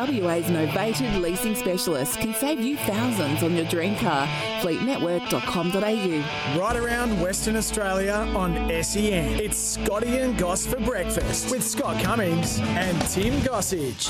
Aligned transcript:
WA's 0.00 0.44
novated 0.44 1.20
leasing 1.20 1.54
specialist 1.54 2.18
can 2.20 2.32
save 2.32 2.58
you 2.58 2.78
thousands 2.78 3.42
on 3.42 3.54
your 3.54 3.66
dream 3.66 3.94
car. 3.96 4.26
Fleetnetwork.com.au. 4.62 6.58
Right 6.58 6.76
around 6.76 7.20
Western 7.20 7.56
Australia 7.56 8.14
on 8.34 8.54
SEN. 8.82 9.38
It's 9.38 9.58
Scotty 9.58 10.16
and 10.16 10.38
Goss 10.38 10.64
for 10.64 10.80
breakfast 10.80 11.50
with 11.50 11.62
Scott 11.62 12.02
Cummings 12.02 12.60
and 12.60 12.98
Tim 13.10 13.34
Gossage. 13.42 14.08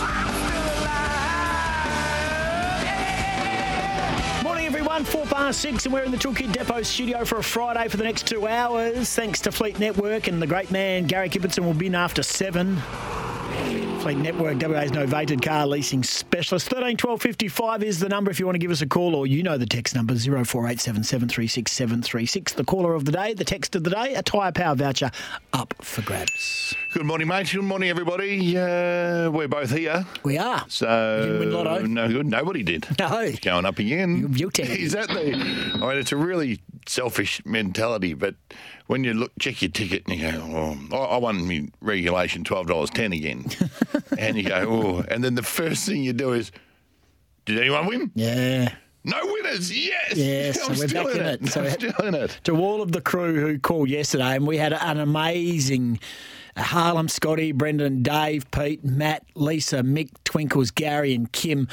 Morning, 4.44 4.66
everyone. 4.66 5.02
Four 5.04 5.26
past 5.26 5.60
six, 5.60 5.86
and 5.86 5.92
we're 5.92 6.04
in 6.04 6.12
the 6.12 6.18
Toolkit 6.18 6.52
Depot 6.52 6.82
studio 6.82 7.24
for 7.24 7.38
a 7.38 7.42
Friday 7.42 7.88
for 7.88 7.96
the 7.96 8.04
next 8.04 8.28
two 8.28 8.46
hours. 8.46 9.12
Thanks 9.12 9.40
to 9.40 9.50
Fleet 9.50 9.80
Network 9.80 10.28
and 10.28 10.40
the 10.40 10.46
great 10.46 10.70
man 10.70 11.06
Garrick 11.06 11.32
Ibbotson 11.32 11.64
will 11.64 11.74
be 11.74 11.88
in 11.88 11.96
after 11.96 12.22
seven. 12.22 12.80
Fleet 14.00 14.16
Network, 14.16 14.56
WA's 14.62 14.90
novated 14.92 15.42
car 15.42 15.66
leasing 15.66 16.02
specialist. 16.02 16.68
13 16.70 16.96
12 16.96 17.20
55 17.20 17.82
is 17.82 18.00
the 18.00 18.08
number 18.08 18.30
if 18.30 18.40
you 18.40 18.46
want 18.46 18.54
to 18.54 18.58
give 18.58 18.70
us 18.70 18.80
a 18.80 18.86
call, 18.86 19.14
or 19.14 19.26
you 19.26 19.42
know 19.42 19.58
the 19.58 19.66
text 19.66 19.94
number 19.94 20.14
0487 20.14 21.04
736 21.04 21.70
736. 21.70 22.54
The 22.54 22.64
caller 22.64 22.94
of 22.94 23.04
the 23.04 23.12
day, 23.12 23.34
the 23.34 23.44
text 23.44 23.76
of 23.76 23.84
the 23.84 23.90
day, 23.90 24.14
a 24.14 24.22
tyre 24.22 24.52
power 24.52 24.74
voucher 24.74 25.10
up 25.52 25.74
for 25.82 26.00
grabs. 26.00 26.74
Good 26.94 27.04
morning, 27.04 27.28
mate. 27.28 27.50
Good 27.52 27.62
morning, 27.62 27.90
everybody. 27.90 28.56
Uh, 28.56 29.30
we're 29.30 29.48
both 29.48 29.70
here. 29.70 30.06
We 30.24 30.38
are. 30.38 30.64
So 30.68 31.20
didn't 31.26 31.40
win 31.40 31.52
lotto? 31.52 31.84
no 31.84 32.08
good. 32.08 32.26
Nobody 32.26 32.62
did. 32.62 32.86
No. 32.98 33.20
It's 33.20 33.40
going 33.40 33.66
up 33.66 33.78
again. 33.78 34.32
You- 34.34 34.50
you. 34.56 34.64
Is 34.64 34.92
that 34.92 35.08
the? 35.08 35.34
I 35.34 35.78
mean, 35.78 35.98
it's 35.98 36.12
a 36.12 36.16
really 36.16 36.60
selfish 36.86 37.44
mentality. 37.44 38.14
But 38.14 38.34
when 38.86 39.04
you 39.04 39.14
look, 39.14 39.32
check 39.38 39.62
your 39.62 39.70
ticket 39.70 40.04
and 40.06 40.18
you 40.18 40.30
go, 40.30 40.38
"Oh, 40.92 40.96
I 40.96 41.14
I 41.14 41.16
won 41.18 41.46
me 41.46 41.70
regulation 41.80 42.44
twelve 42.44 42.66
dollars 42.66 42.90
ten 42.90 43.12
again," 43.12 43.46
and 44.18 44.36
you 44.36 44.44
go, 44.44 44.56
"Oh," 44.68 45.04
and 45.08 45.22
then 45.24 45.34
the 45.34 45.42
first 45.42 45.86
thing 45.86 46.02
you 46.02 46.12
do 46.12 46.32
is, 46.32 46.52
"Did 47.44 47.58
anyone 47.58 47.86
win?" 47.86 48.10
Yeah. 48.14 48.74
No 49.02 49.18
winners. 49.24 49.74
Yes. 49.74 50.14
Yes, 50.14 50.58
I'm 50.68 50.74
so 50.74 50.82
we're 50.82 50.88
still 50.88 51.04
back 51.06 51.16
in 51.16 51.22
it. 51.22 51.46
So 51.48 51.62
I'm 51.62 51.70
still 51.70 52.06
in 52.06 52.14
it. 52.14 52.38
to 52.44 52.54
all 52.56 52.82
of 52.82 52.92
the 52.92 53.00
crew 53.00 53.40
who 53.40 53.58
called 53.58 53.88
yesterday, 53.88 54.36
and 54.36 54.46
we 54.46 54.58
had 54.58 54.74
an 54.74 54.98
amazing 55.00 56.00
Harlem, 56.60 57.08
Scotty, 57.08 57.52
Brendan, 57.52 58.02
Dave, 58.02 58.50
Pete, 58.50 58.84
Matt, 58.84 59.24
Lisa, 59.34 59.82
Mick, 59.82 60.10
Twinkles, 60.24 60.70
Gary, 60.70 61.14
and 61.14 61.30
Kim. 61.32 61.68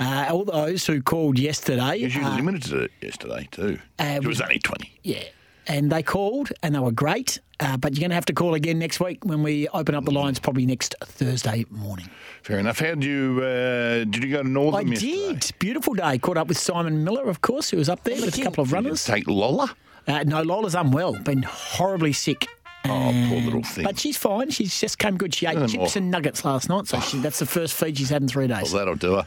Uh, 0.00 0.26
all 0.30 0.44
those 0.44 0.86
who 0.86 1.02
called 1.02 1.38
yesterday. 1.38 2.00
Because 2.00 2.14
you 2.16 2.24
uh, 2.24 2.36
limited 2.36 2.72
it 2.72 2.90
yesterday 3.02 3.48
too. 3.50 3.78
uh, 4.00 4.18
it 4.22 4.26
was 4.26 4.40
only 4.40 4.58
twenty. 4.58 4.98
yeah. 5.02 5.22
And 5.70 5.92
they 5.92 6.02
called, 6.02 6.50
and 6.62 6.74
they 6.74 6.78
were 6.78 6.90
great. 6.92 7.40
Uh, 7.60 7.76
but 7.76 7.92
you're 7.92 8.00
going 8.00 8.08
to 8.08 8.14
have 8.14 8.24
to 8.24 8.32
call 8.32 8.54
again 8.54 8.78
next 8.78 9.00
week 9.00 9.22
when 9.26 9.42
we 9.42 9.68
open 9.74 9.94
up 9.94 10.04
the 10.06 10.10
lines, 10.10 10.38
probably 10.38 10.64
next 10.64 10.94
Thursday 11.02 11.66
morning. 11.68 12.08
Fair 12.42 12.58
enough. 12.58 12.78
How 12.78 12.94
did 12.94 13.04
you? 13.04 13.42
Uh, 13.42 14.04
did 14.04 14.24
you 14.24 14.30
go 14.30 14.42
to 14.42 14.48
Northam 14.48 14.88
I 14.88 14.90
yesterday? 14.92 15.32
did. 15.34 15.50
Beautiful 15.58 15.92
day. 15.92 16.16
Caught 16.16 16.38
up 16.38 16.48
with 16.48 16.56
Simon 16.56 17.04
Miller, 17.04 17.28
of 17.28 17.42
course, 17.42 17.68
who 17.68 17.76
was 17.76 17.90
up 17.90 18.02
there 18.04 18.14
with 18.18 18.38
a 18.38 18.42
couple 18.42 18.62
of 18.62 18.72
runners. 18.72 19.04
Take 19.04 19.26
Lola. 19.28 19.74
Uh, 20.06 20.22
no, 20.24 20.40
Lola's 20.40 20.74
unwell, 20.74 21.12
been 21.22 21.42
horribly 21.42 22.14
sick. 22.14 22.46
Oh, 22.84 23.26
poor 23.28 23.40
little 23.40 23.62
thing. 23.62 23.84
But 23.84 23.98
she's 23.98 24.16
fine. 24.16 24.50
She's 24.50 24.78
just 24.80 24.98
came 24.98 25.16
good. 25.16 25.34
She 25.34 25.46
ate 25.46 25.68
chips 25.68 25.96
oh. 25.96 25.98
and 25.98 26.10
nuggets 26.10 26.44
last 26.44 26.68
night, 26.68 26.86
so 26.86 27.00
she, 27.00 27.18
that's 27.18 27.38
the 27.38 27.46
first 27.46 27.74
feed 27.74 27.98
she's 27.98 28.08
had 28.10 28.22
in 28.22 28.28
three 28.28 28.46
days. 28.46 28.72
Well, 28.72 28.78
that'll 28.78 28.94
do 28.94 29.14
her. 29.16 29.26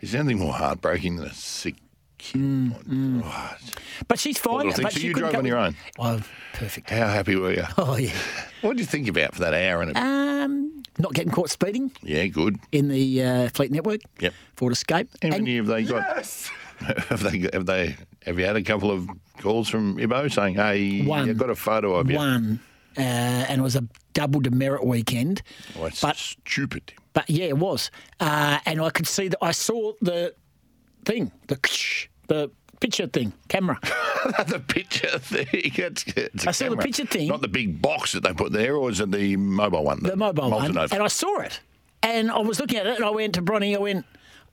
Is 0.00 0.12
there 0.12 0.20
anything 0.20 0.38
more 0.40 0.52
heartbreaking 0.52 1.16
than 1.16 1.26
a 1.26 1.34
sick 1.34 1.76
kid? 2.18 2.72
Right. 2.86 3.56
But 4.08 4.18
she's 4.18 4.38
fine. 4.38 4.56
little 4.58 4.72
thing. 4.72 4.82
But 4.84 4.92
So 4.92 5.00
she 5.00 5.06
you 5.08 5.14
couldn't 5.14 5.30
drove 5.30 5.32
come- 5.32 5.40
on 5.40 5.46
your 5.46 5.58
own? 5.58 5.76
Oh, 5.98 6.20
perfect. 6.52 6.90
How 6.90 7.08
happy 7.08 7.36
were 7.36 7.52
you? 7.52 7.64
Oh 7.78 7.96
yeah. 7.96 8.12
What 8.60 8.72
did 8.76 8.80
you 8.80 8.86
think 8.86 9.08
about 9.08 9.34
for 9.34 9.40
that 9.40 9.54
hour 9.54 9.82
and 9.82 9.96
a 9.96 10.00
Um, 10.00 10.82
not 10.98 11.12
getting 11.14 11.32
caught 11.32 11.50
speeding 11.50 11.92
Yeah, 12.02 12.26
good. 12.26 12.58
in 12.72 12.88
the 12.88 13.22
uh, 13.22 13.48
Fleet 13.50 13.70
Network. 13.72 14.00
Yep. 14.20 14.34
Ford 14.56 14.72
Escape. 14.72 15.08
How 15.22 15.28
And- 15.28 15.44
many 15.44 15.56
have 15.56 15.66
they 15.66 15.84
got? 15.84 16.04
have 17.08 17.22
they? 17.22 17.48
Have 17.52 17.66
they? 17.66 17.96
Have 18.26 18.38
you 18.38 18.44
had 18.44 18.56
a 18.56 18.62
couple 18.62 18.90
of 18.90 19.08
calls 19.38 19.68
from 19.68 19.98
Ibo 20.00 20.28
saying, 20.28 20.54
"Hey, 20.56 21.02
One. 21.02 21.28
I've 21.30 21.38
got 21.38 21.50
a 21.50 21.54
photo 21.54 21.94
of 21.94 22.10
you"? 22.10 22.16
one, 22.16 22.60
uh, 22.96 23.00
and 23.00 23.60
it 23.60 23.62
was 23.62 23.76
a 23.76 23.84
double 24.14 24.40
demerit 24.40 24.84
weekend. 24.84 25.42
Oh, 25.78 25.86
it's 25.86 26.00
But- 26.00 26.16
stupid. 26.16 26.92
But 27.12 27.30
yeah, 27.30 27.46
it 27.46 27.56
was, 27.56 27.90
uh, 28.20 28.58
and 28.66 28.80
I 28.82 28.90
could 28.90 29.06
see 29.06 29.28
that. 29.28 29.38
I 29.42 29.52
saw 29.52 29.92
the 30.02 30.34
thing, 31.06 31.30
the 31.46 31.56
the 32.26 32.50
picture 32.80 33.06
thing, 33.06 33.32
camera. 33.48 33.78
the 34.48 34.62
picture 34.66 35.18
thing. 35.18 35.46
It's, 35.52 36.04
it's 36.08 36.46
I 36.46 36.50
saw 36.50 36.68
the 36.68 36.76
picture 36.76 37.06
thing. 37.06 37.28
Not 37.28 37.40
the 37.40 37.48
big 37.48 37.80
box 37.80 38.12
that 38.12 38.22
they 38.22 38.34
put 38.34 38.52
there, 38.52 38.76
or 38.76 38.90
is 38.90 39.00
it 39.00 39.10
the 39.12 39.36
mobile 39.36 39.84
one? 39.84 40.02
the 40.02 40.16
mobile 40.16 40.50
one, 40.50 40.76
and 40.76 40.94
I 41.02 41.06
saw 41.08 41.40
it, 41.40 41.60
and 42.02 42.30
I 42.30 42.38
was 42.40 42.58
looking 42.60 42.78
at 42.78 42.86
it, 42.86 42.96
and 42.96 43.04
I 43.04 43.10
went 43.10 43.34
to 43.36 43.42
Bronny, 43.42 43.74
I 43.74 43.78
went, 43.78 44.04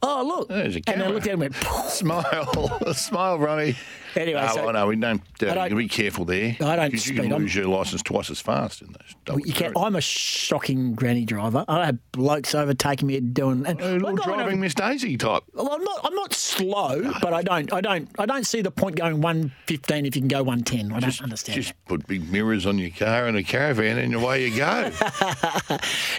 "Oh 0.04 0.24
look," 0.24 0.50
There's 0.50 0.76
a 0.76 0.82
and 0.88 1.02
I 1.02 1.08
looked 1.08 1.26
at 1.28 1.34
him 1.34 1.42
and 1.42 1.56
went, 1.72 1.90
Smile, 1.90 2.94
smile, 2.94 3.40
Ronnie. 3.40 3.76
Anyway, 4.16 4.42
no, 4.42 4.54
so- 4.54 4.70
I 4.70 4.72
know 4.74 4.88
we 4.88 4.96
don't. 4.96 5.22
Uh, 5.42 5.54
don't- 5.54 5.76
be 5.78 5.88
careful 5.88 6.26
there. 6.26 6.56
I 6.62 6.76
don't 6.76 6.92
because 6.92 7.08
you 7.08 7.16
can 7.16 7.32
I'm- 7.32 7.42
lose 7.42 7.56
your 7.56 7.66
license 7.68 8.02
twice 8.04 8.30
as 8.30 8.40
fast 8.40 8.82
in 8.82 8.88
those. 8.88 9.16
double 9.26 9.46
"You 9.46 9.54
can." 9.54 9.74
I'm 9.76 9.96
a 9.96 10.02
shocking 10.02 10.94
granny 10.94 11.26
driver. 11.26 11.66
I 11.68 11.86
have 11.88 11.98
blokes 12.12 12.54
overtaking 12.56 13.08
me 13.08 13.20
doing 13.20 13.66
and 13.66 13.80
A 13.82 13.94
little 13.94 14.16
driving 14.18 14.60
Miss 14.60 14.74
Daisy 14.74 15.18
type. 15.18 15.44
Well, 15.54 15.70
I'm 15.72 15.84
not. 15.84 16.00
I'm 16.04 16.16
not 16.16 16.34
slow, 16.34 17.12
but 17.22 17.34
I 17.34 17.42
don't. 17.42 17.72
I 17.74 17.82
don't. 17.82 18.08
I 18.20 18.26
don't 18.26 18.46
see 18.46 18.62
the 18.62 18.72
point 18.72 18.96
going 18.98 19.22
115 19.22 20.06
if 20.06 20.16
you 20.16 20.22
can 20.22 20.28
go 20.28 20.44
110. 20.44 20.92
I 20.96 21.00
don't 21.00 21.22
understand. 21.22 21.56
Just 21.62 21.74
put 21.86 22.06
big 22.08 22.32
mirrors 22.32 22.66
on 22.66 22.78
your 22.78 22.90
car 22.92 23.28
and 23.28 23.36
a 23.38 23.44
caravan, 23.44 23.98
and 23.98 24.14
away 24.14 24.48
you 24.48 24.56
go. 24.58 24.92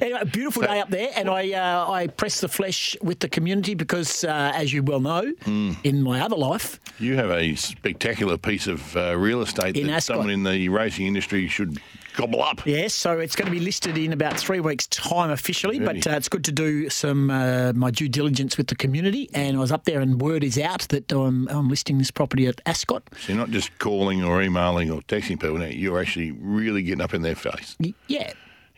Anyway, 0.00 0.18
a 0.20 0.26
beautiful 0.26 0.62
day 0.62 0.80
up 0.80 0.90
there, 0.90 1.10
and 1.16 1.28
I 1.30 1.52
uh, 1.52 1.90
I 1.90 2.06
press 2.08 2.40
the 2.40 2.48
flesh 2.48 2.96
with 3.02 3.20
the 3.20 3.28
community 3.28 3.74
because, 3.74 4.24
uh, 4.24 4.52
as 4.54 4.72
you 4.72 4.82
well 4.82 5.00
know, 5.00 5.32
Hmm. 5.44 5.72
in 5.84 6.02
my 6.02 6.20
other 6.20 6.36
life, 6.36 6.80
you 6.98 7.14
have 7.16 7.30
a 7.30 7.54
spectacular 7.88 8.38
piece 8.38 8.66
of 8.66 8.96
uh, 8.96 9.14
real 9.16 9.42
estate 9.42 9.76
In 9.76 9.88
that 9.88 9.96
Ascot. 9.96 10.16
someone 10.16 10.30
in 10.30 10.42
the 10.42 10.70
racing 10.70 11.06
industry 11.06 11.46
should 11.48 11.78
gobble 12.16 12.42
up. 12.42 12.64
Yes, 12.66 12.94
so 12.94 13.18
it's 13.18 13.36
going 13.36 13.44
to 13.44 13.52
be 13.52 13.60
listed 13.60 13.98
in 13.98 14.12
about 14.14 14.38
three 14.40 14.60
weeks' 14.60 14.86
time 14.86 15.30
officially, 15.30 15.78
but 15.80 16.06
uh, 16.06 16.12
it's 16.12 16.30
good 16.30 16.44
to 16.44 16.52
do 16.52 16.88
some 16.88 17.30
uh, 17.30 17.72
my 17.74 17.90
due 17.90 18.08
diligence 18.08 18.56
with 18.56 18.68
the 18.68 18.74
community. 18.76 19.28
And 19.34 19.58
I 19.58 19.60
was 19.60 19.70
up 19.70 19.84
there, 19.84 20.00
and 20.00 20.18
word 20.18 20.42
is 20.44 20.58
out 20.58 20.86
that 20.88 21.12
I'm, 21.12 21.46
I'm 21.48 21.68
listing 21.68 21.98
this 21.98 22.10
property 22.10 22.46
at 22.46 22.58
Ascot. 22.64 23.02
So 23.20 23.32
you're 23.34 23.36
not 23.38 23.50
just 23.50 23.78
calling 23.78 24.24
or 24.24 24.40
emailing 24.42 24.90
or 24.90 25.02
texting 25.02 25.38
people. 25.38 25.58
Now, 25.58 25.66
you're 25.66 26.00
actually 26.00 26.30
really 26.30 26.82
getting 26.84 27.02
up 27.02 27.12
in 27.12 27.20
their 27.20 27.34
face. 27.34 27.76
Y- 27.80 27.92
Yeah, 28.06 28.32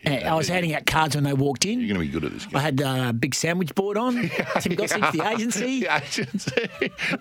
I 0.07 0.33
was 0.35 0.47
handing 0.47 0.73
out 0.73 0.85
cards 0.85 1.15
when 1.15 1.23
they 1.23 1.33
walked 1.33 1.65
in. 1.65 1.79
You're 1.79 1.95
going 1.95 2.07
to 2.07 2.13
be 2.13 2.19
good 2.19 2.25
at 2.25 2.33
this. 2.33 2.47
I 2.53 2.59
had 2.59 2.81
uh, 2.81 3.05
a 3.09 3.13
big 3.13 3.35
sandwich 3.35 3.73
board 3.75 3.97
on. 3.97 4.13
Tim 4.59 4.73
Gossage, 4.75 5.11
the 5.11 5.27
agency. 5.29 5.81
The 5.81 5.95
agency. 5.97 6.69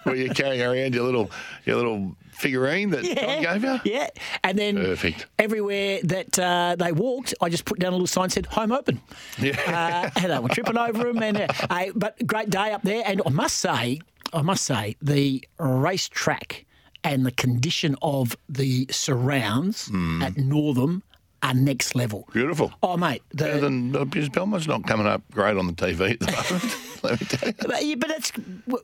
Were 0.04 0.14
you 0.14 0.30
carrying 0.30 0.62
around 0.62 0.94
your 0.94 1.04
little 1.04 1.30
your 1.64 1.76
little 1.76 2.16
figurine 2.32 2.90
that 2.90 3.02
Tom 3.04 3.42
gave 3.42 3.64
you? 3.64 3.92
Yeah. 3.92 4.08
And 4.44 4.58
then 4.58 4.76
Perfect. 4.76 5.26
everywhere 5.38 6.00
that 6.04 6.38
uh, 6.38 6.76
they 6.78 6.92
walked, 6.92 7.34
I 7.40 7.48
just 7.48 7.64
put 7.64 7.78
down 7.78 7.92
a 7.92 7.96
little 7.96 8.06
sign 8.06 8.24
that 8.28 8.32
said 8.32 8.46
home 8.46 8.72
open. 8.72 9.00
Yeah. 9.38 10.10
Uh, 10.16 10.20
and 10.20 10.32
they 10.32 10.38
were 10.38 10.48
tripping 10.48 10.76
over 10.78 11.04
them. 11.04 11.22
And, 11.22 11.36
uh, 11.38 11.46
uh, 11.70 11.86
but 11.94 12.26
great 12.26 12.50
day 12.50 12.72
up 12.72 12.82
there. 12.82 13.02
And 13.06 13.22
I 13.24 13.30
must 13.30 13.56
say, 13.56 14.00
I 14.32 14.42
must 14.42 14.64
say, 14.64 14.96
the 15.00 15.42
racetrack 15.58 16.64
and 17.04 17.24
the 17.24 17.30
condition 17.30 17.94
of 18.02 18.36
the 18.48 18.86
surrounds 18.90 19.86
Hmm. 19.86 20.22
at 20.22 20.36
Northam 20.36 21.02
are 21.46 21.54
next 21.54 21.94
level. 21.94 22.28
Beautiful. 22.32 22.72
Oh, 22.82 22.96
mate. 22.96 23.22
The, 23.30 23.44
Better 23.44 23.60
than 23.60 23.92
Belmont's 24.30 24.66
not 24.66 24.86
coming 24.86 25.06
up 25.06 25.22
great 25.30 25.56
on 25.56 25.66
the 25.66 25.72
TV 25.72 26.12
at 26.12 26.20
the 26.20 26.26
moment. 26.26 26.76
Let 27.04 27.20
me 27.20 27.26
tell 27.26 27.48
you. 27.48 27.54
But, 27.68 27.84
yeah, 27.84 27.94
but 27.96 28.10
it's, 28.10 28.32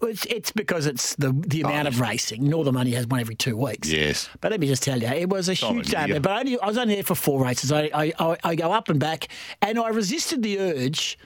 it's 0.02 0.26
it's 0.26 0.52
because 0.52 0.86
it's 0.86 1.16
the 1.16 1.32
the 1.46 1.62
amount 1.62 1.88
of 1.88 1.98
racing. 2.00 2.48
Northam 2.48 2.74
Money 2.74 2.92
has 2.92 3.06
one 3.06 3.20
every 3.20 3.34
two 3.34 3.56
weeks. 3.56 3.90
Yes. 3.90 4.28
But 4.40 4.52
let 4.52 4.60
me 4.60 4.66
just 4.68 4.82
tell 4.82 5.00
you, 5.00 5.08
it 5.08 5.28
was 5.28 5.48
a 5.48 5.54
huge 5.54 5.88
day. 5.90 6.06
year. 6.06 6.20
But 6.20 6.30
I, 6.32 6.40
only, 6.40 6.60
I 6.60 6.66
was 6.66 6.78
only 6.78 6.94
there 6.94 7.04
for 7.04 7.14
four 7.16 7.42
races. 7.42 7.72
I, 7.72 7.90
I, 7.92 8.12
I, 8.18 8.36
I 8.44 8.54
go 8.54 8.70
up 8.72 8.88
and 8.88 9.00
back, 9.00 9.28
and 9.60 9.78
I 9.78 9.88
resisted 9.88 10.42
the 10.42 10.58
urge 10.60 11.18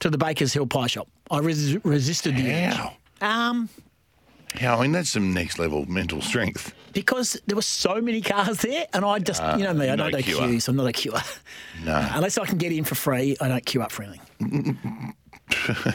to 0.00 0.10
the 0.10 0.18
Baker's 0.18 0.52
Hill 0.52 0.66
Pie 0.66 0.88
Shop. 0.88 1.08
I 1.30 1.38
res- 1.38 1.82
resisted 1.84 2.34
the 2.36 2.50
How? 2.50 2.86
urge. 3.22 3.28
Um, 3.30 3.68
Yeah, 4.60 4.76
I 4.76 4.82
mean 4.82 4.92
that's 4.92 5.10
some 5.10 5.32
next 5.32 5.58
level 5.60 5.86
mental 5.86 6.20
strength. 6.22 6.74
Because 6.92 7.40
there 7.46 7.56
were 7.56 7.62
so 7.62 8.00
many 8.00 8.20
cars 8.20 8.58
there, 8.58 8.86
and 8.92 9.04
I 9.04 9.18
just, 9.20 9.42
you 9.58 9.64
know 9.64 9.72
me, 9.74 9.88
I 9.88 9.96
don't 9.96 10.12
do 10.12 10.22
queues. 10.22 10.68
I'm 10.68 10.76
not 10.76 10.86
a 10.88 10.92
queuer. 10.92 11.22
No. 11.84 12.08
Unless 12.14 12.38
I 12.38 12.46
can 12.46 12.58
get 12.58 12.72
in 12.72 12.84
for 12.84 12.94
free, 12.94 13.36
I 13.40 13.48
don't 13.48 13.64
queue 13.64 13.82
up 13.82 13.92
for 13.92 14.02
anything. 14.02 15.16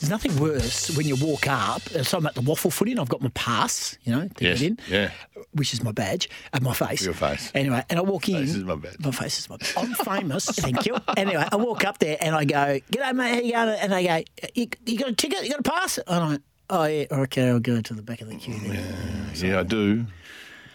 There's 0.00 0.10
nothing 0.10 0.38
worse 0.38 0.96
when 0.96 1.08
you 1.08 1.16
walk 1.16 1.48
up. 1.48 1.82
uh, 1.92 2.04
So 2.04 2.18
I'm 2.18 2.26
at 2.26 2.36
the 2.36 2.40
WAFL 2.40 2.72
footy 2.72 2.92
and 2.92 3.00
I've 3.00 3.08
got 3.08 3.20
my 3.20 3.30
pass, 3.34 3.98
you 4.04 4.12
know, 4.14 4.28
to 4.28 4.44
Yes, 4.44 4.60
get 4.60 4.66
in, 4.68 4.78
yeah. 4.88 5.10
which 5.54 5.72
is 5.74 5.82
my 5.82 5.90
badge 5.90 6.30
and 6.52 6.62
my 6.62 6.72
face. 6.72 7.04
Your 7.04 7.14
face. 7.14 7.50
Anyway, 7.52 7.82
and 7.90 7.98
I 7.98 8.02
walk 8.02 8.28
in. 8.28 8.36
This 8.46 8.54
is 8.54 8.62
my 8.62 8.76
badge. 8.76 8.94
My 9.00 9.10
face 9.10 9.40
is 9.40 9.50
my 9.50 9.56
badge. 9.56 9.74
I'm 9.76 9.92
famous. 9.94 10.44
thank 10.46 10.86
you. 10.86 10.96
Anyway, 11.16 11.44
I 11.50 11.56
walk 11.56 11.84
up 11.84 11.98
there 11.98 12.16
and 12.20 12.36
I 12.36 12.44
go, 12.44 12.78
G'day, 12.92 13.12
mate. 13.12 13.34
How 13.34 13.40
you 13.40 13.52
going? 13.52 13.78
And 13.80 13.92
they 13.92 14.06
go, 14.06 14.22
you, 14.54 14.68
you 14.86 14.98
got 15.00 15.08
a 15.08 15.14
ticket? 15.14 15.42
You 15.42 15.50
got 15.50 15.60
a 15.60 15.62
pass? 15.64 15.98
And 16.06 16.24
I, 16.24 16.38
oh, 16.70 16.84
yeah. 16.84 17.06
Okay, 17.10 17.48
I'll 17.48 17.60
go 17.60 17.80
to 17.80 17.94
the 17.94 18.02
back 18.02 18.20
of 18.20 18.28
the 18.28 18.36
queue 18.36 18.58
then. 18.58 19.30
Yeah, 19.34 19.60
I 19.60 19.62
do. 19.62 20.06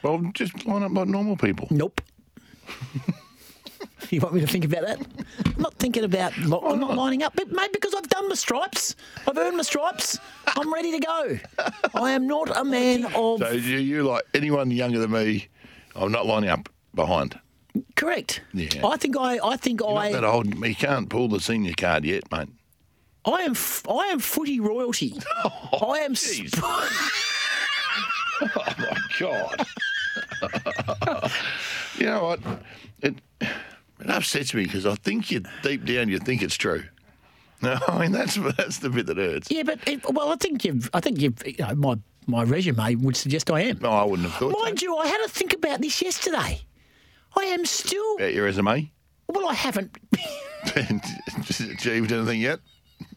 Well, 0.02 0.20
just 0.34 0.66
line 0.66 0.84
up 0.84 0.92
like 0.94 1.08
normal 1.08 1.38
people. 1.38 1.68
Nope. 1.72 2.02
you 4.10 4.20
want 4.20 4.34
me 4.36 4.42
to 4.42 4.48
think 4.48 4.66
about 4.66 4.86
that? 4.86 5.00
I'm 5.46 5.62
not 5.62 5.74
thinking 5.76 6.04
about. 6.04 6.36
Li- 6.38 6.60
I'm 6.64 6.80
not 6.80 6.96
lining 6.96 7.24
up, 7.24 7.34
but 7.36 7.52
mate, 7.52 7.72
because 7.74 7.94
I've 7.94 8.08
done 8.10 8.28
my 8.30 8.36
stripes. 8.36 8.96
I've 9.28 9.38
earned 9.38 9.58
my 9.58 9.64
stripes. 9.64 10.20
I'm 10.48 10.74
ready 10.74 10.92
to 10.92 11.00
go. 11.00 11.40
I 11.96 12.12
am 12.12 12.28
not 12.28 12.56
a 12.56 12.64
man 12.64 13.06
of. 13.16 13.40
So 13.40 13.50
you, 13.52 13.78
you 13.78 14.04
like 14.04 14.24
anyone 14.34 14.72
younger 14.72 15.00
than 15.00 15.12
me? 15.12 15.48
I'm 15.96 16.12
not 16.12 16.26
lining 16.26 16.50
up 16.50 16.70
behind. 16.96 17.40
correct. 17.96 18.42
Yeah. 18.54 18.86
I 18.86 18.98
think 18.98 19.16
I. 19.18 19.40
I 19.44 19.58
think 19.58 19.80
You're 19.82 19.98
I. 19.98 20.12
not 20.12 20.22
that 20.22 20.28
old. 20.28 20.56
You 20.66 20.76
can't 20.76 21.10
pull 21.10 21.28
the 21.30 21.40
senior 21.40 21.74
card 21.78 22.04
yet, 22.04 22.30
mate. 22.32 22.50
I 23.26 23.42
am. 23.44 23.52
f- 23.52 23.88
I 23.90 24.08
am 24.08 24.20
footy 24.20 24.60
royalty. 24.60 25.14
Oh, 25.76 25.92
I 25.94 26.00
am. 26.00 26.14
sp- 26.16 26.54
Oh 28.42 28.50
my 28.78 28.98
god! 29.20 29.66
you 31.98 32.06
know 32.06 32.24
what? 32.24 32.40
It 33.02 33.16
it 33.42 34.10
upsets 34.10 34.54
me 34.54 34.64
because 34.64 34.86
I 34.86 34.96
think 34.96 35.32
you 35.32 35.44
deep 35.62 35.86
down 35.86 36.10
you 36.10 36.20
think 36.20 36.42
it's 36.42 36.56
true. 36.56 36.84
No, 37.62 37.78
I 37.88 38.00
mean 38.02 38.12
that's 38.12 38.36
that's 38.58 38.80
the 38.80 38.90
bit 38.90 39.06
that 39.06 39.18
hurts. 39.18 39.50
yeah, 39.50 39.64
but 39.64 39.80
it, 39.88 40.02
well, 40.14 40.30
I 40.32 40.36
think 40.36 40.66
you've. 40.66 40.90
I 40.94 41.00
think 41.00 41.22
you've. 41.22 41.42
You 41.46 41.56
know, 41.60 41.76
my 41.76 41.96
my 42.28 42.44
resume 42.44 42.96
would 42.96 43.16
suggest 43.16 43.50
I 43.50 43.62
am. 43.62 43.80
No, 43.80 43.90
I 43.92 44.04
wouldn't 44.04 44.28
have 44.30 44.38
thought. 44.38 44.62
Mind 44.62 44.82
you, 44.82 44.96
I 44.98 45.08
had 45.08 45.24
to 45.24 45.30
think 45.30 45.54
about 45.54 45.80
this 45.82 46.02
yesterday. 46.02 46.62
I 47.38 47.42
am 47.44 47.66
still. 47.66 48.16
About 48.18 48.34
your 48.34 48.46
resume? 48.46 48.92
Well, 49.28 49.48
I 49.48 49.54
haven't. 49.54 49.98
Achieved 50.76 52.12
anything 52.12 52.42
yet? 52.42 52.60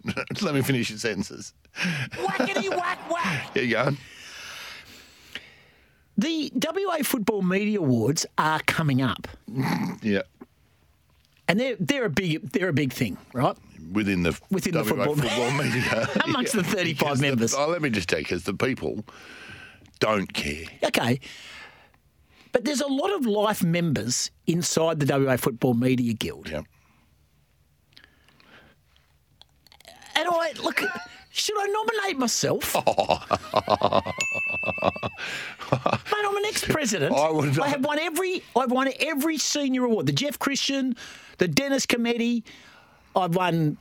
Let 0.43 0.55
me 0.55 0.63
finish 0.63 0.91
your 0.91 0.99
sentences. 0.99 1.53
Whackety 1.77 2.69
whack 2.71 3.11
whack. 3.11 3.51
Here 3.55 3.65
you 3.65 3.71
go. 3.73 3.91
The 6.19 6.51
WA 6.55 6.99
Football 7.03 7.43
Media 7.43 7.79
Awards 7.79 8.25
are 8.39 8.61
coming 8.67 9.03
up, 9.03 9.29
Yeah. 10.03 10.23
and 11.47 11.61
they're 11.61 11.77
they're 11.79 12.07
a 12.07 12.11
big 12.11 12.51
they're 12.53 12.71
a 12.71 12.73
big 12.73 12.93
thing, 12.93 13.19
right? 13.35 13.57
Within 13.93 14.23
the 14.23 14.39
Within 14.51 14.73
the 14.73 14.83
WA 14.83 15.05
football- 15.15 15.51
media. 15.53 16.09
Amongst 16.25 16.55
the 16.55 16.65
35 16.65 16.99
Because 16.99 17.19
the- 17.21 17.27
members. 17.29 17.55
oh, 17.55 17.69
let 17.69 17.83
me 17.83 17.91
just 17.91 18.09
tell 18.09 18.19
you, 18.21 18.25
because 18.25 18.45
the 18.45 18.55
people 18.55 19.05
don't 20.01 20.33
care. 20.33 20.65
Okay, 20.85 21.21
but 22.53 22.65
there's 22.65 22.81
a 22.81 22.87
lot 22.89 23.13
of 23.13 23.27
life 23.27 23.63
members 23.63 24.31
inside 24.47 25.01
the 25.01 25.07
WA 25.19 25.37
Football 25.37 25.75
Media 25.75 26.15
Guild, 26.15 26.49
Yeah. 26.49 26.63
And 30.17 30.29
I 30.31 30.53
look. 30.63 30.83
Should 31.31 31.57
I 31.59 31.67
nominate 31.67 32.19
myself? 32.19 32.75
Mate, 35.73 36.25
I'm 36.25 36.37
an 36.37 36.45
ex-president. 36.47 37.15
I 37.15 37.31
would- 37.31 37.59
I 37.59 37.69
have 37.69 37.85
won 37.85 37.99
every. 37.99 38.43
I've 38.57 38.71
won 38.73 38.89
every 39.01 39.37
senior 39.39 39.85
award. 39.85 40.07
The 40.07 40.13
Geoff 40.13 40.39
Christian, 40.39 40.97
the 41.39 41.49
Dennis 41.49 41.85
Cometti. 41.87 42.43
I've 43.15 43.35
won 43.35 43.77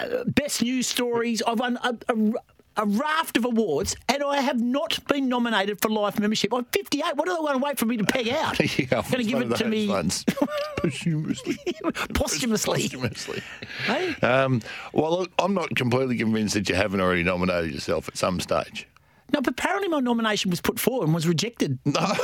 uh, 0.00 0.24
best 0.26 0.62
news 0.62 0.86
stories. 0.86 1.42
I've 1.46 1.58
won 1.60 1.78
a, 1.82 1.96
a, 2.08 2.32
a 2.78 2.86
raft 2.86 3.36
of 3.36 3.44
awards, 3.44 3.96
and 4.08 4.22
I 4.22 4.40
have 4.40 4.60
not 4.60 5.04
been 5.08 5.28
nominated 5.28 5.82
for 5.82 5.90
life 5.90 6.18
membership. 6.18 6.54
I'm 6.54 6.64
58. 6.66 7.16
What 7.16 7.26
do 7.26 7.34
they 7.34 7.40
want 7.40 7.56
to 7.58 7.62
wait 7.64 7.78
for 7.78 7.86
me 7.86 7.96
to 7.96 8.04
peg 8.04 8.28
out? 8.28 8.58
Yeah, 8.78 9.02
Going 9.10 9.24
to 9.24 9.24
give 9.24 9.40
it 9.40 9.56
to 9.56 9.64
me. 9.64 9.88
Posthumously. 10.76 11.58
posthumously. 12.14 12.82
Posthumously. 12.82 13.42
Hey? 13.86 14.14
Um, 14.22 14.62
well, 14.92 15.18
look, 15.20 15.32
I'm 15.38 15.52
not 15.52 15.74
completely 15.74 16.16
convinced 16.16 16.54
that 16.54 16.68
you 16.68 16.76
haven't 16.76 17.00
already 17.00 17.24
nominated 17.24 17.72
yourself 17.74 18.06
at 18.08 18.16
some 18.16 18.38
stage. 18.38 18.86
No, 19.32 19.40
but 19.40 19.48
apparently 19.52 19.88
my 19.88 19.98
nomination 19.98 20.50
was 20.50 20.60
put 20.60 20.78
forward 20.78 21.06
and 21.06 21.14
was 21.14 21.26
rejected. 21.26 21.78
a 21.86 22.16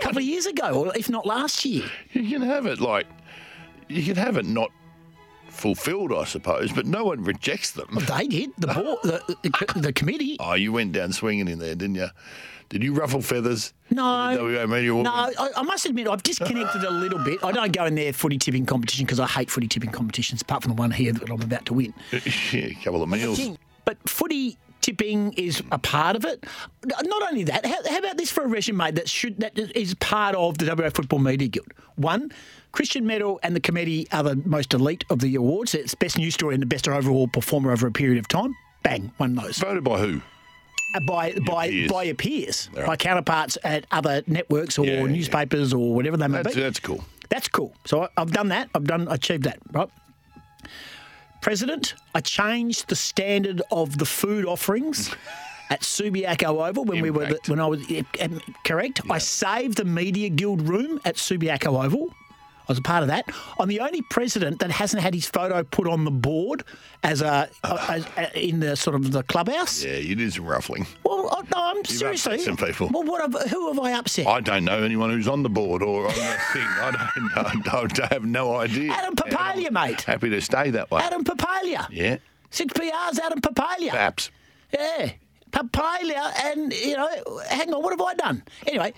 couple 0.00 0.18
of 0.18 0.24
years 0.24 0.44
ago, 0.46 0.84
or 0.84 0.96
if 0.96 1.08
not 1.08 1.24
last 1.24 1.64
year. 1.64 1.88
You 2.12 2.28
can 2.38 2.42
have 2.42 2.66
it 2.66 2.80
like, 2.80 3.06
you 3.88 4.02
can 4.02 4.16
have 4.16 4.36
it 4.36 4.44
not 4.44 4.70
fulfilled, 5.54 6.12
I 6.12 6.24
suppose, 6.24 6.72
but 6.72 6.86
no 6.86 7.04
one 7.04 7.22
rejects 7.24 7.70
them. 7.70 7.98
They 8.08 8.26
did. 8.26 8.50
The 8.58 8.66
board, 8.68 8.98
the, 9.02 9.36
the, 9.42 9.80
the 9.80 9.92
committee. 9.92 10.36
Oh, 10.40 10.54
you 10.54 10.72
went 10.72 10.92
down 10.92 11.12
swinging 11.12 11.48
in 11.48 11.58
there, 11.58 11.74
didn't 11.74 11.96
you? 11.96 12.08
Did 12.70 12.82
you 12.82 12.94
ruffle 12.94 13.22
feathers? 13.22 13.72
No, 13.90 14.02
WA 14.02 14.66
Media 14.66 14.92
no. 14.92 15.10
I, 15.10 15.50
I 15.56 15.62
must 15.62 15.86
admit, 15.86 16.08
I've 16.08 16.22
disconnected 16.22 16.82
a 16.82 16.90
little 16.90 17.18
bit. 17.18 17.44
I 17.44 17.52
don't 17.52 17.72
go 17.72 17.84
in 17.84 17.94
there 17.94 18.12
footy 18.12 18.38
tipping 18.38 18.66
competition 18.66 19.04
because 19.04 19.20
I 19.20 19.26
hate 19.26 19.50
footy 19.50 19.68
tipping 19.68 19.90
competitions, 19.90 20.42
apart 20.42 20.62
from 20.62 20.74
the 20.74 20.80
one 20.80 20.90
here 20.90 21.12
that 21.12 21.30
I'm 21.30 21.40
about 21.40 21.66
to 21.66 21.74
win. 21.74 21.94
yeah, 22.12 22.20
a 22.52 22.74
couple 22.82 23.02
of 23.02 23.08
meals. 23.08 23.40
But 23.84 24.08
footy 24.08 24.56
tipping 24.80 25.32
is 25.34 25.62
a 25.72 25.78
part 25.78 26.16
of 26.16 26.24
it. 26.24 26.44
Not 27.04 27.22
only 27.22 27.44
that, 27.44 27.64
how, 27.64 27.88
how 27.88 27.98
about 27.98 28.16
this 28.16 28.30
for 28.30 28.44
a 28.44 28.48
resume 28.48 28.90
that 28.92 29.08
should 29.08 29.40
that 29.40 29.58
is 29.58 29.94
part 29.94 30.34
of 30.34 30.58
the 30.58 30.74
WA 30.74 30.90
Football 30.90 31.20
Media 31.20 31.48
Guild? 31.48 31.72
One, 31.96 32.32
Christian 32.74 33.06
Medal 33.06 33.38
and 33.44 33.54
the 33.54 33.60
Cometti 33.60 34.06
are 34.12 34.24
the 34.24 34.34
most 34.44 34.74
elite 34.74 35.04
of 35.08 35.20
the 35.20 35.36
awards. 35.36 35.74
It's 35.76 35.94
best 35.94 36.18
news 36.18 36.34
story 36.34 36.54
and 36.54 36.62
the 36.62 36.66
best 36.66 36.88
overall 36.88 37.28
performer 37.28 37.70
over 37.70 37.86
a 37.86 37.92
period 37.92 38.18
of 38.18 38.26
time. 38.26 38.54
Bang, 38.82 39.12
won 39.18 39.36
those. 39.36 39.58
Voted 39.58 39.84
by 39.84 39.98
who? 40.00 40.20
Uh, 40.96 41.00
by 41.08 41.32
by 41.46 41.68
peers. 41.68 41.90
by 41.90 42.02
your 42.02 42.14
peers, 42.16 42.68
Right. 42.74 42.86
by 42.86 42.96
counterparts 42.96 43.56
at 43.62 43.86
other 43.92 44.22
networks 44.26 44.76
or 44.76 44.86
Yeah, 44.86 45.02
yeah. 45.02 45.06
newspapers 45.06 45.72
or 45.72 45.94
whatever 45.94 46.16
they 46.16 46.26
may 46.26 46.42
That's, 46.42 46.56
be. 46.56 46.62
that's 46.62 46.80
cool. 46.80 47.04
That's 47.28 47.46
cool. 47.48 47.74
So 47.84 48.02
I- 48.04 48.08
I've 48.16 48.32
done 48.32 48.48
that. 48.48 48.70
I've 48.74 48.84
done 48.84 49.06
achieved 49.08 49.44
that. 49.44 49.58
Right. 49.72 49.88
President, 51.40 51.94
I 52.14 52.20
changed 52.20 52.88
the 52.88 52.96
standard 52.96 53.62
of 53.70 53.98
the 53.98 54.04
food 54.06 54.46
offerings 54.46 55.14
at 55.70 55.82
Subiaco 55.82 56.68
Oval 56.68 56.84
when 56.84 57.00
we 57.02 57.10
were 57.10 57.26
the, 57.26 57.38
when 57.46 57.60
I 57.60 57.66
was 57.66 57.88
yeah, 57.88 58.02
correct. 58.64 59.00
I 59.10 59.18
saved 59.18 59.76
the 59.76 59.84
Media 59.84 60.28
Guild 60.28 60.62
room 60.62 61.00
at 61.04 61.16
Subiaco 61.16 61.84
Oval. 61.84 62.12
I 62.66 62.72
was 62.72 62.78
a 62.78 62.82
part 62.82 63.02
of 63.02 63.08
that. 63.08 63.26
I'm 63.60 63.68
the 63.68 63.80
only 63.80 64.00
president 64.02 64.60
that 64.60 64.70
hasn't 64.70 65.02
had 65.02 65.12
his 65.14 65.26
photo 65.26 65.62
put 65.64 65.86
on 65.86 66.04
the 66.04 66.10
board 66.10 66.64
as 67.02 67.20
a 67.20 67.48
as, 67.62 68.06
in 68.34 68.60
the 68.60 68.74
sort 68.74 68.96
of 68.96 69.12
the 69.12 69.22
clubhouse. 69.22 69.84
Yeah, 69.84 69.96
you 69.96 70.14
did 70.14 70.32
some 70.32 70.46
ruffling. 70.46 70.86
Well, 71.04 71.28
I- 71.30 71.42
no, 71.54 71.62
I'm 71.78 71.84
seriously. 71.84 72.34
upset 72.36 72.40
some 72.46 72.56
people. 72.56 72.88
Well, 72.92 73.02
what 73.02 73.20
have, 73.20 73.50
who 73.50 73.68
have 73.72 73.78
I 73.78 73.92
upset? 73.98 74.26
I 74.26 74.40
don't 74.40 74.64
know 74.64 74.82
anyone 74.82 75.10
who's 75.10 75.28
on 75.28 75.42
the 75.42 75.50
board 75.50 75.82
or 75.82 76.06
on 76.06 76.14
the 76.14 76.20
thing. 76.54 76.62
I 76.62 76.90
don't 77.52 77.66
know. 77.98 78.04
I 78.04 78.14
have 78.14 78.24
no 78.24 78.56
idea. 78.56 78.92
Adam 78.92 79.14
Papalia, 79.14 79.70
mate. 79.70 80.00
Happy 80.00 80.30
to 80.30 80.40
stay 80.40 80.70
that 80.70 80.90
way. 80.90 81.02
Adam 81.02 81.22
Papalia. 81.22 81.86
Yeah, 81.90 82.16
Six 82.50 82.72
PRs, 82.72 83.18
Adam 83.20 83.40
Papalia. 83.42 83.90
perhaps. 83.90 84.30
Yeah, 84.72 85.10
Papalia, 85.50 86.32
and 86.46 86.72
you 86.72 86.96
know, 86.96 87.08
hang 87.48 87.72
on, 87.74 87.82
what 87.82 87.90
have 87.92 88.00
I 88.00 88.14
done? 88.14 88.42
Anyway, 88.66 88.94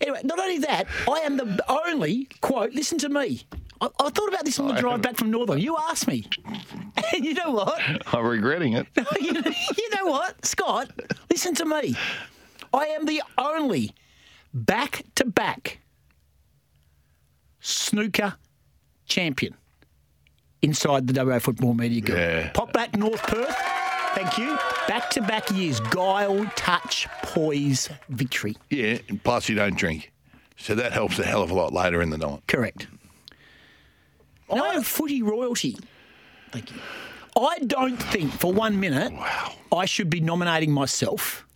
anyway, 0.00 0.20
not 0.24 0.38
only 0.38 0.58
that, 0.58 0.86
I 1.08 1.20
am 1.20 1.36
the 1.36 1.64
only 1.68 2.28
quote. 2.40 2.72
Listen 2.72 2.98
to 2.98 3.08
me. 3.08 3.42
I, 3.80 3.86
I 3.98 4.10
thought 4.10 4.28
about 4.28 4.44
this 4.44 4.58
on 4.58 4.68
the 4.68 4.74
I 4.74 4.80
drive 4.80 4.90
haven't- 4.92 5.02
back 5.02 5.16
from 5.16 5.30
Northam. 5.30 5.58
You 5.58 5.76
asked 5.88 6.06
me, 6.06 6.26
and 7.12 7.24
you 7.24 7.34
know 7.34 7.50
what? 7.52 7.80
I'm 8.14 8.24
regretting 8.26 8.74
it. 8.74 8.86
you, 9.20 9.32
know, 9.32 9.42
you 9.78 9.90
know 9.96 10.06
what, 10.06 10.44
Scott? 10.44 10.90
Listen 11.30 11.54
to 11.56 11.64
me. 11.64 11.96
I 12.72 12.86
am 12.86 13.06
the 13.06 13.22
only 13.38 13.94
back-to-back 14.54 15.80
snooker 17.60 18.34
champion 19.06 19.54
inside 20.62 21.06
the 21.06 21.24
WA 21.24 21.38
Football 21.38 21.74
Media 21.74 22.00
Guild. 22.00 22.18
Yeah. 22.18 22.50
Pop 22.50 22.72
back 22.72 22.96
North 22.96 23.22
Perth. 23.22 23.56
Thank 24.14 24.38
you. 24.38 24.58
Back 24.88 25.10
to 25.10 25.22
back 25.22 25.50
years. 25.50 25.80
Guile, 25.80 26.44
touch, 26.56 27.06
poise, 27.22 27.88
victory. 28.08 28.56
Yeah, 28.68 28.98
and 29.08 29.22
plus 29.22 29.48
you 29.48 29.54
don't 29.54 29.76
drink. 29.76 30.12
So 30.56 30.74
that 30.74 30.92
helps 30.92 31.18
a 31.18 31.24
hell 31.24 31.42
of 31.42 31.50
a 31.50 31.54
lot 31.54 31.72
later 31.72 32.02
in 32.02 32.10
the 32.10 32.18
night. 32.18 32.42
Correct. 32.46 32.86
I 34.50 34.74
am 34.74 34.82
footy 34.82 35.22
royalty. 35.22 35.76
Thank 36.50 36.72
you. 36.72 36.80
I 37.40 37.60
don't 37.60 37.96
think 37.96 38.32
for 38.32 38.52
one 38.52 38.80
minute 38.80 39.12
I 39.72 39.84
should 39.84 40.10
be 40.10 40.20
nominating 40.20 40.72
myself. 40.72 41.46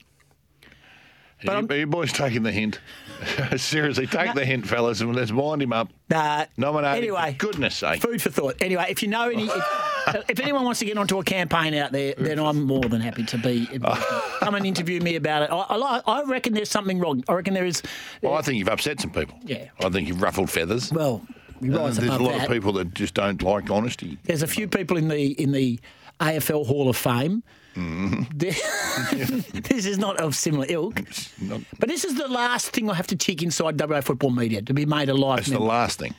But 1.44 1.56
Are 1.56 1.60
you, 1.60 1.68
are 1.68 1.76
you 1.76 1.86
boys 1.86 2.12
taking 2.12 2.44
the 2.44 2.52
hint? 2.52 2.80
Seriously, 3.56 4.06
take 4.06 4.34
the 4.34 4.44
hint, 4.44 4.66
fellas, 4.66 5.00
and 5.00 5.14
let's 5.14 5.32
wind 5.32 5.62
him 5.62 5.72
up. 5.72 5.88
Uh, 6.12 6.46
Nominate. 6.56 6.96
Anyway, 6.98 7.32
for 7.32 7.46
goodness 7.46 7.76
sake. 7.76 8.00
food 8.02 8.20
for 8.20 8.30
thought. 8.30 8.56
Anyway, 8.60 8.86
if 8.88 9.02
you 9.02 9.08
know 9.08 9.28
any, 9.28 9.44
if, 9.46 9.64
if 10.30 10.40
anyone 10.40 10.64
wants 10.64 10.80
to 10.80 10.86
get 10.86 10.98
onto 10.98 11.18
a 11.18 11.24
campaign 11.24 11.74
out 11.74 11.92
there, 11.92 12.14
then 12.18 12.38
I'm 12.38 12.64
more 12.64 12.82
than 12.82 13.00
happy 13.00 13.24
to 13.24 13.38
be. 13.38 13.66
Come 14.40 14.54
and 14.54 14.66
interview 14.66 15.00
me 15.00 15.16
about 15.16 15.42
it. 15.42 15.50
I, 15.50 15.56
I, 15.56 16.00
I 16.06 16.22
reckon 16.24 16.52
there's 16.54 16.70
something 16.70 16.98
wrong. 16.98 17.24
I 17.28 17.34
reckon 17.34 17.54
there 17.54 17.66
is. 17.66 17.82
Well, 18.22 18.34
I 18.34 18.42
think 18.42 18.58
you've 18.58 18.68
upset 18.68 19.00
some 19.00 19.10
people. 19.10 19.38
Yeah. 19.42 19.68
I 19.80 19.88
think 19.88 20.08
you've 20.08 20.22
ruffled 20.22 20.50
feathers. 20.50 20.92
Well, 20.92 21.22
we 21.60 21.70
Uh, 21.74 21.88
There's 21.90 21.98
a 21.98 22.18
lot 22.18 22.32
that. 22.32 22.44
of 22.46 22.50
people 22.52 22.72
that 22.74 22.94
just 22.94 23.14
don't 23.14 23.42
like 23.42 23.70
honesty. 23.70 24.18
There's 24.24 24.42
a 24.42 24.46
few 24.46 24.68
people 24.68 24.96
in 24.96 25.08
the 25.08 25.40
in 25.40 25.52
the 25.52 25.80
AFL 26.20 26.66
Hall 26.66 26.88
of 26.88 26.96
Fame. 26.96 27.42
Mm-hmm. 27.74 28.22
this 29.60 29.86
is 29.86 29.98
not 29.98 30.18
of 30.20 30.34
similar 30.34 30.66
ilk. 30.68 31.00
But 31.78 31.88
this 31.88 32.04
is 32.04 32.14
the 32.16 32.28
last 32.28 32.70
thing 32.70 32.88
I 32.90 32.94
have 32.94 33.06
to 33.08 33.16
tick 33.16 33.42
inside 33.42 33.80
WA 33.80 34.00
Football 34.00 34.30
Media 34.30 34.62
to 34.62 34.72
be 34.74 34.86
made 34.86 35.08
a 35.08 35.14
live 35.14 35.38
That's 35.38 35.50
the 35.50 35.58
last 35.58 35.98
thing. 35.98 36.14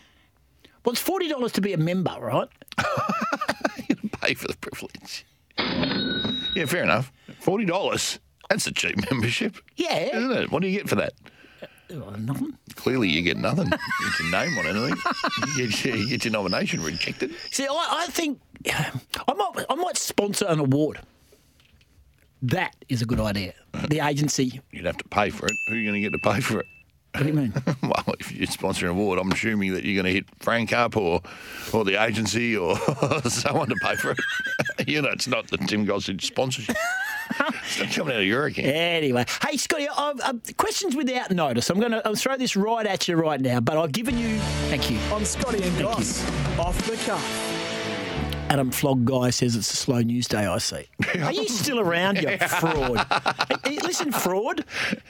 well, 0.84 0.94
it's 0.94 1.02
$40 1.04 1.52
to 1.54 1.62
be 1.62 1.74
a 1.74 1.78
member, 1.78 2.16
right? 2.20 2.50
You 3.88 3.96
pay 4.22 4.34
for 4.34 4.48
the 4.48 4.58
privilege. 4.58 5.26
Yeah, 6.56 6.66
fair 6.66 6.84
enough. 6.84 7.12
Forty 7.40 7.66
dollars. 7.66 8.20
That's 8.50 8.66
a 8.68 8.72
cheap 8.72 8.96
membership, 9.12 9.58
Yeah. 9.76 10.18
isn't 10.18 10.32
it? 10.32 10.52
What 10.52 10.62
do 10.64 10.68
you 10.68 10.78
get 10.80 10.90
for 10.90 10.96
that? 10.96 11.14
Oh, 11.92 12.10
nothing. 12.18 12.58
Clearly, 12.76 13.10
you 13.10 13.22
get 13.22 13.38
nothing. 13.38 13.66
You 13.68 13.72
get 14.10 14.20
your 14.20 14.32
name 14.32 14.58
on 14.58 14.66
anything. 14.66 14.98
You 15.56 15.68
get, 15.68 15.86
your- 15.86 15.96
you 15.98 16.10
get 16.10 16.26
your 16.26 16.32
nomination 16.32 16.82
rejected. 16.82 17.36
See, 17.52 17.68
I, 17.70 17.88
I 17.92 18.08
think 18.08 18.40
I 18.68 19.34
might, 19.34 19.66
I 19.70 19.76
might 19.76 19.98
sponsor 19.98 20.46
an 20.48 20.60
award. 20.60 21.00
That 22.50 22.76
is 22.90 23.02
a 23.02 23.06
good 23.06 23.20
idea. 23.20 23.54
The 23.90 24.06
agency. 24.06 24.62
You'd 24.72 24.86
have 24.86 24.98
to 24.98 25.08
pay 25.10 25.32
for 25.32 25.48
it. 25.48 25.54
Who 25.68 25.74
are 25.74 25.78
you 25.78 25.90
going 25.90 26.02
to 26.02 26.10
get 26.10 26.12
to 26.12 26.32
pay 26.32 26.42
for 26.42 26.60
it? 26.60 26.68
What 27.14 27.24
do 27.24 27.28
you 27.28 27.34
mean? 27.34 27.54
Well, 27.82 28.16
if 28.20 28.32
you 28.32 28.46
sponsor 28.46 28.86
an 28.86 28.92
award, 28.92 29.20
I'm 29.20 29.32
assuming 29.32 29.74
that 29.74 29.84
you're 29.84 30.02
going 30.02 30.06
to 30.06 30.12
hit 30.12 30.26
Frank 30.40 30.74
up 30.74 30.98
or, 30.98 31.22
or 31.74 31.86
the 31.86 32.02
agency 32.04 32.56
or 32.58 32.78
someone 33.30 33.70
to 33.70 33.76
pay 33.82 33.96
for 33.96 34.12
it. 34.12 34.18
you 34.88 35.02
know, 35.02 35.10
it's 35.10 35.28
not 35.28 35.48
the 35.48 35.58
Tim 35.58 35.88
Gossage 35.88 36.22
sponsorship. 36.22 36.76
it's 37.40 37.80
not 37.80 37.90
coming 37.92 38.14
out 38.14 38.22
of 38.22 38.28
your 38.28 38.46
account. 38.46 38.68
Anyway, 38.68 39.26
hey 39.48 39.58
Scotty, 39.58 39.88
I've, 39.88 40.20
uh, 40.20 40.34
questions 40.58 40.96
without 40.96 41.32
notice. 41.32 41.70
I'm 41.70 41.80
going 41.80 41.94
to 41.94 42.16
throw 42.16 42.38
this 42.38 42.56
right 42.56 42.86
at 42.86 43.08
you 43.08 43.16
right 43.16 43.40
now, 43.40 43.60
but 43.60 43.78
I've 43.78 43.92
given 43.92 44.18
you. 44.18 44.38
Thank 44.70 44.92
you. 44.92 45.00
On 45.12 45.26
Scotty 45.26 45.64
and 45.64 45.80
Goss, 45.80 46.24
off 46.60 46.78
the 46.86 46.98
cuff. 46.98 47.55
Adam 48.50 48.72
Flog 48.72 49.06
guy 49.06 49.32
says 49.32 49.56
it's 49.56 49.72
a 49.74 49.76
slow 49.76 50.02
news 50.02 50.28
day. 50.28 50.46
I 50.46 50.60
see. 50.60 50.86
Are 51.22 51.32
you 51.34 51.48
still 51.48 51.80
around, 51.80 52.18
you 52.22 52.38
fraud? 52.38 53.06
Hey, 53.66 53.78
listen, 53.82 54.12
fraud. 54.12 54.64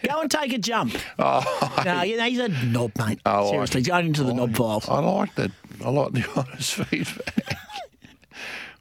Go 0.07 0.21
and 0.21 0.31
take 0.31 0.53
a 0.53 0.57
jump. 0.57 0.95
Oh, 1.19 1.81
no, 1.85 2.03
you 2.03 2.15
know, 2.17 2.23
he's 2.23 2.39
a 2.39 2.47
knob, 2.47 2.91
mate. 2.97 3.19
Oh, 3.25 3.47
I 3.47 3.51
Seriously, 3.51 3.81
it. 3.81 3.87
going 3.87 4.05
into 4.07 4.23
the 4.23 4.33
knob 4.33 4.55
files. 4.55 4.87
I 4.87 4.99
like 4.99 5.35
that. 5.35 5.51
I 5.83 5.89
like 5.89 6.13
the 6.13 6.25
honest 6.37 6.75
feedback. 6.75 7.57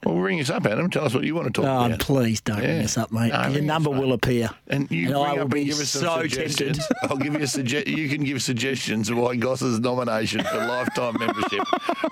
Well, 0.05 0.17
ring 0.17 0.41
us 0.41 0.51
up, 0.51 0.67
Adam. 0.67 0.91
Tell 0.91 1.05
us 1.05 1.15
what 1.15 1.25
you 1.25 1.35
want 1.35 1.47
to 1.47 1.53
talk 1.63 1.65
Oh, 1.69 1.87
about. 1.87 1.99
please 2.01 2.41
don't 2.41 2.63
Yeah. 2.63 2.69
ring 2.77 2.85
us 2.85 2.97
up, 2.99 3.11
mate. 3.13 3.33
No, 3.33 3.49
Your 3.49 3.63
number 3.63 3.91
will 3.91 4.13
appear. 4.13 4.51
And 4.69 4.91
you 4.91 5.07
And 5.09 5.17
I 5.17 5.33
will 5.35 5.49
be 5.49 5.71
so 5.73 6.23
tempted. 6.27 6.79
I'll 7.03 7.17
give 7.17 7.35
you 7.35 7.41
a 7.41 7.43
sugge- 7.45 7.87
You 7.87 8.09
can 8.09 8.25
give 8.25 8.43
suggestions 8.43 9.09
of 9.11 9.17
why 9.19 9.37
Goss's 9.37 9.81
nomination 9.81 10.43
for 10.45 10.59
lifetime 10.59 11.17
membership 11.19 11.61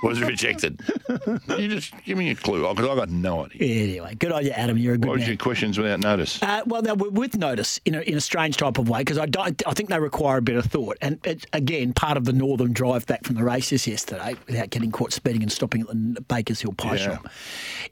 was 0.02 0.20
rejected. 0.20 0.80
You 1.58 1.68
just 1.68 1.92
give 2.04 2.16
me 2.18 2.30
a 2.30 2.34
clue 2.34 2.66
because 2.74 2.88
I 2.88 2.94
got 2.94 3.10
no 3.10 3.44
idea. 3.46 3.82
Anyway, 3.84 4.14
good 4.14 4.32
on 4.32 4.44
you, 4.44 4.50
Adam. 4.52 4.78
You're 4.78 4.94
a 4.94 4.98
good 4.98 5.08
What 5.08 5.14
was 5.14 5.20
man. 5.22 5.28
your 5.30 5.36
questions 5.36 5.78
without 5.78 6.00
notice? 6.00 6.42
Uh, 6.42 6.62
well, 6.66 6.82
they 6.82 6.92
were 6.92 7.10
with 7.10 7.36
notice 7.36 7.80
in 7.84 7.94
a, 7.94 8.00
in 8.00 8.16
a 8.16 8.20
strange 8.20 8.56
type 8.56 8.78
of 8.78 8.88
way 8.88 9.00
because 9.00 9.18
I 9.18 9.26
don't. 9.26 9.60
I 9.66 9.72
think 9.72 9.88
they 9.90 9.98
require 9.98 10.38
a 10.38 10.42
bit 10.42 10.56
of 10.56 10.64
thought. 10.66 10.96
And 11.02 11.18
it's, 11.24 11.44
again, 11.52 11.92
part 11.92 12.16
of 12.16 12.24
the 12.24 12.32
northern 12.32 12.72
drive 12.72 13.06
back 13.06 13.24
from 13.24 13.36
the 13.36 13.44
races 13.44 13.86
yesterday, 13.86 14.34
without 14.46 14.70
getting 14.70 14.90
caught 14.90 15.12
speeding 15.12 15.42
and 15.42 15.52
stopping 15.52 15.82
at 15.82 15.88
the 15.88 16.20
Bakers 16.22 16.60
Hill 16.60 16.72
Pie 16.72 16.96
Yeah. 16.96 17.04
Shop, 17.16 17.28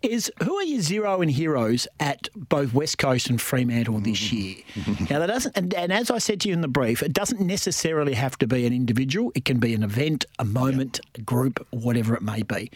is 0.02 0.30
who 0.42 0.56
are 0.56 0.62
your 0.62 0.80
zero 0.80 1.20
and 1.20 1.30
heroes 1.30 1.86
at 1.98 2.28
both 2.34 2.72
West 2.74 2.98
Coast 2.98 3.30
and 3.30 3.40
Fremantle 3.40 4.00
this 4.00 4.20
mm-hmm. 4.20 4.90
year? 4.90 5.08
now 5.10 5.18
that 5.18 5.26
doesn't, 5.26 5.56
and, 5.56 5.72
and 5.74 5.92
as 5.92 6.10
I 6.10 6.18
said 6.18 6.40
to 6.42 6.48
you 6.48 6.54
in 6.54 6.60
the 6.60 6.68
brief, 6.68 7.02
it 7.02 7.12
doesn't 7.12 7.40
necessarily 7.40 8.14
have 8.14 8.38
to 8.38 8.46
be 8.46 8.66
an 8.66 8.72
individual. 8.72 9.32
It 9.34 9.44
can 9.44 9.58
be 9.58 9.74
an 9.74 9.82
event, 9.82 10.24
a 10.38 10.44
moment, 10.44 11.00
a 11.14 11.20
group, 11.20 11.66
whatever 11.70 12.14
it 12.14 12.22
may 12.22 12.42
be. 12.42 12.70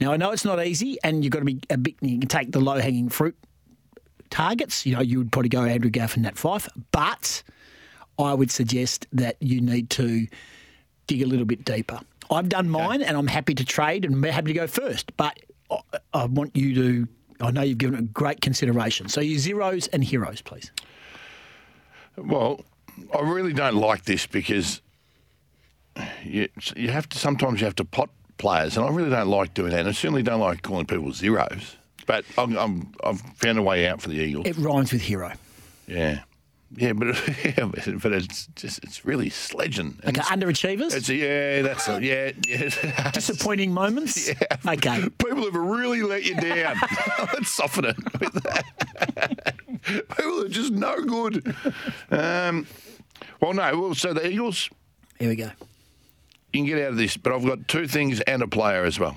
Now 0.00 0.12
I 0.12 0.16
know 0.16 0.30
it's 0.30 0.44
not 0.44 0.64
easy, 0.64 0.98
and 1.04 1.24
you've 1.24 1.32
got 1.32 1.40
to 1.40 1.44
be 1.44 1.60
a 1.70 1.76
bit. 1.76 1.94
You 2.00 2.18
can 2.18 2.28
take 2.28 2.52
the 2.52 2.60
low 2.60 2.78
hanging 2.78 3.08
fruit 3.08 3.36
targets. 4.30 4.84
You 4.84 4.96
know, 4.96 5.02
you 5.02 5.18
would 5.18 5.32
probably 5.32 5.48
go 5.48 5.64
Andrew 5.64 5.90
Gaff 5.90 6.14
and 6.14 6.24
Nat 6.24 6.34
Fyfe, 6.34 6.68
but 6.92 7.42
I 8.18 8.34
would 8.34 8.50
suggest 8.50 9.06
that 9.12 9.36
you 9.40 9.60
need 9.60 9.90
to 9.90 10.26
dig 11.06 11.22
a 11.22 11.26
little 11.26 11.44
bit 11.44 11.64
deeper. 11.64 12.00
I've 12.30 12.48
done 12.48 12.68
mine, 12.68 13.02
and 13.02 13.16
I'm 13.16 13.26
happy 13.26 13.54
to 13.54 13.64
trade 13.64 14.04
and 14.04 14.24
happy 14.24 14.48
to 14.48 14.54
go 14.54 14.66
first, 14.66 15.16
but 15.16 15.38
I- 15.92 15.98
I 16.22 16.24
want 16.26 16.56
you 16.56 16.74
to. 16.74 17.08
I 17.40 17.50
know 17.50 17.62
you've 17.62 17.78
given 17.78 17.98
it 17.98 18.12
great 18.14 18.40
consideration. 18.40 19.08
So 19.08 19.20
your 19.20 19.38
zeros 19.38 19.88
and 19.88 20.02
heroes, 20.04 20.40
please. 20.40 20.70
Well, 22.16 22.60
I 23.16 23.20
really 23.22 23.52
don't 23.52 23.74
like 23.76 24.04
this 24.04 24.26
because 24.26 24.80
you, 26.24 26.48
you 26.76 26.90
have 26.90 27.08
to 27.10 27.18
sometimes 27.18 27.60
you 27.60 27.64
have 27.66 27.74
to 27.76 27.84
pot 27.84 28.10
players, 28.38 28.76
and 28.76 28.86
I 28.86 28.90
really 28.90 29.10
don't 29.10 29.28
like 29.28 29.54
doing 29.54 29.70
that. 29.72 29.80
And 29.80 29.88
I 29.88 29.92
certainly 29.92 30.22
don't 30.22 30.40
like 30.40 30.62
calling 30.62 30.86
people 30.86 31.12
zeros. 31.12 31.76
But 32.06 32.24
I'm, 32.36 32.56
I'm, 32.58 32.92
I've 33.02 33.20
found 33.20 33.58
a 33.58 33.62
way 33.62 33.88
out 33.88 34.00
for 34.02 34.10
the 34.10 34.16
Eagles. 34.16 34.46
It 34.46 34.56
rhymes 34.58 34.92
with 34.92 35.00
hero. 35.02 35.32
Yeah, 35.86 36.20
yeah, 36.76 36.92
but 36.92 37.06
yeah, 37.44 37.64
but 38.00 38.12
it's 38.12 38.46
just 38.56 38.82
it's 38.84 39.04
really 39.04 39.30
sledging. 39.30 39.98
And 40.02 40.18
Okay, 40.18 40.26
underachievers, 40.28 40.94
It's 40.94 41.08
yeah, 41.08 41.62
that's 41.62 41.86
yeah, 41.88 42.32
yeah. 42.46 43.10
disappointing 43.12 43.72
moments. 43.72 44.28
Yeah. 44.28 44.34
Okay. 44.66 45.08
People 45.18 45.44
have 45.44 45.54
really 45.54 46.02
let 46.02 46.24
you 46.24 46.34
down. 46.34 46.76
Let's 47.32 47.50
soften 47.50 47.84
it 47.86 47.96
with 48.20 48.32
that. 48.42 49.54
People 49.82 50.44
are 50.44 50.48
just 50.48 50.72
no 50.72 51.00
good. 51.02 51.54
Um, 52.10 52.66
well, 53.40 53.52
no. 53.54 53.80
Well, 53.80 53.94
so 53.94 54.12
the 54.12 54.26
Eagles, 54.28 54.70
Here 55.18 55.28
we 55.28 55.36
go. 55.36 55.50
you 56.52 56.60
can 56.60 56.64
get 56.66 56.78
out 56.82 56.90
of 56.90 56.96
this, 56.96 57.16
but 57.16 57.32
I've 57.32 57.44
got 57.46 57.68
two 57.68 57.86
things 57.86 58.20
and 58.22 58.42
a 58.42 58.48
player 58.48 58.84
as 58.84 58.98
well. 58.98 59.16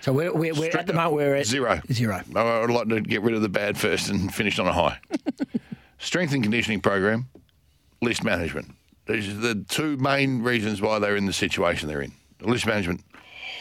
So 0.00 0.12
we're, 0.12 0.32
we're, 0.32 0.54
we're 0.54 0.70
at 0.76 0.86
the 0.86 0.94
moment 0.94 1.14
we're 1.16 1.34
at 1.34 1.46
Zero. 1.46 1.80
Zero. 1.92 2.22
I'd 2.34 2.70
like 2.70 2.88
to 2.88 3.00
get 3.00 3.20
rid 3.22 3.34
of 3.34 3.42
the 3.42 3.48
bad 3.48 3.76
first 3.76 4.08
and 4.08 4.32
finish 4.32 4.58
on 4.58 4.66
a 4.66 4.72
high. 4.72 4.98
Strength 5.98 6.34
and 6.34 6.42
conditioning 6.42 6.80
program, 6.80 7.28
list 8.00 8.22
management. 8.24 8.74
These 9.06 9.28
are 9.28 9.34
the 9.34 9.64
two 9.68 9.96
main 9.96 10.42
reasons 10.42 10.80
why 10.80 10.98
they're 10.98 11.16
in 11.16 11.26
the 11.26 11.32
situation 11.32 11.88
they're 11.88 12.02
in. 12.02 12.12
List 12.40 12.66
management, 12.66 13.02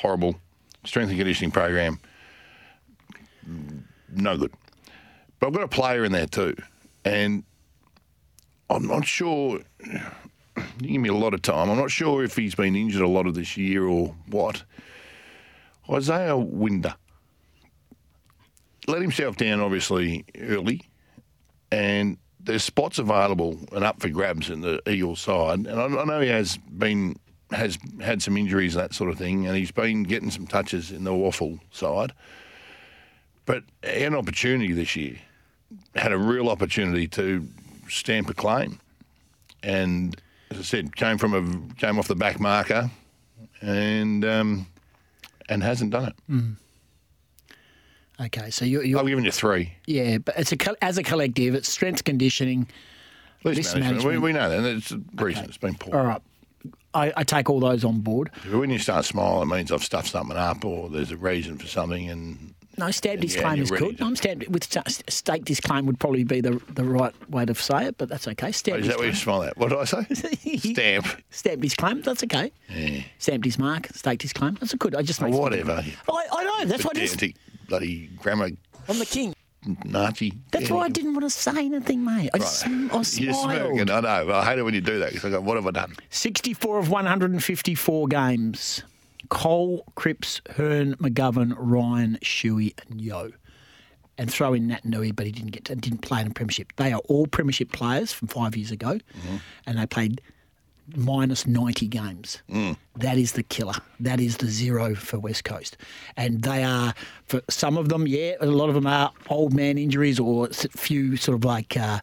horrible. 0.01 0.39
Strength 0.83 1.09
and 1.09 1.17
conditioning 1.17 1.51
program, 1.51 1.99
no 4.09 4.37
good. 4.37 4.53
But 5.39 5.47
I've 5.47 5.53
got 5.53 5.63
a 5.63 5.67
player 5.67 6.05
in 6.05 6.11
there 6.11 6.27
too, 6.27 6.55
and 7.03 7.43
I'm 8.69 8.87
not 8.87 9.05
sure. 9.05 9.59
Give 10.79 11.01
me 11.01 11.09
a 11.09 11.13
lot 11.13 11.33
of 11.33 11.41
time. 11.41 11.69
I'm 11.69 11.77
not 11.77 11.91
sure 11.91 12.23
if 12.23 12.35
he's 12.35 12.55
been 12.55 12.75
injured 12.75 13.01
a 13.01 13.07
lot 13.07 13.27
of 13.27 13.35
this 13.35 13.57
year 13.57 13.85
or 13.85 14.15
what. 14.27 14.63
Isiah 15.89 16.37
Winder 16.37 16.95
let 18.87 19.01
himself 19.01 19.35
down 19.35 19.59
obviously 19.59 20.25
early, 20.39 20.81
and 21.71 22.17
there's 22.47 22.63
spots 22.63 22.97
available 22.97 23.59
and 23.73 23.83
up 23.83 23.99
for 23.99 24.09
grabs 24.09 24.49
in 24.49 24.61
the 24.61 24.81
Eagles 24.89 25.19
side. 25.19 25.67
And 25.67 25.79
I, 25.79 25.85
I 25.85 26.05
know 26.05 26.21
he 26.21 26.29
has 26.29 26.57
been 26.57 27.17
has 27.51 27.77
had 28.01 28.21
some 28.21 28.35
injuries 28.35 28.73
that 28.73 28.93
sort 28.93 29.09
of 29.09 29.17
thing, 29.17 29.47
and 29.47 29.55
he's 29.55 29.71
been 29.71 30.03
getting 30.03 30.31
some 30.31 30.47
touches 30.47 30.91
in 30.91 31.03
the 31.03 31.11
WAFL 31.11 31.59
side. 31.71 32.11
But 33.45 33.63
an 33.83 34.15
opportunity 34.15 34.73
this 34.73 34.95
year, 34.95 35.17
had 35.95 36.11
a 36.11 36.17
real 36.17 36.49
opportunity 36.49 37.07
to 37.09 37.47
stamp 37.87 38.29
a 38.29 38.33
claim, 38.33 38.79
and 39.63 40.19
as 40.49 40.59
I 40.59 40.63
said, 40.63 40.95
came 40.95 41.17
from 41.17 41.33
a 41.33 41.75
came 41.75 41.99
off 41.99 42.07
the 42.07 42.15
back 42.15 42.39
marker, 42.39 42.89
and 43.61 44.25
um, 44.25 44.67
and 45.47 45.63
hasn't 45.63 45.91
done 45.91 46.05
it. 46.05 46.15
Okay, 48.19 48.49
so 48.49 48.65
you, 48.65 48.81
you're 48.81 48.99
I've 48.99 49.07
given 49.07 49.23
you 49.25 49.31
three. 49.31 49.73
yeah, 49.85 50.17
but 50.17 50.35
it's 50.37 50.51
a 50.51 50.83
as 50.83 50.97
a 50.97 51.03
collective, 51.03 51.53
it's 51.53 51.69
strength 51.69 52.03
conditioning. 52.03 52.67
List 53.43 53.75
management. 53.75 53.83
management. 54.03 54.05
We, 54.05 54.17
we 54.17 54.33
know 54.33 54.49
that. 54.49 54.57
and 54.57 54.65
It's 54.65 54.91
recent. 55.15 55.47
It's 55.49 55.57
been 55.57 55.75
poor. 55.75 55.95
All 55.95 56.03
right, 56.05 56.21
I, 56.95 57.13
I 57.17 57.23
take 57.23 57.49
all 57.49 57.59
those 57.59 57.85
on 57.85 57.99
board. 58.01 58.31
When 58.51 58.71
you 58.71 58.79
start 58.79 59.05
small, 59.05 59.41
it 59.43 59.45
means 59.45 59.71
I've 59.71 59.83
stuffed 59.83 60.09
something 60.09 60.35
up 60.35 60.65
or 60.65 60.89
there's 60.89 61.11
a 61.11 61.17
reason 61.17 61.57
for 61.59 61.67
something. 61.67 62.09
And 62.09 62.55
No, 62.79 62.89
stamped 62.89 63.21
his 63.21 63.35
Yeah, 63.35 63.41
claim 63.43 63.61
is 63.61 63.69
good. 63.69 64.01
I'm 64.01 64.15
stamped 64.15 64.47
with 64.49 64.63
sta- 64.63 64.81
staked 65.07 65.47
his 65.47 65.59
claim 65.61 65.85
would 65.85 65.99
probably 65.99 66.23
be 66.23 66.41
the 66.41 66.59
the 66.73 66.83
right 66.83 67.13
way 67.29 67.45
to 67.45 67.53
say 67.53 67.85
it, 67.85 67.99
but 67.99 68.09
that's 68.09 68.27
okay. 68.29 68.51
Stamped 68.51 68.81
is 68.81 68.87
that 68.87 68.97
where 68.97 69.07
you 69.07 69.13
smile 69.13 69.43
at? 69.43 69.55
What 69.57 69.69
did 69.69 69.77
I 69.77 69.83
say? 69.85 70.57
Stamp. 70.73 71.05
Stamped 71.29 71.63
his 71.63 71.75
claim. 71.75 72.01
That's 72.01 72.23
okay. 72.23 72.51
Yeah. 72.75 73.03
Stamped 73.19 73.45
his 73.45 73.59
mark. 73.59 73.87
Staked 73.93 74.23
his 74.23 74.33
claim. 74.33 74.55
That's 74.59 74.73
a 74.73 74.77
good. 74.77 74.95
I 74.95 75.03
just 75.03 75.21
make 75.21 75.35
whatever. 75.35 75.83
I, 76.09 76.25
I 76.31 76.43
know. 76.43 76.65
That's 76.65 76.83
what 76.83 76.97
it 76.97 77.03
is. 77.03 77.15
Bloody 77.67 78.07
grammar 78.21 78.49
I'm 78.89 78.99
the 78.99 79.05
king. 79.05 79.33
Nazi. 79.83 80.33
That's 80.51 80.69
Yeah. 80.69 80.75
why 80.75 80.85
I 80.85 80.89
didn't 80.89 81.13
want 81.13 81.23
to 81.25 81.29
say 81.29 81.65
anything, 81.65 82.03
mate. 82.05 82.29
I, 82.33 82.37
just, 82.37 82.65
I 82.65 82.69
You're 82.71 83.03
smirking. 83.33 83.89
I 83.89 83.99
know. 83.99 84.31
I 84.33 84.45
hate 84.45 84.59
it 84.59 84.63
when 84.63 84.73
you 84.73 84.79
do 84.81 84.99
that 84.99 85.11
because 85.11 85.25
I 85.25 85.29
go, 85.31 85.41
what 85.41 85.55
have 85.57 85.67
I 85.67 85.71
done? 85.71 85.93
64 86.09 86.79
of 86.79 86.89
154 86.89 88.07
games. 88.07 88.83
Cole, 89.29 89.83
Cripps, 89.95 90.39
Hurn, 90.51 90.95
McGovern, 90.95 91.53
Ryan, 91.57 92.17
Shuey, 92.23 92.73
and 92.89 93.01
Yeo. 93.01 93.31
And 94.17 94.31
throw 94.31 94.53
in 94.53 94.69
Naitanui, 94.69 95.13
but 95.15 95.25
he 95.25 95.31
didn't 95.33 95.51
get 95.51 95.65
to, 95.65 95.75
didn't 95.75 96.01
play 96.01 96.21
in 96.21 96.27
a 96.27 96.29
premiership. 96.31 96.71
They 96.77 96.93
are 96.93 97.01
all 97.09 97.27
premiership 97.27 97.71
players 97.73 98.13
from 98.13 98.29
five 98.29 98.55
years 98.55 98.71
ago, 98.71 98.93
Mm-hmm. 98.93 99.35
and 99.65 99.77
they 99.77 99.85
played 99.85 100.21
minus 100.95 101.45
90 101.45 101.87
games. 101.87 102.41
That 102.95 103.17
is 103.17 103.33
the 103.33 103.43
killer. 103.43 103.75
That 103.99 104.19
is 104.19 104.37
the 104.37 104.47
zero 104.47 104.95
for 104.95 105.19
West 105.19 105.43
Coast. 105.43 105.77
And 106.15 106.41
they 106.41 106.63
are, 106.63 106.93
for 107.25 107.41
some 107.49 107.77
of 107.77 107.89
them, 107.89 108.07
yeah, 108.07 108.35
a 108.39 108.45
lot 108.45 108.69
of 108.69 108.75
them 108.75 108.87
are 108.87 109.11
old 109.29 109.53
man 109.53 109.77
injuries 109.77 110.19
or 110.19 110.47
a 110.47 110.53
few 110.53 111.17
sort 111.17 111.35
of 111.35 111.45
like. 111.45 111.75
Uh, 111.77 111.99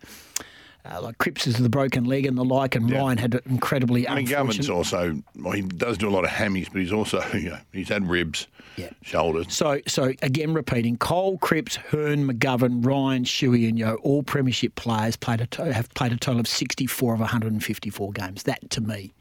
uh, 0.91 1.01
like 1.01 1.19
Cripps 1.19 1.47
is 1.47 1.57
the 1.57 1.69
broken 1.69 2.05
leg 2.05 2.27
and 2.27 2.37
the 2.37 2.45
like, 2.45 2.75
and 2.75 2.89
Yeah. 2.91 2.99
Ryan 2.99 3.19
had 3.19 3.41
incredibly 3.47 4.07
I 4.09 4.17
mean, 4.17 4.27
Governor's 4.27 4.69
also, 4.69 5.17
well, 5.37 5.53
he 5.53 5.63
does 5.63 5.97
do 5.99 6.09
a 6.09 6.11
lot 6.11 6.25
of 6.25 6.31
hammies, 6.31 6.71
but 6.71 6.81
he's 6.83 6.93
also, 6.93 7.23
you 7.35 7.51
know, 7.51 7.59
he's 7.73 7.89
had 7.89 8.09
ribs, 8.09 8.47
Yeah. 8.77 8.91
shoulders. 9.03 9.47
So, 9.53 9.81
so 9.87 10.13
again, 10.23 10.53
repeating: 10.53 10.97
Cole, 10.99 11.39
Cripps, 11.39 11.77
Hurn, 11.77 12.29
McGovern, 12.29 12.85
Ryan, 12.85 13.25
Shuey, 13.25 13.69
and 13.69 13.79
Yeo, 13.79 13.95
all 13.97 14.23
premiership 14.23 14.75
players 14.75 15.17
played 15.17 15.41
a 15.41 15.47
to- 15.47 15.73
have 15.73 15.89
played 15.95 16.13
a 16.13 16.17
total 16.17 16.41
of 16.41 16.49
64 16.49 17.15
of 17.15 17.21
154 17.21 18.13
games. 18.13 18.43
That, 18.43 18.69
to 18.71 18.81
me, 18.81 19.15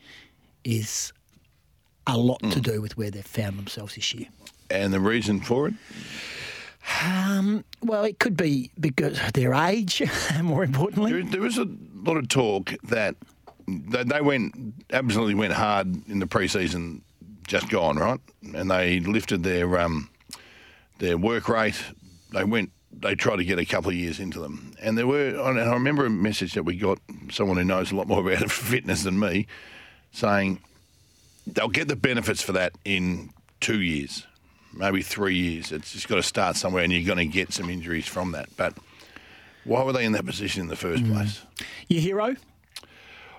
is 0.64 1.14
a 2.08 2.18
lot 2.18 2.40
to 2.52 2.60
do 2.60 2.82
with 2.82 2.98
where 2.98 3.10
they've 3.10 3.26
found 3.26 3.58
themselves 3.58 3.96
this 3.96 4.14
year. 4.14 4.28
And 4.70 4.92
the 4.92 5.00
reason 5.00 5.40
for 5.40 5.68
it? 5.70 5.74
Well, 7.82 8.06
it 8.06 8.20
could 8.20 8.38
be 8.38 8.72
because 8.80 9.20
their 9.34 9.54
age, 9.54 10.02
more 10.42 10.64
importantly. 10.64 11.12
There, 11.12 11.24
there 11.24 11.42
was 11.42 11.58
a 11.58 11.68
lot 11.94 12.18
of 12.18 12.28
talk 12.30 12.74
that 12.84 13.16
they, 13.68 14.04
they 14.04 14.22
went 14.22 14.76
absolutely 14.92 15.36
went 15.36 15.54
hard 15.54 16.08
in 16.10 16.20
the 16.20 16.26
preseason 16.26 17.02
just 17.48 17.70
gone 17.70 17.98
right, 17.98 18.20
and 18.54 18.72
they 18.72 19.00
lifted 19.00 19.44
their 19.44 19.80
um, 19.80 20.10
their 21.00 21.18
work 21.18 21.50
rate. 21.50 21.82
They 22.32 22.44
went. 22.44 22.72
They 22.92 23.16
tried 23.16 23.38
to 23.38 23.44
get 23.44 23.60
a 23.60 23.66
couple 23.66 23.90
of 23.90 23.96
years 23.96 24.20
into 24.20 24.40
them, 24.40 24.74
and 24.82 24.98
there 24.98 25.08
were. 25.08 25.30
And 25.30 25.60
I 25.60 25.74
remember 25.74 26.06
a 26.06 26.10
message 26.10 26.54
that 26.54 26.64
we 26.64 26.78
got 26.78 27.00
someone 27.32 27.58
who 27.58 27.64
knows 27.64 27.92
a 27.92 27.96
lot 27.96 28.08
more 28.08 28.20
about 28.32 28.50
fitness 28.50 29.04
than 29.04 29.20
me, 29.20 29.48
saying 30.12 30.60
they'll 31.46 31.68
get 31.68 31.88
the 31.88 31.96
benefits 31.96 32.42
for 32.42 32.54
that 32.54 32.74
in 32.86 33.32
two 33.60 33.82
years, 33.82 34.26
maybe 34.74 35.02
three 35.02 35.36
years. 35.36 35.72
It's 35.72 35.94
just 35.94 36.08
got 36.08 36.16
to 36.16 36.24
start 36.24 36.56
somewhere, 36.56 36.84
and 36.84 36.92
you're 36.92 37.06
going 37.06 37.18
to 37.18 37.32
get 37.32 37.54
some 37.54 37.70
injuries 37.70 38.08
from 38.08 38.32
that. 38.32 38.50
But 38.58 38.76
why 39.64 39.84
were 39.84 39.94
they 39.94 40.06
in 40.06 40.12
that 40.14 40.26
position 40.26 40.62
in 40.62 40.68
the 40.68 40.76
first 40.76 41.04
mm. 41.04 41.14
place? 41.14 41.42
Your 41.88 42.02
hero? 42.02 42.36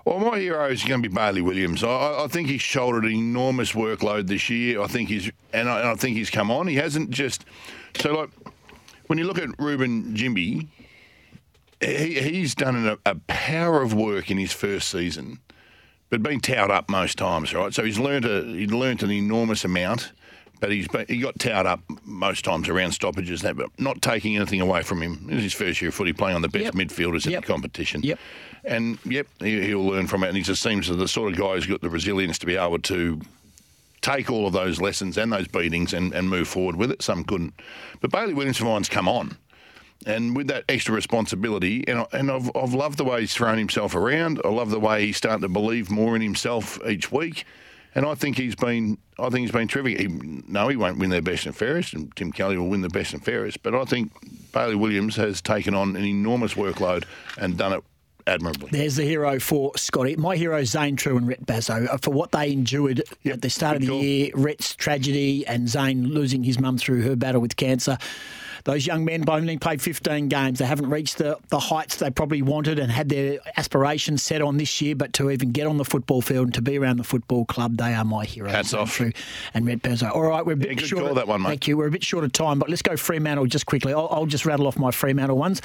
Well, 0.05 0.19
my 0.19 0.39
hero 0.39 0.67
is 0.69 0.85
going 0.85 1.03
to 1.03 1.09
be 1.09 1.15
Bailey 1.15 1.41
Williams. 1.41 1.83
I- 1.83 2.25
I, 2.25 2.27
think 2.29 2.49
he's 2.49 2.61
shouldered 2.61 3.05
an 3.05 3.13
enormous 3.13 3.73
workload 3.73 4.27
this 4.27 4.51
year. 4.51 4.83
I 4.83 4.87
think 4.87 5.09
he's 5.09 5.31
and 5.53 5.69
I, 5.69 5.81
and 5.81 5.89
I 5.89 5.95
think 5.95 6.17
he's 6.17 6.31
come 6.31 6.51
on. 6.51 6.67
He 6.67 6.75
hasn't 6.75 7.11
just 7.11 7.45
so 7.97 8.13
like 8.13 8.31
when 9.07 9.19
you 9.19 9.25
look 9.25 9.39
at 9.39 9.49
Reuben 9.59 10.15
Ginbey, 10.15 10.69
he, 11.81 12.21
he's 12.21 12.55
done 12.55 12.87
a, 12.87 12.99
a 13.07 13.15
power 13.27 13.81
of 13.81 13.95
work 13.95 14.31
in 14.31 14.37
his 14.37 14.53
first 14.53 14.89
season, 14.89 15.39
but 16.11 16.23
been 16.23 16.41
towed 16.41 16.71
up 16.71 16.91
most 16.91 17.17
times, 17.17 17.55
right? 17.55 17.73
So 17.73 17.83
he's 17.83 17.99
learned 17.99 18.27
a 18.27 18.43
he 18.45 18.67
learnt 18.67 19.03
an 19.03 19.11
enormous 19.11 19.65
amount. 19.65 20.13
But 20.65 20.73
he's 20.73 20.87
he 21.09 21.19
got 21.21 21.39
towed 21.39 21.67
up 21.67 21.81
most 22.07 22.43
times 22.43 22.71
around 22.71 22.93
stoppages, 22.93 23.43
that, 23.43 23.55
but 23.55 23.69
not 23.79 24.01
taking 24.01 24.35
anything 24.35 24.63
away 24.63 24.81
from 24.83 25.03
him. 25.03 25.27
This 25.27 25.37
is 25.37 25.43
his 25.43 25.53
first 25.53 25.83
year 25.83 25.91
of 25.91 25.95
footy, 25.95 26.15
playing 26.15 26.37
on 26.37 26.41
the 26.41 26.49
best 26.49 26.65
Yep. 26.65 26.75
midfielders 26.75 27.27
in 27.27 27.33
Yep. 27.33 27.43
the 27.43 27.47
competition. 27.53 28.01
Yep. 28.03 28.19
And 28.65 28.99
yep, 29.05 29.27
he, 29.41 29.61
he'll 29.61 29.85
learn 29.85 30.07
from 30.07 30.25
it. 30.25 30.29
And 30.29 30.39
he 30.39 30.43
just 30.43 30.63
seems 30.63 30.89
the 30.89 31.07
sort 31.07 31.31
of 31.35 31.39
guy 31.39 31.53
who's 31.57 31.67
got 31.67 31.83
the 31.83 31.91
resilience 31.91 32.39
to 32.39 32.47
be 32.47 32.57
able 32.57 32.79
to 32.79 33.21
take 34.01 34.31
all 34.31 34.47
of 34.47 34.55
those 34.55 34.81
lessons 34.81 35.19
and 35.19 35.31
those 35.31 35.49
beatings 35.49 35.93
and, 35.93 36.15
and 36.15 36.31
move 36.31 36.49
forward 36.49 36.77
with 36.77 36.91
it. 36.91 37.03
Some 37.03 37.25
couldn't. 37.25 37.53
But 38.01 38.11
Bailey 38.11 38.33
Williams 38.33 38.57
for 38.57 38.65
mine's 38.65 38.89
come 38.89 39.07
on. 39.07 39.37
And 40.07 40.35
with 40.35 40.47
that 40.47 40.65
extra 40.71 40.95
responsibility, 40.95 41.85
and, 41.87 41.99
I, 41.99 42.07
and 42.15 42.31
I've, 42.31 42.51
I've 42.57 42.73
loved 42.73 42.97
the 42.99 43.05
way 43.05 43.21
he's 43.21 43.35
thrown 43.35 43.59
himself 43.59 43.95
around. 43.95 44.41
I 44.47 44.49
love 44.49 44.71
the 44.71 44.81
way 44.81 45.05
he's 45.05 45.19
starting 45.19 45.43
to 45.43 45.49
believe 45.51 45.91
more 45.91 46.17
in 46.17 46.23
himself 46.23 46.79
each 46.89 47.13
week. 47.13 47.45
And 47.95 48.05
I 48.05 48.15
think 48.15 48.37
he's 48.37 48.57
been, 48.57 48.99
I 49.19 49.29
think 49.29 49.43
he's 49.43 49.53
been 49.53 49.69
terrific. 49.69 50.01
He, 50.01 50.09
no, 50.09 50.69
he 50.69 50.77
won't 50.77 50.99
win 50.99 51.11
their 51.11 51.23
best 51.23 51.47
and 51.47 51.55
fairest, 51.55 51.95
and 51.95 52.15
Tim 52.17 52.33
Kelly 52.33 52.57
will 52.59 52.69
win 52.69 52.81
the 52.81 52.89
best 52.89 53.15
and 53.15 53.25
fairest. 53.25 53.63
But 53.63 53.75
I 53.75 53.85
think 53.85 54.13
Bailey 54.53 54.75
Williams 54.75 55.17
has 55.17 55.41
taken 55.41 55.75
on 55.75 55.95
an 55.97 56.05
enormous 56.05 56.55
workload 56.55 57.05
and 57.39 57.57
done 57.57 57.73
it 57.73 57.85
admirably. 58.27 58.71
There's 58.73 58.97
the 58.97 59.05
hero 59.05 59.39
for 59.39 59.73
Scotty. 59.77 60.17
My 60.17 60.37
hero, 60.37 60.65
Zane 60.65 60.97
Trew 60.97 61.17
and 61.17 61.29
Rhett 61.29 61.45
Bazzo, 61.47 61.89
uh, 61.89 61.99
for 61.99 62.11
what 62.11 62.33
they 62.33 62.53
endured 62.53 63.03
at 63.25 63.43
the 63.43 63.51
start 63.51 63.77
of 63.77 63.83
the 63.83 63.89
call. 63.89 64.03
year, 64.03 64.31
Rhett's 64.35 64.75
tragedy 64.75 65.47
and 65.47 65.69
Zane 65.69 66.09
losing 66.09 66.43
his 66.43 66.59
mum 66.59 66.79
through 66.79 67.03
her 67.03 67.17
battle 67.17 67.41
with 67.41 67.57
cancer. 67.57 67.99
Those 68.65 68.87
young 68.87 69.05
men 69.05 69.25
only 69.29 69.59
played 69.59 69.83
15 69.83 70.29
games. 70.29 70.59
They 70.59 70.65
haven't 70.65 70.89
reached 70.91 71.19
the, 71.19 71.39
the 71.49 71.59
heights 71.59 71.97
they 71.97 72.11
probably 72.11 72.41
wanted 72.43 72.79
and 72.79 72.91
had 72.91 73.09
their 73.11 73.39
aspirations 73.57 74.23
set 74.23 74.41
on 74.43 74.57
this 74.57 74.81
year. 74.81 74.97
But 74.97 75.13
to 75.15 75.31
even 75.31 75.51
get 75.53 75.67
on 75.67 75.77
the 75.77 75.85
football 75.85 76.23
field 76.23 76.47
and 76.47 76.55
to 76.55 76.63
be 76.63 76.79
around 76.79 76.97
the 76.97 77.05
football 77.05 77.45
club, 77.45 77.77
they 77.77 77.93
are 77.95 78.05
my 78.05 78.25
heroes. 78.25 78.53
Hats 78.53 78.73
off. 78.75 78.91
Trew 78.97 79.13
and 79.53 79.67
Rhett 79.67 79.83
Bazzo. 79.83 80.11
All 80.15 80.23
right, 80.23 80.45
we're 80.45 80.53
a 80.53 80.57
bit 80.57 80.81
Yeah, 80.81 80.87
short. 80.87 81.05
of, 81.05 81.15
that 81.17 81.29
one, 81.29 81.43
mate. 81.43 81.49
Thank 81.49 81.69
you. 81.69 81.77
We're 81.77 81.89
a 81.89 81.91
bit 81.91 82.03
short 82.05 82.25
of 82.25 82.33
time, 82.33 82.59
but 82.59 82.69
let's 82.71 82.83
go 82.83 82.97
Fremantle 82.97 83.47
just 83.47 83.67
quickly. 83.67 83.93
I'll, 83.93 84.09
I'll 84.11 84.27
just 84.27 84.47
rattle 84.47 84.67
off 84.67 84.79
my 84.79 84.91
Fremantle 84.91 85.37
ones. 85.37 85.61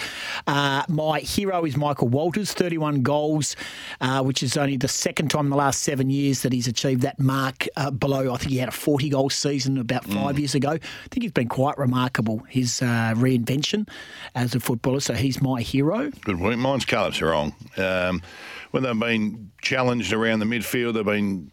Uh, 0.47 0.83
my 0.89 1.19
hero 1.19 1.65
is 1.65 1.77
Michael 1.77 2.09
Walters, 2.09 2.51
31 2.53 3.01
goals, 3.01 3.55
uh, 4.01 4.21
which 4.23 4.43
is 4.43 4.57
only 4.57 4.75
the 4.77 4.87
second 4.89 5.29
time 5.31 5.45
in 5.45 5.49
the 5.51 5.55
last 5.57 5.83
seven 5.83 6.09
years 6.09 6.41
that 6.41 6.51
he's 6.51 6.67
achieved 6.67 7.01
that 7.03 7.19
mark 7.19 7.65
uh, 7.77 7.91
below. 7.91 8.33
I 8.33 8.37
think 8.37 8.51
he 8.51 8.57
had 8.57 8.69
a 8.69 8.73
40 8.73 9.09
goal 9.09 9.29
season 9.29 9.77
about 9.77 10.03
five 10.05 10.35
Mm. 10.35 10.39
years 10.39 10.55
ago. 10.55 10.71
I 10.71 11.07
think 11.11 11.23
he's 11.23 11.31
been 11.31 11.47
quite 11.47 11.77
remarkable, 11.77 12.39
his 12.49 12.81
uh, 12.89 13.13
reinvention 13.15 13.87
as 14.35 14.55
a 14.55 14.59
footballer. 14.59 14.99
So 14.99 15.13
he's 15.13 15.41
my 15.41 15.61
hero. 15.61 16.09
Good 16.25 16.37
point. 16.37 16.59
Mine's 16.59 16.85
Caleb 16.85 17.13
Serong. 17.13 17.53
Um, 17.77 18.21
when 18.71 18.83
they've 18.83 18.99
been 18.99 19.51
challenged 19.61 20.13
around 20.13 20.39
the 20.39 20.45
midfield, 20.45 20.95
they've 20.95 21.05
been 21.05 21.51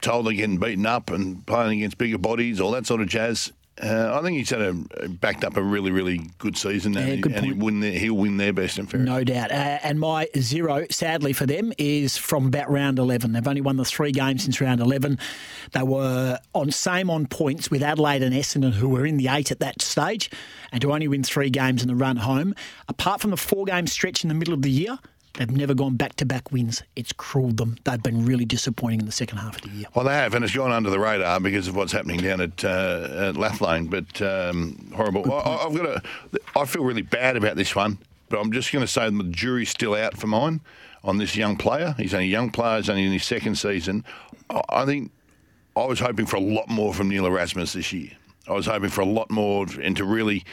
told 0.00 0.26
they're 0.26 0.32
getting 0.34 0.58
beaten 0.58 0.86
up 0.86 1.10
and 1.10 1.46
playing 1.46 1.78
against 1.78 1.98
bigger 1.98 2.18
bodies, 2.18 2.60
all 2.60 2.70
that 2.72 2.86
sort 2.86 3.00
of 3.00 3.08
jazz. 3.08 3.52
Uh, 3.82 4.18
I 4.18 4.22
think 4.22 4.36
he's 4.36 4.50
had 4.50 4.60
a 4.60 4.74
backed 5.08 5.42
up 5.42 5.56
a 5.56 5.62
really, 5.62 5.90
really 5.90 6.30
good 6.38 6.56
season, 6.56 6.96
and, 6.96 7.08
Yeah, 7.08 7.14
he, 7.14 7.20
good 7.20 7.32
and 7.32 7.44
he'll 7.44 7.54
point. 7.54 7.64
win 7.64 7.80
their, 7.80 7.92
he'll 7.92 8.16
win 8.16 8.36
their 8.36 8.52
best 8.52 8.78
and 8.78 8.90
fairest. 8.90 9.06
No 9.08 9.24
doubt. 9.24 9.50
Uh, 9.50 9.78
and 9.82 9.98
my 9.98 10.28
zero, 10.38 10.84
sadly 10.90 11.32
for 11.32 11.46
them, 11.46 11.72
is 11.78 12.16
from 12.18 12.46
about 12.46 12.70
round 12.70 12.98
11. 12.98 13.32
They've 13.32 13.48
only 13.48 13.62
won 13.62 13.76
the 13.76 13.84
three 13.84 14.12
games 14.12 14.44
since 14.44 14.60
round 14.60 14.80
11. 14.80 15.18
They 15.72 15.82
were 15.82 16.38
on 16.54 16.70
same 16.70 17.08
on 17.08 17.26
points 17.26 17.70
with 17.70 17.82
Adelaide 17.82 18.22
and 18.22 18.34
Essendon, 18.34 18.72
who 18.74 18.88
were 18.88 19.06
in 19.06 19.16
the 19.16 19.28
eight 19.28 19.50
at 19.50 19.60
that 19.60 19.80
stage, 19.80 20.30
and 20.72 20.82
to 20.82 20.92
only 20.92 21.08
win 21.08 21.22
three 21.22 21.48
games 21.50 21.80
in 21.80 21.88
the 21.88 21.96
run 21.96 22.16
home. 22.18 22.54
Apart 22.88 23.20
from 23.22 23.30
the 23.30 23.36
four 23.38 23.64
game 23.64 23.86
stretch 23.86 24.22
in 24.24 24.28
the 24.28 24.34
middle 24.34 24.52
of 24.54 24.60
the 24.62 24.70
year, 24.70 24.98
they've 25.40 25.50
never 25.50 25.72
gone 25.72 25.96
back 25.96 26.16
to 26.16 26.26
back 26.26 26.52
wins. 26.52 26.82
It's 26.96 27.14
cruelled 27.14 27.56
them. 27.56 27.78
They've 27.84 28.02
been 28.02 28.26
really 28.26 28.44
disappointing 28.44 29.00
in 29.00 29.06
the 29.06 29.12
second 29.12 29.38
half 29.38 29.56
of 29.56 29.62
the 29.62 29.70
year. 29.70 29.86
Well, 29.94 30.04
they 30.04 30.12
have, 30.12 30.34
and 30.34 30.44
it's 30.44 30.54
gone 30.54 30.70
under 30.70 30.90
the 30.90 30.98
radar 30.98 31.40
because 31.40 31.66
of 31.66 31.74
what's 31.74 31.92
happening 31.92 32.20
down 32.20 32.42
at, 32.42 32.62
uh, 32.62 33.28
at 33.30 33.34
Lathlain. 33.36 33.88
But 33.88 34.20
um, 34.20 34.92
horrible. 34.94 35.32
I, 35.32 35.64
I've 35.64 35.74
got 35.74 35.86
a. 35.86 36.02
I 36.54 36.66
feel 36.66 36.84
really 36.84 37.02
bad 37.02 37.38
about 37.38 37.56
this 37.56 37.74
one, 37.74 37.98
but 38.28 38.38
I'm 38.38 38.52
just 38.52 38.70
going 38.70 38.84
to 38.84 38.90
say 38.90 39.08
the 39.08 39.24
jury's 39.24 39.70
still 39.70 39.94
out 39.94 40.18
for 40.18 40.26
mine 40.26 40.60
on 41.02 41.16
this 41.16 41.34
young 41.34 41.56
player. 41.56 41.94
He's 41.96 42.12
only 42.12 42.26
a 42.26 42.28
young 42.28 42.50
player. 42.50 42.76
He's 42.76 42.90
only 42.90 43.04
in 43.04 43.12
his 43.12 43.24
second 43.24 43.56
season. 43.56 44.04
I, 44.50 44.60
I 44.68 44.84
think 44.84 45.10
I 45.74 45.86
was 45.86 46.00
hoping 46.00 46.26
for 46.26 46.36
a 46.36 46.40
lot 46.40 46.68
more 46.68 46.92
from 46.92 47.08
Neil 47.08 47.24
Erasmus 47.24 47.72
this 47.72 47.94
year. 47.94 48.10
I 48.46 48.52
was 48.52 48.66
hoping 48.66 48.90
for 48.90 49.00
a 49.00 49.06
lot 49.06 49.30
more 49.30 49.66
and 49.80 49.96
to 49.96 50.04
really 50.04 50.44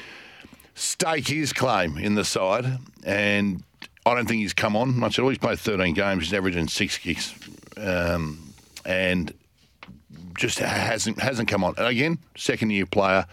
stake 0.76 1.28
his 1.28 1.52
claim 1.52 1.98
in 1.98 2.16
the 2.16 2.24
side. 2.24 2.78
And 3.04 3.64
I 4.08 4.16
don't 4.16 4.26
think 4.26 4.42
he's 4.42 4.54
come 4.54 4.76
on 4.76 4.98
much 4.98 5.20
at 5.20 5.24
all. 5.24 5.30
He's 5.30 5.38
played 5.38 5.60
13 5.60 5.94
games. 5.94 6.24
He's 6.24 6.34
averaging 6.34 6.68
six 6.68 6.98
kicks. 6.98 7.34
Um, 7.78 8.54
and 8.86 9.34
just 10.38 10.60
hasn't 10.60 11.20
hasn't 11.20 11.50
come 11.50 11.64
on. 11.64 11.74
And 11.78 11.88
again, 11.88 12.18
second 12.36 12.70
year 12.70 12.86
player. 12.86 13.26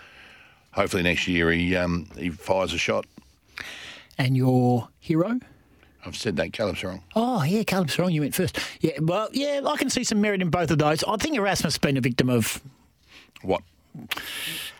Hopefully 0.72 1.02
next 1.04 1.28
year 1.28 1.52
he 1.52 1.76
um, 1.76 2.08
he 2.18 2.30
fires 2.30 2.72
a 2.72 2.78
shot. 2.78 3.06
And 4.18 4.36
your 4.36 4.88
hero? 5.00 5.38
I've 6.06 6.16
said 6.16 6.36
that. 6.36 6.52
Caleb 6.52 6.76
Serong. 6.76 7.00
Oh, 7.16 7.42
yeah, 7.44 7.62
Caleb 7.62 7.88
Serong, 7.88 8.12
you 8.12 8.20
went 8.20 8.34
first. 8.34 8.58
Yeah, 8.80 8.98
well, 9.00 9.28
yeah, 9.32 9.62
I 9.66 9.76
can 9.76 9.88
see 9.88 10.04
some 10.04 10.20
merit 10.20 10.42
in 10.42 10.50
both 10.50 10.70
of 10.70 10.78
those. 10.78 11.02
I 11.04 11.16
think 11.16 11.34
Erasmus 11.34 11.74
has 11.74 11.78
been 11.78 11.96
a 11.96 12.00
victim 12.00 12.28
of 12.28 12.62
What? 13.42 13.62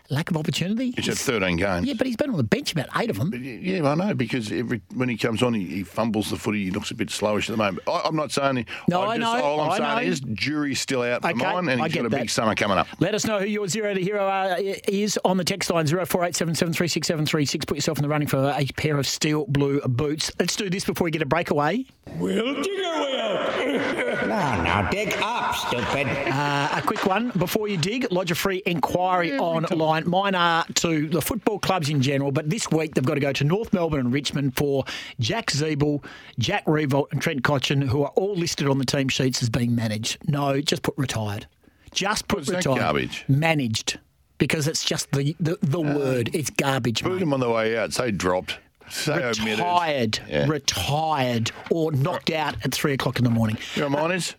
Lack 0.09 0.29
of 0.31 0.37
opportunity. 0.37 0.91
He's 0.95 1.07
had 1.07 1.17
13 1.17 1.57
games. 1.57 1.87
Yeah, 1.87 1.93
but 1.97 2.07
he's 2.07 2.15
been 2.15 2.29
on 2.29 2.37
the 2.37 2.43
bench 2.43 2.71
about 2.71 2.87
eight 2.97 3.09
of 3.09 3.17
them. 3.17 3.31
Yeah, 3.33 3.83
I 3.89 3.95
know 3.95 4.13
because 4.13 4.51
every 4.51 4.81
when 4.93 5.09
he 5.09 5.17
comes 5.17 5.41
on, 5.43 5.53
he, 5.53 5.65
he 5.65 5.83
fumbles 5.83 6.29
the 6.29 6.37
footy. 6.37 6.65
He 6.65 6.71
looks 6.71 6.91
a 6.91 6.95
bit 6.95 7.09
slowish 7.09 7.49
at 7.49 7.53
the 7.53 7.57
moment. 7.57 7.87
I, 7.87 8.01
I'm 8.05 8.15
not 8.15 8.31
saying. 8.31 8.57
He, 8.57 8.65
No, 8.87 9.01
I 9.03 9.17
know, 9.17 9.41
All 9.41 9.61
I'm 9.61 9.71
I 9.71 9.77
saying 9.77 10.07
know. 10.07 10.11
is 10.11 10.19
jury's 10.33 10.79
still 10.79 11.01
out 11.01 11.21
for 11.23 11.29
Okay, 11.29 11.37
mine, 11.43 11.69
and 11.69 11.81
he's 11.81 11.93
got 11.95 12.05
a 12.05 12.09
that. 12.09 12.19
big 12.19 12.29
summer 12.29 12.55
coming 12.55 12.77
up. 12.77 12.87
Let 12.99 13.15
us 13.15 13.25
know 13.25 13.39
who 13.39 13.45
your 13.45 13.67
zero 13.67 13.93
to 13.93 14.01
hero 14.01 14.27
uh, 14.27 14.55
is 14.87 15.19
on 15.25 15.37
the 15.37 15.43
text 15.43 15.69
line 15.69 15.85
0487736736. 15.85 17.67
Put 17.67 17.77
yourself 17.77 17.97
in 17.97 18.03
the 18.03 18.09
running 18.09 18.27
for 18.27 18.37
a 18.37 18.65
pair 18.77 18.97
of 18.97 19.07
steel 19.07 19.45
blue 19.47 19.81
boots. 19.81 20.31
Let's 20.39 20.55
do 20.55 20.69
this 20.69 20.85
before 20.85 21.05
we 21.05 21.11
get 21.11 21.21
a 21.21 21.25
breakaway. 21.25 21.85
We'll 22.17 22.61
dig 22.61 22.84
our 23.13 23.35
way 23.35 23.77
out. 23.79 24.27
No, 24.27 24.63
no, 24.83 24.89
dig 24.91 25.13
up, 25.21 25.55
stupid. 25.55 26.07
Uh, 26.07 26.69
a 26.73 26.81
quick 26.81 27.05
one 27.05 27.29
before 27.37 27.67
you 27.67 27.77
dig. 27.77 28.11
Lodge 28.11 28.31
a 28.31 28.35
free 28.35 28.61
inquiry 28.65 29.37
online. 29.37 30.09
Mine 30.09 30.35
are 30.35 30.65
to 30.75 31.07
the 31.07 31.21
football 31.21 31.59
clubs 31.59 31.89
in 31.89 32.01
general, 32.01 32.31
but 32.31 32.49
this 32.49 32.69
week 32.71 32.95
they've 32.95 33.05
got 33.05 33.15
to 33.15 33.19
go 33.19 33.33
to 33.33 33.43
North 33.43 33.71
Melbourne 33.73 33.99
and 34.01 34.13
Richmond 34.13 34.55
for 34.55 34.83
Jack 35.19 35.47
Ziebell, 35.51 36.03
Jack 36.39 36.65
Riewoldt, 36.65 37.11
and 37.11 37.21
Trent 37.21 37.43
Cotchin, 37.43 37.83
who 37.83 38.03
are 38.03 38.09
all 38.15 38.35
listed 38.35 38.67
on 38.67 38.77
the 38.77 38.85
team 38.85 39.07
sheets 39.09 39.41
as 39.41 39.49
being 39.49 39.75
managed. 39.75 40.17
No, 40.27 40.59
just 40.61 40.81
put 40.81 40.95
retired. 40.97 41.47
Just 41.93 42.27
put 42.27 42.39
What's 42.39 42.49
that 42.49 42.57
retired. 42.57 42.79
garbage? 42.79 43.25
Managed. 43.27 43.99
Because 44.37 44.67
it's 44.67 44.83
just 44.83 45.11
the 45.11 45.33
the, 45.39 45.57
the 45.61 45.79
word. 45.79 46.29
It's 46.35 46.49
garbage, 46.49 47.03
Boot 47.03 47.13
mate. 47.13 47.21
him 47.21 47.33
on 47.33 47.39
the 47.39 47.49
way 47.49 47.77
out. 47.77 47.93
Say 47.93 48.11
dropped. 48.11 48.59
Omitted. 49.07 49.45
Retired. 49.45 50.19
Yeah. 50.27 50.45
Retired. 50.47 51.51
Or 51.71 51.91
knocked 51.91 52.31
out 52.31 52.55
at 52.63 52.73
three 52.73 52.93
o'clock 52.93 53.17
in 53.17 53.23
the 53.23 53.29
morning. 53.29 53.57
You 53.75 53.81
know 53.81 53.89
what 53.89 53.99
mine 54.01 54.11
is? 54.11 54.35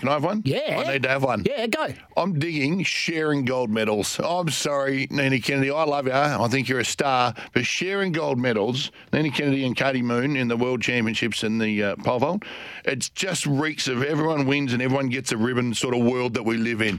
Can 0.00 0.08
I 0.08 0.12
have 0.14 0.24
one? 0.24 0.40
Yeah. 0.46 0.82
I 0.86 0.92
need 0.94 1.02
to 1.02 1.10
have 1.10 1.22
one. 1.22 1.44
Yeah, 1.44 1.66
go. 1.66 1.88
I'm 2.16 2.38
digging 2.38 2.82
sharing 2.84 3.44
gold 3.44 3.68
medals. 3.68 4.18
I'm 4.18 4.48
sorry, 4.48 5.06
Nina 5.10 5.38
Kennedy. 5.40 5.70
I 5.70 5.84
love 5.84 6.06
you. 6.06 6.14
I 6.14 6.48
think 6.48 6.70
you're 6.70 6.80
a 6.80 6.84
star. 6.86 7.34
But 7.52 7.66
sharing 7.66 8.12
gold 8.12 8.38
medals, 8.38 8.92
Nina 9.12 9.30
Kennedy 9.30 9.66
and 9.66 9.76
Katie 9.76 10.00
Moon 10.00 10.36
in 10.36 10.48
the 10.48 10.56
World 10.56 10.80
Championships 10.80 11.44
in 11.44 11.58
the 11.58 11.82
uh, 11.82 11.96
pole 11.96 12.18
vault, 12.18 12.44
it 12.86 13.10
just 13.14 13.44
reeks 13.44 13.88
of 13.88 14.02
everyone 14.02 14.46
wins 14.46 14.72
and 14.72 14.80
everyone 14.80 15.10
gets 15.10 15.32
a 15.32 15.36
ribbon 15.36 15.74
sort 15.74 15.94
of 15.94 16.02
world 16.02 16.32
that 16.32 16.44
we 16.44 16.56
live 16.56 16.80
in. 16.80 16.98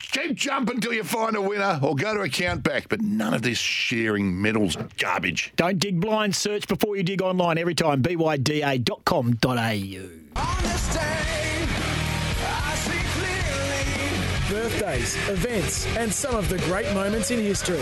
Keep 0.00 0.34
jumping 0.34 0.80
till 0.80 0.92
you 0.92 1.04
find 1.04 1.36
a 1.36 1.40
winner 1.40 1.78
or 1.82 1.94
go 1.94 2.14
to 2.14 2.20
a 2.20 2.28
count 2.28 2.62
back. 2.62 2.88
But 2.88 3.00
none 3.02 3.34
of 3.34 3.42
this 3.42 3.58
sharing 3.58 4.40
medals 4.40 4.76
garbage. 4.98 5.52
Don't 5.56 5.78
dig 5.78 6.00
blind. 6.00 6.34
Search 6.34 6.66
before 6.66 6.96
you 6.96 7.02
dig 7.02 7.22
online 7.22 7.58
every 7.58 7.74
time. 7.74 8.02
byda.com.au. 8.02 8.76
Birthdays, 14.56 15.16
events, 15.28 15.86
and 15.98 16.10
some 16.10 16.34
of 16.34 16.48
the 16.48 16.56
great 16.60 16.90
moments 16.94 17.30
in 17.30 17.38
history. 17.38 17.78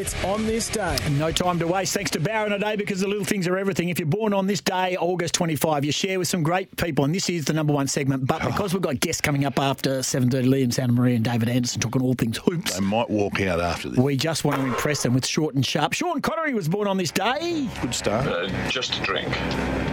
It's 0.00 0.14
on 0.22 0.46
this 0.46 0.68
day. 0.68 0.96
No 1.18 1.32
time 1.32 1.58
to 1.58 1.66
waste. 1.66 1.92
Thanks 1.92 2.12
to 2.12 2.20
Barron 2.20 2.52
today 2.52 2.76
because 2.76 3.00
the 3.00 3.08
little 3.08 3.24
things 3.24 3.48
are 3.48 3.58
everything. 3.58 3.88
If 3.88 3.98
you're 3.98 4.06
born 4.06 4.32
on 4.32 4.46
this 4.46 4.60
day, 4.60 4.96
August 4.96 5.34
25, 5.34 5.84
you 5.84 5.90
share 5.90 6.20
with 6.20 6.28
some 6.28 6.44
great 6.44 6.76
people, 6.76 7.04
and 7.04 7.12
this 7.12 7.28
is 7.28 7.46
the 7.46 7.52
number 7.52 7.72
one 7.72 7.88
segment. 7.88 8.28
But 8.28 8.42
because 8.42 8.72
we've 8.72 8.80
got 8.80 9.00
guests 9.00 9.20
coming 9.20 9.44
up 9.44 9.58
after 9.58 10.04
7:30, 10.04 10.46
Liam 10.46 10.68
Santamaria 10.68 11.16
and 11.16 11.24
David 11.24 11.48
Andersen 11.48 11.80
talking 11.80 12.00
all 12.00 12.14
things 12.14 12.38
hoops. 12.38 12.74
They 12.74 12.80
might 12.80 13.10
walk 13.10 13.40
out 13.40 13.60
after 13.60 13.88
this. 13.88 13.98
We 13.98 14.16
just 14.16 14.44
want 14.44 14.60
to 14.60 14.66
impress 14.66 15.02
them 15.02 15.14
with 15.14 15.26
short 15.26 15.56
and 15.56 15.66
sharp. 15.66 15.94
Sean 15.94 16.20
Connery 16.20 16.54
was 16.54 16.68
born 16.68 16.86
on 16.86 16.96
this 16.96 17.10
day. 17.10 17.68
Good 17.82 17.92
start. 17.92 18.28
Uh, 18.28 18.68
just 18.68 19.00
a 19.00 19.02
drink. 19.02 19.36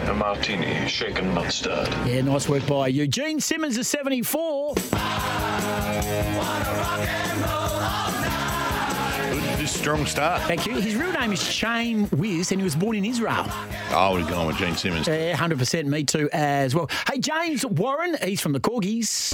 A 0.08 0.14
martini, 0.14 0.88
shaken, 0.88 1.34
not 1.34 1.52
stirred. 1.52 1.90
Yeah, 2.06 2.22
nice 2.22 2.48
work 2.48 2.68
by 2.68 2.90
Eugene 2.90 3.40
Simmons 3.40 3.76
is 3.76 3.88
74. 3.88 4.76
Strong 9.66 10.06
start. 10.06 10.42
Thank 10.44 10.68
you. 10.68 10.76
His 10.76 10.96
real 10.96 11.12
name 11.12 11.32
is 11.34 11.42
Shane 11.42 12.08
Wiz, 12.12 12.52
and 12.52 12.62
he 12.62 12.64
was 12.64 12.76
born 12.76 12.96
in 12.96 13.04
Israel. 13.04 13.46
I 13.90 14.10
would 14.12 14.22
have 14.22 14.30
gone 14.30 14.46
with 14.46 14.58
Gene 14.58 14.76
Simmons. 14.76 15.08
Yeah, 15.08 15.36
100% 15.36 15.86
me 15.86 16.04
too 16.04 16.30
as 16.34 16.76
well. 16.76 16.88
Hey, 17.12 17.18
James 17.18 17.66
Warren, 17.66 18.16
he's 18.24 18.40
from 18.42 18.52
the 18.54 18.60
Korgis. 18.60 19.34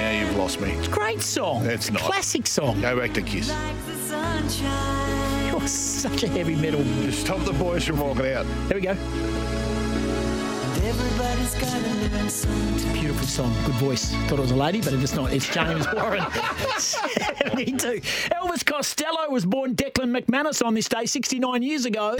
Now 0.00 0.10
you've 0.10 0.36
lost 0.36 0.60
me. 0.60 0.72
It's 0.72 0.88
a 0.88 0.90
great 0.90 1.22
song. 1.22 1.64
It's 1.64 1.90
not. 1.90 2.02
Classic 2.02 2.46
song. 2.46 2.82
Go 2.82 2.98
back 3.00 3.14
to 3.14 3.22
Kiss. 3.22 3.48
You're 5.48 5.66
such 5.66 6.24
a 6.24 6.28
heavy 6.28 6.56
metal. 6.56 6.84
Just 7.04 7.22
stop 7.22 7.42
the 7.44 7.54
boys 7.54 7.84
from 7.84 8.00
walking 8.00 8.26
out. 8.32 8.44
There 8.68 8.76
we 8.76 8.82
go. 8.82 8.94
It's 10.88 12.44
a 12.84 12.92
beautiful 12.92 13.26
song. 13.26 13.52
Good 13.64 13.74
voice. 13.74 14.12
Thought 14.28 14.38
it 14.38 14.42
was 14.42 14.50
a 14.52 14.56
lady, 14.56 14.80
but 14.80 14.92
it's 14.92 15.14
not. 15.14 15.32
It's 15.32 15.48
James 15.48 15.84
Warren. 15.92 16.24
72. 16.78 18.00
Elvis 18.30 18.64
Costello 18.64 19.28
was 19.28 19.44
born 19.44 19.74
Declan 19.74 20.16
McManus 20.16 20.64
on 20.64 20.74
this 20.74 20.88
day 20.88 21.04
69 21.06 21.62
years 21.64 21.86
ago. 21.86 22.16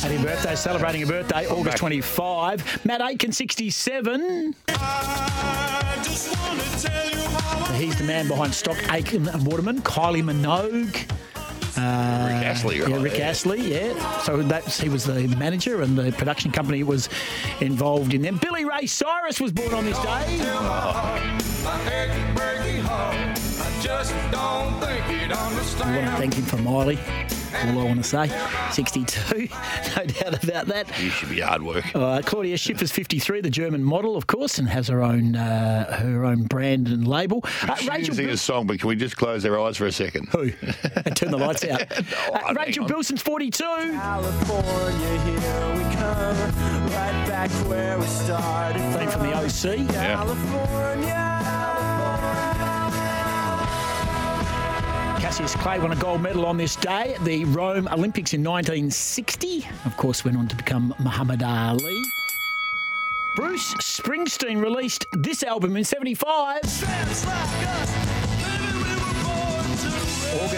Happy 0.00 0.22
birthday, 0.22 0.54
celebrating 0.54 1.02
a 1.02 1.06
birthday, 1.06 1.48
August 1.48 1.78
25. 1.78 2.84
Matt 2.84 3.00
Aitken, 3.00 3.32
67. 3.32 4.54
He's 7.74 7.98
the 7.98 8.04
man 8.04 8.28
behind 8.28 8.54
Stock 8.54 8.76
Aitken 8.92 9.26
and 9.26 9.44
Waterman. 9.44 9.80
Kylie 9.82 10.22
Minogue. 10.22 11.10
Uh, 11.80 12.28
Rick 12.28 12.46
Astley, 12.46 12.78
yeah, 12.78 12.84
right? 12.84 13.00
Rick 13.00 13.20
Astley, 13.20 13.60
yeah. 13.72 14.18
So 14.20 14.42
that's 14.42 14.78
he 14.78 14.88
was 14.88 15.04
the 15.04 15.26
manager 15.38 15.82
and 15.82 15.96
the 15.96 16.12
production 16.12 16.50
company 16.50 16.82
was 16.82 17.08
involved 17.60 18.12
in 18.12 18.22
them. 18.22 18.36
Billy 18.36 18.64
Ray 18.64 18.86
Cyrus 18.86 19.40
was 19.40 19.52
born 19.52 19.72
on 19.72 19.84
this 19.84 19.98
day. 19.98 20.40
I 25.82 25.96
want 25.96 26.06
to 26.06 26.16
thank 26.16 26.34
him 26.34 26.44
for 26.44 26.58
Miley. 26.58 26.98
All 27.54 27.80
I 27.80 27.84
want 27.84 28.02
to 28.02 28.08
say. 28.08 28.28
62, 28.72 29.38
no 29.96 30.04
doubt 30.06 30.44
about 30.44 30.66
that. 30.66 30.86
You 31.00 31.10
should 31.10 31.28
be 31.30 31.40
hard 31.40 31.62
work. 31.62 31.84
Uh, 31.94 32.22
Claudia 32.24 32.56
Schiffer's 32.56 32.90
53, 32.92 33.40
the 33.40 33.50
German 33.50 33.82
model, 33.84 34.16
of 34.16 34.26
course, 34.26 34.58
and 34.58 34.68
has 34.68 34.88
her 34.88 35.02
own 35.02 35.36
uh, 35.36 35.98
her 36.00 36.24
own 36.24 36.44
brand 36.44 36.88
and 36.88 37.06
label. 37.06 37.44
Uh, 37.62 37.74
She 37.76 37.88
Rachel 37.88 38.14
sing 38.14 38.26
Bil- 38.26 38.34
a 38.34 38.38
song, 38.38 38.66
but 38.66 38.78
can 38.78 38.88
we 38.88 38.96
just 38.96 39.16
close 39.16 39.44
our 39.44 39.58
eyes 39.60 39.76
for 39.76 39.86
a 39.86 39.92
second? 39.92 40.28
Who? 40.30 40.52
and 41.04 41.16
turn 41.16 41.30
the 41.30 41.36
lights 41.38 41.64
out. 41.64 41.80
No, 42.30 42.34
Uh, 42.38 42.54
Rachel. 42.54 42.86
Bilson's 42.86 43.22
42. 43.22 43.62
California, 43.64 45.18
here 45.20 45.74
we 45.76 45.94
come, 45.94 46.36
right 46.92 47.24
back 47.28 47.50
where 47.68 47.98
we 47.98 48.06
started. 48.06 48.80
Theme 48.98 49.08
from 49.08 49.22
the 49.22 49.34
OC. 49.34 49.88
California. 49.92 51.19
Cassius 55.30 55.54
Clay 55.54 55.78
won 55.78 55.92
a 55.92 55.96
gold 55.96 56.22
medal 56.22 56.44
on 56.44 56.56
this 56.56 56.74
day 56.74 57.14
at 57.14 57.24
the 57.24 57.44
Rome 57.44 57.86
Olympics 57.92 58.34
in 58.34 58.42
1960. 58.42 59.64
Of 59.84 59.96
course, 59.96 60.24
went 60.24 60.36
on 60.36 60.48
to 60.48 60.56
become 60.56 60.92
Muhammad 60.98 61.44
Ali. 61.44 62.02
Bruce 63.36 63.72
Springsteen 63.74 64.60
released 64.60 65.06
this 65.12 65.44
album 65.44 65.76
in 65.76 65.84
75. 65.84 66.62
August 66.64 66.82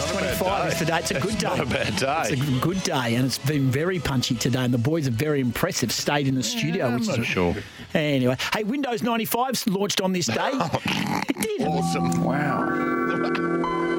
25 0.08 0.72
is 0.72 0.78
the 0.78 0.86
day. 0.86 0.98
It's 1.00 1.10
a 1.10 1.20
good 1.20 1.36
day. 1.36 1.48
Not 1.48 1.60
a 1.60 1.66
bad 1.66 1.96
day. 1.96 2.22
It's 2.30 2.40
a 2.40 2.60
good 2.60 2.82
day, 2.82 3.16
and 3.16 3.26
it's 3.26 3.36
been 3.36 3.70
very 3.70 3.98
punchy 3.98 4.36
today. 4.36 4.64
And 4.64 4.72
the 4.72 4.78
boys 4.78 5.06
are 5.06 5.10
very 5.10 5.40
impressive. 5.40 5.92
Stayed 5.92 6.28
in 6.28 6.34
the 6.34 6.42
studio, 6.42 6.86
I'm 6.86 6.94
which 6.94 7.08
not 7.08 7.18
is 7.18 7.26
sure. 7.26 7.54
Anyway, 7.92 8.38
hey, 8.54 8.64
Windows 8.64 9.02
95's 9.02 9.68
launched 9.68 10.00
on 10.00 10.12
this 10.12 10.28
day. 10.28 10.50
it 10.54 11.42
did. 11.42 11.60
Awesome. 11.60 12.24
Wow. 12.24 13.91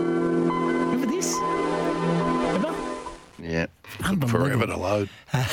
Remember 1.32 2.72
this? 2.72 2.78
Yeah. 3.40 3.66
Unbelievable. 4.04 4.28
Forever 4.46 4.66
to 4.68 4.78
load. 4.78 5.10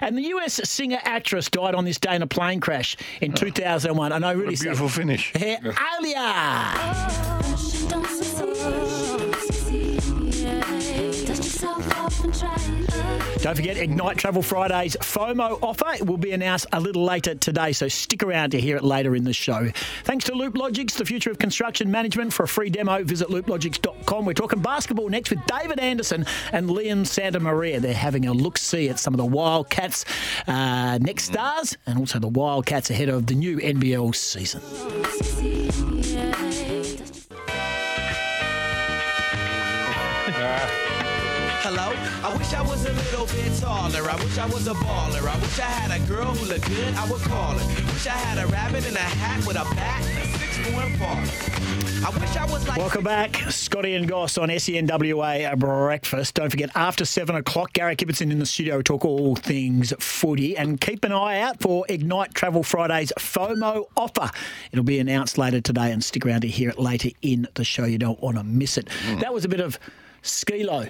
And 0.00 0.18
the 0.18 0.22
US 0.22 0.54
singer 0.68 0.98
actress 1.04 1.48
died 1.48 1.74
on 1.76 1.84
this 1.84 1.98
day 2.00 2.16
in 2.16 2.22
a 2.22 2.26
plane 2.26 2.58
crash 2.60 2.96
in 3.20 3.32
2001. 3.32 4.10
And 4.12 4.24
I 4.24 4.32
know, 4.32 4.36
What 4.36 4.42
really 4.42 4.54
a 4.54 4.58
beautiful 4.58 4.88
finish. 4.88 5.32
sad. 5.32 5.60
Yeah, 5.62 5.72
Alia. 6.00 7.44
Don't 13.44 13.56
forget 13.56 13.76
Ignite 13.76 14.16
Travel 14.16 14.40
Fridays 14.40 14.96
FOMO 15.02 15.58
offer. 15.62 16.02
Will 16.02 16.16
be 16.16 16.32
announced 16.32 16.64
a 16.72 16.80
little 16.80 17.04
later 17.04 17.34
today, 17.34 17.72
so 17.72 17.88
stick 17.88 18.22
around 18.22 18.52
to 18.52 18.58
hear 18.58 18.78
it 18.78 18.82
later 18.82 19.14
in 19.14 19.24
the 19.24 19.34
show. 19.34 19.68
Thanks 20.04 20.24
to 20.24 20.34
Loop 20.34 20.56
Logics, 20.56 20.94
the 20.94 21.04
future 21.04 21.30
of 21.30 21.38
construction 21.38 21.90
management. 21.90 22.32
For 22.32 22.44
a 22.44 22.48
free 22.48 22.70
demo, 22.70 23.04
visit 23.04 23.28
looplogics.com. 23.28 24.24
We're 24.24 24.32
talking 24.32 24.62
basketball 24.62 25.10
next 25.10 25.28
with 25.28 25.44
David 25.44 25.78
Andersen 25.78 26.24
and 26.52 26.70
Liam 26.70 27.02
Santamaria. 27.02 27.82
They're 27.82 27.92
having 27.92 28.24
a 28.24 28.32
look 28.32 28.56
see 28.56 28.88
at 28.88 28.98
some 28.98 29.12
of 29.12 29.18
the 29.18 29.26
Wildcats 29.26 30.06
uh, 30.46 30.96
next 31.02 31.24
stars 31.24 31.76
and 31.86 31.98
also 31.98 32.18
the 32.18 32.28
Wildcats 32.28 32.88
ahead 32.88 33.10
of 33.10 33.26
the 33.26 33.34
new 33.34 33.58
NBL 33.58 34.14
season. 34.14 35.93
Little 43.14 43.26
bit 43.26 43.60
taller. 43.60 44.10
I 44.10 44.16
wish 44.16 44.38
I 44.38 44.46
was 44.46 44.66
a 44.66 44.74
baller. 44.74 45.28
I 45.28 45.38
wish 45.38 45.60
I 45.60 45.62
had 45.62 46.02
a 46.02 46.04
girl 46.08 46.34
who 46.34 46.46
looked 46.46 46.66
good. 46.66 46.94
I 46.94 47.08
would 47.08 47.20
call 47.20 47.52
her. 47.52 47.82
Wish 47.92 48.08
I 48.08 48.10
had 48.10 48.44
a 48.44 48.48
rabbit 48.48 48.84
in 48.88 48.96
a 48.96 48.98
hat 48.98 49.46
with 49.46 49.54
a 49.54 49.62
bat 49.76 50.04
and 50.04 50.18
a 50.18 50.38
six 50.38 50.58
foot 50.58 50.98
parlor. 50.98 52.04
I 52.04 52.10
wish 52.18 52.36
I 52.36 52.44
was 52.46 52.66
like. 52.66 52.76
Welcome 52.76 53.04
back, 53.04 53.36
Scotty 53.50 53.94
and 53.94 54.08
Goss 54.08 54.36
on 54.36 54.48
SENWA 54.48 55.56
Breakfast. 55.56 56.34
Don't 56.34 56.50
forget, 56.50 56.70
after 56.74 57.04
seven 57.04 57.36
o'clock, 57.36 57.72
Garrick 57.72 57.98
Ibbotson 57.98 58.32
in 58.32 58.40
the 58.40 58.46
studio 58.46 58.82
talk 58.82 59.04
all 59.04 59.36
things 59.36 59.92
footy. 60.00 60.56
And 60.56 60.80
keep 60.80 61.04
an 61.04 61.12
eye 61.12 61.38
out 61.38 61.60
for 61.60 61.86
Ignite 61.88 62.34
Travel 62.34 62.64
Friday's 62.64 63.12
FOMO 63.16 63.84
offer. 63.96 64.28
It'll 64.72 64.84
be 64.84 64.98
announced 64.98 65.38
later 65.38 65.60
today, 65.60 65.92
and 65.92 66.02
stick 66.02 66.26
around 66.26 66.40
to 66.40 66.48
hear 66.48 66.70
it 66.70 66.80
later 66.80 67.10
in 67.22 67.46
the 67.54 67.62
show. 67.62 67.84
You 67.84 67.98
don't 67.98 68.20
want 68.20 68.38
to 68.38 68.42
miss 68.42 68.76
it. 68.76 68.88
Hmm. 68.90 69.20
That 69.20 69.32
was 69.32 69.44
a 69.44 69.48
bit 69.48 69.60
of 69.60 69.78
Skee-Lo. 70.22 70.88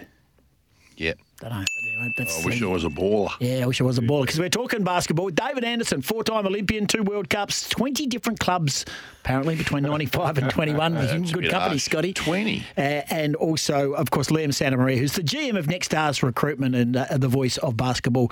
Yeah. 0.96 1.12
Don't 1.40 1.50
know. 1.50 1.64
Anyway, 1.96 2.12
that's 2.16 2.42
I 2.42 2.46
wish 2.46 2.60
the- 2.60 2.66
I 2.66 2.70
was 2.70 2.84
a 2.84 2.88
baller. 2.88 3.30
Yeah, 3.40 3.64
I 3.64 3.66
wish 3.66 3.80
I 3.80 3.84
was 3.84 3.98
a 3.98 4.02
baller 4.02 4.22
because 4.22 4.38
we're 4.38 4.48
talking 4.48 4.84
basketball. 4.84 5.26
with 5.26 5.34
David 5.34 5.64
Andersen, 5.64 6.00
four-time 6.00 6.46
Olympian, 6.46 6.86
two 6.86 7.02
World 7.02 7.28
Cups, 7.28 7.68
twenty 7.68 8.06
different 8.06 8.38
clubs 8.40 8.84
apparently 9.22 9.56
between 9.56 9.82
ninety-five 9.90 10.38
and 10.38 10.48
twenty-one. 10.50 10.96
He's 10.96 11.10
in 11.10 11.22
good 11.24 11.50
company, 11.50 11.70
harsh. 11.70 11.82
Scotty. 11.82 12.12
20. 12.12 12.62
uh, 12.76 12.80
and 12.80 13.34
also, 13.36 13.92
of 13.94 14.10
course, 14.10 14.28
Liam 14.28 14.48
Santamaria, 14.48 14.96
who's 14.96 15.12
the 15.14 15.22
GM 15.22 15.58
of 15.58 15.66
Next 15.66 15.86
Stars 15.86 16.22
Recruitment 16.22 16.74
and 16.76 16.96
uh, 16.96 17.06
the 17.18 17.28
voice 17.28 17.56
of 17.58 17.76
basketball 17.76 18.30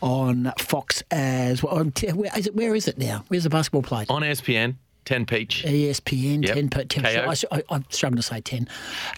on 0.00 0.52
Fox 0.58 1.02
as 1.10 1.62
well. 1.62 1.74
On 1.78 1.90
t- 1.90 2.08
where 2.12 2.30
is 2.36 2.46
it? 2.46 2.54
Where 2.54 2.74
is 2.74 2.86
it 2.88 2.98
now? 2.98 3.24
Where's 3.28 3.44
the 3.44 3.50
basketball 3.50 3.82
played? 3.82 4.10
On 4.10 4.22
ESPN, 4.22 4.76
10 5.04 5.26
peach. 5.26 5.64
ESPN, 5.66 6.44
Yep. 6.46 6.54
10 6.54 6.68
per 6.70 6.84
10. 6.84 7.04
KO. 7.04 7.30
I, 7.30 7.56
I, 7.58 7.62
I'm 7.70 7.84
struggling 7.90 8.16
to 8.18 8.22
say 8.22 8.40
10. 8.40 8.68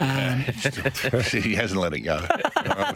Um, 0.00 0.40
he 1.42 1.54
hasn't 1.54 1.80
let 1.80 1.92
it 1.92 2.00
go. 2.00 2.18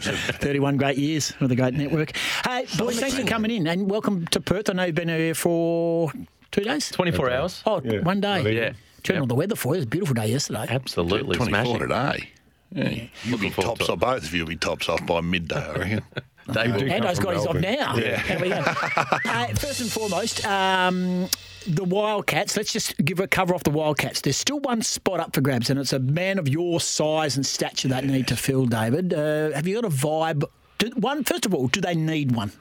31 0.01 0.77
great 0.77 0.97
years 0.97 1.33
with 1.39 1.51
a 1.51 1.55
great 1.55 1.73
network. 1.75 2.15
Hey, 2.45 2.65
boys, 2.77 2.99
thanks 2.99 3.17
for 3.17 3.25
coming 3.25 3.51
in 3.51 3.67
and 3.67 3.89
welcome 3.89 4.25
to 4.27 4.39
Perth. 4.41 4.69
I 4.69 4.73
know 4.73 4.83
you've 4.85 4.95
been 4.95 5.09
here 5.09 5.35
for 5.35 6.11
two 6.51 6.61
days. 6.63 6.89
24 6.89 7.31
hours. 7.31 7.61
Oh, 7.65 7.79
one 8.01 8.21
day. 8.21 8.53
Yeah. 8.55 8.73
Turn 9.03 9.15
Yep. 9.17 9.21
on 9.23 9.27
the 9.29 9.35
weather 9.35 9.55
for 9.55 9.69
you. 9.75 9.75
It 9.75 9.77
was 9.77 9.85
a 9.85 9.89
beautiful 9.89 10.15
day 10.15 10.27
yesterday. 10.27 10.65
Absolutely. 10.69 11.35
24 11.37 11.47
smashing. 11.47 11.79
today. 11.79 12.29
Yeah. 12.71 13.07
You'll 13.23 13.37
be 13.39 13.47
Looking 13.49 13.63
tops 13.63 13.85
to 13.85 13.93
off. 13.93 13.99
Both 13.99 14.23
of 14.23 14.33
you 14.33 14.41
will 14.41 14.49
be 14.49 14.55
tops 14.55 14.89
off 14.89 15.05
by 15.05 15.21
midday, 15.21 15.55
I 15.55 15.73
reckon. 15.73 16.03
David, 16.51 16.89
Ando's 16.89 17.19
got 17.19 17.35
his 17.35 17.45
off 17.45 17.55
now. 17.55 17.95
Yeah. 17.95 18.21
There 18.23 18.39
we 18.39 18.49
go. 18.49 18.55
uh, 18.65 19.47
first 19.55 19.81
and 19.81 19.91
foremost, 19.91 20.45
um, 20.45 21.29
the 21.67 21.83
Wildcats. 21.83 22.55
Let's 22.57 22.73
just 22.73 22.97
give 23.03 23.19
a 23.19 23.27
cover 23.27 23.53
off 23.53 23.63
the 23.63 23.71
Wildcats. 23.71 24.21
There's 24.21 24.37
still 24.37 24.59
one 24.59 24.81
spot 24.81 25.19
up 25.19 25.33
for 25.33 25.41
grabs, 25.41 25.69
and 25.69 25.79
it's 25.79 25.93
a 25.93 25.99
man 25.99 26.39
of 26.39 26.47
your 26.47 26.79
size 26.79 27.35
and 27.35 27.45
stature 27.45 27.87
that 27.89 28.05
need 28.05 28.27
to 28.27 28.35
fill. 28.35 28.65
David, 28.65 29.13
uh, 29.13 29.51
have 29.51 29.67
you 29.67 29.75
got 29.81 29.85
a 29.85 29.95
vibe? 29.95 30.43
Do, 30.77 30.91
one, 30.95 31.23
first 31.23 31.45
of 31.45 31.53
all, 31.53 31.67
do 31.67 31.81
they 31.81 31.95
need 31.95 32.35
one? 32.35 32.51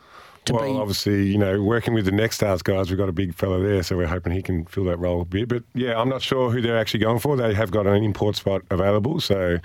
Well, 0.50 0.64
be, 0.64 0.78
obviously, 0.78 1.26
you 1.26 1.38
know, 1.38 1.62
working 1.62 1.94
with 1.94 2.06
the 2.06 2.12
Next 2.12 2.36
Stars 2.36 2.62
guys, 2.62 2.90
we've 2.90 2.98
got 2.98 3.08
a 3.08 3.12
big 3.12 3.34
fella 3.34 3.60
there, 3.60 3.82
so 3.82 3.96
we're 3.96 4.06
hoping 4.06 4.32
he 4.32 4.42
can 4.42 4.64
fill 4.64 4.84
that 4.84 4.98
role 4.98 5.20
a 5.20 5.24
bit. 5.24 5.48
But 5.48 5.62
yeah, 5.74 6.00
I'm 6.00 6.08
not 6.08 6.22
sure 6.22 6.50
who 6.50 6.60
they're 6.60 6.78
actually 6.78 7.00
going 7.00 7.18
for. 7.18 7.36
They 7.36 7.54
have 7.54 7.70
got 7.70 7.86
an 7.86 8.02
import 8.02 8.36
spot 8.36 8.62
available, 8.70 9.20
so 9.20 9.58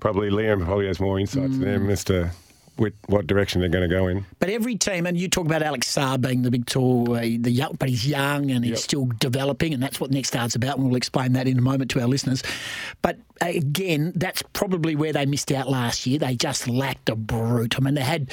probably 0.00 0.30
Liam 0.30 0.64
probably 0.64 0.86
has 0.86 1.00
more 1.00 1.18
insights 1.18 1.58
than 1.58 1.60
them 1.60 1.90
as 1.90 2.04
to 2.04 2.30
what 2.76 3.26
direction 3.26 3.60
they're 3.60 3.68
going 3.68 3.88
to 3.88 3.94
go 3.94 4.08
in. 4.08 4.24
But 4.38 4.48
every 4.50 4.76
team, 4.76 5.06
and 5.06 5.16
you 5.18 5.28
talk 5.28 5.46
about 5.46 5.62
Alex 5.62 5.92
Sarr 5.94 6.20
being 6.20 6.42
the 6.42 6.50
big 6.50 6.66
tall, 6.66 7.14
uh, 7.14 7.20
the 7.20 7.50
young, 7.50 7.76
but 7.78 7.88
he's 7.88 8.06
young 8.06 8.50
and 8.50 8.64
he's 8.64 8.70
Yep. 8.72 8.78
still 8.78 9.04
developing, 9.20 9.74
and 9.74 9.82
that's 9.82 10.00
what 10.00 10.10
Next 10.10 10.28
Star's 10.28 10.54
about. 10.54 10.76
And 10.78 10.86
we'll 10.86 10.96
explain 10.96 11.34
that 11.34 11.46
in 11.46 11.58
a 11.58 11.62
moment 11.62 11.90
to 11.92 12.00
our 12.00 12.06
listeners. 12.08 12.42
But 13.02 13.18
uh, 13.40 13.46
again, 13.46 14.12
that's 14.16 14.42
probably 14.52 14.96
where 14.96 15.12
they 15.12 15.26
missed 15.26 15.52
out 15.52 15.68
last 15.68 16.06
year. 16.06 16.18
They 16.18 16.34
just 16.34 16.66
lacked 16.68 17.08
a 17.08 17.16
brute. 17.16 17.76
I 17.76 17.80
mean, 17.80 17.94
they 17.94 18.02
had 18.02 18.30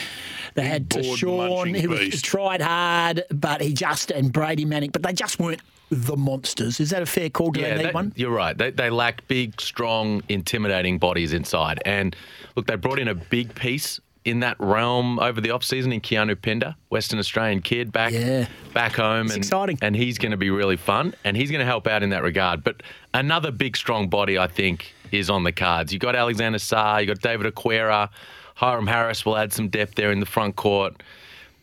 they 0.55 0.63
had 0.65 0.89
to 0.91 1.03
Sean, 1.03 1.49
munching 1.49 1.75
he 1.75 1.87
was 1.87 2.21
tried 2.21 2.61
hard, 2.61 3.23
but 3.31 3.61
he 3.61 3.73
just 3.73 4.09
and 4.11 4.31
Brady 4.31 4.65
Manek, 4.65 4.93
but 4.93 5.03
they 5.03 5.13
just 5.13 5.39
weren't 5.39 5.61
the 5.91 6.15
monsters. 6.15 6.79
Is 6.79 6.91
that 6.91 7.01
a 7.01 7.05
fair 7.07 7.29
call? 7.29 7.51
Do 7.51 7.59
yeah, 7.61 7.69
they 7.71 7.77
need 7.77 7.85
they- 7.87 7.91
one? 7.93 8.13
You're 8.15 8.31
right. 8.31 8.55
They, 8.57 8.69
they 8.71 8.89
lack 8.91 9.27
big, 9.27 9.59
strong, 9.59 10.21
intimidating 10.29 10.97
bodies 10.99 11.33
inside. 11.33 11.81
And 11.85 12.15
look, 12.55 12.67
they 12.67 12.75
brought 12.75 12.99
in 12.99 13.07
a 13.07 13.15
big 13.15 13.55
piece 13.55 13.99
in 14.25 14.41
that 14.41 14.57
realm 14.59 15.17
over 15.19 15.39
the 15.41 15.51
off 15.51 15.63
season 15.63 15.91
in 15.93 16.01
Keanu 16.01 16.39
Pinder, 16.39 16.75
Western 16.89 17.19
Australian 17.19 17.61
kid 17.61 17.91
back 17.91 18.11
Yeah. 18.13 18.47
back 18.73 18.95
home, 18.95 19.27
It's 19.27 19.35
and 19.35 19.43
exciting. 19.43 19.77
and 19.81 19.95
he's 19.95 20.17
going 20.17 20.31
to 20.31 20.37
be 20.37 20.49
really 20.49 20.77
fun, 20.77 21.13
and 21.23 21.35
he's 21.37 21.49
going 21.49 21.59
to 21.59 21.65
help 21.65 21.87
out 21.87 22.03
in 22.03 22.09
that 22.09 22.23
regard. 22.23 22.63
But 22.63 22.83
another 23.13 23.51
big, 23.51 23.77
strong 23.77 24.09
body, 24.09 24.37
I 24.37 24.47
think, 24.47 24.93
is 25.11 25.29
on 25.29 25.43
the 25.43 25.51
cards. 25.51 25.91
You 25.93 25.99
got 25.99 26.15
Alexander 26.15 26.59
Sarr, 26.59 27.01
you 27.01 27.07
got 27.07 27.21
David 27.21 27.51
Aquera, 27.53 28.09
Hiram 28.55 28.87
Harris 28.87 29.25
will 29.25 29.37
add 29.37 29.53
some 29.53 29.69
depth 29.69 29.95
there 29.95 30.11
in 30.11 30.19
the 30.19 30.25
front 30.25 30.55
court. 30.57 31.01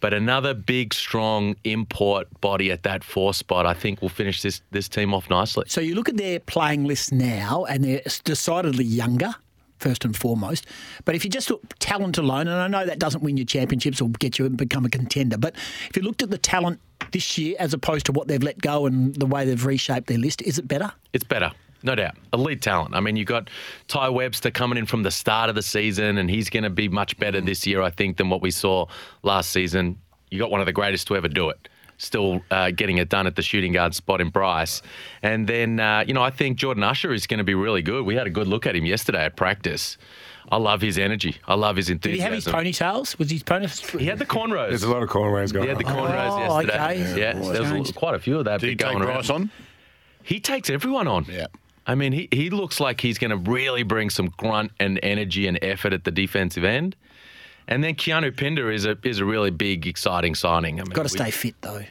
But 0.01 0.12
another 0.12 0.53
big, 0.55 0.92
strong 0.92 1.57
import 1.64 2.29
body 2.40 2.71
at 2.71 2.83
that 2.85 3.03
four 3.03 3.33
spot, 3.35 3.64
I 3.66 3.73
think, 3.75 4.03
will 4.03 4.09
finish 4.11 4.42
this 4.42 4.61
this 4.71 4.88
team 4.88 5.14
off 5.14 5.29
nicely. 5.31 5.64
So 5.69 5.81
you 5.81 5.95
look 5.95 6.09
at 6.09 6.16
their 6.16 6.38
playing 6.40 6.85
list 6.85 7.12
now, 7.12 7.64
and 7.69 7.83
they're 7.85 8.03
decidedly 8.25 8.85
younger, 8.85 9.35
first 9.79 10.05
and 10.05 10.17
foremost. 10.17 10.67
But 11.05 11.15
if 11.15 11.25
you 11.25 11.31
just 11.31 11.51
look 11.51 11.62
talent 11.79 12.19
alone, 12.19 12.49
and 12.49 12.61
I 12.61 12.69
know 12.69 12.87
that 12.87 12.99
doesn't 12.99 13.23
win 13.23 13.37
you 13.37 13.45
championships 13.45 14.01
or 14.01 14.09
get 14.09 14.39
you 14.39 14.47
and 14.47 14.57
become 14.57 14.85
a 14.85 14.89
contender, 14.89 15.39
but 15.39 15.55
if 15.89 15.97
you 15.97 16.03
looked 16.03 16.23
at 16.23 16.31
the 16.31 16.39
talent 16.39 16.81
this 17.12 17.39
year 17.39 17.57
as 17.59 17.75
opposed 17.75 18.07
to 18.07 18.12
what 18.12 18.29
they've 18.29 18.43
let 18.43 18.59
go 18.61 18.87
and 18.87 19.15
the 19.17 19.27
way 19.27 19.45
they've 19.45 19.65
reshaped 19.65 20.07
their 20.07 20.19
list, 20.19 20.43
is 20.43 20.59
it 20.59 20.67
better? 20.67 20.93
It's 21.12 21.25
better, 21.25 21.53
no 21.83 21.95
doubt. 21.95 22.17
Elite 22.33 22.62
talent. 22.62 22.95
I 22.95 23.01
mean, 23.01 23.17
you've 23.17 23.29
got 23.29 23.51
Tai 23.89 24.09
Webster 24.11 24.51
coming 24.51 24.79
in 24.79 24.87
from 24.87 25.03
the 25.03 25.11
start 25.11 25.49
of 25.49 25.55
the 25.55 25.62
season, 25.62 26.19
and 26.19 26.31
he's 26.31 26.51
going 26.51 26.65
to 26.65 26.71
be 26.71 26.89
much 26.89 27.17
better 27.19 27.41
this 27.41 27.67
year, 27.67 27.83
I 27.83 27.91
think, 27.91 28.17
than 28.17 28.31
what 28.31 28.43
we 28.43 28.51
saw 28.51 28.87
last 29.23 29.51
season. 29.51 29.99
You 30.31 30.39
got 30.39 30.51
one 30.51 30.61
of 30.61 30.67
the 30.67 30.73
greatest 30.73 31.07
to 31.09 31.17
ever 31.17 31.29
do 31.29 31.51
it. 31.51 31.69
Still 31.98 32.42
uh, 32.50 32.70
getting 32.72 32.98
it 32.98 33.09
done 33.09 33.26
at 33.26 33.37
the 33.37 33.42
shooting 33.42 33.72
guard 33.72 33.94
spot 33.94 34.20
in 34.20 34.28
Bryce. 34.28 34.82
And 35.22 35.46
then, 35.46 35.80
uh, 35.80 36.04
you 36.06 36.12
know, 36.12 36.22
I 36.22 36.30
think 36.30 36.59
Jordan 36.59 36.82
Usher 36.82 37.12
is 37.12 37.26
going 37.26 37.38
to 37.38 37.44
be 37.44 37.54
really 37.54 37.80
good. 37.82 38.04
We 38.04 38.14
had 38.16 38.26
a 38.26 38.30
good 38.30 38.46
look 38.46 38.66
at 38.66 38.76
him 38.76 38.85
yesterday 38.85 39.24
at 39.24 39.37
practice. 39.37 39.96
I 40.52 40.59
love 40.59 40.80
his 40.82 40.98
energy. 40.98 41.37
I 41.48 41.54
love 41.54 41.74
his 41.76 41.88
enthusiasm. 41.90 42.18
Did 42.18 42.30
he 42.30 42.35
enthusiasm. 42.37 42.54
have 42.54 42.64
his 42.66 42.78
ponytails? 42.78 43.18
Was 43.18 43.30
his 43.30 43.42
ponytails? 43.42 43.98
He 43.98 44.06
had 44.06 44.18
the 44.18 44.26
cornrows. 44.26 44.68
There's 44.68 44.82
a 44.85 44.90
lot 44.90 45.02
of 45.02 45.09
cornrows 45.09 45.52
going 45.52 45.62
on. 45.62 45.62
He 45.62 45.68
had 45.68 45.78
the 45.78 46.00
on. 46.00 46.11
cornrows 46.11 46.48
Oh, 46.48 46.61
yesterday. 46.61 46.85
okay. 46.85 47.20
Yeah, 47.20 47.37
Yeah, 47.38 47.52
there 47.52 47.62
was 47.62 47.70
changed. 47.72 47.94
quite 47.94 48.14
a 48.14 48.18
few 48.18 48.38
of 48.38 48.44
that 48.44 48.61
Did 48.61 48.68
he 48.68 48.74
going 48.76 48.98
take 48.98 49.06
around. 49.09 49.14
Bryce 49.16 49.30
on? 49.30 49.50
He 50.22 50.38
takes 50.38 50.70
everyone 50.70 51.09
on. 51.09 51.24
Yeah. 51.28 51.46
I 51.87 51.94
mean, 51.94 52.12
he, 52.12 52.28
he 52.32 52.50
looks 52.50 52.78
like 52.78 53.00
he's 53.00 53.16
going 53.16 53.30
to 53.30 53.50
really 53.50 53.85
bring 53.85 54.11
some 54.11 54.26
grunt 54.37 54.72
and 54.78 55.00
energy 55.02 55.46
and 55.46 55.59
effort 55.62 55.92
at 55.92 56.04
the 56.04 56.11
defensive 56.11 56.64
end. 56.64 56.94
And 57.68 57.83
then 57.83 57.94
Keanu 57.94 58.37
Pinder 58.37 58.70
is 58.70 58.85
a 58.85 58.96
is 59.02 59.18
a 59.18 59.24
really 59.24 59.50
big, 59.50 59.87
exciting 59.87 60.35
signing. 60.35 60.81
I 60.81 60.85
mean, 60.85 60.92
Got 60.92 61.05
to 61.05 61.09
stay 61.09 61.31
fit 61.31 61.55
though. 61.62 61.83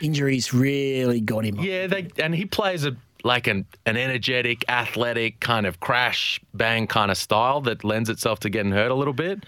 Injuries 0.00 0.52
really 0.52 1.20
got 1.20 1.44
him. 1.44 1.58
Yeah, 1.58 1.86
they 1.86 2.08
and 2.18 2.34
he 2.34 2.44
plays 2.44 2.84
a 2.84 2.96
like 3.24 3.46
an 3.46 3.66
an 3.86 3.96
energetic, 3.96 4.64
athletic 4.68 5.40
kind 5.40 5.66
of 5.66 5.80
crash 5.80 6.40
bang 6.54 6.86
kind 6.86 7.10
of 7.10 7.16
style 7.16 7.60
that 7.62 7.82
lends 7.82 8.10
itself 8.10 8.40
to 8.40 8.50
getting 8.50 8.72
hurt 8.72 8.90
a 8.90 8.94
little 8.94 9.14
bit. 9.14 9.44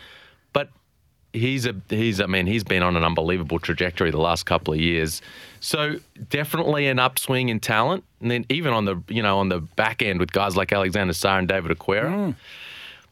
But 0.53 0.71
he's 1.35 1.67
a 1.67 1.75
he's 1.91 2.21
I 2.21 2.27
mean 2.27 2.47
he's 2.47 2.65
been 2.65 2.83
on 2.83 2.97
an 2.97 3.05
unbelievable 3.05 3.59
trajectory 3.59 4.11
the 4.11 4.19
last 4.19 4.47
couple 4.47 4.73
of 4.73 4.81
years. 4.81 5.21
So 5.61 5.97
definitely 6.31 6.89
an 6.89 6.99
upswing 6.99 7.51
in 7.51 7.61
talent, 7.61 8.05
and 8.21 8.31
then 8.31 8.47
even 8.49 8.73
on 8.73 8.87
the 8.87 9.03
you 9.09 9.23
know 9.23 9.39
on 9.39 9.51
the 9.51 9.61
back 9.61 10.03
end 10.03 10.19
with 10.19 10.33
guys 10.33 10.57
like 10.57 10.73
Alexander 10.73 11.13
Sarr 11.13 11.39
and 11.39 11.49
David 11.49 11.77
Aquera. 11.77 12.35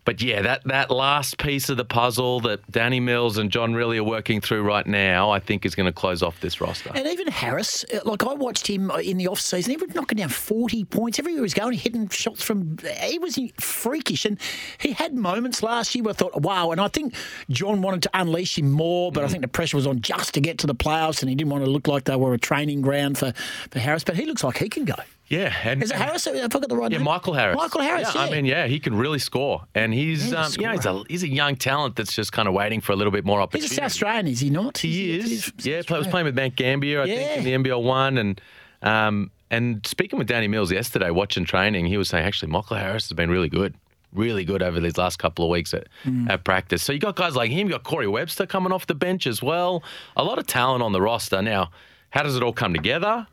But 0.06 0.22
yeah, 0.22 0.40
that, 0.40 0.64
that 0.64 0.90
last 0.90 1.36
piece 1.36 1.68
of 1.68 1.76
the 1.76 1.84
puzzle 1.84 2.40
that 2.40 2.70
Danny 2.70 3.00
Mills 3.00 3.36
and 3.36 3.50
John 3.50 3.74
Rillie 3.74 3.98
are 3.98 4.04
working 4.04 4.40
through 4.40 4.62
right 4.62 4.86
now, 4.86 5.28
I 5.30 5.40
think 5.40 5.66
is 5.66 5.74
going 5.74 5.84
to 5.86 5.92
close 5.92 6.22
off 6.22 6.40
this 6.40 6.60
roster. 6.60 6.92
And 6.94 7.06
even 7.06 7.26
Harris, 7.26 7.84
uh, 7.92 7.98
like 8.04 8.24
I 8.24 8.32
watched 8.32 8.66
him 8.66 8.90
in 8.92 9.18
the 9.18 9.28
off 9.28 9.40
season, 9.40 9.72
he 9.72 9.76
was 9.76 9.94
knocking 9.94 10.16
down 10.16 10.30
forty 10.30 10.84
points 10.84 11.18
everywhere 11.18 11.38
he 11.38 11.42
was 11.42 11.52
going, 11.54 11.76
hitting 11.76 12.08
shots 12.08 12.42
from. 12.42 12.78
He 13.02 13.18
was 13.18 13.38
freakish, 13.60 14.24
and 14.24 14.38
he 14.78 14.92
had 14.92 15.12
moments 15.14 15.62
last 15.62 15.94
year 15.94 16.04
where 16.04 16.12
I 16.12 16.14
thought, 16.14 16.40
wow. 16.40 16.70
And 16.70 16.80
I 16.80 16.88
think 16.88 17.14
John 17.50 17.82
wanted 17.82 18.02
to 18.04 18.10
unleash 18.14 18.56
him 18.56 18.70
more, 18.70 19.10
Mm. 19.10 19.14
but 19.14 19.24
I 19.24 19.28
think 19.28 19.42
the 19.42 19.48
pressure 19.48 19.76
was 19.76 19.86
on 19.86 20.00
just 20.00 20.32
to 20.34 20.40
get 20.40 20.58
to 20.58 20.66
the 20.68 20.74
playoffs, 20.74 21.20
and 21.20 21.28
he 21.28 21.34
didn't 21.34 21.50
want 21.50 21.64
to 21.64 21.70
look 21.70 21.88
like 21.88 22.04
they 22.04 22.14
were 22.16 22.32
a 22.32 22.38
training 22.38 22.80
ground 22.80 23.18
for, 23.18 23.32
for 23.70 23.78
Harris. 23.80 24.04
But 24.04 24.14
he 24.16 24.24
looks 24.24 24.44
like 24.44 24.58
he 24.58 24.68
can 24.68 24.84
go. 24.84 24.94
Yeah, 25.28 25.52
and 25.64 25.82
Is 25.82 25.90
it 25.90 25.96
Harris? 25.96 26.26
I 26.26 26.40
forgot 26.48 26.68
the 26.68 26.76
right 26.76 26.90
Yeah, 26.92 26.98
name. 26.98 27.04
Michael 27.04 27.32
Harris. 27.34 27.56
Michael 27.56 27.80
Harris. 27.80 28.14
Yeah, 28.14 28.20
I 28.22 28.30
mean, 28.30 28.44
yeah, 28.44 28.66
he 28.68 28.78
can 28.78 28.94
really 28.96 29.18
score, 29.18 29.64
and 29.74 29.92
he's 29.92 30.32
a 30.32 30.40
um, 30.42 30.52
yeah, 30.58 30.72
he's 30.74 30.86
a 30.86 31.02
he's 31.08 31.22
a 31.24 31.28
young 31.28 31.56
talent 31.56 31.96
that's 31.96 32.14
just 32.14 32.30
kind 32.32 32.46
of 32.46 32.54
waiting 32.54 32.80
for 32.80 32.92
a 32.92 32.96
little 32.96 33.10
bit 33.10 33.24
more 33.24 33.40
opportunity. 33.40 33.64
he's 33.68 33.72
a 33.72 33.74
South 33.74 33.86
Australian, 33.86 34.28
is 34.28 34.38
he 34.40 34.50
not? 34.50 34.78
He 34.78 35.12
He's- 35.12 35.24
is. 35.24 35.30
he's- 35.30 35.66
Yeah, 35.66 35.82
play, 35.86 35.98
was 35.98 36.06
playing 36.06 36.26
with 36.26 36.36
Mount 36.36 36.54
Gambier, 36.54 37.02
I 37.02 37.04
Yeah. 37.06 37.14
think, 37.16 37.38
in 37.38 37.44
the 37.44 37.52
NBL 37.70 37.82
one, 37.82 38.18
and 38.18 38.40
um, 38.82 39.30
and 39.50 39.84
speaking 39.86 40.18
with 40.18 40.28
Danny 40.28 40.46
Mills 40.48 40.70
yesterday, 40.70 41.10
watching 41.10 41.44
training, 41.44 41.86
he 41.86 41.96
was 41.96 42.08
saying 42.08 42.24
actually 42.24 42.52
Michael 42.52 42.76
Harris 42.76 43.08
has 43.08 43.16
been 43.16 43.30
really 43.30 43.48
good. 43.48 43.74
Really 44.12 44.44
good 44.44 44.62
over 44.62 44.78
these 44.80 44.96
last 44.96 45.18
couple 45.18 45.44
of 45.44 45.50
weeks 45.50 45.74
at, 45.74 45.88
Mm. 46.04 46.30
at 46.30 46.44
practice. 46.44 46.82
So 46.82 46.92
you 46.92 46.98
got 47.00 47.16
guys 47.16 47.34
like 47.36 47.50
him, 47.50 47.66
you 47.66 47.72
got 47.74 47.82
Corey 47.82 48.06
Webster 48.06 48.46
coming 48.46 48.72
off 48.72 48.86
the 48.86 48.94
bench 48.94 49.26
as 49.26 49.42
well. 49.42 49.82
A 50.16 50.22
lot 50.24 50.38
of 50.38 50.46
talent 50.46 50.82
on 50.82 50.92
the 50.92 51.00
roster. 51.02 51.42
Now, 51.42 51.70
how 52.10 52.22
does 52.22 52.36
it 52.36 52.42
all 52.42 52.52
come 52.52 52.72
together? 52.72 53.26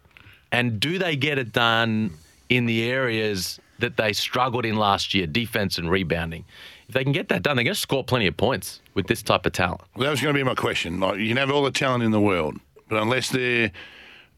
And 0.54 0.80
do 0.80 1.00
they 1.00 1.16
get 1.16 1.40
it 1.40 1.52
done 1.52 2.12
in 2.48 2.68
the 2.68 2.90
areas 2.90 3.60
that 3.80 3.98
they 3.98 4.14
struggled 4.14 4.66
in 4.66 4.78
last 4.78 5.16
year, 5.16 5.26
defense 5.26 5.80
and 5.80 5.90
rebounding? 5.90 6.46
If 6.88 6.94
they 6.94 7.04
can 7.04 7.12
get 7.12 7.30
that 7.30 7.42
done, 7.42 7.56
they're 7.56 7.66
going 7.66 7.74
to 7.74 7.80
score 7.80 8.04
plenty 8.04 8.28
of 8.28 8.38
points 8.38 8.80
with 8.94 9.08
this 9.08 9.24
type 9.24 9.48
of 9.48 9.54
talent. 9.54 9.82
Well, 9.96 10.06
that 10.06 10.12
was 10.12 10.22
going 10.22 10.36
to 10.36 10.40
be 10.40 10.44
my 10.44 10.54
question. 10.54 11.00
Like, 11.00 11.18
you 11.18 11.28
can 11.28 11.38
have 11.38 11.50
all 11.50 11.64
the 11.64 11.72
talent 11.72 12.04
in 12.04 12.12
the 12.12 12.22
world, 12.22 12.60
but 12.88 13.02
unless 13.02 13.30
their 13.30 13.72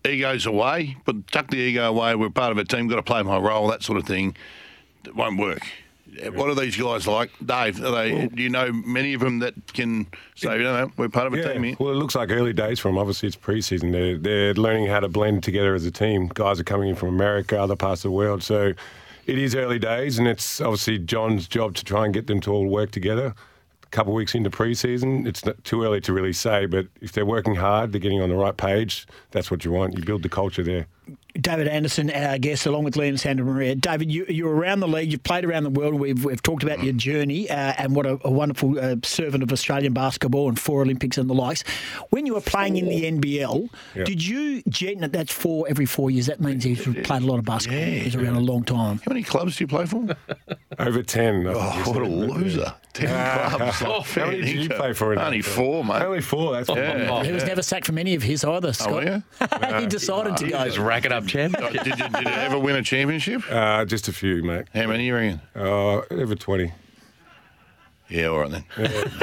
egos 0.06 0.45
away, 0.45 0.95
but 1.04 1.28
tuck 1.28 1.49
the 1.49 1.58
ego 1.58 1.89
away, 1.89 2.15
we're 2.15 2.30
part 2.30 2.54
of 2.54 2.58
a 2.58 2.63
team, 2.63 2.88
got 2.88 2.95
to 2.95 3.04
play 3.04 3.21
my 3.21 3.38
role, 3.38 3.67
that 3.67 3.84
sort 3.84 3.97
of 3.97 4.06
thing, 4.06 4.38
it 5.04 5.15
won't 5.15 5.38
work. 5.38 5.67
What 6.34 6.50
are 6.50 6.56
these 6.56 6.78
guys 6.78 7.08
like, 7.08 7.32
Dave? 7.46 7.84
Are 7.84 7.91
they? 7.91 8.28
do 8.28 8.41
you 8.44 8.50
know 8.50 8.72
many 8.72 9.13
of 9.15 9.22
them 9.22 9.39
that 9.39 9.54
can 9.74 10.08
say, 10.36 10.58
you 10.58 10.63
know, 10.63 10.91
we're 10.98 11.10
part 11.10 11.28
of 11.28 11.34
a 11.34 11.38
Yeah, 11.38 11.54
team 11.54 11.63
here? 11.63 11.76
well, 11.80 11.91
it 11.91 11.96
looks 11.96 12.15
like 12.15 12.30
early 12.30 12.54
days 12.54 12.80
for 12.80 12.89
them. 12.89 12.98
Obviously, 12.98 13.28
it's 13.28 13.36
preseason. 13.36 13.91
They're, 13.91 14.18
they're 14.18 14.54
learning 14.54 14.88
how 14.88 15.00
to 15.00 15.10
blend 15.10 15.44
together 15.44 15.74
as 15.74 15.84
a 15.86 15.91
team. 15.91 16.28
Guys 16.34 16.60
are 16.60 16.63
coming 16.63 16.89
in 16.89 16.96
from 16.96 17.10
America, 17.10 17.60
other 17.60 17.76
parts 17.76 18.02
of 18.06 18.10
the 18.12 18.15
world. 18.15 18.44
So, 18.44 18.74
it 19.26 19.38
is 19.39 19.56
early 19.56 19.80
days, 19.80 20.20
and 20.20 20.28
it's 20.28 20.62
obviously 20.62 21.00
John's 21.00 21.48
job 21.48 21.74
to 21.76 21.84
try 21.84 22.06
and 22.06 22.13
get 22.13 22.28
them 22.28 22.39
to 22.41 22.54
all 22.54 22.68
work 22.68 22.91
together. 22.91 23.34
A 23.84 23.88
couple 23.88 24.13
of 24.13 24.15
weeks 24.18 24.36
into 24.36 24.52
pre-season, 24.52 25.26
it's 25.26 25.44
not 25.46 25.63
too 25.63 25.84
early 25.84 26.00
to 26.02 26.13
really 26.13 26.34
say, 26.34 26.68
but 26.68 26.86
if 27.02 27.12
they're 27.13 27.26
working 27.26 27.56
hard, 27.56 27.91
they're 27.91 28.00
getting 28.02 28.22
on 28.22 28.30
the 28.30 28.36
right 28.36 28.56
page. 28.56 29.08
That's 29.32 29.50
what 29.50 29.65
you 29.65 29.72
want. 29.72 29.98
You 29.98 30.04
build 30.04 30.22
the 30.22 30.30
culture 30.30 30.62
there. 30.63 30.86
David 31.39 31.67
Andersen, 31.67 32.10
our 32.12 32.38
guest, 32.38 32.65
along 32.65 32.84
with 32.86 32.95
Liam 32.95 33.13
Santamaria. 33.13 33.80
David, 33.80 34.10
you, 34.12 34.26
you're 34.30 34.54
around 34.56 34.80
the 34.80 34.88
league, 34.88 35.12
you've 35.12 35.24
played 35.24 35.43
around 35.45 35.63
the 35.63 35.69
world. 35.69 35.95
We've, 35.95 36.24
we've 36.24 36.41
talked 36.41 36.63
about 36.63 36.82
your 36.84 36.93
journey 36.93 37.50
uh, 37.50 37.74
and 37.78 37.95
what 37.95 38.06
a, 38.06 38.17
a 38.24 38.32
wonderful 38.32 38.80
uh, 38.80 38.95
servant 39.04 39.43
of 39.43 39.52
Australian 39.52 39.93
basketball 39.93 40.48
and 40.48 40.60
four 40.60 40.82
Olympics 40.82 41.17
and 41.17 41.30
the 41.30 41.34
likes. 41.34 41.63
When 42.10 42.26
you 42.26 42.36
were 42.36 42.41
playing 42.41 42.78
in 42.78 42.88
the 42.88 43.04
NBL, 43.04 43.69
Yeah. 43.95 44.04
did 44.06 44.26
you, 44.26 44.62
Jet, 44.69 45.12
that's 45.12 45.34
four 45.34 45.65
every 45.69 45.86
four 45.86 46.10
years. 46.10 46.28
That 46.28 46.39
means 46.39 46.63
he's 46.63 46.82
played 46.84 47.21
a 47.21 47.26
lot 47.26 47.39
of 47.39 47.45
basketball. 47.45 47.80
Yeah, 47.82 47.86
he's 47.86 48.15
around 48.15 48.36
a 48.36 48.39
long 48.39 48.63
time. 48.63 49.00
How 49.00 49.10
many 49.10 49.24
clubs 49.24 49.58
do 49.58 49.63
you 49.63 49.67
play 49.67 49.86
for? 49.86 50.08
Over 50.80 51.04
10. 51.04 51.48
Oh, 51.48 51.54
what 51.86 52.02
a 52.02 52.06
loser. 52.08 52.74
Ten 52.93 53.50
clubs. 53.50 53.82
Oh, 53.86 54.02
How 54.21 54.26
many 54.28 54.41
did 54.41 54.56
you 54.56 54.69
play 54.69 54.93
for? 54.93 55.12
in 55.13 55.19
Only 55.19 55.41
that? 55.41 55.50
four, 55.50 55.84
mate. 55.84 56.02
Only 56.02 56.21
four. 56.21 56.54
That's 56.54 56.69
Yeah. 56.69 57.24
He 57.24 57.32
was 57.34 57.43
never 57.43 57.62
sacked 57.62 57.86
from 57.86 57.98
any 57.98 58.15
of 58.15 58.24
his 58.24 58.43
either, 58.45 58.71
Scott. 58.71 59.04
yeah? 59.04 59.80
he 59.82 59.86
decided 59.88 60.38
to 60.38 60.48
go. 60.50 60.63
Just 60.65 60.78
rack 60.78 61.04
it 61.06 61.12
up, 61.12 61.25
champ. 61.26 61.58
did, 61.58 61.86
you, 61.86 61.96
did 61.96 62.22
you 62.22 62.28
ever 62.28 62.60
win 62.60 62.76
a 62.76 62.84
championship? 62.84 63.42
Uh, 63.50 63.86
just 63.86 64.08
a 64.08 64.14
few, 64.14 64.44
mate. 64.44 64.66
How 64.74 64.88
many 64.88 65.06
you 65.08 65.16
reckon? 65.16 65.42
Uh, 65.56 66.02
over 66.12 66.36
20. 66.36 66.72
Yeah, 68.10 68.28
all 68.28 68.39
right 68.39 68.52
then. 68.52 68.65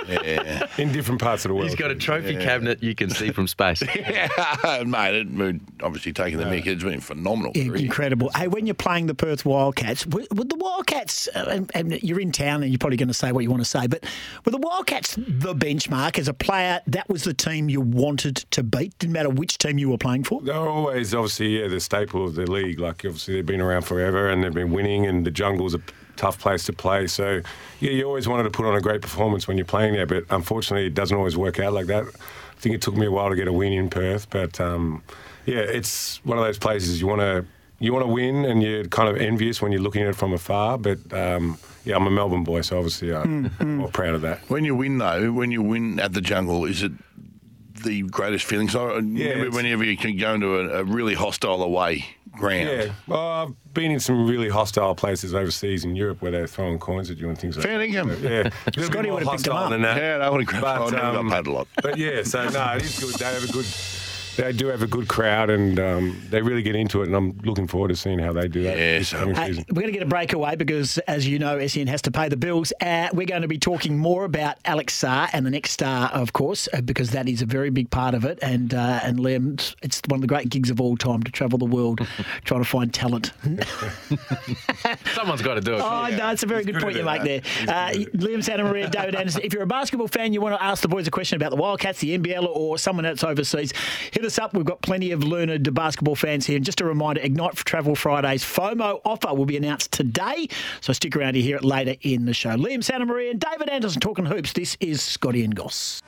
yeah. 0.09 0.67
In 0.77 0.93
different 0.93 1.21
parts 1.21 1.45
of 1.45 1.51
the 1.51 1.55
world. 1.55 1.69
He's 1.69 1.79
got 1.79 1.91
a 1.91 1.95
trophy 1.95 2.35
cabinet 2.37 2.83
you 2.83 2.95
can 2.95 3.11
see 3.11 3.31
from 3.31 3.47
space. 3.47 3.83
yeah, 3.97 4.83
mate, 4.87 5.15
it, 5.15 5.61
obviously 5.83 6.13
taking 6.13 6.39
the 6.39 6.45
mick. 6.45 6.67
It's 6.67 6.83
been 6.83 7.01
phenomenal. 7.01 7.53
Yeah, 7.55 7.75
incredible. 7.75 8.31
Hey, 8.35 8.49
when 8.49 8.67
you're 8.67 8.75
playing 8.75 9.07
the 9.07 9.15
Perth 9.15 9.45
Wildcats, 9.45 10.07
were, 10.07 10.25
were 10.35 10.45
the 10.45 10.57
Wildcats, 10.57 11.29
uh, 11.35 11.47
and, 11.49 11.71
and 11.75 12.03
you're 12.03 12.21
in 12.21 12.33
town 12.33 12.63
and 12.63 12.73
you're 12.73 12.79
probably 12.79 12.97
going 12.97 13.09
to 13.09 13.15
say 13.15 13.31
what 13.31 13.45
you 13.45 13.51
want 13.51 13.63
to 13.63 13.69
say, 13.69 13.87
but 13.87 14.05
were 14.45 14.53
the 14.53 14.59
Wildcats 14.59 15.17
the 15.17 15.55
benchmark 15.55 16.19
as 16.19 16.27
a 16.27 16.35
player? 16.35 16.81
That 16.89 17.09
was 17.09 17.25
the 17.25 17.35
team 17.35 17.69
you 17.69 17.81
wanted 17.81 18.37
to 18.51 18.63
beat? 18.63 18.99
Didn't 18.99 19.13
matter 19.13 19.31
which 19.31 19.59
team 19.59 19.79
you 19.79 19.91
were 19.91 19.99
playing 19.99 20.25
for? 20.25 20.41
They're 20.41 20.57
always 20.57 21.15
obviously 21.15 21.61
yeah 21.61 21.69
the 21.69 21.81
staple 21.81 22.25
of 22.27 22.35
the 22.35 22.51
league. 22.51 22.81
Like 22.81 23.05
obviously 23.05 23.35
they've 23.35 23.47
been 23.47 23.61
around 23.61 23.83
forever 23.83 24.29
and 24.29 24.43
they've 24.43 24.53
been 24.53 24.73
winning, 24.73 25.07
and 25.07 25.25
the 25.25 25.31
jungle's 25.31 25.75
a 25.75 25.81
tough 26.17 26.39
place 26.39 26.65
to 26.67 26.73
play. 26.73 27.07
So 27.07 27.41
yeah, 27.81 27.91
you 27.91 28.05
always 28.05 28.29
wanted 28.29 28.45
to 28.45 28.51
put 28.51 28.67
on 28.67 28.75
a 28.77 28.81
great 28.81 29.03
performance 29.03 29.49
when 29.49 29.57
you're 29.57 29.67
playing 29.67 29.95
there, 29.95 30.07
but 30.07 30.25
unfortunately 30.31 30.87
it 30.87 30.95
doesn't 30.95 31.17
always 31.17 31.37
work 31.37 31.59
out 31.59 31.73
like 31.73 31.87
that. 31.87 32.05
I 32.05 32.61
think 32.61 32.75
it 32.75 32.83
took 32.83 32.97
me 32.97 33.07
a 33.07 33.11
while 33.11 33.29
to 33.31 33.37
get 33.37 33.49
a 33.49 33.53
win 33.53 33.73
in 33.73 33.91
Perth, 33.91 34.29
but 34.31 34.61
um, 34.61 35.03
yeah, 35.47 35.59
it's 35.59 36.25
one 36.25 36.39
of 36.39 36.45
those 36.45 36.59
places 36.59 37.01
you 37.01 37.07
want 37.09 37.21
to 37.21 37.45
you 37.81 37.93
want 37.93 38.05
to 38.07 38.13
win, 38.13 38.45
and 38.45 38.63
you're 38.63 38.85
kind 38.85 39.09
of 39.09 39.17
envious 39.17 39.61
when 39.61 39.73
you're 39.73 39.81
looking 39.81 40.03
at 40.03 40.09
it 40.11 40.15
from 40.15 40.33
afar. 40.33 40.79
But 40.79 40.99
um, 41.13 41.59
yeah, 41.85 41.97
I'm 41.97 42.07
a 42.07 42.11
Melbourne 42.13 42.45
boy, 42.45 42.61
so 42.61 42.77
obviously 42.77 43.13
I'm 43.13 43.51
more 43.61 43.89
proud 43.89 44.15
of 44.15 44.23
that. 44.23 44.39
When 44.49 44.65
you 44.65 44.77
win, 44.77 44.99
though, 44.99 45.33
when 45.33 45.51
you 45.51 45.63
win 45.63 45.99
at 45.99 46.13
the 46.13 46.21
jungle, 46.21 46.65
is 46.65 46.85
it 46.85 46.93
the 47.83 48.03
greatest 48.03 48.45
feeling? 48.45 48.69
So 48.69 48.91
I 48.91 48.95
remember 48.97 49.47
it's- 49.47 49.55
whenever 49.57 49.83
you 49.83 49.97
can 49.97 50.17
go 50.17 50.33
into 50.35 50.55
a, 50.61 50.81
a 50.83 50.85
really 50.85 51.15
hostile 51.15 51.61
away 51.61 52.05
Yeah, 52.41 52.93
well, 53.07 53.21
I've 53.21 53.75
been 53.75 53.91
in 53.91 54.01
some 54.01 54.27
really 54.27 54.49
hostile 54.49 54.95
places 54.95 55.35
overseas 55.35 55.85
in 55.85 55.95
Europe 55.97 56.23
where 56.23 56.31
they're 56.31 56.47
throwing 56.47 56.79
coins 56.79 57.11
at 57.11 57.19
you 57.19 57.29
and 57.29 57.39
things 57.39 57.57
like 57.57 57.67
that. 57.67 57.81
dinkum. 57.81 58.21
Yeah, 58.23 58.29
a 58.31 58.43
little 58.43 58.51
bit 58.75 58.85
Scotty 58.87 59.11
would 59.11 59.23
have 59.23 59.33
picked 59.33 59.45
them 59.45 59.57
up. 59.57 59.71
than 59.71 59.83
that. 59.83 59.97
Yeah, 59.97 60.27
I 60.27 60.31
would 60.31 60.41
have 60.41 60.49
grabbed 60.49 60.93
But, 60.93 61.03
um, 61.05 61.29
got 61.29 61.45
paid 61.45 61.51
a 61.51 61.53
lot. 61.53 61.69
But 61.83 61.99
yeah, 61.99 62.23
so 62.23 62.49
no, 62.49 62.73
it 62.77 62.83
is 62.83 62.99
good. 62.99 63.15
They 63.15 63.25
have 63.27 63.45
a 63.49 63.53
good. 63.53 63.67
They 64.37 64.53
do 64.53 64.69
have 64.69 64.83
a 64.83 64.87
good 64.87 65.09
crowd, 65.09 65.51
and 65.51 65.79
um, 65.79 66.23
they 66.31 66.41
really 66.41 66.63
get 66.63 66.75
into 66.75 67.03
it. 67.03 67.07
And 67.07 67.15
I'm 67.17 67.39
looking 67.45 67.67
forward 67.67 67.89
to 67.89 67.97
seeing 67.97 68.19
how 68.19 68.33
they 68.33 68.49
do 68.49 68.63
that 68.63 68.77
Yeah, 68.79 68.99
this 68.99 69.09
so- 69.09 69.19
coming 69.19 69.35
Hey, 69.35 69.53
we're 69.71 69.83
going 69.83 69.87
to 69.87 69.93
get 69.93 70.03
a 70.03 70.07
breakaway 70.07 70.57
because, 70.57 70.99
as 71.07 71.27
you 71.29 71.39
know, 71.39 71.65
SEN 71.67 71.87
has 71.89 72.01
to 72.03 72.11
pay 72.11 72.29
the 72.29 72.37
bills. 72.37 72.73
Uh, 72.81 73.09
we're 73.13 73.27
going 73.27 73.43
to 73.43 73.49
be 73.49 73.59
talking 73.59 73.99
more 73.99 74.25
about 74.25 74.57
Alex 74.65 74.99
Sarr 74.99 75.29
and 75.33 75.45
the 75.45 75.51
next 75.51 75.73
star, 75.73 76.09
of 76.11 76.33
course, 76.33 76.69
uh, 76.73 76.81
because 76.81 77.11
that 77.11 77.29
is 77.29 77.43
a 77.43 77.47
very 77.47 77.71
big 77.71 77.91
part 77.91 78.15
of 78.15 78.25
it. 78.25 78.39
And 78.43 78.73
uh, 78.75 79.01
and 79.03 79.19
Liam, 79.19 79.55
it's- 79.55 79.77
it's 79.83 80.01
one 80.09 80.17
of 80.19 80.23
the 80.23 80.27
great 80.29 80.49
gigs 80.49 80.71
of 80.71 80.81
all 80.81 80.97
time 80.97 81.23
to 81.25 81.31
travel 81.33 81.59
the 81.59 81.65
world 81.67 82.01
trying 82.45 82.63
to 82.63 82.69
find 82.69 82.93
talent. 82.95 83.33
Someone's 85.15 85.43
got 85.43 85.55
to 85.55 85.61
do 85.61 85.75
it. 85.75 85.81
Oh, 85.83 86.09
no, 86.17 86.31
it's 86.31 86.43
a 86.43 86.47
very 86.47 86.65
good, 86.65 86.77
point 86.77 86.97
you 86.97 87.05
make 87.05 87.23
there. 87.23 87.41
Uh, 87.69 87.91
Liam 88.15 88.39
Santamaria, 88.39 88.91
David 88.91 89.15
Andersen. 89.15 89.43
If 89.45 89.53
you're 89.53 89.63
a 89.63 89.67
basketball 89.67 90.09
fan, 90.09 90.33
you 90.33 90.41
want 90.41 90.55
to 90.59 90.63
ask 90.63 90.83
the 90.83 90.89
boys 90.89 91.07
a 91.07 91.11
question 91.11 91.37
about 91.37 91.51
the 91.51 91.57
Wildcats, 91.57 92.01
the 92.01 92.17
NBL, 92.19 92.47
or 92.47 92.79
someone 92.79 93.05
else 93.05 93.23
overseas, 93.25 93.73
hit 94.13 94.22
us 94.25 94.39
up. 94.39 94.55
We've 94.55 94.65
got 94.65 94.83
plenty 94.83 95.11
of 95.11 95.25
learned 95.25 95.73
basketball 95.75 96.17
fans 96.17 96.47
here. 96.47 96.57
And 96.57 96.65
just 96.65 96.81
a 96.81 96.85
reminder 96.85 97.21
Ignite 97.21 97.57
for 97.57 97.65
Travel 97.65 97.95
Fridays 97.95 98.45
FOMO 98.45 99.01
offer 99.05 99.35
will 99.35 99.47
be 99.47 99.57
announced 99.57 99.93
today. 99.93 100.49
So 100.81 100.93
stick 100.93 101.17
around 101.17 101.35
to 101.35 101.41
hear 101.41 101.57
it 101.57 101.65
later 101.65 101.97
in 102.03 102.25
the 102.25 102.35
show. 102.35 102.51
Liam 102.51 102.79
Santamaria 102.79 103.31
and 103.31 103.41
David 103.41 103.69
Andersen 103.69 104.01
talking 104.01 104.27
hoops. 104.27 104.53
This 104.53 104.77
is 104.81 105.03
Scotty 105.03 105.45
and 105.45 105.55
Goss. 105.55 106.03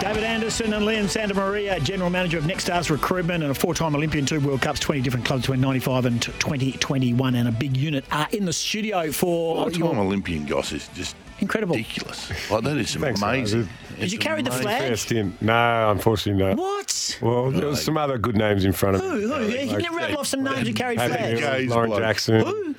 David 0.00 0.22
Andersen 0.22 0.72
and 0.74 0.84
Liam 0.84 1.04
Santamaria, 1.04 1.82
General 1.82 2.08
Manager 2.08 2.38
of 2.38 2.46
Next 2.46 2.64
Stars 2.64 2.88
Recruitment 2.88 3.42
and 3.42 3.50
a 3.50 3.54
four-time 3.54 3.96
Olympian, 3.96 4.24
two 4.24 4.38
World 4.40 4.62
Cups, 4.62 4.78
20 4.78 5.00
different 5.00 5.26
clubs 5.26 5.42
between 5.42 5.60
95 5.60 6.06
and 6.06 6.22
2021 6.22 7.34
and 7.34 7.48
a 7.48 7.52
big 7.52 7.76
unit 7.76 8.04
are 8.12 8.28
in 8.30 8.44
the 8.44 8.52
studio 8.52 9.10
for 9.10 9.64
Five-time 9.64 9.80
your 9.80 9.96
Olympian 9.96 10.46
goss 10.46 10.72
is 10.72 10.88
just 10.94 11.16
incredible. 11.40 11.74
ridiculous. 11.76 12.30
Like, 12.50 12.64
that 12.64 12.76
is 12.76 12.94
Thanks, 12.94 13.22
amazing. 13.22 13.62
guys. 13.62 13.68
Did 13.94 14.02
It's 14.04 14.12
you 14.12 14.18
carry 14.18 14.42
the 14.42 14.50
flag? 14.50 14.82
First 14.82 15.12
in. 15.12 15.36
No, 15.40 15.90
unfortunately 15.90 16.42
not. 16.44 16.56
What? 16.56 17.18
Well, 17.20 17.50
there 17.50 17.66
was 17.66 17.82
some 17.82 17.96
other 17.96 18.18
good 18.18 18.36
names 18.36 18.64
in 18.64 18.72
front 18.72 18.96
of 18.96 19.02
Who? 19.02 19.16
me. 19.16 19.66
Who? 19.66 19.76
You 19.76 19.82
can 19.82 19.94
rattle 19.96 20.18
off 20.18 20.26
some 20.26 20.42
names 20.44 20.68
you 20.68 20.74
carried 20.74 20.98
flags. 21.00 21.68
Lauren 21.68 21.90
bloke. 21.90 22.00
Jackson. 22.00 22.76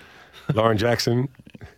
Lauren 0.53 0.77
Jackson. 0.77 1.29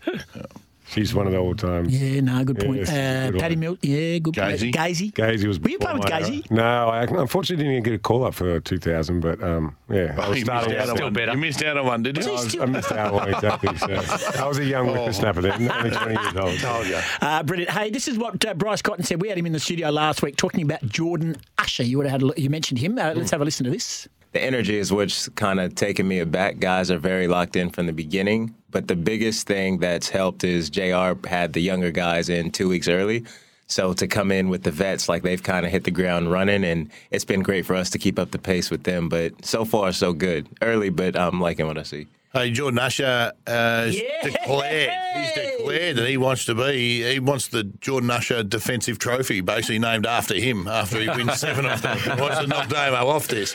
She's 0.91 1.13
one 1.15 1.25
of 1.25 1.31
the 1.31 1.39
all 1.39 1.55
time. 1.55 1.85
Yeah, 1.89 2.19
no, 2.19 2.43
good 2.43 2.59
point. 2.59 2.79
Yes, 2.79 2.89
uh, 2.89 3.31
good 3.31 3.39
Paddy 3.39 3.55
one. 3.55 3.59
Mills, 3.61 3.77
yeah, 3.81 4.17
good 4.19 4.33
point. 4.35 4.59
Gazy. 4.59 4.73
Gazy. 4.73 5.13
Gazy 5.13 5.47
was. 5.47 5.59
Were 5.59 5.69
you 5.69 5.79
before 5.79 5.97
playing 5.99 5.99
with 6.01 6.09
my 6.11 6.19
Gazy? 6.21 6.51
era. 6.51 6.61
No, 6.61 6.89
I 6.89 7.03
unfortunately 7.21 7.63
didn't 7.65 7.83
get 7.85 7.93
a 7.93 7.97
call 7.97 8.25
up 8.25 8.33
for 8.33 8.59
2000, 8.59 9.21
but 9.21 9.41
um, 9.41 9.77
yeah, 9.89 10.15
I 10.19 10.25
Oh, 10.25 10.29
was 10.31 10.39
you 10.39 10.43
starting 10.45 10.69
missed 10.73 10.81
out 10.81 10.83
out. 10.83 10.89
on 10.89 10.95
Still 10.97 11.05
one. 11.07 11.13
better. 11.13 11.31
You 11.31 11.37
missed 11.37 11.63
out 11.63 11.77
on 11.77 11.85
one, 11.85 12.03
did 12.03 12.17
you? 12.17 12.23
I, 12.27 12.31
was, 12.31 12.55
I 12.59 12.65
missed 12.65 12.91
out 12.91 13.07
on 13.07 13.13
one 13.13 13.33
exactly. 13.33 13.77
So 13.77 14.43
I 14.43 14.47
was 14.47 14.57
a 14.59 14.65
young 14.65 14.89
Oh. 14.89 14.93
whippersnapper 14.93 15.41
then, 15.41 15.71
only 15.71 15.89
20 15.95 16.11
years 16.21 16.35
old. 16.35 16.59
Told 16.59 16.87
you. 16.87 16.99
Uh, 17.21 17.43
brilliant. 17.43 17.71
Hey, 17.71 17.89
this 17.89 18.09
is 18.09 18.17
what 18.17 18.43
uh, 18.45 18.53
Bryce 18.53 18.81
Cotton 18.81 19.05
said. 19.05 19.21
We 19.21 19.29
had 19.29 19.37
him 19.37 19.45
in 19.45 19.53
the 19.53 19.59
studio 19.61 19.89
last 19.91 20.21
week 20.21 20.35
talking 20.35 20.61
about 20.63 20.83
Jordan 20.89 21.37
Usher. 21.57 21.83
You 21.83 21.97
would 21.99 22.05
have 22.07 22.11
had 22.11 22.21
a, 22.21 22.25
look- 22.25 22.37
you 22.39 22.49
mentioned 22.49 22.79
him. 22.79 22.99
Uh, 22.99 23.13
let's 23.15 23.31
have 23.31 23.39
a 23.41 23.45
listen 23.45 23.63
to 23.63 23.69
this. 23.69 24.09
The 24.33 24.41
energy 24.41 24.77
is 24.77 24.93
what's 24.93 25.27
kind 25.29 25.59
of 25.59 25.75
taken 25.75 26.07
me 26.07 26.19
aback. 26.19 26.59
Guys 26.59 26.89
are 26.89 26.97
very 26.97 27.27
locked 27.27 27.55
in 27.55 27.69
from 27.69 27.87
the 27.87 27.93
beginning. 27.93 28.55
But 28.69 28.87
the 28.87 28.95
biggest 28.95 29.45
thing 29.47 29.79
that's 29.79 30.07
helped 30.09 30.43
is 30.45 30.69
JR 30.69 31.13
had 31.27 31.51
the 31.53 31.59
younger 31.59 31.91
guys 31.91 32.29
in 32.29 32.51
two 32.51 32.69
weeks 32.69 32.87
early. 32.87 33.25
So 33.67 33.93
to 33.93 34.07
come 34.07 34.31
in 34.31 34.47
with 34.49 34.63
the 34.63 34.71
vets, 34.71 35.09
like 35.09 35.23
they've 35.23 35.41
kind 35.41 35.65
of 35.65 35.71
hit 35.71 35.83
the 35.83 35.91
ground 35.91 36.31
running, 36.31 36.63
and 36.63 36.89
it's 37.09 37.25
been 37.25 37.41
great 37.41 37.65
for 37.65 37.75
us 37.75 37.89
to 37.91 37.97
keep 37.99 38.17
up 38.19 38.31
the 38.31 38.39
pace 38.39 38.69
with 38.69 38.83
them. 38.83 39.09
But 39.09 39.43
so 39.45 39.65
far, 39.65 39.91
so 39.91 40.13
good. 40.13 40.47
Early, 40.61 40.89
but 40.89 41.17
I'm 41.17 41.39
liking 41.41 41.67
what 41.67 41.77
I 41.77 41.83
see. 41.83 42.07
Hey, 42.33 42.51
Jordan 42.51 42.79
Usher 42.79 43.33
uh, 43.47 43.51
has 43.51 43.99
Yeah. 44.01 44.21
declared 44.23 44.91
he's 45.17 45.33
declared 45.33 45.97
that 45.97 46.07
he 46.07 46.15
wants 46.15 46.45
to 46.45 46.55
be 46.55 47.03
he 47.11 47.19
wants 47.19 47.49
the 47.49 47.65
Jordan 47.81 48.09
Usher 48.09 48.43
defensive 48.43 48.99
trophy, 48.99 49.41
basically 49.41 49.79
named 49.79 50.05
after 50.05 50.35
him 50.35 50.65
after 50.67 50.99
he 51.01 51.09
wins 51.09 51.39
seven 51.41 51.65
of 51.65 51.81
them. 51.81 51.97
He 51.97 52.09
wants 52.21 52.39
to 52.39 52.47
knock 52.47 52.69
Damo 52.69 53.05
off 53.07 53.27
this. 53.27 53.53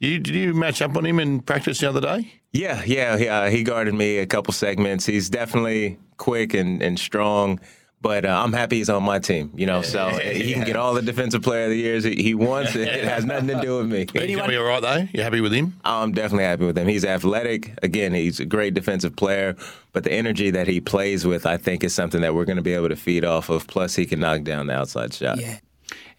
You 0.00 0.18
did 0.20 0.34
you 0.34 0.54
match 0.54 0.80
up 0.80 0.96
on 0.96 1.04
him 1.04 1.18
in 1.18 1.40
practice 1.40 1.80
the 1.80 1.88
other 1.88 2.00
day? 2.00 2.32
Yeah, 2.52 2.82
yeah, 2.86 3.16
yeah. 3.16 3.50
He 3.50 3.62
guarded 3.64 3.94
me 3.94 4.18
a 4.18 4.26
couple 4.26 4.52
segments. 4.52 5.04
He's 5.04 5.28
definitely 5.28 5.98
quick 6.18 6.54
and, 6.54 6.80
and 6.80 6.98
strong, 6.98 7.60
but 8.00 8.24
uh, 8.24 8.42
I'm 8.42 8.52
happy 8.52 8.76
he's 8.76 8.88
on 8.88 9.02
my 9.02 9.18
team. 9.18 9.52
You 9.56 9.66
know, 9.66 9.82
so 9.82 10.08
he 10.22 10.52
can 10.52 10.64
get 10.64 10.76
all 10.76 10.94
the 10.94 11.02
defensive 11.02 11.42
player 11.42 11.64
of 11.64 11.70
the 11.70 11.76
years 11.76 12.04
he, 12.04 12.14
he 12.22 12.34
wants. 12.34 12.76
It, 12.76 12.86
it 12.86 13.04
has 13.04 13.24
nothing 13.24 13.48
to 13.48 13.60
do 13.60 13.78
with 13.78 13.90
me. 13.90 14.06
He's 14.12 14.36
gonna 14.36 14.48
be 14.48 14.56
all 14.56 14.64
right 14.64 14.80
though. 14.80 15.08
You 15.12 15.22
happy 15.22 15.40
with 15.40 15.52
him? 15.52 15.74
I'm 15.84 16.12
definitely 16.12 16.44
happy 16.44 16.64
with 16.64 16.78
him. 16.78 16.86
He's 16.86 17.04
athletic. 17.04 17.76
Again, 17.82 18.14
he's 18.14 18.38
a 18.38 18.46
great 18.46 18.74
defensive 18.74 19.16
player, 19.16 19.56
but 19.92 20.04
the 20.04 20.12
energy 20.12 20.50
that 20.50 20.68
he 20.68 20.80
plays 20.80 21.26
with, 21.26 21.44
I 21.44 21.56
think, 21.56 21.82
is 21.82 21.92
something 21.92 22.20
that 22.20 22.36
we're 22.36 22.44
going 22.44 22.56
to 22.56 22.62
be 22.62 22.74
able 22.74 22.88
to 22.88 22.96
feed 22.96 23.24
off 23.24 23.48
of. 23.50 23.66
Plus, 23.66 23.96
he 23.96 24.06
can 24.06 24.20
knock 24.20 24.44
down 24.44 24.68
the 24.68 24.74
outside 24.74 25.12
shot. 25.12 25.40
Yeah. 25.40 25.58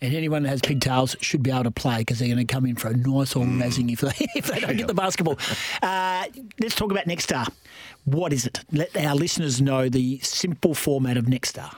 And 0.01 0.13
anyone 0.13 0.43
that 0.43 0.49
has 0.49 0.61
pigtails 0.61 1.15
should 1.19 1.43
be 1.43 1.51
able 1.51 1.65
to 1.65 1.71
play 1.71 1.99
because 1.99 2.19
they're 2.19 2.29
going 2.29 2.45
to 2.45 2.45
come 2.45 2.65
in 2.65 2.75
for 2.75 2.87
a 2.87 2.95
nice 2.95 3.35
old 3.35 3.47
razzing 3.47 3.91
if 3.91 3.99
they, 3.99 4.27
if 4.35 4.47
they 4.47 4.59
don't 4.61 4.77
get 4.77 4.87
the 4.87 4.93
basketball. 4.93 5.37
Uh, 5.81 6.25
let's 6.59 6.75
talk 6.75 6.91
about 6.91 7.05
Next 7.05 7.25
Star. 7.25 7.45
What 8.05 8.31
is 8.31 8.45
it? 8.45 8.61
Let 8.71 8.95
our 8.95 9.15
listeners 9.15 9.61
know 9.61 9.89
the 9.89 10.19
simple 10.19 10.73
format 10.73 11.17
of 11.17 11.27
Next 11.27 11.49
Star. 11.49 11.71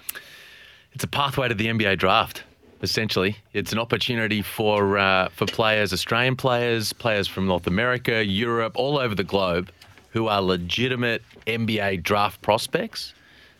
It's 0.94 1.04
a 1.04 1.08
pathway 1.08 1.48
to 1.48 1.56
the 1.56 1.68
NBA 1.68 1.98
draft. 1.98 2.44
Essentially, 2.84 3.38
it's 3.54 3.72
an 3.72 3.80
opportunity 3.80 4.42
for 4.42 4.98
uh, 4.98 5.30
for 5.30 5.46
players, 5.46 5.94
Australian 5.94 6.36
players, 6.36 6.94
players 6.94 7.28
from 7.28 7.46
North 7.46 7.68
America, 7.68 8.26
Europe, 8.26 8.74
all 8.76 8.98
over 8.98 9.14
the 9.14 9.24
globe, 9.24 9.72
who 10.12 10.28
are 10.28 10.42
legitimate 10.42 11.22
NBA 11.46 12.02
draft 12.02 12.42
prospects, 12.42 13.14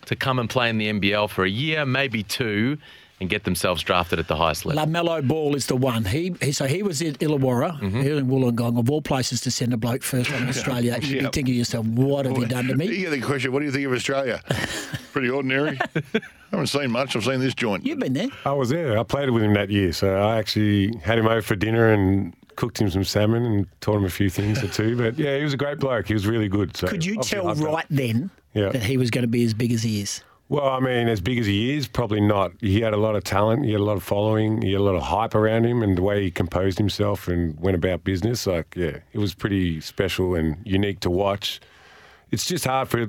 to 0.08 0.16
come 0.16 0.40
and 0.40 0.50
play 0.50 0.70
in 0.70 0.80
the 0.80 0.92
NBL 0.92 1.30
for 1.30 1.46
a 1.46 1.50
year, 1.50 1.86
maybe 1.86 2.24
two, 2.24 2.80
and 3.22 3.30
get 3.30 3.44
themselves 3.46 3.84
drafted 3.84 4.18
at 4.20 4.28
the 4.28 4.36
highest 4.36 4.66
level. 4.66 4.84
LaMelo 4.84 5.26
Ball 5.26 5.56
is 5.56 5.68
the 5.68 5.76
one. 5.78 6.04
He, 6.06 6.36
he 6.42 6.52
so 6.52 6.66
he 6.66 6.82
was 6.84 7.02
in 7.02 7.14
Illawarra, 7.16 7.80
Mm-hmm. 7.80 8.02
here 8.02 8.16
in 8.18 8.28
Wollongong, 8.28 8.80
of 8.80 8.90
all 8.90 9.02
places 9.02 9.40
to 9.42 9.52
send 9.52 9.72
a 9.74 9.78
bloke 9.78 10.02
first 10.04 10.32
on 10.34 10.50
Australia. 10.50 10.98
You'd 11.02 11.20
be 11.20 11.20
thinking 11.22 11.46
to 11.46 11.52
yourself, 11.54 11.86
what 11.86 12.26
have 12.26 12.36
you 12.38 12.48
done 12.48 12.66
to 12.66 12.72
You 12.72 12.76
me? 12.78 12.98
get 12.98 13.12
the 13.12 13.22
question, 13.22 13.54
what 13.54 13.60
do 13.60 13.66
you 13.66 13.72
think 13.72 13.86
of 13.86 13.94
Australia? 13.94 14.42
Pretty 15.14 15.30
ordinary. 15.30 15.80
I 15.96 16.20
haven't 16.52 16.68
seen 16.68 16.92
much. 16.92 17.16
I've 17.16 17.24
seen 17.24 17.40
this 17.40 17.54
joint. 17.54 17.86
You've 17.86 18.00
been 18.00 18.14
there. 18.14 18.28
I 18.44 18.52
was 18.54 18.70
there. 18.70 18.98
I 18.98 19.04
played 19.04 19.30
with 19.30 19.44
him 19.44 19.54
that 19.54 19.70
year, 19.70 19.94
so 19.94 20.16
I 20.18 20.38
actually 20.38 20.94
had 21.04 21.18
him 21.20 21.28
over 21.28 21.42
for 21.42 21.56
dinner 21.56 21.94
and 21.94 22.34
cooked 22.56 22.82
him 22.82 22.90
some 22.90 23.04
salmon 23.04 23.46
and 23.46 23.68
taught 23.82 23.98
him 23.98 24.06
a 24.06 24.10
few 24.10 24.30
things 24.30 24.62
or 24.64 24.68
two. 24.68 24.98
But 24.98 25.18
yeah, 25.18 25.38
he 25.38 25.44
was 25.44 25.54
a 25.54 25.58
great 25.58 25.80
bloke. 25.80 26.08
He 26.08 26.14
was 26.14 26.26
really 26.28 26.50
good. 26.50 26.76
So 26.76 26.88
Could 26.88 27.06
you 27.06 27.18
tell 27.22 27.46
loved 27.46 27.62
it. 27.62 27.66
right 27.66 27.86
then 27.90 28.30
Yeah. 28.54 28.70
that 28.70 28.84
he 28.84 28.98
was 28.98 29.10
going 29.12 29.22
to 29.22 29.28
be 29.30 29.46
as 29.46 29.54
big 29.54 29.72
as 29.72 29.84
he 29.84 30.02
is? 30.02 30.24
Well, 30.52 30.68
I 30.68 30.82
mean, 30.82 31.08
as 31.08 31.22
big 31.22 31.40
as 31.40 31.46
he 31.46 31.78
is, 31.78 31.88
probably 31.88 32.20
not. 32.20 32.52
He 32.60 32.82
had 32.82 32.94
a 32.94 32.98
lot 32.98 33.16
of 33.16 33.24
talent. 33.24 33.64
He 33.64 33.72
had 33.72 33.80
a 33.80 33.86
lot 33.86 33.96
of 33.96 34.04
following. 34.04 34.62
He 34.62 34.74
had 34.74 34.82
a 34.82 34.84
lot 34.84 34.96
of 34.96 35.04
hype 35.04 35.34
around 35.34 35.66
him, 35.66 35.82
and 35.82 35.98
the 35.98 36.02
way 36.02 36.24
he 36.24 36.30
composed 36.30 36.78
himself 36.78 37.30
and 37.30 37.58
went 37.58 37.76
about 37.76 38.04
business, 38.04 38.46
like, 38.46 38.76
yeah, 38.76 38.98
it 39.14 39.18
was 39.18 39.34
pretty 39.34 39.80
special 39.80 40.36
and 40.36 40.58
unique 40.66 41.00
to 41.00 41.10
watch. 41.10 41.62
It's 42.32 42.46
just 42.46 42.66
hard 42.66 42.90
for 42.90 43.04
a 43.04 43.08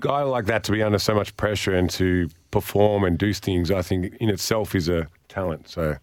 guy 0.00 0.22
like 0.22 0.46
that 0.46 0.64
to 0.64 0.72
be 0.72 0.82
under 0.82 0.98
so 0.98 1.14
much 1.14 1.36
pressure 1.36 1.74
and 1.74 1.90
to 1.90 2.30
perform 2.50 3.04
and 3.04 3.18
do 3.18 3.34
things. 3.34 3.70
I 3.70 3.82
think 3.82 4.16
in 4.18 4.30
itself 4.30 4.74
is 4.74 4.88
a 4.88 5.06
talent. 5.28 5.68
So, 5.68 5.98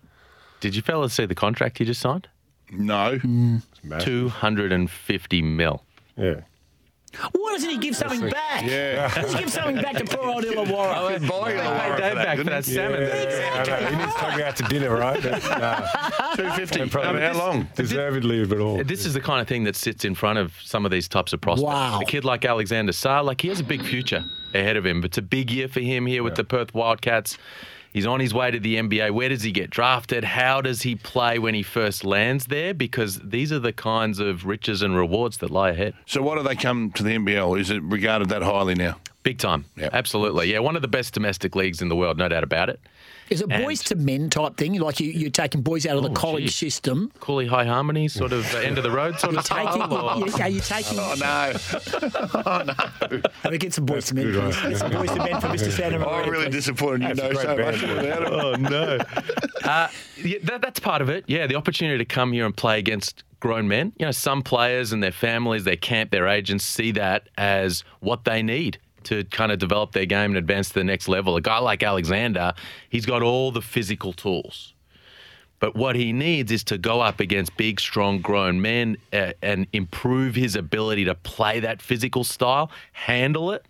Did 0.59 0.75
you 0.75 0.83
fellas 0.83 1.11
see 1.11 1.25
the 1.25 1.33
contract 1.33 1.79
he 1.79 1.85
just 1.85 2.01
signed? 2.01 2.27
No. 2.71 3.17
Mm. 3.17 3.63
massive. 3.83 4.05
250 4.05 5.41
mil. 5.41 5.81
yeah. 6.15 6.41
Why 7.31 7.51
doesn't 7.53 7.69
he 7.69 7.77
give 7.77 7.95
something 7.95 8.29
back? 8.29 8.63
Yeah. 8.65 9.11
Let's 9.15 9.35
give 9.35 9.51
something 9.51 9.75
back 9.77 9.95
to 9.97 10.05
poor 10.05 10.27
old 10.29 10.43
Illawarra. 10.43 11.27
Buy 11.27 11.53
you 11.53 11.59
a 11.59 11.61
Illawarra 11.61 11.97
Dave 11.97 12.09
for 12.11 12.15
back 12.15 12.37
for 12.37 12.43
didn't 12.43 12.45
that 12.45 12.65
he? 12.65 12.73
salmon. 12.73 13.01
Yeah, 13.01 13.63
I 13.65 13.81
know. 13.81 13.89
He 13.89 13.95
needs 13.95 14.13
to 14.15 14.19
take 14.21 14.37
me 14.37 14.43
out 14.43 14.55
to 14.57 14.63
dinner, 14.63 14.95
right? 14.95 15.23
But, 15.23 15.43
nah, 15.43 16.35
250. 16.35 16.89
probably- 16.89 17.13
No, 17.13 17.19
but 17.29 17.35
how 17.37 17.47
long? 17.51 17.67
deservedly 17.75 18.41
of 18.41 18.51
it 18.51 18.59
all. 18.59 18.83
This 18.83 19.05
is 19.05 19.13
the 19.13 19.21
kind 19.21 19.41
of 19.41 19.47
thing 19.47 19.63
that 19.63 19.75
sits 19.75 20.05
in 20.05 20.15
front 20.15 20.37
of 20.39 20.53
some 20.63 20.85
of 20.85 20.91
these 20.91 21.07
types 21.07 21.33
of 21.33 21.41
prospects. 21.41 21.65
Wow. 21.65 21.99
A 22.01 22.05
kid 22.05 22.23
like 22.25 22.45
Alexander 22.45 22.91
Sarr, 22.91 23.23
like 23.23 23.41
he 23.41 23.47
has 23.47 23.59
a 23.59 23.63
big 23.63 23.81
future 23.83 24.23
ahead 24.53 24.77
of 24.77 24.85
him. 24.85 25.01
But 25.01 25.11
it's 25.11 25.17
a 25.17 25.21
big 25.23 25.49
year 25.51 25.67
for 25.67 25.79
him 25.79 26.05
here 26.05 26.23
with 26.23 26.35
the 26.35 26.43
Perth 26.43 26.73
Wildcats. 26.73 27.37
He's 27.97 28.05
on 28.05 28.19
his 28.19 28.31
way 28.31 28.51
to 28.51 28.59
the 28.59 28.75
NBA. 28.75 29.09
Where 29.09 29.27
does 29.27 29.41
he 29.41 29.51
get 29.51 29.71
drafted? 29.71 30.23
How 30.23 30.61
does 30.61 30.83
he 30.83 30.93
play 30.93 31.39
when 31.39 31.55
he 31.55 31.63
first 31.63 32.05
lands 32.05 32.45
there? 32.45 32.71
Because 32.71 33.19
these 33.23 33.51
are 33.51 33.57
the 33.57 33.73
kinds 33.73 34.19
of 34.19 34.45
riches 34.45 34.83
and 34.83 34.95
rewards 34.95 35.37
that 35.37 35.49
lie 35.49 35.71
ahead. 35.71 35.95
So 36.05 36.21
why 36.21 36.35
do 36.35 36.43
they 36.43 36.55
come 36.55 36.91
to 36.91 37.01
the 37.01 37.17
NBL? 37.17 37.59
Is 37.59 37.71
it 37.71 37.81
regarded 37.81 38.29
that 38.29 38.43
highly 38.43 38.75
now? 38.75 38.97
Big 39.23 39.39
time. 39.39 39.65
Yep. 39.77 39.95
Absolutely. 39.95 40.53
Yeah, 40.53 40.59
one 40.59 40.75
of 40.75 40.83
the 40.83 40.87
best 40.87 41.15
domestic 41.15 41.55
leagues 41.55 41.81
in 41.81 41.89
the 41.89 41.95
world, 41.95 42.19
no 42.19 42.29
doubt 42.29 42.43
about 42.43 42.69
it. 42.69 42.79
Is 43.29 43.41
it 43.41 43.49
boys 43.49 43.83
to 43.85 43.95
men 43.95 44.29
type 44.29 44.55
thing? 44.57 44.79
Like 44.79 44.99
you, 44.99 45.11
you're 45.11 45.29
taking 45.29 45.61
boys 45.61 45.85
out 45.85 45.97
of 45.97 46.03
the 46.03 46.09
Oh, 46.09 46.13
college 46.13 46.43
geez. 46.45 46.55
system. 46.55 47.11
Cooley 47.19 47.47
High 47.47 47.65
Harmony, 47.65 48.07
sort 48.07 48.31
of 48.31 48.53
uh, 48.55 48.59
end 48.59 48.77
of 48.77 48.83
the 48.83 48.91
road 48.91 49.19
sort 49.19 49.33
You're 49.33 49.39
of 49.41 49.45
taking, 49.45 49.71
style. 49.73 49.93
or- 50.21 50.27
you- 50.27 50.33
are 50.43 50.49
you 50.49 50.61
taking? 50.61 50.97
Oh, 50.99 51.15
no. 51.19 51.53
Have 53.43 53.51
we 53.51 53.57
get 53.57 53.73
some 53.73 53.85
boys 53.85 54.05
to 54.07 54.15
men, 54.15 54.31
good. 54.31 54.53
Get 54.53 54.77
some 54.77 54.91
boys 54.91 55.09
to 55.09 55.15
men 55.17 55.41
for 55.41 55.47
Mr. 55.47 55.69
Santamaria. 55.71 56.23
I'm 56.23 56.29
really 56.29 56.45
please. 56.45 56.51
disappointed 56.55 57.09
you 57.09 57.15
That's 57.15 57.19
a 57.19 57.33
know 57.33 57.41
so 57.41 57.57
band. 57.57 57.81
much 57.81 57.83
about 57.83 58.05
it. 58.23 58.27
Oh 58.31 58.55
no! 58.55 58.97
uh, 59.69 59.87
yeah, 60.23 60.37
that, 60.43 60.61
that's 60.61 60.79
part 60.79 61.01
of 61.01 61.09
it. 61.09 61.23
Yeah, 61.27 61.47
the 61.47 61.55
opportunity 61.55 61.97
to 61.97 62.05
come 62.05 62.31
here 62.33 62.45
and 62.45 62.55
play 62.55 62.79
against 62.79 63.23
grown 63.39 63.67
men. 63.67 63.93
You 63.97 64.05
know, 64.05 64.11
some 64.11 64.41
players 64.41 64.91
and 64.93 65.01
their 65.03 65.11
families, 65.11 65.63
their 65.63 65.75
camp, 65.75 66.11
their 66.11 66.27
agents 66.27 66.63
see 66.65 66.91
that 66.93 67.27
as 67.37 67.83
what 67.99 68.23
they 68.25 68.41
need 68.41 68.79
to 69.07 69.23
kind 69.25 69.51
of 69.51 69.59
develop 69.59 69.91
their 69.91 70.05
game 70.05 70.31
and 70.31 70.37
advance 70.37 70.69
to 70.69 70.75
the 70.75 70.83
next 70.83 71.07
level. 71.07 71.35
A 71.35 71.41
guy 71.41 71.59
like 71.59 71.83
Alexander, 71.83 72.53
he's 72.89 73.05
got 73.05 73.21
all 73.21 73.51
the 73.51 73.61
physical 73.61 74.13
tools. 74.13 74.73
But 75.59 75.75
what 75.75 75.95
he 75.95 76.13
needs 76.13 76.51
is 76.51 76.63
to 76.65 76.77
go 76.77 77.01
up 77.01 77.19
against 77.19 77.57
big, 77.57 77.79
strong, 77.79 78.19
grown 78.21 78.61
men 78.61 78.97
and 79.11 79.65
improve 79.73 80.35
his 80.35 80.55
ability 80.55 81.05
to 81.05 81.15
play 81.15 81.59
that 81.61 81.81
physical 81.81 82.23
style, 82.23 82.69
handle 82.91 83.51
it 83.51 83.65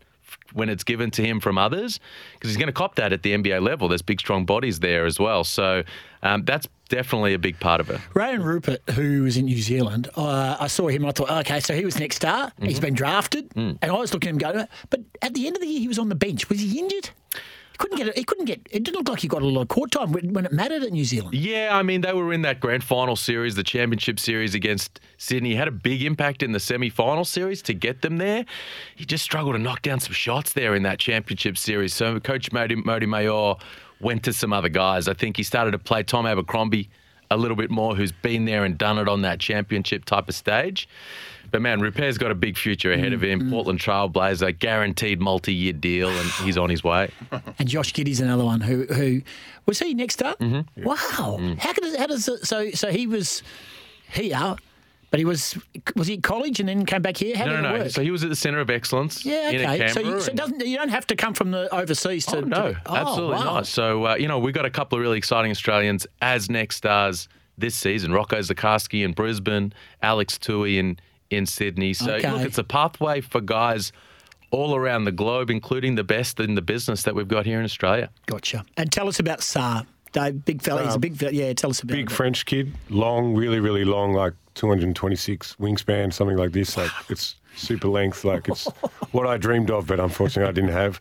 when 0.54 0.70
it's 0.70 0.84
given 0.84 1.12
to 1.12 1.24
him 1.24 1.40
from 1.40 1.58
others, 1.58 2.00
because 2.34 2.50
he's 2.50 2.58
going 2.58 2.68
to 2.68 2.74
cop 2.74 2.96
that 2.96 3.14
at 3.14 3.24
the 3.24 3.34
NBA 3.34 3.62
level. 3.62 3.88
There's 3.88 4.02
big, 4.02 4.20
strong 4.20 4.46
bodies 4.46 4.80
there 4.80 5.06
as 5.06 5.20
well. 5.20 5.44
So 5.44 5.84
um, 6.24 6.44
that's 6.44 6.68
definitely 6.88 7.34
a 7.34 7.40
big 7.40 7.60
part 7.60 7.80
of 7.82 7.90
it. 7.90 8.00
Rayan 8.14 8.44
Rupert, 8.44 8.82
who 8.92 9.24
was 9.24 9.38
in 9.38 9.46
New 9.46 9.62
Zealand, 9.62 10.10
uh, 10.16 10.58
I 10.60 10.68
saw 10.68 10.88
him. 10.88 11.06
I 11.06 11.12
thought, 11.12 11.30
okay, 11.30 11.60
so 11.60 11.74
he 11.76 11.86
was 11.86 12.00
next 12.00 12.18
star. 12.18 12.48
Mm-hmm. 12.48 12.66
He's 12.66 12.80
been 12.80 12.94
drafted, 12.94 13.50
Mm. 13.52 13.78
and 13.82 13.92
I 13.92 13.96
was 13.96 14.14
looking 14.14 14.30
at 14.30 14.34
him 14.34 14.38
going, 14.54 14.68
but 14.90 15.02
at 15.22 15.34
the 15.34 15.48
end 15.48 15.56
of 15.56 15.62
the 15.62 15.68
year, 15.68 15.80
he 15.80 15.88
was 15.88 16.00
on 16.00 16.10
the 16.10 16.16
bench. 16.16 16.50
Was 16.50 16.60
he 16.60 16.80
injured? 16.80 17.10
He 17.34 17.78
couldn't 17.78 17.98
get. 17.98 18.18
He 18.18 18.24
couldn't 18.24 18.46
get. 18.46 18.62
It 18.72 18.84
didn't 18.84 18.96
look 18.98 19.10
like 19.10 19.20
he 19.20 19.28
got 19.28 19.44
a 19.44 19.46
lot 19.46 19.62
of 19.62 19.68
court 19.68 19.92
time 19.92 20.12
when, 20.12 20.34
when 20.34 20.46
it 20.48 20.52
mattered 20.52 20.82
at 20.82 20.92
New 20.92 21.06
Zealand. 21.06 21.36
Yeah, 21.36 21.70
I 21.74 21.84
mean, 21.84 22.02
they 22.02 22.12
were 22.12 22.34
in 22.34 22.42
that 22.42 22.60
grand 22.60 22.84
final 22.84 23.16
series, 23.16 23.54
the 23.54 23.62
championship 23.64 24.20
series 24.20 24.56
against 24.56 25.00
Sydney. 25.20 25.50
He 25.50 25.56
had 25.56 25.68
a 25.68 25.72
big 25.72 26.02
impact 26.02 26.42
in 26.42 26.54
the 26.54 26.60
semi 26.60 26.90
final 26.90 27.24
series 27.24 27.62
to 27.64 27.76
get 27.76 28.02
them 28.02 28.18
there. 28.18 28.46
He 28.96 29.06
just 29.06 29.24
struggled 29.24 29.56
to 29.56 29.62
knock 29.62 29.84
down 29.84 30.00
some 30.00 30.14
shots 30.14 30.54
there 30.54 30.74
in 30.74 30.82
that 30.84 30.98
championship 30.98 31.56
series. 31.56 31.94
So, 31.94 32.20
Coach 32.20 32.50
Mody 32.52 32.84
Maor 32.84 33.60
went 34.00 34.24
to 34.24 34.34
some 34.34 34.54
other 34.54 34.70
guys. 34.70 35.08
I 35.08 35.14
think 35.14 35.38
he 35.38 35.44
started 35.44 35.72
to 35.72 35.80
play 35.80 36.04
Tom 36.04 36.26
Abercrombie 36.26 36.90
a 37.30 37.38
little 37.38 37.58
bit 37.58 37.70
more, 37.70 37.96
who's 37.96 38.12
been 38.12 38.46
there 38.46 38.64
and 38.64 38.78
done 38.78 38.98
it 38.98 39.08
on 39.10 39.22
that 39.24 39.40
championship 39.40 40.06
type 40.06 40.30
of 40.30 40.36
stage. 40.36 40.88
But 41.50 41.62
man, 41.62 41.80
Rupert's 41.80 42.18
got 42.18 42.30
a 42.32 42.36
big 42.36 42.58
future 42.58 42.92
ahead 42.92 43.14
of 43.14 43.22
him. 43.24 43.50
Portland 43.50 43.80
Trailblazer, 43.80 44.58
guaranteed 44.60 45.22
multi-year 45.22 45.74
deal, 45.74 46.10
and 46.10 46.30
he's 46.44 46.58
on 46.58 46.70
his 46.70 46.84
way. 46.84 47.10
And 47.60 47.68
Josh 47.70 47.94
Giddey's 47.94 48.20
another 48.22 48.44
one 48.46 48.62
who 48.62 48.86
who 48.86 49.22
was 49.66 49.80
he 49.80 49.94
next 49.94 50.22
up? 50.22 50.40
Mm-hmm. 50.40 50.84
Wow, 50.84 51.38
Mm. 51.40 51.58
how 51.58 51.74
could 51.74 51.86
it, 51.86 51.98
how 52.00 52.08
does 52.08 52.28
it, 52.28 52.46
so 52.46 52.72
so 52.72 52.92
he 52.92 53.08
was 53.08 53.44
here, 54.12 54.56
but 55.10 55.20
he 55.20 55.26
was 55.26 55.58
was 55.96 56.08
he 56.08 56.16
at 56.16 56.24
college 56.24 56.60
and 56.60 56.68
then 56.70 56.86
came 56.86 57.02
back 57.02 57.18
here? 57.18 57.36
How 57.38 57.46
no, 57.46 57.54
did 57.56 57.62
no, 57.62 57.70
it 57.70 57.78
no. 57.78 57.84
work? 57.86 57.92
So 57.92 58.02
he 58.02 58.12
was 58.12 58.24
at 58.24 58.30
the 58.30 58.36
Centre 58.36 58.60
of 58.60 58.70
Excellence. 58.70 59.26
yeah, 59.26 59.50
in 59.50 59.62
okay. 59.66 59.88
So, 59.90 60.00
you, 60.02 60.20
so 60.22 60.30
and- 60.30 60.38
doesn't 60.38 60.66
you 60.66 60.78
don't 60.78 60.90
have 60.90 61.08
to 61.08 61.16
come 61.16 61.34
from 61.34 61.52
the 61.52 61.74
overseas 61.74 62.26
to 62.28 62.38
Oh, 62.38 62.42
no, 62.42 62.74
to- 62.74 62.82
oh, 62.86 62.96
absolutely 62.96 63.36
wow. 63.38 63.44
not. 63.44 63.68
So, 63.68 64.06
uh, 64.06 64.16
you 64.16 64.28
know, 64.28 64.40
we've 64.40 64.54
got 64.54 64.66
a 64.66 64.70
couple 64.70 64.98
of 64.98 65.02
really 65.02 65.18
exciting 65.18 65.52
Australians 65.52 66.06
as 66.22 66.50
next 66.50 66.78
stars 66.78 67.28
this 67.58 67.76
season. 67.76 68.12
Rocco 68.12 68.38
Zikarsky 68.40 69.04
in 69.04 69.14
Brisbane, 69.14 69.74
Alex 70.02 70.38
Toohey 70.38 70.78
in, 70.78 71.00
in 71.30 71.46
Sydney. 71.46 71.94
So, 71.94 72.14
Okay. 72.14 72.30
look, 72.32 72.42
it's 72.42 72.58
a 72.58 72.64
pathway 72.64 73.22
for 73.22 73.42
guys 73.42 73.92
all 74.52 74.76
around 74.76 75.06
the 75.06 75.12
globe, 75.12 75.50
including 75.50 75.96
the 75.96 76.04
best 76.04 76.40
in 76.40 76.56
the 76.56 76.62
business 76.62 77.04
that 77.04 77.16
we've 77.16 77.28
got 77.28 77.46
here 77.46 77.60
in 77.60 77.66
Australia. 77.66 78.10
Gotcha. 78.28 78.64
And 78.78 78.92
tell 78.92 79.08
us 79.08 79.20
about 79.20 79.40
Sarr. 79.40 79.86
Dave, 80.14 80.46
big 80.46 80.62
fella. 80.62 80.86
He's 80.86 80.96
a 80.96 81.00
big 81.00 81.16
fella. 81.18 81.34
Yeah, 81.34 81.52
tell 81.54 81.70
us 81.70 81.82
about 81.82 81.94
Big 81.96 82.10
him. 82.10 82.16
French 82.16 82.46
kid, 82.46 82.74
long, 82.90 83.34
really, 83.36 83.60
really 83.60 83.84
long, 83.84 84.14
like 84.14 84.34
226 84.58 85.56
wingspan, 85.56 86.12
something 86.12 86.38
like 86.38 86.52
this. 86.52 86.76
Like 86.76 86.92
it's 87.10 87.36
super 87.56 87.88
length, 87.88 88.24
like 88.26 88.50
it's 88.50 88.66
what 89.12 89.28
I 89.28 89.38
dreamed 89.38 89.72
of, 89.72 89.88
but 89.88 90.00
unfortunately 90.00 90.50
I 90.50 90.52
didn't 90.52 90.74
have. 90.74 91.00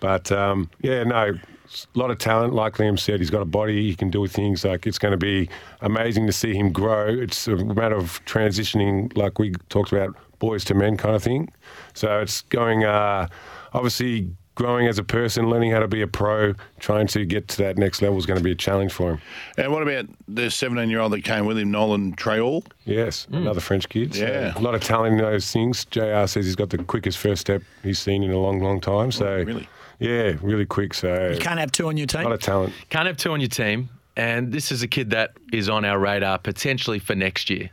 But 0.00 0.32
um, 0.32 0.70
yeah, 0.80 1.04
no, 1.04 1.34
a 1.34 1.98
lot 1.98 2.10
of 2.10 2.18
talent. 2.18 2.54
Like 2.54 2.74
Liam 2.74 2.98
said, 2.98 3.20
he's 3.20 3.30
got 3.30 3.42
a 3.42 3.46
body. 3.46 3.88
He 3.88 3.94
can 3.94 4.10
do 4.10 4.26
things. 4.26 4.64
Like 4.64 4.86
it's 4.86 4.98
going 4.98 5.12
to 5.12 5.18
be 5.18 5.48
amazing 5.80 6.26
to 6.26 6.32
see 6.32 6.54
him 6.54 6.72
grow. 6.72 7.08
It's 7.08 7.46
a 7.48 7.56
matter 7.56 7.96
of 7.96 8.24
transitioning, 8.24 9.16
like 9.16 9.38
we 9.38 9.52
talked 9.68 9.92
about, 9.92 10.16
boys 10.38 10.64
to 10.64 10.74
men 10.74 10.96
kind 10.96 11.14
of 11.14 11.22
thing. 11.22 11.52
So 11.94 12.20
it's 12.20 12.42
going, 12.42 12.84
uh, 12.84 13.28
obviously. 13.72 14.30
Growing 14.54 14.86
as 14.86 14.98
a 14.98 15.02
person, 15.02 15.48
learning 15.48 15.70
how 15.70 15.78
to 15.78 15.88
be 15.88 16.02
a 16.02 16.06
pro, 16.06 16.52
trying 16.78 17.06
to 17.06 17.24
get 17.24 17.48
to 17.48 17.56
that 17.58 17.78
next 17.78 18.02
level 18.02 18.18
is 18.18 18.26
going 18.26 18.36
to 18.36 18.44
be 18.44 18.50
a 18.52 18.54
challenge 18.54 18.92
for 18.92 19.12
him. 19.12 19.20
And 19.56 19.72
what 19.72 19.82
about 19.82 20.04
the 20.28 20.50
17 20.50 20.90
year 20.90 21.00
old 21.00 21.12
that 21.12 21.24
came 21.24 21.46
with 21.46 21.56
him, 21.58 21.70
Nolan 21.70 22.14
Traoré? 22.16 22.62
Yes, 22.84 23.26
another 23.32 23.60
French 23.60 23.88
kid. 23.88 24.14
So 24.14 24.26
Yeah. 24.26 24.52
a 24.54 24.60
lot 24.60 24.74
of 24.74 24.82
talent 24.82 25.14
in 25.14 25.18
those 25.20 25.50
things. 25.50 25.86
JR 25.86 26.26
says 26.26 26.44
he's 26.44 26.54
got 26.56 26.68
the 26.68 26.76
quickest 26.78 27.16
first 27.16 27.40
step 27.40 27.62
he's 27.82 27.98
seen 27.98 28.22
in 28.22 28.30
a 28.30 28.38
long, 28.38 28.60
long 28.60 28.78
time. 28.78 29.10
So 29.10 29.42
really? 29.42 29.66
yeah, 30.00 30.34
really 30.42 30.66
quick. 30.66 30.92
So 30.92 31.30
You 31.30 31.38
can't 31.40 31.58
have 31.58 31.72
two 31.72 31.88
on 31.88 31.96
your 31.96 32.06
team. 32.06 32.20
a 32.20 32.22
team. 32.24 32.30
lot 32.30 32.34
of 32.34 32.42
talent. 32.42 32.74
Can't 32.90 33.06
have 33.06 33.16
two 33.16 33.32
on 33.32 33.40
your 33.40 33.48
team. 33.48 33.88
And 34.18 34.52
this 34.52 34.70
is 34.70 34.82
a 34.82 34.88
kid 34.88 35.08
that 35.10 35.32
is 35.50 35.70
on 35.70 35.86
our 35.86 35.98
radar 35.98 36.36
potentially 36.38 36.98
for 36.98 37.14
next 37.14 37.48
year. 37.48 37.70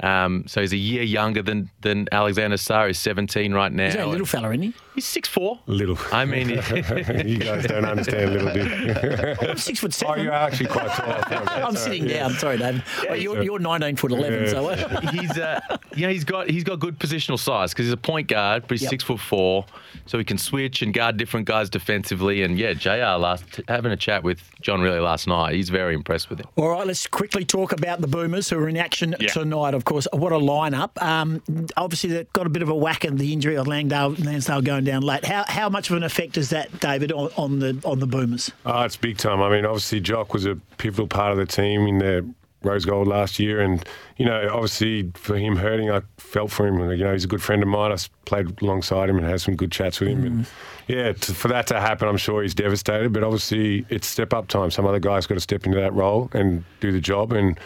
Um, 0.00 0.44
so 0.48 0.60
he's 0.62 0.72
a 0.72 0.76
year 0.76 1.02
younger 1.02 1.42
than 1.42 1.70
than 1.82 2.08
Alexander 2.10 2.56
Sarr. 2.56 2.88
He's 2.88 2.98
17 2.98 3.52
right 3.52 3.70
now. 3.70 3.84
He's 3.84 3.94
a 3.94 4.06
little 4.06 4.26
fella, 4.26 4.48
isn't 4.50 4.62
he? 4.62 4.74
He's 4.94 5.06
six 5.06 5.28
four. 5.28 5.60
Little. 5.66 5.96
I 6.10 6.24
mean, 6.24 6.48
you 6.50 7.38
guys 7.38 7.66
don't 7.66 7.84
understand 7.84 8.32
little 8.32 8.52
dude. 8.52 9.48
I'm 9.48 9.56
six 9.56 9.78
foot 9.80 9.94
oh, 10.04 10.08
seven. 10.08 10.24
you're 10.24 10.32
actually 10.32 10.66
quite 10.66 10.88
tall. 10.88 11.22
I'm 11.48 11.76
sitting 11.76 12.06
down. 12.06 12.32
Sorry, 12.32 12.58
David. 12.58 12.82
Well, 13.08 13.16
you're, 13.16 13.42
you're 13.42 13.58
19 13.58 13.96
foot 13.96 14.12
11, 14.12 14.48
so 14.48 14.68
uh, 14.68 15.00
he's 15.12 15.38
uh, 15.38 15.60
yeah, 15.96 16.08
he's 16.10 16.24
got 16.24 16.50
he's 16.50 16.64
got 16.64 16.80
good 16.80 16.98
positional 16.98 17.38
size 17.38 17.72
because 17.72 17.86
he's 17.86 17.92
a 17.92 17.96
point 17.96 18.26
guard, 18.28 18.62
but 18.62 18.72
he's 18.72 18.82
Yep. 18.82 18.90
six 18.90 19.04
foot 19.04 19.20
four, 19.20 19.64
so 20.06 20.18
he 20.18 20.24
can 20.24 20.36
switch 20.38 20.82
and 20.82 20.92
guard 20.92 21.16
different 21.16 21.46
guys 21.46 21.70
defensively. 21.70 22.42
And 22.42 22.58
yeah, 22.58 22.72
Jr. 22.72 23.18
last 23.18 23.60
having 23.68 23.92
a 23.92 23.96
chat 23.96 24.24
with 24.24 24.42
John 24.60 24.80
Rillie 24.80 25.02
last 25.02 25.26
night, 25.28 25.54
he's 25.54 25.68
very 25.70 25.94
impressed 25.94 26.28
with 26.28 26.40
him. 26.40 26.46
All 26.56 26.68
right, 26.70 26.86
let's 26.86 27.06
quickly 27.06 27.44
talk 27.44 27.70
about 27.72 28.00
the 28.00 28.08
Boomers 28.08 28.50
who 28.50 28.58
are 28.58 28.68
in 28.68 28.76
action 28.76 29.14
Yeah. 29.20 29.28
tonight, 29.28 29.74
of 29.74 29.84
course. 29.84 29.92
course. 29.92 30.08
What 30.12 30.32
a 30.32 30.36
lineup! 30.38 30.90
Um, 31.02 31.42
obviously, 31.76 32.10
they 32.10 32.24
got 32.32 32.46
a 32.46 32.50
bit 32.50 32.62
of 32.62 32.70
a 32.70 32.74
whack 32.74 33.04
in 33.04 33.16
the 33.16 33.30
injury 33.32 33.56
of 33.56 33.66
Langdale, 33.66 34.14
Landale 34.18 34.62
going 34.62 34.81
down 34.84 35.02
late. 35.02 35.24
How 35.24 35.44
how 35.46 35.68
much 35.68 35.90
of 35.90 35.96
an 35.96 36.02
effect 36.02 36.36
is 36.36 36.50
that, 36.50 36.80
David, 36.80 37.12
on, 37.12 37.30
on 37.36 37.58
the 37.58 37.80
on 37.84 37.98
the 37.98 38.06
Boomers? 38.06 38.50
Oh, 38.66 38.82
it's 38.82 38.96
big 38.96 39.18
time. 39.18 39.40
I 39.40 39.50
mean, 39.50 39.64
obviously, 39.64 40.00
Jock 40.00 40.32
was 40.32 40.46
a 40.46 40.56
pivotal 40.78 41.06
part 41.06 41.32
of 41.32 41.38
the 41.38 41.46
team 41.46 41.86
in 41.86 41.98
their 41.98 42.22
rose 42.62 42.84
gold 42.84 43.08
last 43.08 43.38
year, 43.38 43.60
and 43.60 43.84
you 44.16 44.26
know, 44.26 44.48
obviously 44.52 45.10
for 45.14 45.36
him 45.36 45.56
hurting, 45.56 45.90
I 45.90 46.02
felt 46.18 46.50
for 46.50 46.66
him. 46.66 46.78
You 46.90 47.04
know, 47.04 47.12
he's 47.12 47.24
a 47.24 47.28
good 47.28 47.42
friend 47.42 47.62
of 47.62 47.68
mine. 47.68 47.92
I 47.92 47.96
played 48.24 48.60
alongside 48.62 49.08
him 49.08 49.18
and 49.18 49.26
had 49.26 49.40
some 49.40 49.56
good 49.56 49.72
chats 49.72 50.00
with 50.00 50.10
him. 50.10 50.24
And 50.24 50.44
mm. 50.44 50.50
yeah, 50.88 51.12
to, 51.12 51.34
for 51.34 51.48
that 51.48 51.66
to 51.68 51.80
happen, 51.80 52.08
I'm 52.08 52.16
sure 52.16 52.42
he's 52.42 52.54
devastated. 52.54 53.12
But 53.12 53.24
obviously, 53.24 53.84
it's 53.88 54.06
step 54.06 54.32
up 54.32 54.48
time. 54.48 54.70
Some 54.70 54.86
other 54.86 55.00
guy's 55.00 55.26
got 55.26 55.34
to 55.34 55.40
step 55.40 55.66
into 55.66 55.78
that 55.78 55.92
role 55.92 56.30
and 56.32 56.64
do 56.80 56.92
the 56.92 57.00
job. 57.00 57.32
And 57.32 57.58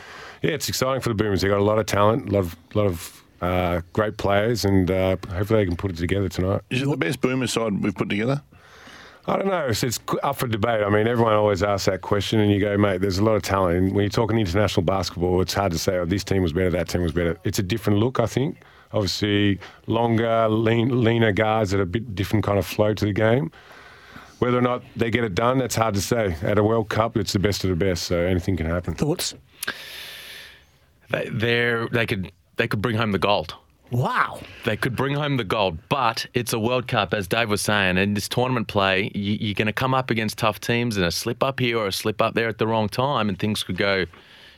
yeah, 0.42 0.52
it's 0.52 0.68
exciting 0.68 1.00
for 1.00 1.10
the 1.10 1.14
Boomers. 1.14 1.42
They 1.42 1.48
got 1.48 1.58
a 1.60 1.64
lot 1.64 1.78
of 1.78 1.86
talent, 1.86 2.28
a 2.28 2.32
lot 2.32 2.40
of 2.40 2.56
lot 2.74 2.86
of 2.86 3.22
uh, 3.40 3.80
great 3.92 4.16
players, 4.16 4.64
and 4.64 4.90
uh, 4.90 5.16
hopefully 5.28 5.60
they 5.60 5.66
can 5.66 5.76
put 5.76 5.90
it 5.90 5.96
together 5.96 6.28
tonight. 6.28 6.62
Is 6.70 6.82
it 6.82 6.88
the 6.88 6.96
best 6.96 7.20
Boomer 7.20 7.46
side 7.46 7.82
we've 7.82 7.94
put 7.94 8.08
together? 8.08 8.42
I 9.28 9.36
don't 9.36 9.48
know. 9.48 9.66
It's, 9.66 9.82
it's 9.82 9.98
up 10.22 10.36
for 10.36 10.46
debate. 10.46 10.84
I 10.84 10.88
mean, 10.88 11.08
everyone 11.08 11.32
always 11.32 11.62
asks 11.62 11.86
that 11.86 12.00
question, 12.00 12.38
and 12.38 12.50
you 12.50 12.60
go, 12.60 12.76
mate, 12.78 13.00
there's 13.00 13.18
a 13.18 13.24
lot 13.24 13.34
of 13.34 13.42
talent. 13.42 13.76
And 13.76 13.92
when 13.92 14.04
you're 14.04 14.10
talking 14.10 14.38
international 14.38 14.84
basketball, 14.84 15.40
it's 15.40 15.52
hard 15.52 15.72
to 15.72 15.78
say, 15.78 15.96
oh, 15.98 16.04
this 16.04 16.22
team 16.22 16.42
was 16.42 16.52
better, 16.52 16.70
that 16.70 16.88
team 16.88 17.02
was 17.02 17.12
better. 17.12 17.36
It's 17.42 17.58
a 17.58 17.62
different 17.62 17.98
look, 17.98 18.20
I 18.20 18.26
think. 18.26 18.58
Obviously, 18.92 19.58
longer, 19.88 20.48
lean, 20.48 21.02
leaner 21.02 21.32
guys 21.32 21.72
that 21.72 21.80
are 21.80 21.82
a 21.82 21.86
bit 21.86 22.14
different 22.14 22.44
kind 22.44 22.56
of 22.56 22.64
flow 22.64 22.94
to 22.94 23.04
the 23.04 23.12
game. 23.12 23.50
Whether 24.38 24.58
or 24.58 24.62
not 24.62 24.84
they 24.94 25.10
get 25.10 25.24
it 25.24 25.34
done, 25.34 25.58
that's 25.58 25.74
hard 25.74 25.94
to 25.94 26.00
say. 26.00 26.36
At 26.42 26.56
a 26.56 26.62
World 26.62 26.88
Cup, 26.88 27.16
it's 27.16 27.32
the 27.32 27.38
best 27.40 27.64
of 27.64 27.70
the 27.70 27.76
best, 27.76 28.04
so 28.04 28.20
anything 28.20 28.56
can 28.56 28.66
happen. 28.66 28.94
Thoughts? 28.94 29.34
They, 31.10 31.28
they're, 31.32 31.88
they 31.88 32.06
could 32.06 32.30
they 32.56 32.68
could 32.68 32.82
bring 32.82 32.96
home 32.96 33.12
the 33.12 33.18
gold. 33.18 33.54
Wow. 33.90 34.40
They 34.64 34.76
could 34.76 34.96
bring 34.96 35.14
home 35.14 35.36
the 35.36 35.44
gold, 35.44 35.78
but 35.88 36.26
it's 36.34 36.52
a 36.52 36.58
World 36.58 36.88
Cup, 36.88 37.14
as 37.14 37.28
Dave 37.28 37.48
was 37.48 37.62
saying. 37.62 37.98
And 37.98 38.16
this 38.16 38.28
tournament 38.28 38.66
play, 38.66 39.12
you, 39.14 39.34
you're 39.40 39.54
going 39.54 39.66
to 39.66 39.72
come 39.72 39.94
up 39.94 40.10
against 40.10 40.38
tough 40.38 40.60
teams, 40.60 40.96
and 40.96 41.06
a 41.06 41.12
slip 41.12 41.42
up 41.42 41.60
here 41.60 41.78
or 41.78 41.86
a 41.86 41.92
slip 41.92 42.20
up 42.20 42.34
there 42.34 42.48
at 42.48 42.58
the 42.58 42.66
wrong 42.66 42.88
time, 42.88 43.28
and 43.28 43.38
things 43.38 43.62
could 43.62 43.76
go 43.76 44.06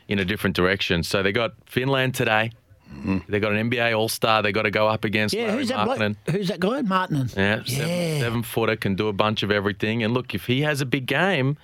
in 0.09 0.19
a 0.19 0.25
different 0.25 0.57
direction. 0.57 1.03
So 1.03 1.23
they 1.23 1.33
got 1.33 1.53
Finland 1.67 2.15
today. 2.15 2.53
Mm-hmm. 2.91 3.19
They 3.29 3.39
got 3.39 3.53
an 3.53 3.71
NBA 3.71 3.97
All 3.97 4.09
Star. 4.09 4.43
They 4.43 4.51
got 4.51 4.63
to 4.63 4.71
go 4.71 4.89
up 4.89 5.05
against. 5.05 5.35
Yeah, 5.35 5.49
Larry 5.49 5.59
who's 5.59 5.69
that 5.69 5.85
bloke? 5.85 6.17
Who's 6.31 6.49
that 6.49 6.59
guy? 6.59 6.81
Martin. 6.81 7.29
Yeah, 7.37 7.63
seven, 7.65 8.21
seven 8.21 8.43
footer 8.43 8.77
can 8.77 8.95
do 8.95 9.09
a 9.09 9.13
bunch 9.13 9.43
of 9.43 9.51
everything. 9.51 10.03
And 10.03 10.15
look, 10.15 10.35
if 10.35 10.47
he 10.47 10.63
has 10.63 10.81
a 10.81 10.87
big 10.87 11.05
game 11.05 11.59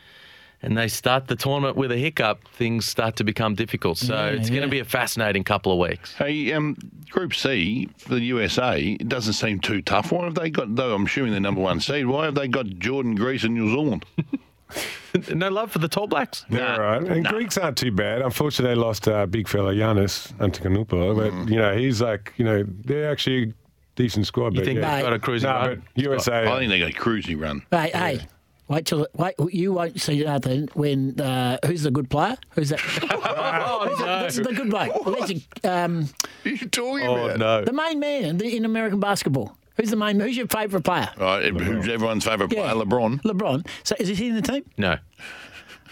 and 0.64 0.76
they 0.76 0.88
start 0.88 1.28
the 1.28 1.36
tournament 1.36 1.76
with 1.76 1.92
a 1.92 1.96
hiccup, 1.96 2.46
things 2.48 2.86
start 2.86 3.16
to 3.16 3.24
become 3.24 3.54
difficult. 3.54 3.98
So 3.98 4.14
Yeah, 4.14 4.26
it's 4.30 4.50
going 4.50 4.62
to 4.62 4.68
be 4.68 4.80
a 4.80 4.84
fascinating 4.84 5.44
couple 5.44 5.72
of 5.72 5.78
weeks. 5.78 6.14
Hey, 6.14 6.52
um, 6.52 6.76
Group 7.10 7.34
C 7.34 7.88
for 7.98 8.14
the 8.14 8.20
USA, 8.22 8.80
it 8.80 9.08
doesn't 9.08 9.34
seem 9.34 9.60
too 9.60 9.82
tough. 9.82 10.10
Why 10.12 10.24
have 10.24 10.34
they 10.34 10.50
got, 10.50 10.74
though 10.74 10.94
I'm 10.94 11.06
assuming 11.06 11.32
they're 11.32 11.40
number 11.40 11.60
one 11.60 11.80
seed, 11.80 12.06
why 12.06 12.24
have 12.24 12.34
they 12.34 12.48
got 12.48 12.66
Jordan, 12.78 13.14
Greece, 13.14 13.44
and 13.44 13.54
New 13.54 13.68
Zealand? 13.70 14.04
no 15.32 15.48
love 15.48 15.70
for 15.70 15.78
the 15.78 15.88
Tall 15.88 16.06
Blacks? 16.06 16.44
Yeah, 16.50 16.76
right. 16.76 17.02
And 17.02 17.24
Greeks 17.26 17.56
aren't 17.58 17.76
too 17.76 17.92
bad. 17.92 18.22
Unfortunately, 18.22 18.74
they 18.74 18.80
lost 18.80 19.06
uh, 19.06 19.26
big 19.26 19.46
fella 19.48 19.72
Giannis 19.74 20.32
Antetokounmpo, 20.38 21.14
but 21.16 21.32
Mm. 21.32 21.50
you 21.50 21.56
know 21.58 21.76
he's 21.76 22.00
like 22.02 22.32
you 22.36 22.44
know 22.44 22.64
they're 22.84 23.10
actually 23.10 23.50
a 23.50 23.54
decent 23.96 24.26
squad. 24.26 24.54
You 24.54 24.60
but 24.60 24.64
think 24.64 24.80
yeah. 24.80 24.96
they've 24.96 25.04
got 25.04 25.12
a 25.12 25.18
cruising 25.18 25.48
no, 25.50 25.54
run? 25.56 25.82
but 25.94 26.02
USA. 26.02 26.46
I 26.50 26.58
think 26.58 26.70
they 26.70 26.78
got 26.80 26.90
a 26.90 26.94
cruisy 26.94 27.40
run. 27.40 27.62
Hey, 27.70 27.90
hey. 27.94 28.26
Wait 28.68 28.86
till 28.86 29.06
wait. 29.16 29.34
You 29.50 29.72
won't 29.74 30.00
see 30.00 30.24
nothing 30.24 30.68
when 30.74 31.20
uh, 31.20 31.58
who's 31.66 31.82
the 31.82 31.90
good 31.90 32.08
player? 32.08 32.36
Who's 32.50 32.70
that? 32.70 32.80
oh, 33.10 33.88
Who's 33.88 33.98
that- 33.98 34.22
This 34.24 34.38
is 34.38 34.46
the 34.46 34.54
good 34.54 34.70
bloke. 34.70 35.06
Legend. 35.06 35.44
Um, 35.64 36.08
you 36.44 36.56
talking 36.68 37.06
Oh, 37.06 37.26
about? 37.26 37.38
no. 37.38 37.64
the 37.64 37.72
main 37.72 38.00
man 38.00 38.24
in, 38.24 38.40
in 38.42 38.64
American 38.64 39.00
basketball. 39.00 39.56
Who's 39.76 39.90
the 39.90 39.96
main? 39.96 40.18
Who's 40.20 40.36
your 40.36 40.46
favourite 40.46 40.84
player? 40.84 41.08
Right, 41.18 41.52
who's 41.52 41.88
everyone's 41.88 42.24
favourite 42.24 42.52
Yeah. 42.52 42.72
player? 42.72 42.84
LeBron. 42.86 43.20
LeBron. 43.22 43.66
So 43.82 43.96
is 43.98 44.16
he 44.16 44.28
in 44.28 44.36
the 44.36 44.42
team? 44.42 44.64
No. 44.78 44.96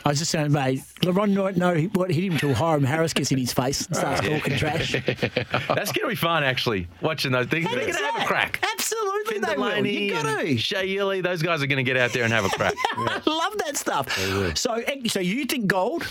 I 0.05 0.09
was 0.09 0.19
just 0.19 0.31
saying, 0.31 0.53
mate. 0.53 0.81
LeBron 1.03 1.35
don't 1.35 1.57
know 1.57 1.75
what 1.95 2.11
hit 2.11 2.25
him 2.25 2.37
till 2.37 2.55
Hyrum 2.55 2.85
Harris 2.85 3.13
gets 3.13 3.31
in 3.31 3.39
his 3.39 3.53
face 3.53 3.87
and 3.87 3.97
starts 3.97 4.21
talking 4.21 4.57
trash. 4.57 4.93
That's 5.07 5.93
going 5.93 6.03
to 6.03 6.09
be 6.09 6.15
fun, 6.15 6.43
actually, 6.43 6.89
watching 7.01 7.33
those 7.33 7.47
things. 7.47 7.67
They're 7.67 7.81
going 7.81 7.93
to 7.93 7.99
have 7.99 8.23
a 8.23 8.27
crack. 8.27 8.65
Absolutely, 8.73 9.39
they 9.39 9.57
will. 9.57 9.87
You 9.87 10.11
got 10.11 10.41
to. 10.41 10.85
Ely, 10.85 11.21
those 11.21 11.43
guys 11.43 11.63
are 11.63 11.67
going 11.67 11.85
to 11.85 11.89
get 11.89 11.97
out 11.97 12.13
there 12.13 12.25
and 12.25 12.33
have 12.33 12.45
a 12.45 12.51
crack. 12.51 12.75
I 12.97 13.21
love 13.27 13.59
that 13.59 13.77
stuff. 13.77 14.13
So, 14.57 14.83
so 15.07 15.21
you 15.21 15.45
think 15.45 15.67
gold, 15.69 16.07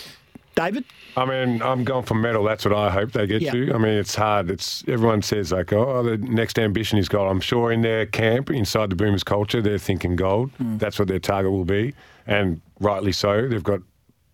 David? 0.55 0.83
I 1.17 1.25
mean, 1.25 1.61
I'm 1.61 1.83
going 1.83 2.03
for 2.05 2.13
medal. 2.15 2.43
That's 2.43 2.63
what 2.65 2.73
I 2.73 2.89
hope 2.89 3.11
they 3.11 3.27
get 3.27 3.41
Yeah. 3.41 3.51
to. 3.51 3.73
I 3.73 3.77
mean, 3.77 3.93
it's 3.93 4.15
hard. 4.15 4.49
It's 4.49 4.83
everyone 4.87 5.21
says 5.21 5.51
like, 5.51 5.73
oh, 5.73 6.03
the 6.03 6.17
next 6.17 6.57
ambition 6.59 6.97
is 6.99 7.09
gold. 7.09 7.29
I'm 7.29 7.41
sure 7.41 7.71
in 7.71 7.81
their 7.81 8.05
camp, 8.05 8.49
inside 8.49 8.89
the 8.89 8.95
Boomers 8.95 9.23
culture, 9.23 9.61
they're 9.61 9.77
thinking 9.77 10.15
gold. 10.15 10.51
Hmm. 10.57 10.77
That's 10.77 10.99
what 10.99 11.07
their 11.07 11.19
target 11.19 11.51
will 11.51 11.65
be, 11.65 11.93
and 12.27 12.61
rightly 12.79 13.11
so. 13.11 13.47
They've 13.47 13.63
got 13.63 13.79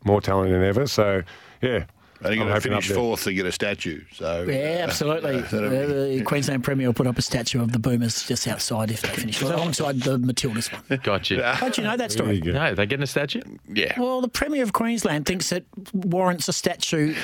more 0.03 0.21
talent 0.21 0.51
than 0.51 0.63
ever. 0.63 0.87
So, 0.87 1.23
yeah. 1.61 1.85
And 2.23 2.33
you're 2.35 2.43
I'm 2.43 2.49
going 2.49 2.61
to 2.61 2.61
finish 2.61 2.91
fourth 2.91 3.23
to 3.23 3.33
get 3.33 3.45
a 3.45 3.51
statue. 3.51 4.03
So 4.13 4.43
Yeah, 4.43 4.85
absolutely. 4.87 5.37
Uh, 5.57 5.69
be- 5.69 6.17
the 6.17 6.23
Queensland 6.23 6.63
Premier 6.63 6.87
will 6.87 6.93
put 6.93 7.07
up 7.07 7.17
a 7.17 7.21
statue 7.21 7.61
of 7.61 7.71
the 7.71 7.79
Boomers 7.79 8.27
just 8.27 8.47
outside 8.47 8.91
if 8.91 9.01
they 9.01 9.09
finish, 9.09 9.41
alongside 9.41 10.01
the 10.01 10.17
Matildas 10.17 10.71
one. 10.71 10.99
Got 11.03 11.29
you. 11.29 11.37
Don't 11.37 11.77
you 11.77 11.83
know 11.83 11.97
that 11.97 12.11
story? 12.11 12.41
No, 12.41 12.73
they 12.75 12.85
getting 12.85 13.03
a 13.03 13.07
statue? 13.07 13.41
Yeah. 13.67 13.99
Well, 13.99 14.21
the 14.21 14.27
Premier 14.27 14.63
of 14.63 14.73
Queensland 14.73 15.25
thinks 15.25 15.51
it 15.51 15.65
warrants 15.93 16.47
a 16.47 16.53
statue 16.53 17.15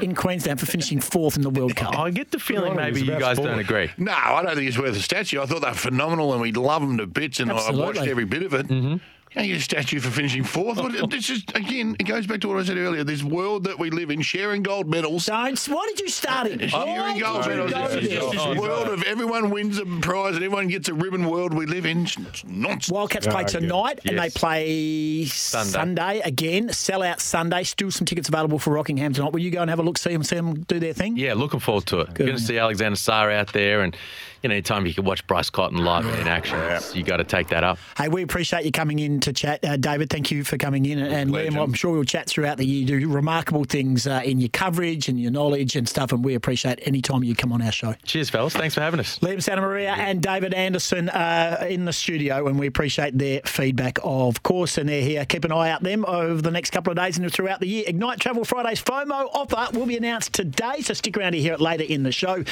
in 0.00 0.14
Queensland 0.14 0.60
for 0.60 0.66
finishing 0.66 1.00
fourth 1.00 1.36
in 1.36 1.42
the 1.42 1.50
World 1.50 1.76
Cup. 1.76 1.98
I 1.98 2.10
get 2.10 2.30
the 2.30 2.38
feeling 2.38 2.76
maybe 2.76 3.00
you 3.00 3.18
guys 3.18 3.36
sport. 3.36 3.50
don't 3.50 3.58
agree. 3.58 3.90
No, 3.98 4.12
I 4.12 4.42
don't 4.42 4.54
think 4.54 4.68
it's 4.68 4.78
worth 4.78 4.96
a 4.96 5.00
statue. 5.02 5.40
I 5.40 5.46
thought 5.46 5.60
they 5.62 5.68
were 5.68 5.74
phenomenal, 5.74 6.32
and 6.32 6.40
we 6.40 6.52
love 6.52 6.82
them 6.82 6.98
to 6.98 7.06
bits, 7.06 7.40
and 7.40 7.50
I 7.50 7.70
watched 7.70 8.00
every 8.00 8.24
bit 8.24 8.42
of 8.42 8.54
it. 8.54 8.68
Mm-hmm. 8.68 8.96
Can't 9.34 9.46
get 9.46 9.56
a 9.56 9.60
statue 9.60 9.98
for 10.00 10.10
finishing 10.10 10.44
fourth. 10.44 10.76
What- 10.78 10.92
This 11.10 11.30
is 11.30 11.42
again. 11.54 11.96
It 11.98 12.04
goes 12.04 12.26
back 12.26 12.40
to 12.42 12.48
what 12.48 12.58
I 12.58 12.64
said 12.64 12.76
earlier. 12.76 13.02
This 13.02 13.22
world 13.22 13.64
that 13.64 13.78
we 13.78 13.90
live 13.90 14.10
in, 14.10 14.20
sharing 14.20 14.62
gold 14.62 14.88
medals. 14.88 15.26
Don't. 15.26 15.58
Why 15.68 15.86
did 15.88 16.00
you 16.00 16.08
start 16.08 16.48
it? 16.48 16.60
Why 16.60 16.84
Sharing 16.84 17.14
did 17.14 17.22
gold 17.22 17.44
you 17.44 17.50
medals. 17.50 17.70
go 17.72 17.84
It's 17.84 18.08
there? 18.08 18.20
just 18.20 18.32
this 18.32 18.58
world 18.58 18.88
of 18.88 19.02
everyone 19.04 19.50
wins 19.50 19.78
a 19.78 19.86
prize 19.86 20.34
and 20.36 20.44
everyone 20.44 20.68
gets 20.68 20.88
a 20.88 20.94
ribbon. 20.94 21.24
World 21.24 21.54
we 21.54 21.64
live 21.66 21.86
in. 21.86 22.02
It's 22.02 22.44
nonsense. 22.44 22.90
Wildcats 22.90 23.26
play 23.26 23.36
I 23.36 23.42
get 23.44 23.54
it. 23.54 23.60
tonight 23.60 24.00
and 24.04 24.18
they 24.18 24.28
play 24.30 25.24
Sunday. 25.26 26.20
again. 26.20 26.70
Sell 26.72 27.02
out 27.02 27.20
Sunday. 27.20 27.62
Still 27.64 27.90
some 27.90 28.04
tickets 28.06 28.28
available 28.28 28.58
for 28.58 28.70
Rockingham 28.74 29.12
tonight. 29.12 29.32
Will 29.32 29.40
you 29.40 29.50
go 29.50 29.60
and 29.62 29.70
have 29.70 29.78
a 29.78 29.82
look, 29.82 29.96
see 29.98 30.12
them, 30.12 30.22
see 30.24 30.36
them 30.36 30.60
do 30.64 30.78
their 30.78 30.92
thing? 30.92 31.16
Yeah, 31.16 31.34
looking 31.34 31.60
forward 31.60 31.86
to 31.86 32.00
it. 32.00 32.14
Going 32.14 32.32
to 32.32 32.38
see 32.38 32.58
Alexander 32.58 32.96
Sarr 32.96 33.32
out 33.34 33.52
there, 33.52 33.82
and 33.82 33.96
you 34.42 34.48
know, 34.48 34.54
anytime 34.54 34.86
you 34.86 34.94
can 34.94 35.04
watch 35.04 35.26
Bryce 35.26 35.50
Cotton 35.50 35.78
live 35.78 36.04
in 36.20 36.26
action, 36.26 36.58
it's- 36.58 36.94
you 36.96 37.02
got 37.04 37.18
to 37.18 37.24
take 37.24 37.48
that 37.48 37.62
up. 37.64 37.78
Hey, 37.96 38.08
we 38.08 38.22
appreciate 38.22 38.64
you 38.64 38.72
coming 38.72 38.98
in 38.98 39.20
to 39.20 39.32
chat, 39.32 39.64
uh, 39.64 39.76
David. 39.76 40.10
Thank 40.10 40.30
you 40.30 40.42
for 40.44 40.56
coming 40.56 40.84
in, 40.86 40.98
and 40.98 41.30
Liam. 41.30 41.62
I'm 41.62 41.74
sure 41.74 41.92
we'll 41.92 42.04
chat 42.04 42.26
throughout 42.28 42.56
the 42.58 42.66
year. 42.66 42.80
You 42.80 43.00
do 43.00 43.08
remarkable 43.08 43.64
things 43.64 44.06
uh, 44.06 44.22
in 44.24 44.40
your 44.40 44.48
coverage 44.48 45.08
and 45.08 45.20
your 45.20 45.30
knowledge 45.30 45.76
and 45.76 45.88
stuff, 45.88 46.12
and 46.12 46.24
we 46.24 46.34
appreciate 46.34 46.80
any 46.82 47.00
time 47.00 47.22
you 47.22 47.34
come 47.36 47.52
on 47.52 47.62
our 47.62 47.70
show. 47.72 47.94
Cheers, 48.04 48.30
fellas. 48.30 48.52
Thanks 48.54 48.74
for 48.74 48.80
having 48.80 48.98
us. 49.00 49.18
Liam 49.20 49.36
Santamaria 49.36 49.96
and 49.96 50.20
David 50.20 50.54
Andersen 50.54 51.08
uh, 51.08 51.64
in 51.68 51.84
the 51.84 51.92
studio, 51.92 52.46
and 52.48 52.58
we 52.58 52.66
appreciate 52.66 53.16
their 53.16 53.40
feedback, 53.44 53.98
of 54.02 54.42
course. 54.42 54.76
And 54.76 54.88
they're 54.88 55.02
here. 55.02 55.24
Keep 55.24 55.44
an 55.44 55.52
eye 55.52 55.70
out 55.70 55.82
them 55.82 56.04
over 56.06 56.42
the 56.42 56.50
next 56.50 56.70
couple 56.70 56.90
of 56.90 56.96
days 56.96 57.16
and 57.18 57.32
throughout 57.32 57.60
the 57.60 57.68
year. 57.68 57.84
Ignite 57.86 58.18
Travel 58.18 58.44
Fridays 58.44 58.82
FOMO 58.82 59.28
offer 59.32 59.78
will 59.78 59.86
be 59.86 59.96
announced 59.96 60.32
today, 60.32 60.80
so 60.80 60.94
stick 60.94 61.16
around 61.16 61.32
to 61.32 61.38
hear 61.38 61.52
it 61.54 61.60
later 61.60 61.84
in 61.84 62.02
the 62.02 62.12
show. 62.12 62.42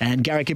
And 0.00 0.24
Garrick 0.24 0.50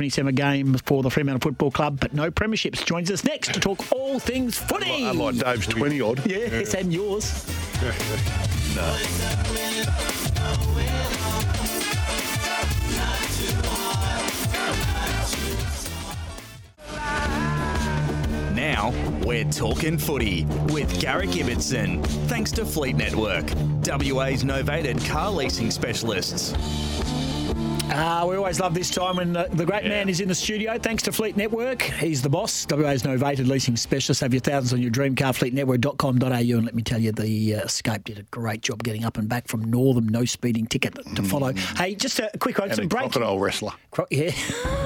Ibbotson, 0.00 0.10
177 0.24 0.34
games 0.34 0.80
for 0.86 1.02
the 1.02 1.10
Fremantle 1.10 1.40
Football 1.40 1.70
Club, 1.70 2.00
but 2.00 2.14
no 2.14 2.30
premierships, 2.30 2.84
joins 2.84 3.10
us 3.10 3.24
next 3.24 3.52
to 3.54 3.60
talk 3.60 3.92
all 3.92 4.18
things 4.18 4.58
footy. 4.58 5.04
Unlike 5.04 5.36
Dave's 5.36 5.66
twenty 5.66 6.00
odd. 6.00 6.24
Yes, 6.26 6.74
and 6.74 6.92
yours. 6.92 7.46
Now 18.54 18.92
we're 19.24 19.44
talking 19.44 19.96
footy 19.96 20.44
with 20.72 21.00
Garrick 21.00 21.30
Ibbotson. 21.30 22.04
Thanks 22.28 22.50
to 22.52 22.64
Fleet 22.64 22.96
Network, 22.96 23.44
WA's 23.86 24.44
novated 24.44 25.04
car 25.08 25.30
leasing 25.30 25.70
specialists. 25.70 26.52
Uh, 27.90 28.24
we 28.28 28.36
always 28.36 28.60
love 28.60 28.72
this 28.72 28.88
time 28.88 29.16
when 29.16 29.32
the, 29.32 29.48
the 29.52 29.66
great 29.66 29.84
man 29.84 30.08
is 30.08 30.20
in 30.20 30.28
the 30.28 30.34
studio. 30.34 30.78
Thanks 30.78 31.02
to 31.02 31.12
Fleet 31.12 31.36
Network. 31.36 31.82
He's 31.82 32.22
the 32.22 32.28
boss. 32.28 32.64
WA's 32.70 33.02
novated 33.02 33.48
leasing 33.48 33.76
specialist. 33.76 34.20
Have 34.20 34.32
your 34.32 34.40
thousands 34.40 34.72
on 34.72 34.80
your 34.80 34.90
dream 34.90 35.16
car, 35.16 35.32
fleetnetwork.com.au. 35.32 36.26
And 36.28 36.64
let 36.64 36.74
me 36.74 36.82
tell 36.82 37.00
you, 37.00 37.10
the 37.12 37.56
uh, 37.56 37.62
Escape 37.62 38.04
did 38.04 38.18
a 38.18 38.22
great 38.24 38.62
job 38.62 38.84
getting 38.84 39.04
up 39.04 39.18
and 39.18 39.28
back 39.28 39.48
from 39.48 39.64
Northam. 39.64 40.08
No 40.08 40.24
speeding 40.24 40.66
ticket 40.66 40.94
to 41.16 41.22
follow. 41.24 41.52
Hey, 41.52 41.94
just 41.96 42.20
a 42.20 42.30
quick 42.38 42.58
one. 42.58 42.68
And 42.68 42.76
Some 42.76 42.88
break. 42.88 43.02
crocodile 43.10 43.38
wrestler. 43.40 43.72
Cro- 43.90 44.06
yeah. 44.10 44.30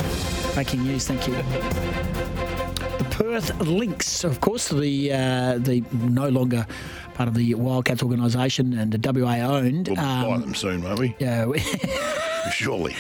Breaking 0.55 0.85
news, 0.85 1.07
thank 1.07 1.27
you. 1.29 1.35
The 1.35 3.07
Perth 3.11 3.61
Lynx, 3.61 4.25
of 4.25 4.41
course, 4.41 4.69
the 4.69 5.13
uh, 5.13 5.59
the 5.59 5.83
no 5.93 6.29
longer 6.29 6.67
part 7.15 7.29
of 7.29 7.35
the 7.35 7.55
Wildcats 7.55 8.03
organisation 8.03 8.73
and 8.79 8.93
the 8.93 9.13
WA 9.25 9.35
owned. 9.39 9.89
We'll 9.89 9.97
buy 9.97 10.33
um, 10.33 10.41
them 10.41 10.55
soon, 10.55 10.83
won't 10.83 10.99
we? 11.01 11.15
yeah, 11.19 11.45
Surely. 12.53 12.95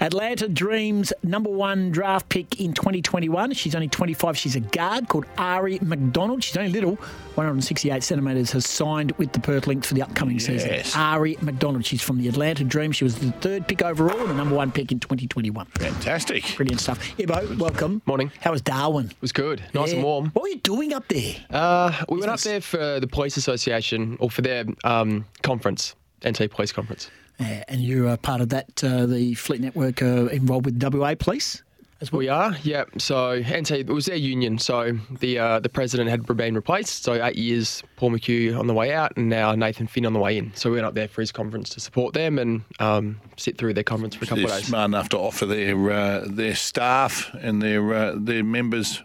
Atlanta 0.00 0.48
Dreams 0.48 1.12
number 1.22 1.50
one 1.50 1.90
draft 1.90 2.28
pick 2.28 2.60
in 2.60 2.72
2021. 2.72 3.52
She's 3.54 3.74
only 3.74 3.88
25. 3.88 4.36
She's 4.36 4.56
a 4.56 4.60
guard 4.60 5.08
called 5.08 5.26
Aari 5.36 5.80
McDonald. 5.82 6.42
She's 6.44 6.56
only 6.56 6.70
little, 6.70 6.94
168 7.34 8.02
centimetres, 8.02 8.52
has 8.52 8.66
signed 8.66 9.12
with 9.12 9.32
the 9.32 9.40
Perth 9.40 9.66
Lynx 9.66 9.88
for 9.88 9.94
the 9.94 10.02
upcoming 10.02 10.38
season. 10.38 10.70
Aari 10.70 11.40
McDonald. 11.42 11.84
She's 11.84 12.02
from 12.02 12.18
the 12.18 12.28
Atlanta 12.28 12.64
Dreams. 12.64 12.96
She 12.96 13.04
was 13.04 13.16
the 13.18 13.32
third 13.32 13.66
pick 13.68 13.82
overall 13.82 14.18
and 14.20 14.30
the 14.30 14.34
number 14.34 14.54
one 14.54 14.70
pick 14.72 14.92
in 14.92 15.00
2021. 15.00 15.66
Fantastic. 15.78 16.44
Brilliant 16.56 16.80
stuff. 16.80 17.18
Ibo, 17.18 17.56
welcome. 17.58 18.02
Morning. 18.06 18.30
How 18.40 18.52
was 18.52 18.62
Darwin? 18.62 19.06
It 19.06 19.16
was 19.20 19.32
good. 19.32 19.62
Nice 19.74 19.88
Yeah. 19.90 19.96
and 19.96 20.04
warm. 20.04 20.30
What 20.32 20.42
were 20.42 20.48
you 20.48 20.58
doing 20.60 20.92
up 20.92 21.08
there? 21.08 21.34
Uh, 21.50 21.92
we 22.08 22.18
went 22.18 22.30
up 22.30 22.40
there 22.40 22.60
for 22.60 23.00
the 23.00 23.06
police 23.06 23.36
association 23.36 24.16
or 24.20 24.30
for 24.30 24.42
their 24.42 24.64
um, 24.84 25.24
conference, 25.42 25.94
NT 26.26 26.50
Police 26.50 26.72
Conference. 26.72 27.10
Uh, 27.40 27.60
and 27.68 27.80
you 27.80 28.08
are 28.08 28.16
part 28.16 28.40
of 28.40 28.48
that, 28.50 28.82
uh, 28.84 29.06
the 29.06 29.34
Fleet 29.34 29.60
Network 29.60 30.02
uh, 30.02 30.26
involved 30.26 30.66
with 30.66 30.80
WA 30.82 31.14
Police 31.16 31.62
as 32.00 32.12
well? 32.12 32.18
We 32.20 32.28
are, 32.28 32.56
yeah. 32.62 32.84
So 32.98 33.40
NT, 33.40 33.70
it 33.72 33.86
was 33.88 34.06
their 34.06 34.16
union. 34.16 34.58
So 34.58 34.98
the 35.18 35.38
uh, 35.38 35.60
the 35.60 35.68
president 35.68 36.10
had 36.10 36.24
been 36.24 36.54
replaced. 36.54 37.02
So 37.02 37.24
eight 37.24 37.36
years, 37.36 37.82
Paul 37.96 38.10
McHugh 38.12 38.58
on 38.58 38.66
the 38.66 38.74
way 38.74 38.92
out, 38.92 39.16
and 39.16 39.28
now 39.28 39.54
Nathan 39.54 39.86
Finn 39.86 40.06
on 40.06 40.12
the 40.12 40.20
way 40.20 40.38
in. 40.38 40.52
So 40.54 40.70
we 40.70 40.76
went 40.76 40.86
up 40.86 40.94
there 40.94 41.08
for 41.08 41.20
his 41.22 41.32
conference 41.32 41.70
to 41.70 41.80
support 41.80 42.14
them 42.14 42.38
and 42.38 42.62
um, 42.78 43.20
sit 43.36 43.58
through 43.58 43.74
their 43.74 43.84
conference 43.84 44.14
for 44.14 44.24
a 44.24 44.28
couple 44.28 44.44
They're 44.44 44.52
of 44.52 44.60
days. 44.60 44.68
smart 44.68 44.88
enough 44.90 45.08
to 45.10 45.18
offer 45.18 45.46
their 45.46 45.90
uh, 45.90 46.24
their 46.26 46.54
staff 46.54 47.32
and 47.34 47.60
their 47.60 47.92
uh, 47.92 48.14
their 48.16 48.44
members 48.44 49.02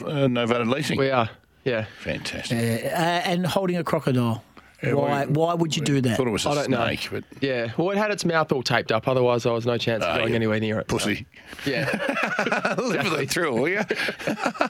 uh, 0.00 0.28
novated 0.28 0.68
leasing. 0.72 0.98
We 0.98 1.10
are, 1.10 1.28
yeah. 1.64 1.86
Fantastic. 2.00 2.84
Uh, 2.84 2.88
and 2.88 3.46
holding 3.46 3.76
a 3.76 3.84
crocodile. 3.84 4.42
Yeah, 4.82 4.94
why, 4.94 5.26
we- 5.26 5.32
why 5.32 5.54
would 5.54 5.76
you 5.76 5.82
do 5.82 6.00
that? 6.00 6.16
Thought 6.16 6.26
it 6.26 6.30
was 6.30 6.44
a 6.46 6.50
I 6.50 6.54
don't 6.54 6.70
know. 6.70 6.94
but 7.10 7.24
Yeah, 7.40 7.70
well, 7.76 7.90
it 7.90 7.98
had 7.98 8.10
its 8.10 8.24
mouth 8.24 8.50
all 8.52 8.62
taped 8.62 8.90
up. 8.90 9.06
Otherwise, 9.06 9.44
there 9.44 9.52
was 9.52 9.64
no 9.66 9.78
chance 9.78 10.02
of 10.04 10.16
going 10.18 10.30
yeah. 10.30 10.36
anywhere 10.36 10.60
near 10.60 10.80
it. 10.80 10.90
so- 10.90 10.96
pussy. 10.98 11.26
Yeah, 11.66 12.74
Literally 12.78 13.20
with 13.20 13.30
through, 13.30 13.52
will 13.54 13.68
you? 13.68 13.82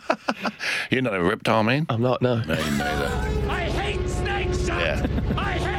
You're 0.90 1.02
not 1.02 1.14
a 1.14 1.22
reptile 1.22 1.62
man. 1.62 1.86
I'm 1.88 2.02
not. 2.02 2.20
No. 2.20 2.36
No, 2.42 2.54
neither. 2.54 3.48
I 3.48 3.60
hate 3.70 4.08
snakes, 4.08 4.68
Yeah. 4.68 5.06
I 5.36 5.52
hate 5.52 5.60
them. 5.62 5.71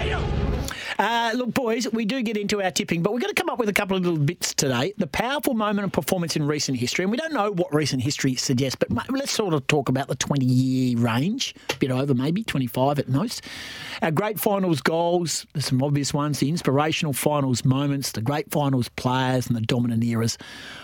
Uh, 1.04 1.34
look, 1.36 1.54
boys, 1.54 1.86
we 1.92 2.06
do 2.06 2.22
get 2.22 2.38
into 2.38 2.62
our 2.62 2.72
tipping, 2.72 3.04
but 3.04 3.12
we're 3.12 3.20
going 3.20 3.34
to 3.34 3.38
come 3.42 3.50
up 3.50 3.60
with 3.60 3.68
a 3.68 3.74
couple 3.74 3.98
of 3.98 4.04
little 4.04 4.18
bits 4.18 4.54
today. 4.54 4.94
The 4.98 5.06
powerful 5.06 5.54
moment 5.54 5.84
of 5.84 5.92
performance 5.92 6.38
in 6.38 6.48
recent 6.48 6.78
history, 6.78 7.04
and 7.04 7.12
we 7.12 7.18
don't 7.18 7.34
know 7.34 7.52
what 7.52 7.74
recent 7.74 8.02
history 8.02 8.36
suggests, 8.36 8.78
but 8.78 8.90
let's 9.12 9.34
sort 9.34 9.54
of 9.54 9.68
talk 9.68 9.90
about 9.90 10.08
the 10.08 10.16
20 10.16 10.46
year 10.46 10.98
range, 10.98 11.56
a 11.72 11.76
bit 11.76 11.92
over 11.92 12.14
maybe, 12.14 12.42
25 12.42 13.00
at 13.00 13.10
most. 13.10 13.44
Our 14.02 14.12
great 14.12 14.40
finals 14.40 14.80
goals, 14.80 15.46
there's 15.52 15.66
some 15.66 15.84
obvious 15.84 16.14
ones, 16.14 16.40
the 16.40 16.48
inspirational 16.48 17.12
finals 17.12 17.66
moments, 17.66 18.14
the 18.14 18.22
great 18.22 18.50
finals 18.50 18.88
players, 18.88 19.48
and 19.48 19.58
the 19.58 19.62
dominant 19.62 20.06
eras, 20.06 20.38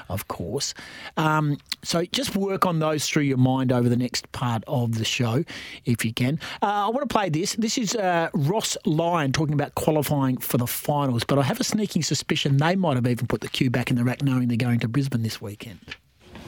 of 0.10 0.28
course. 0.28 0.74
Um, 1.18 1.57
so 1.84 2.03
just 2.05 2.36
work 2.36 2.66
on 2.66 2.80
those 2.80 3.07
through 3.07 3.24
your 3.24 3.38
mind 3.38 3.72
over 3.72 3.88
the 3.88 3.95
next 3.95 4.32
part 4.32 4.64
of 4.68 4.97
the 4.97 5.05
show, 5.05 5.43
if 5.86 6.03
you 6.03 6.14
can. 6.14 6.39
Uh, 6.62 6.88
I 6.88 6.89
want 6.89 7.07
to 7.07 7.14
play 7.14 7.30
this. 7.30 7.53
This 7.55 7.78
is 7.78 7.95
uh, 7.95 8.30
Ross 8.34 8.78
Lyon 8.86 9.32
talking 9.32 9.53
about 9.53 9.76
qualifying 9.76 10.38
for 10.38 10.57
the 10.57 10.68
finals, 10.68 11.24
but 11.24 11.39
I 11.39 11.43
have 11.43 11.60
a 11.60 11.64
sneaking 11.64 12.03
suspicion 12.03 12.57
they 12.57 12.76
might 12.76 12.95
have 12.95 13.07
even 13.07 13.28
put 13.28 13.41
the 13.41 13.47
cue 13.49 13.70
back 13.70 13.89
in 13.89 13.95
the 13.95 14.03
rack 14.03 14.22
knowing 14.22 14.47
they're 14.47 14.57
going 14.57 14.80
to 14.80 14.88
Brisbane 14.88 15.24
this 15.24 15.41
weekend. 15.41 15.80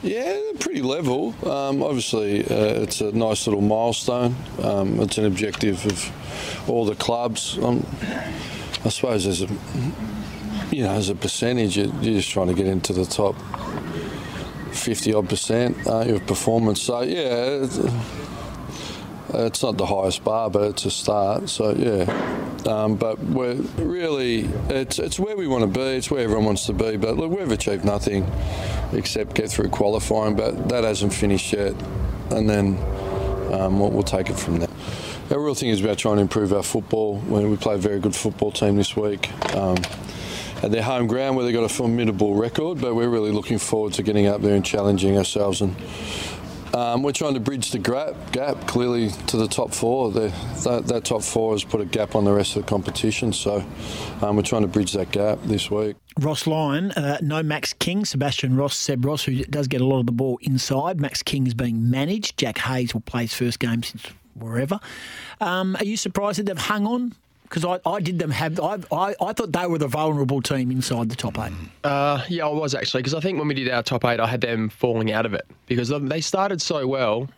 Yeah, 0.03 0.39
pretty 0.59 0.82
level. 0.82 1.36
Um, 1.47 1.84
obviously, 1.84 2.43
uh, 2.43 2.82
it's 2.82 3.01
a 3.01 3.12
nice 3.12 3.45
little 3.45 3.62
milestone. 3.62 4.36
Um, 4.64 4.99
it's 4.99 5.20
an 5.20 5.26
objective 5.26 5.86
of 5.86 6.70
all 6.70 6.86
the 6.86 6.95
clubs. 6.95 7.59
Um, 7.59 7.86
I 8.84 8.89
suppose 8.89 9.26
there's 9.26 9.43
a 9.43 9.47
you 10.72 10.84
know 10.84 10.91
as 10.91 11.09
a 11.09 11.15
percentage, 11.15 11.78
you- 11.78 11.93
you're 12.01 12.15
just 12.15 12.30
trying 12.30 12.47
to 12.47 12.53
get 12.53 12.67
into 12.67 12.93
the 12.93 13.05
top 13.05 13.36
fifty 14.72 15.13
odd 15.13 15.30
percent 15.30 15.78
uh, 15.88 15.99
of 15.99 16.26
performance. 16.28 16.82
So 16.82 17.01
yeah. 17.01 17.63
It's, 17.63 17.78
uh, 17.78 18.01
it's 19.34 19.63
not 19.63 19.78
the 19.78 19.86
highest 19.86 20.24
bar, 20.26 20.49
but 20.49 20.63
it's 20.72 20.86
a 20.86 20.91
start. 20.91 21.47
So 21.47 21.72
yeah, 21.74 22.03
um, 22.67 22.95
but 22.95 23.17
we're 23.19 23.55
really 23.78 24.41
it's 24.69 24.99
it's 24.99 25.17
where 25.17 25.38
we 25.38 25.47
want 25.47 25.61
to 25.63 25.67
be. 25.80 25.86
It's 25.97 26.11
where 26.11 26.22
everyone 26.22 26.45
wants 26.45 26.65
to 26.65 26.74
be. 26.74 26.97
But 26.97 27.15
look, 27.15 27.32
we've 27.32 27.49
achieved 27.51 27.86
nothing 27.86 28.30
except 28.91 29.34
get 29.36 29.49
through 29.49 29.69
qualifying, 29.69 30.36
but 30.36 30.67
that 30.67 30.84
hasn't 30.84 31.13
finished 31.13 31.53
yet. 31.53 31.74
And 32.30 32.49
then 32.49 32.78
um, 33.53 33.80
we'll, 33.80 33.91
we'll 33.91 34.03
take 34.03 34.30
it 34.30 34.38
from 34.38 34.59
there. 34.59 34.69
Our 35.30 35.39
real 35.39 35.55
thing 35.55 35.69
is 35.69 35.82
about 35.82 35.97
trying 35.97 36.17
to 36.17 36.22
improve 36.24 36.51
our 36.51 36.63
football. 36.63 37.15
We 37.19 37.55
play 37.55 37.76
a 37.76 37.78
very 37.78 38.01
good 38.01 38.15
football 38.15 38.51
team 38.51 38.76
this 38.76 38.97
week. 38.97 39.32
Um, 39.55 39.78
at 40.62 40.72
their 40.72 40.84
home 40.84 41.07
ground 41.07 41.36
where 41.36 41.45
they've 41.45 41.53
got 41.53 41.64
a 41.64 41.70
formidable 41.70 42.36
record, 42.36 42.80
but 42.80 42.95
we're 42.95 43.09
really 43.09 43.32
looking 43.32 43.57
forward 43.57 43.93
to 43.93 44.03
getting 44.03 44.28
up 44.28 44.41
there 44.41 44.55
and 44.55 44.66
challenging 44.66 45.18
ourselves 45.18 45.62
and 45.62 45.76
um, 46.74 47.03
we're 47.03 47.12
trying 47.12 47.34
to 47.34 47.39
bridge 47.39 47.72
the 47.72 47.80
gap, 47.80 48.16
gap 48.32 48.66
clearly 48.66 49.09
to 49.28 49.36
the 49.36 49.47
top 49.47 49.74
four. 49.74 50.09
The, 50.12 50.34
that, 50.64 50.88
that 50.88 51.03
top 51.03 51.22
four 51.22 51.51
has 51.53 51.64
put 51.64 51.82
a 51.82 51.86
gap 51.86 52.16
on 52.16 52.24
the 52.24 52.32
rest 52.32 52.55
of 52.55 52.64
the 52.64 52.68
competition, 52.70 53.34
so 53.34 53.66
um, 54.22 54.38
we're 54.38 54.41
trying 54.41 54.62
to 54.62 54.70
bridge 54.70 54.93
that 54.93 55.12
gap 55.12 55.39
this 55.43 55.70
week. 55.70 55.97
Ross 56.20 56.47
Lyon, 56.47 56.91
uh, 56.91 57.18
no 57.22 57.43
Max 57.43 57.74
King, 57.74 58.05
Sebastian 58.05 58.55
Ross, 58.55 58.78
Seb 58.78 59.03
Ross, 59.03 59.24
who 59.26 59.43
does 59.45 59.68
get 59.68 59.82
a 59.82 59.86
lot 59.86 59.99
of 59.99 60.05
the 60.05 60.12
ball 60.14 60.39
inside. 60.41 61.01
Max 61.01 61.22
King 61.22 61.45
is 61.45 61.53
being 61.53 61.89
managed. 61.89 62.38
Jack 62.38 62.57
Hayes 62.59 62.93
will 62.93 63.01
play 63.01 63.24
his 63.24 63.34
first 63.34 63.59
game 63.59 63.84
since 63.84 64.05
wherever. 64.36 64.80
Um, 65.41 65.76
are 65.78 65.86
you 65.86 65.97
surprised 65.97 66.39
that 66.39 66.45
they've 66.45 66.57
hung 66.57 66.86
on? 66.86 67.16
Because 67.52 67.66
I, 67.66 67.89
I 67.89 67.99
did 67.99 68.18
them 68.18 68.32
have 68.32 68.58
I, 68.62 68.78
I 68.93 69.14
I 69.22 69.34
thought 69.34 69.52
they 69.52 69.68
were 69.68 69.78
the 69.78 69.89
vulnerable 69.89 70.41
team 70.41 70.72
inside 70.72 71.10
the 71.10 71.18
top 71.18 71.38
eight. 71.38 71.52
Uh, 71.84 72.24
yeah, 72.30 72.45
I 72.45 72.49
was 72.49 72.74
actually 72.74 73.02
because 73.02 73.14
I 73.14 73.20
think 73.20 73.38
when 73.39 73.49
we 73.49 73.54
did 73.54 73.68
our 73.68 73.84
top 73.84 74.06
eight, 74.06 74.22
I 74.22 74.28
had 74.28 74.39
them 74.39 74.70
falling 74.70 75.12
out 75.12 75.26
of 75.26 75.34
it 75.34 75.45
because 75.68 75.89
they 75.89 76.22
started 76.22 76.62
so 76.62 76.88
well. 76.88 77.30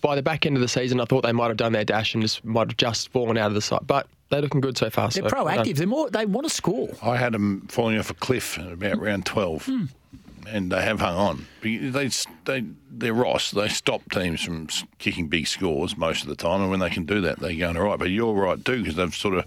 By 0.00 0.14
the 0.14 0.22
back 0.22 0.46
end 0.46 0.56
of 0.56 0.62
the 0.62 0.68
season, 0.68 0.98
I 0.98 1.04
thought 1.04 1.24
they 1.24 1.32
might 1.32 1.48
have 1.48 1.58
done 1.58 1.72
their 1.72 1.84
dash 1.84 2.14
and 2.14 2.22
just 2.22 2.42
might 2.42 2.68
have 2.68 2.76
just 2.78 3.10
fallen 3.10 3.36
out 3.36 3.48
of 3.48 3.54
the 3.54 3.60
side. 3.60 3.80
But 3.86 4.06
they're 4.30 4.40
looking 4.40 4.62
good 4.62 4.78
so 4.78 4.88
far. 4.88 5.10
They're 5.10 5.28
so, 5.28 5.44
well 5.44 5.44
proactive. 5.44 5.76
They're 5.76 5.86
more. 5.86 6.08
They 6.08 6.24
want 6.24 6.48
to 6.48 6.54
score. 6.54 6.88
I 7.02 7.18
had 7.18 7.34
them 7.34 7.66
falling 7.68 7.98
off 7.98 8.08
a 8.08 8.14
cliff 8.14 8.58
at 8.58 8.72
about 8.72 8.98
round 8.98 9.26
12, 9.26 9.68
and 10.50 10.70
they 10.70 10.82
have 10.82 11.00
hung 11.00 11.16
on. 11.16 11.46
They, 11.62 12.10
they, 12.44 12.64
they're 12.90 13.14
Ross. 13.14 13.50
They 13.50 13.68
stop 13.68 14.02
teams 14.10 14.42
from 14.42 14.68
kicking 14.98 15.28
big 15.28 15.46
scores 15.46 15.96
most 15.96 16.22
of 16.22 16.28
the 16.28 16.36
time, 16.36 16.60
and 16.62 16.70
when 16.70 16.80
they 16.80 16.90
can 16.90 17.04
do 17.04 17.20
that, 17.22 17.38
they're 17.38 17.54
going 17.54 17.76
all 17.76 17.84
right. 17.84 17.98
But 17.98 18.10
you're 18.10 18.34
right, 18.34 18.62
too, 18.64 18.78
because 18.78 18.96
they've 18.96 19.14
sort 19.14 19.34
of 19.34 19.44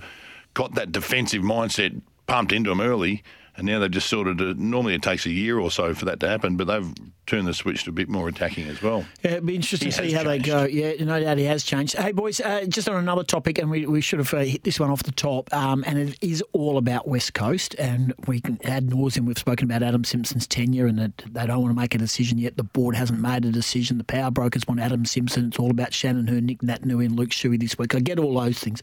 got 0.54 0.76
that 0.76 0.92
defensive 0.92 1.44
mindset 1.44 2.02
pumped 2.28 2.52
into 2.52 2.70
them 2.70 2.82
early, 2.82 3.24
and 3.56 3.68
now 3.68 3.80
they've 3.80 3.92
just 3.92 4.10
sorted 4.10 4.42
of, 4.42 4.58
normally 4.58 4.96
it 4.96 5.02
takes 5.02 5.26
a 5.26 5.32
year 5.32 5.60
or 5.60 5.70
so 5.70 5.94
for 5.94 6.06
that 6.06 6.20
to 6.22 6.28
happen, 6.28 6.58
but 6.58 6.68
they've 6.68 6.94
turned 7.26 7.48
the 7.48 7.54
switch 7.54 7.84
to 7.86 7.90
a 7.90 7.94
bit 7.94 8.10
more 8.10 8.28
attacking 8.28 8.68
as 8.68 8.82
well. 8.82 9.06
Yeah, 9.24 9.32
it'd 9.32 9.46
be 9.46 9.56
interesting 9.56 9.88
He 9.88 9.92
to 9.92 10.10
see 10.10 10.12
how 10.12 10.24
they 10.24 10.40
go. 10.40 10.64
Yeah, 10.64 10.94
no 11.04 11.22
doubt 11.22 11.38
he 11.38 11.46
has 11.46 11.64
changed. 11.64 11.96
Hey, 11.96 12.12
boys, 12.12 12.42
uh, 12.42 12.66
just 12.68 12.90
on 12.90 12.96
another 12.96 13.24
topic, 13.24 13.58
and 13.60 13.70
we, 13.70 13.86
we 13.86 14.02
should 14.02 14.20
have 14.20 14.34
uh, 14.34 14.40
hit 14.40 14.64
this 14.64 14.80
one 14.80 14.90
off 14.90 15.04
the 15.04 15.12
top, 15.12 15.54
um, 15.54 15.84
and 15.88 15.98
it 15.98 16.18
is 16.22 16.44
all 16.52 16.78
about 16.78 17.08
West 17.08 17.34
Coast. 17.34 17.76
And 17.80 18.14
we 18.28 18.42
can 18.42 18.60
add 18.66 18.88
nauseum. 18.88 19.26
We've 19.26 19.38
spoken 19.38 19.70
about 19.70 19.84
Adam 19.84 20.04
Simpson's 20.04 20.48
tenure, 20.48 20.88
and 20.88 20.98
that 21.00 21.18
they 21.32 21.46
don't 21.46 21.62
want 21.62 21.74
to 21.74 21.80
make 21.80 21.96
a 21.96 22.00
decision 22.00 22.38
yet. 22.38 22.58
The 22.58 22.64
board 22.64 22.96
hasn't 22.96 23.20
made 23.20 23.46
a 23.46 23.52
decision. 23.52 23.98
The 24.00 24.04
power 24.04 24.32
brokers 24.32 24.68
want 24.68 24.80
Adam 24.80 25.06
Simpson. 25.06 25.48
It's 25.48 25.60
all 25.60 25.72
about 25.72 25.94
Shannon 25.94 26.28
Hurn, 26.28 26.46
Nick 26.46 26.60
Naitanui, 26.60 27.06
and 27.06 27.16
Luke 27.16 27.30
Shuey 27.30 27.60
this 27.60 27.78
week. 27.78 27.96
I 27.96 28.00
get 28.00 28.20
all 28.20 28.34
those 28.40 28.60
things. 28.60 28.82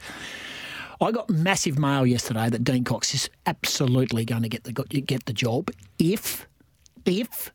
I 1.00 1.12
got 1.12 1.30
massive 1.30 1.78
mail 1.78 2.06
yesterday 2.06 2.50
that 2.50 2.62
Dean 2.62 2.84
Cox 2.84 3.14
is 3.14 3.30
absolutely 3.46 4.24
going 4.26 4.42
to 4.42 4.48
get 4.48 4.64
the 4.64 4.72
get 4.72 5.24
the 5.24 5.32
job 5.32 5.70
if 5.98 6.46
if 7.06 7.52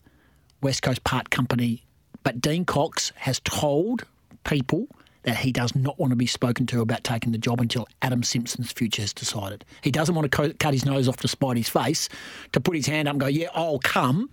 West 0.64 0.82
Coast 0.82 1.04
Part 1.04 1.30
Company, 1.30 1.84
but 2.24 2.42
Dean 2.42 2.66
Cox 2.66 3.12
has 3.16 3.40
told 3.42 4.04
people 4.46 4.88
that 5.24 5.38
he 5.38 5.52
does 5.52 5.76
not 5.76 6.00
want 6.00 6.12
to 6.12 6.16
be 6.16 6.26
spoken 6.26 6.66
to 6.68 6.82
about 6.82 7.04
taking 7.04 7.32
the 7.32 7.38
job 7.38 7.60
until 7.60 7.88
Adam 8.02 8.24
Simpson's 8.24 8.72
future 8.72 9.02
is 9.02 9.14
decided. 9.14 9.66
He 9.82 9.92
doesn't 9.92 10.16
want 10.16 10.32
to 10.32 10.36
co- 10.36 10.54
cut 10.60 10.74
his 10.74 10.86
nose 10.86 11.08
off 11.08 11.18
to 11.18 11.28
spite 11.28 11.58
his 11.58 11.70
face, 11.70 12.10
to 12.52 12.60
put 12.60 12.76
his 12.76 12.88
hand 12.88 13.08
up 13.08 13.14
and 13.14 13.20
go, 13.20 13.28
"Yeah, 13.28 13.50
I'll 13.54 13.80
come," 13.80 14.30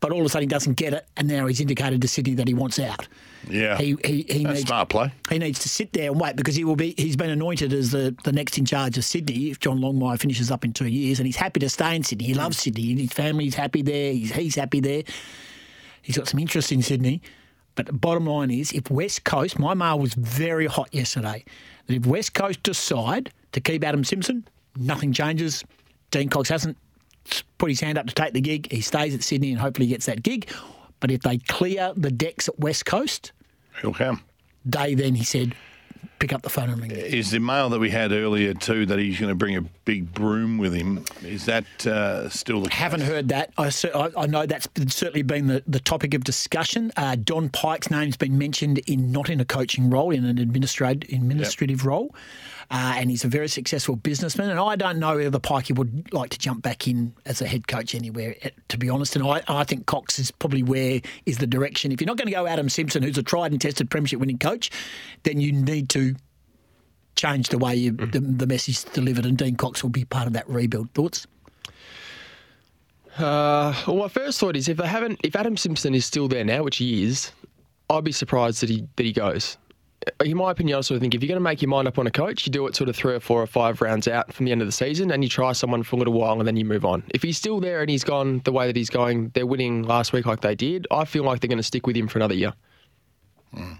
but 0.00 0.12
all 0.12 0.20
of 0.20 0.26
a 0.26 0.28
sudden 0.28 0.48
he 0.48 0.48
doesn't 0.48 0.74
get 0.74 0.92
it, 0.92 1.06
and 1.16 1.28
now 1.28 1.46
he's 1.46 1.60
indicated 1.60 2.00
to 2.02 2.08
Sydney 2.08 2.34
that 2.34 2.48
he 2.48 2.54
wants 2.54 2.78
out. 2.78 3.08
Yeah. 3.48 3.76
He, 3.78 3.96
he, 4.04 4.22
he 4.28 4.44
That's 4.44 4.58
needs, 4.58 4.68
smart 4.68 4.88
play. 4.88 5.12
He 5.30 5.38
needs 5.38 5.58
to 5.60 5.68
sit 5.68 5.92
there 5.92 6.10
and 6.10 6.20
wait 6.20 6.36
because 6.36 6.54
he 6.54 6.64
will 6.64 6.76
be. 6.76 6.94
He's 6.96 7.16
been 7.16 7.30
anointed 7.30 7.72
as 7.72 7.90
the, 7.90 8.14
the 8.24 8.32
next 8.32 8.58
in 8.58 8.64
charge 8.64 8.98
of 8.98 9.04
Sydney 9.04 9.50
if 9.50 9.60
John 9.60 9.78
Longmire 9.80 10.18
finishes 10.18 10.50
up 10.50 10.64
in 10.64 10.72
two 10.72 10.86
years, 10.86 11.18
and 11.18 11.26
he's 11.26 11.36
happy 11.36 11.60
to 11.60 11.68
stay 11.68 11.96
in 11.96 12.02
Sydney. 12.02 12.26
He 12.26 12.34
loves 12.34 12.58
Sydney. 12.58 12.94
His 12.94 13.12
family's 13.12 13.54
happy 13.54 13.82
there. 13.82 14.12
He's 14.12 14.32
he's 14.32 14.54
happy 14.54 14.80
there. 14.80 15.02
He's 16.02 16.16
got 16.16 16.28
some 16.28 16.40
interest 16.40 16.72
in 16.72 16.82
Sydney. 16.82 17.22
But 17.74 17.86
the 17.86 17.92
bottom 17.92 18.26
line 18.26 18.50
is, 18.50 18.72
if 18.72 18.90
West 18.90 19.22
Coast, 19.22 19.58
my 19.58 19.72
mail 19.72 20.00
was 20.00 20.14
very 20.14 20.66
hot 20.66 20.92
yesterday, 20.92 21.44
that 21.86 21.94
if 21.94 22.06
West 22.06 22.34
Coast 22.34 22.62
decide 22.64 23.30
to 23.52 23.60
keep 23.60 23.84
Adam 23.84 24.02
Simpson, 24.02 24.48
nothing 24.76 25.12
changes. 25.12 25.64
Dean 26.10 26.28
Cox 26.28 26.48
hasn't 26.48 26.76
put 27.58 27.70
his 27.70 27.80
hand 27.80 27.98
up 27.98 28.06
to 28.06 28.14
take 28.14 28.32
the 28.32 28.40
gig. 28.40 28.70
He 28.70 28.80
stays 28.80 29.14
at 29.14 29.22
Sydney 29.22 29.50
and 29.50 29.60
hopefully 29.60 29.86
gets 29.86 30.06
that 30.06 30.22
gig. 30.22 30.48
But 31.00 31.10
if 31.10 31.22
they 31.22 31.38
clear 31.38 31.92
the 31.96 32.10
decks 32.10 32.48
at 32.48 32.58
West 32.58 32.86
Coast, 32.86 33.32
He'll 33.80 33.94
come. 33.94 34.22
they 34.64 34.94
then, 34.94 35.14
he 35.14 35.24
said, 35.24 35.54
pick 36.18 36.32
up 36.32 36.42
the 36.42 36.50
phone 36.50 36.70
and 36.70 36.80
ring. 36.80 36.90
Is 36.90 37.30
the 37.30 37.38
mail 37.38 37.68
that 37.70 37.78
we 37.78 37.90
had 37.90 38.12
earlier 38.12 38.54
too 38.54 38.86
that 38.86 38.98
he's 38.98 39.18
going 39.18 39.30
to 39.30 39.34
bring 39.34 39.56
a 39.56 39.62
big 39.62 40.12
broom 40.12 40.58
with 40.58 40.74
him? 40.74 41.04
Is 41.22 41.46
that 41.46 41.64
uh, 41.86 42.28
still 42.28 42.62
the 42.62 42.70
Haven't 42.70 43.02
heard 43.02 43.28
that. 43.28 43.52
I, 43.56 43.70
I, 44.16 44.26
know 44.26 44.46
that's 44.46 44.68
certainly 44.88 45.22
been 45.22 45.46
the, 45.46 45.62
the 45.66 45.80
topic 45.80 46.14
of 46.14 46.24
discussion. 46.24 46.92
Uh, 46.96 47.16
Don 47.16 47.48
Pyke's 47.48 47.90
name's 47.90 48.16
been 48.16 48.38
mentioned 48.38 48.78
in 48.86 49.12
not 49.12 49.30
in 49.30 49.40
a 49.40 49.44
coaching 49.44 49.90
role, 49.90 50.10
in 50.10 50.24
an 50.24 50.38
administrative 50.38 51.08
administrative 51.12 51.86
role, 51.86 52.14
uh, 52.70 52.94
and 52.96 53.10
he's 53.10 53.24
a 53.24 53.28
very 53.28 53.48
successful 53.48 53.96
businessman. 53.96 54.50
And 54.50 54.60
I 54.60 54.76
don't 54.76 54.98
know 54.98 55.16
whether 55.16 55.38
Pikey 55.38 55.76
would 55.76 56.12
like 56.12 56.30
to 56.30 56.38
jump 56.38 56.62
back 56.62 56.86
in 56.86 57.14
as 57.24 57.40
a 57.40 57.46
head 57.46 57.66
coach 57.66 57.94
anywhere, 57.94 58.36
eh, 58.42 58.50
to 58.68 58.76
be 58.76 58.90
honest. 58.90 59.16
And 59.16 59.24
I, 59.26 59.42
I 59.48 59.64
think 59.64 59.86
Cox 59.86 60.18
is 60.18 60.30
probably 60.30 60.62
where 60.62 61.00
is 61.24 61.38
the 61.38 61.46
direction. 61.46 61.92
If 61.92 62.00
you're 62.00 62.06
not 62.06 62.18
going 62.18 62.28
to 62.28 62.34
go 62.34 62.46
Adam 62.46 62.68
Simpson, 62.68 63.02
who's 63.02 63.16
a 63.16 63.22
tried 63.22 63.52
and 63.52 63.60
tested 63.60 63.90
premiership 63.90 64.20
winning 64.20 64.38
coach, 64.38 64.70
then 65.22 65.40
you 65.40 65.52
need 65.52 65.88
to 65.90 66.14
change 67.16 67.48
the 67.48 67.58
way 67.58 67.74
you, 67.74 67.92
the, 67.92 68.20
the 68.20 68.46
message 68.46 68.76
is 68.76 68.84
delivered. 68.84 69.24
And 69.24 69.38
Dean 69.38 69.56
Cox 69.56 69.82
will 69.82 69.90
be 69.90 70.04
part 70.04 70.26
of 70.26 70.34
that 70.34 70.48
rebuild. 70.48 70.90
Thoughts? 70.92 71.26
Uh, 73.16 73.74
well, 73.86 73.96
my 73.96 74.08
first 74.08 74.38
thought 74.38 74.56
is 74.56 74.68
if 74.68 74.76
they 74.76 74.86
haven't, 74.86 75.20
if 75.24 75.34
Adam 75.34 75.56
Simpson 75.56 75.94
is 75.94 76.04
still 76.04 76.28
there 76.28 76.44
now, 76.44 76.62
which 76.62 76.76
he 76.76 77.02
is, 77.04 77.32
I'd 77.90 78.04
be 78.04 78.12
surprised 78.12 78.60
that 78.62 78.68
he 78.68 78.86
that 78.96 79.06
he 79.06 79.12
goes. 79.12 79.56
In 80.24 80.36
my 80.36 80.50
opinion, 80.50 80.78
I 80.78 80.80
sort 80.80 80.96
of 80.96 81.00
think 81.00 81.14
if 81.14 81.22
you're 81.22 81.28
going 81.28 81.36
to 81.36 81.40
make 81.40 81.60
your 81.62 81.68
mind 81.68 81.88
up 81.88 81.98
on 81.98 82.06
a 82.06 82.10
coach, 82.10 82.46
you 82.46 82.52
do 82.52 82.66
it 82.66 82.76
sort 82.76 82.88
of 82.88 82.96
three 82.96 83.14
or 83.14 83.20
four 83.20 83.42
or 83.42 83.46
five 83.46 83.80
rounds 83.80 84.06
out 84.08 84.32
from 84.32 84.46
the 84.46 84.52
end 84.52 84.60
of 84.60 84.68
the 84.68 84.72
season, 84.72 85.10
and 85.10 85.22
you 85.22 85.28
try 85.28 85.52
someone 85.52 85.82
for 85.82 85.96
a 85.96 85.98
little 85.98 86.14
while, 86.14 86.38
and 86.38 86.46
then 86.46 86.56
you 86.56 86.64
move 86.64 86.84
on. 86.84 87.02
If 87.10 87.22
he's 87.22 87.36
still 87.36 87.60
there 87.60 87.80
and 87.80 87.90
he's 87.90 88.04
gone 88.04 88.40
the 88.44 88.52
way 88.52 88.66
that 88.66 88.76
he's 88.76 88.90
going, 88.90 89.30
they're 89.30 89.46
winning 89.46 89.82
last 89.82 90.12
week 90.12 90.26
like 90.26 90.40
they 90.40 90.54
did. 90.54 90.86
I 90.90 91.04
feel 91.04 91.24
like 91.24 91.40
they're 91.40 91.48
going 91.48 91.58
to 91.58 91.62
stick 91.62 91.86
with 91.86 91.96
him 91.96 92.08
for 92.08 92.18
another 92.18 92.34
year. 92.34 92.52
Mm. 93.54 93.78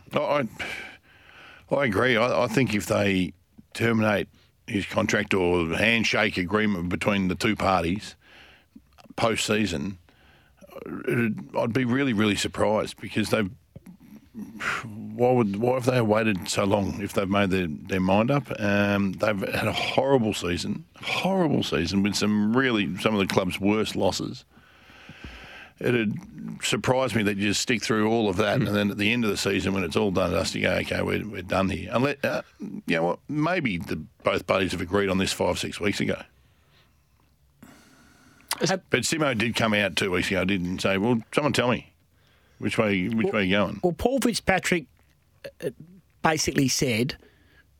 I, 1.71 1.75
I 1.75 1.85
agree. 1.85 2.17
I, 2.17 2.45
I 2.45 2.47
think 2.47 2.75
if 2.75 2.87
they 2.87 3.33
terminate 3.75 4.29
his 4.67 4.87
contract 4.87 5.35
or 5.35 5.67
handshake 5.75 6.37
agreement 6.37 6.89
between 6.89 7.29
the 7.29 7.35
two 7.35 7.57
parties 7.57 8.17
post 9.17 9.47
season, 9.47 9.99
uh, 10.87 11.61
I'd 11.61 11.73
be 11.73 11.85
really, 11.85 12.13
really 12.13 12.37
surprised 12.37 13.01
because 13.01 13.31
they've. 13.31 13.51
Why 15.15 15.33
would 15.33 15.57
why 15.57 15.75
have 15.75 15.85
they 15.87 16.01
waited 16.01 16.49
so 16.49 16.65
long 16.65 17.01
if 17.03 17.13
they've 17.13 17.29
made 17.29 17.51
their, 17.51 17.67
their 17.67 18.01
mind 18.01 18.31
up? 18.31 18.49
Um, 18.61 19.13
they've 19.13 19.41
had 19.53 19.67
a 19.67 19.73
horrible 19.73 20.33
season, 20.33 20.85
horrible 21.03 21.65
season 21.65 22.05
with 22.05 22.15
some 22.15 22.57
really 22.57 22.97
some 22.99 23.15
of 23.15 23.21
the 23.21 23.33
club's 23.33 23.61
worst 23.61 23.97
losses. 23.97 24.45
It'd 25.81 26.15
surprise 26.63 27.15
me 27.15 27.23
that 27.25 27.37
you 27.37 27.49
just 27.49 27.63
stick 27.63 27.83
through 27.83 28.09
all 28.09 28.29
of 28.29 28.37
that, 28.37 28.57
and 28.57 28.69
then 28.69 28.91
at 28.91 28.99
the 28.99 29.13
end 29.13 29.25
of 29.25 29.31
the 29.31 29.37
season, 29.37 29.75
when 29.75 29.85
it's 29.85 29.97
all 29.97 30.11
done 30.11 30.33
dusty, 30.33 30.61
you 30.61 30.67
go, 30.67 30.75
okay, 30.75 31.03
we're, 31.03 31.25
we're 31.25 31.43
done 31.43 31.69
here. 31.69 31.91
Unless, 31.93 32.25
uh, 32.25 32.43
you 32.59 32.97
know 32.97 33.05
what, 33.05 33.19
maybe 33.29 33.79
the, 33.79 33.97
both 34.25 34.47
parties 34.49 34.73
have 34.73 34.81
agreed 34.81 35.09
on 35.09 35.19
this 35.19 35.33
five, 35.33 35.57
six 35.57 35.79
weeks 35.79 36.01
ago. 36.01 36.21
But 38.91 39.03
Simo 39.03 39.39
did 39.39 39.55
come 39.55 39.73
out 39.73 39.95
two 39.95 40.11
weeks 40.11 40.29
ago, 40.29 40.45
didn't 40.45 40.81
say, 40.81 40.99
"Well, 40.99 41.23
someone 41.33 41.53
tell 41.53 41.71
me 41.71 41.88
which 42.59 42.79
way 42.79 43.09
which 43.09 43.33
way 43.33 43.41
are 43.41 43.45
you 43.45 43.57
going?" 43.57 43.81
Well, 43.83 43.93
Paul 43.93 44.21
Fitzpatrick 44.21 44.87
uh, 45.65 45.71
basically 46.23 46.69
said 46.69 47.17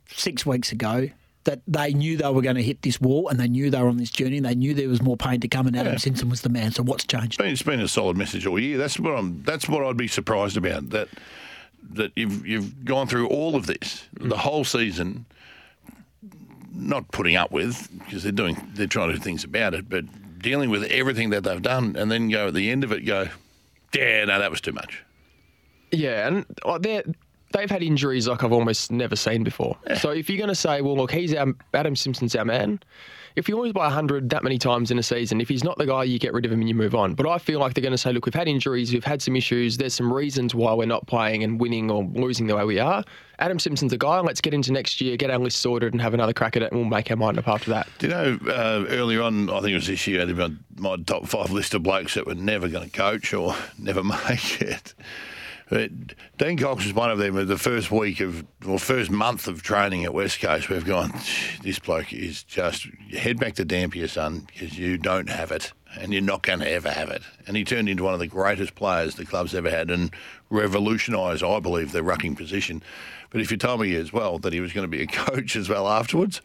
six 0.09 0.45
weeks 0.47 0.73
ago 0.73 1.09
that 1.45 1.61
they 1.67 1.93
knew 1.95 2.17
they 2.17 2.31
were 2.31 2.43
going 2.43 2.57
to 2.57 2.63
hit 2.63 2.83
this 2.83 3.01
wall 3.01 3.29
and 3.29 3.39
they 3.41 3.49
knew 3.49 3.71
they 3.71 3.81
were 3.81 3.89
on 3.89 3.97
this 3.97 4.11
journey 4.11 4.37
and 4.37 4.45
they 4.45 4.55
knew 4.55 4.75
there 4.75 4.89
was 4.89 5.01
more 5.01 5.17
pain 5.17 5.41
to 5.41 5.49
come 5.49 5.67
and 5.67 5.77
Adam 5.77 5.93
Yeah. 5.95 5.99
Simpson 5.99 6.29
was 6.29 6.43
the 6.43 6.49
man. 6.51 6.73
So 6.73 6.83
what's 6.83 7.05
changed? 7.05 7.27
It's 7.27 7.37
been, 7.37 7.51
it's 7.51 7.63
been 7.63 7.81
a 7.81 7.89
solid 7.89 8.17
message 8.19 8.45
all 8.47 8.59
year. 8.59 8.77
That's 8.77 8.99
what 8.99 9.13
I'm. 9.17 9.43
That's 9.45 9.69
what 9.69 9.85
I'd 9.85 9.97
be 9.97 10.09
surprised 10.09 10.57
about. 10.57 10.91
That 10.91 11.09
that 11.93 12.13
you've 12.17 12.47
you've 12.47 12.85
gone 12.85 13.07
through 13.07 13.29
all 13.29 13.57
of 13.57 13.67
this, 13.67 14.05
the 14.21 14.37
whole 14.37 14.65
season, 14.65 15.25
not 16.75 17.11
putting 17.13 17.37
up 17.37 17.51
with 17.51 17.89
because 17.99 18.23
they're 18.23 18.33
doing 18.33 18.57
they're 18.75 18.87
trying 18.87 19.09
to 19.09 19.15
do 19.15 19.21
things 19.21 19.45
about 19.45 19.75
it, 19.75 19.89
but 19.89 20.05
dealing 20.41 20.71
with 20.71 20.85
everything 20.85 21.31
that 21.31 21.45
they've 21.45 21.63
done, 21.63 21.97
and 21.97 22.11
then 22.11 22.29
go 22.29 22.49
at 22.49 22.55
the 22.55 22.71
end 22.71 22.85
of 22.85 22.93
it, 22.93 23.07
go, 23.07 23.29
yeah, 23.95 24.25
no, 24.25 24.39
that 24.39 24.51
was 24.51 24.61
too 24.61 24.73
much. 24.73 25.03
Yeah, 25.91 26.27
and 26.29 26.47
uh, 26.65 26.79
they're, 26.79 27.05
they've 27.53 27.71
had 27.71 27.83
injuries 27.83 28.29
like 28.29 28.45
I've 28.45 28.53
almost 28.53 28.91
never 28.91 29.17
seen 29.17 29.45
before. 29.45 29.77
So 30.01 30.11
if 30.11 30.29
you're 30.29 30.39
going 30.39 30.49
to 30.49 30.55
say, 30.55 30.81
well, 30.81 30.97
look, 30.97 31.13
he's 31.13 31.35
our 31.35 31.55
Adam 31.75 31.97
Simpson's 31.97 32.35
our 32.37 32.45
man. 32.45 32.81
If 33.37 33.49
you 33.49 33.57
lose 33.57 33.73
by 33.73 33.85
100 33.85 34.31
that 34.31 34.43
many 34.43 34.59
times 34.59 34.91
in 34.91 34.99
a 34.99 35.03
season, 35.03 35.41
if 35.41 35.49
he's 35.49 35.63
not 35.63 35.79
the 35.79 35.87
guy, 35.87 36.03
you 36.03 36.19
get 36.19 36.33
rid 36.33 36.45
of 36.45 36.51
him 36.51 36.59
and 36.59 36.69
you 36.69 36.75
move 36.75 36.97
on. 36.97 37.15
But 37.15 37.29
I 37.29 37.39
feel 37.39 37.61
like 37.61 37.75
they're 37.75 37.83
going 37.83 37.93
to 37.93 37.99
say, 37.99 38.13
look, 38.13 38.27
we've 38.27 38.35
had 38.35 38.49
injuries, 38.49 38.93
we've 38.93 39.05
had 39.05 39.23
some 39.23 39.37
issues, 39.37 39.77
there's 39.77 39.95
some 39.95 40.13
reasons 40.13 40.57
why 40.57 40.75
we're 40.75 40.87
not 40.87 41.07
playing 41.07 41.45
and 41.45 41.61
winning 41.61 41.89
or 41.89 42.03
losing 42.15 42.49
the 42.49 42.57
way 42.57 42.65
we 42.65 42.81
are. 42.81 43.05
Adam 43.39 43.61
Simpson's 43.61 43.93
a 43.93 43.97
guy. 43.97 44.19
Let's 44.19 44.41
get 44.41 44.55
into 44.55 44.73
next 44.73 45.01
year, 45.01 45.17
get 45.17 45.31
our 45.31 45.39
list 45.39 45.61
sorted, 45.61 45.93
and 45.93 46.03
have 46.03 46.15
another 46.15 46.33
crack 46.33 46.57
at 46.57 46.63
it, 46.63 46.73
and 46.73 46.81
we'll 46.81 46.91
make 46.91 47.09
our 47.13 47.17
mind 47.17 47.39
up 47.39 47.47
after 47.47 47.71
that. 47.71 47.89
Do 47.99 48.09
you 48.09 48.13
know, 48.13 48.39
uh, 48.49 48.87
earlier 48.89 49.23
on, 49.23 49.49
I 49.51 49.61
think 49.61 49.71
it 49.71 49.75
was 49.75 49.87
this 49.87 50.05
year, 50.09 50.23
I 50.23 50.27
had 50.27 50.37
my, 50.37 50.51
my 50.77 50.97
top 51.05 51.29
five 51.29 51.53
list 51.53 51.75
of 51.75 51.85
blokes 51.85 52.15
that 52.15 52.27
were 52.27 52.35
never 52.35 52.67
going 52.67 52.91
to 52.91 52.97
coach 52.97 53.33
or 53.33 53.55
never 53.79 54.03
make 54.03 54.61
it. 54.61 54.95
Uh, 55.71 55.75
but 55.77 55.91
Dean 56.39 56.59
Cox 56.59 56.85
was 56.85 56.95
one 56.95 57.11
of 57.11 57.19
them. 57.19 57.37
Uh, 57.37 57.45
the 57.45 57.59
first 57.59 57.91
week 57.91 58.21
of, 58.21 58.45
or 58.67 58.79
first 58.79 59.11
month 59.11 59.47
of 59.47 59.63
training 59.63 60.05
at 60.05 60.15
West 60.15 60.41
Coast, 60.41 60.69
we've 60.69 60.85
gone, 60.85 61.13
this 61.63 61.79
bloke 61.79 62.13
is 62.13 62.43
just, 62.43 62.87
head 63.17 63.39
back 63.39 63.55
to 63.55 63.65
Dampier, 63.65 64.09
son, 64.09 64.47
because 64.47 64.79
you 64.79 64.99
don't 64.99 65.29
have 65.29 65.53
it 65.53 65.73
and 65.99 66.13
you're 66.13 66.23
not 66.23 66.43
going 66.43 66.61
to 66.61 66.71
ever 66.71 66.91
have 66.91 67.09
it. 67.11 67.23
And 67.47 67.57
he 67.57 67.65
turned 67.65 67.89
into 67.89 68.05
one 68.05 68.15
of 68.15 68.21
the 68.21 68.27
greatest 68.27 68.75
players 68.75 69.15
the 69.15 69.25
club's 69.25 69.55
ever 69.55 69.71
had 69.71 69.91
and 69.91 70.11
revolutionised, 70.51 71.43
I 71.43 71.61
believe, 71.61 71.93
the 71.93 72.01
rucking 72.01 72.37
position. 72.37 72.83
But 73.31 73.41
if 73.41 73.51
you 73.51 73.57
told 73.57 73.81
me 73.81 73.95
as 73.95 74.13
well 74.13 74.39
that 74.41 74.53
he 74.53 74.61
was 74.61 74.73
going 74.73 74.91
to 74.91 74.97
be 74.97 75.03
a 75.03 75.07
coach 75.07 75.57
as 75.57 75.69
well 75.69 75.89
afterwards, 75.89 76.41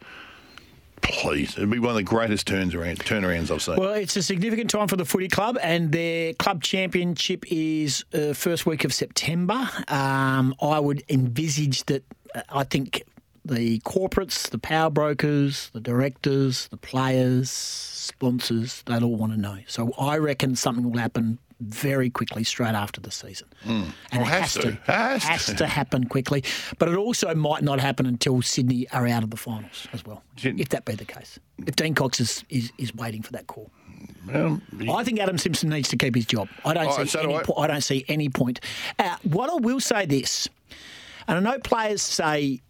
please, 1.02 1.56
it'd 1.56 1.70
be 1.70 1.78
one 1.78 1.90
of 1.90 1.96
the 1.96 2.02
greatest 2.02 2.46
turns 2.46 2.74
around, 2.74 2.98
turnarounds 3.00 3.50
I've 3.50 3.62
seen. 3.62 3.76
Well, 3.76 3.94
it's 3.94 4.16
a 4.16 4.22
significant 4.22 4.70
time 4.70 4.88
for 4.88 4.96
the 4.96 5.04
footy 5.04 5.28
club, 5.28 5.58
and 5.62 5.92
their 5.92 6.32
club 6.34 6.62
championship 6.62 7.44
is 7.50 8.04
uh, 8.14 8.32
first 8.32 8.66
week 8.66 8.84
of 8.84 8.92
September. 8.94 9.68
Um, 9.88 10.54
I 10.60 10.80
would 10.80 11.02
envisage 11.08 11.84
that. 11.84 12.04
uh, 12.34 12.42
I 12.50 12.64
think 12.64 13.04
the 13.44 13.80
corporates, 13.80 14.48
the 14.48 14.58
power 14.58 14.90
brokers, 14.90 15.70
the 15.74 15.80
directors, 15.80 16.68
the 16.68 16.78
players, 16.78 17.50
sponsors, 17.50 18.82
they'll 18.86 19.04
all 19.04 19.16
want 19.16 19.32
to 19.32 19.38
know. 19.38 19.58
So 19.66 19.92
I 19.98 20.16
reckon 20.18 20.56
something 20.56 20.90
will 20.90 20.98
happen 20.98 21.38
very 21.68 22.10
quickly 22.10 22.44
straight 22.44 22.74
after 22.74 23.00
the 23.00 23.10
season. 23.10 23.48
And 23.64 23.92
Well, 24.12 24.22
it 24.22 24.24
has 24.26 24.54
has, 24.54 24.64
to. 24.64 24.70
Has 24.86 25.24
Has, 25.24 25.46
to. 25.46 25.54
to. 25.56 25.66
happen 25.66 26.04
quickly. 26.04 26.44
But 26.78 26.88
it 26.88 26.96
also 26.96 27.34
might 27.34 27.62
not 27.62 27.80
happen 27.80 28.06
until 28.06 28.42
Sydney 28.42 28.88
are 28.90 29.06
out 29.06 29.22
of 29.22 29.30
the 29.30 29.36
finals 29.36 29.86
as 29.92 30.04
well, 30.04 30.22
if 30.42 30.68
that 30.70 30.84
be 30.84 30.94
the 30.94 31.04
case. 31.04 31.38
If 31.66 31.76
Dean 31.76 31.94
Cox 31.94 32.20
is, 32.20 32.44
is, 32.50 32.72
is 32.78 32.94
waiting 32.94 33.22
for 33.22 33.32
that 33.32 33.46
call. 33.46 33.70
Well, 34.26 34.60
I 34.96 35.04
think 35.04 35.20
Adam 35.20 35.38
Simpson 35.38 35.68
needs 35.70 35.88
to 35.90 35.96
keep 35.96 36.14
his 36.14 36.26
job. 36.26 36.48
I 36.64 36.72
don't 36.74 36.88
Oh, 36.88 37.04
see 37.04 37.08
so 37.10 37.22
do 37.22 37.28
any. 37.28 37.36
I. 37.38 37.42
Po- 37.42 37.56
I 37.56 37.66
don't 37.66 37.82
see 37.82 38.04
any 38.08 38.28
point. 38.28 38.60
Uh, 38.98 39.16
what 39.22 39.50
I 39.50 39.54
will 39.56 39.80
say 39.80 40.06
this, 40.06 40.48
and 41.28 41.36
I 41.36 41.40
know 41.52 41.58
players 41.58 42.00
say 42.02 42.60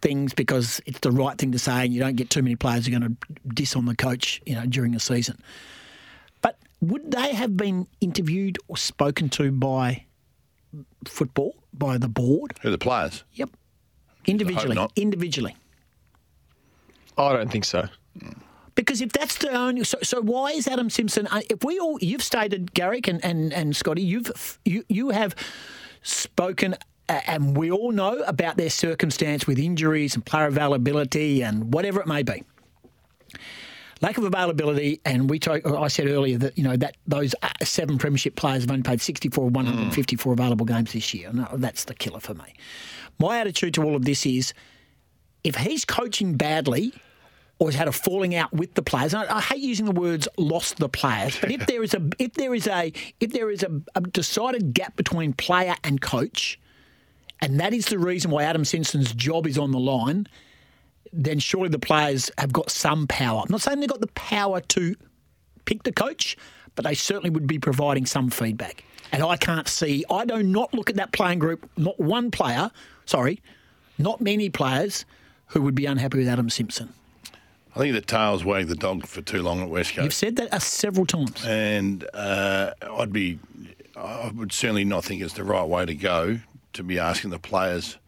things 0.00 0.34
because 0.34 0.80
it's 0.86 1.00
the 1.00 1.10
right 1.12 1.36
thing 1.38 1.52
to 1.52 1.58
say, 1.58 1.84
and 1.84 1.92
you 1.94 2.00
don't 2.00 2.16
get 2.16 2.30
too 2.30 2.42
many 2.42 2.56
players 2.56 2.86
who 2.86 2.94
are 2.94 2.98
going 2.98 3.16
to 3.16 3.50
diss 3.54 3.76
on 3.76 3.84
the 3.86 3.94
coach, 3.96 4.40
you 4.46 4.54
know, 4.54 4.64
during 4.66 4.94
a 4.94 5.00
season. 5.00 5.40
But 6.84 6.92
would 6.92 7.10
they 7.12 7.34
have 7.34 7.56
been 7.56 7.86
interviewed 8.00 8.58
or 8.68 8.76
spoken 8.76 9.28
to 9.30 9.50
by 9.50 10.04
football 11.06 11.54
by 11.72 11.98
the 11.98 12.08
board? 12.08 12.54
Who 12.62 12.70
the 12.70 12.78
players? 12.78 13.24
Yep, 13.32 13.50
individually. 14.26 14.74
not. 14.74 14.92
Individually. 14.96 15.56
I 17.16 17.32
don't 17.32 17.50
think 17.50 17.64
so. 17.64 17.88
Because 18.74 19.00
if 19.00 19.12
that's 19.12 19.38
the 19.38 19.50
only, 19.50 19.84
so, 19.84 19.98
so 20.02 20.20
why 20.20 20.50
is 20.50 20.66
Adam 20.66 20.90
Simpson? 20.90 21.28
uh, 21.28 21.42
If 21.48 21.62
we 21.64 21.78
all, 21.78 21.98
you've 22.00 22.22
stated 22.22 22.74
Garrick 22.74 23.06
and 23.08 23.24
and, 23.24 23.52
and 23.52 23.74
Scotty, 23.76 24.02
you've 24.02 24.58
you 24.64 24.84
you 24.88 25.10
have 25.10 25.34
spoken, 26.02 26.74
uh, 27.08 27.20
and 27.26 27.56
we 27.56 27.70
all 27.70 27.92
know 27.92 28.18
about 28.26 28.56
their 28.56 28.70
circumstance 28.70 29.46
with 29.46 29.58
injuries 29.58 30.16
and 30.16 30.26
player 30.26 30.46
availability 30.46 31.42
and 31.42 31.72
whatever 31.72 32.00
it 32.00 32.06
may 32.08 32.22
be. 32.24 32.42
Lack 34.00 34.18
of 34.18 34.24
availability, 34.24 35.00
and 35.04 35.30
we 35.30 35.38
talk, 35.38 35.66
I 35.66 35.88
said 35.88 36.08
earlier 36.08 36.36
that 36.38 36.58
you 36.58 36.64
know 36.64 36.76
that 36.76 36.96
those 37.06 37.34
uh, 37.42 37.48
seven 37.62 37.98
premiership 37.98 38.36
players 38.36 38.62
have 38.62 38.70
only 38.70 38.82
played 38.82 39.00
64 39.00 39.46
of 39.48 39.54
154 39.54 40.32
available 40.32 40.66
games 40.66 40.92
this 40.92 41.14
year. 41.14 41.32
No, 41.32 41.48
that's 41.54 41.84
the 41.84 41.94
killer 41.94 42.20
for 42.20 42.34
me. 42.34 42.54
My 43.18 43.38
attitude 43.38 43.74
to 43.74 43.84
all 43.84 43.94
of 43.94 44.04
this 44.04 44.26
is, 44.26 44.52
if 45.44 45.54
he's 45.56 45.84
coaching 45.84 46.36
badly, 46.36 46.92
or 47.58 47.68
has 47.68 47.74
had 47.74 47.88
a 47.88 47.92
falling 47.92 48.34
out 48.34 48.52
with 48.52 48.74
the 48.74 48.82
players. 48.82 49.14
And 49.14 49.28
I, 49.28 49.36
I 49.36 49.40
hate 49.40 49.60
using 49.60 49.86
the 49.86 49.92
words 49.92 50.28
"lost 50.36 50.78
the 50.78 50.88
players," 50.88 51.38
but 51.40 51.50
if 51.50 51.66
there 51.68 51.82
is 51.82 51.94
a 51.94 52.02
if 52.18 52.34
there 52.34 52.54
is 52.54 52.66
a 52.66 52.92
if 53.20 53.32
there 53.32 53.50
is 53.50 53.62
a, 53.62 53.80
a 53.94 54.00
decided 54.00 54.74
gap 54.74 54.96
between 54.96 55.32
player 55.32 55.76
and 55.84 56.00
coach, 56.00 56.58
and 57.40 57.60
that 57.60 57.72
is 57.72 57.86
the 57.86 57.98
reason 57.98 58.30
why 58.30 58.44
Adam 58.44 58.64
Simpson's 58.64 59.12
job 59.12 59.46
is 59.46 59.58
on 59.58 59.70
the 59.70 59.78
line, 59.78 60.26
then 61.16 61.38
surely 61.38 61.68
the 61.68 61.78
players 61.78 62.30
have 62.38 62.52
got 62.52 62.70
some 62.70 63.06
power. 63.06 63.40
I'm 63.40 63.50
not 63.50 63.60
saying 63.62 63.80
they've 63.80 63.88
got 63.88 64.00
the 64.00 64.06
power 64.08 64.60
to 64.60 64.94
pick 65.64 65.82
the 65.84 65.92
coach, 65.92 66.36
but 66.74 66.84
they 66.84 66.94
certainly 66.94 67.30
would 67.30 67.46
be 67.46 67.58
providing 67.58 68.04
some 68.06 68.30
feedback. 68.30 68.84
And 69.12 69.22
I 69.22 69.36
can't 69.36 69.68
see. 69.68 70.04
I 70.10 70.24
do 70.24 70.42
not 70.42 70.74
look 70.74 70.90
at 70.90 70.96
that 70.96 71.12
playing 71.12 71.38
group. 71.38 71.68
Not 71.76 71.98
one 72.00 72.30
player. 72.30 72.70
Sorry. 73.06 73.40
not 73.98 74.20
many 74.20 74.50
players 74.50 75.04
who 75.48 75.62
would 75.62 75.74
be 75.74 75.86
unhappy 75.86 76.18
with 76.18 76.28
Adam 76.28 76.50
Simpson. 76.50 76.92
I 77.76 77.78
think 77.78 77.94
the 77.94 78.00
tails 78.00 78.44
wagged 78.44 78.68
the 78.68 78.74
dog 78.76 79.06
for 79.06 79.20
too 79.22 79.42
long 79.42 79.60
at 79.60 79.68
West 79.68 79.94
Coast. 79.94 80.04
You've 80.04 80.14
said 80.14 80.36
that 80.36 80.52
uh, 80.52 80.58
several 80.58 81.06
times. 81.06 81.44
and 81.44 82.04
uh, 82.14 82.72
I'd 82.98 83.12
be, 83.12 83.38
I 83.96 84.32
would 84.34 84.52
certainly 84.52 84.84
not 84.84 85.04
think 85.04 85.22
it's 85.22 85.34
the 85.34 85.44
right 85.44 85.66
way 85.68 85.84
to 85.86 85.94
go 85.94 86.38
to 86.72 86.82
be 86.82 86.98
asking 86.98 87.30
the 87.30 87.38
players 87.38 87.98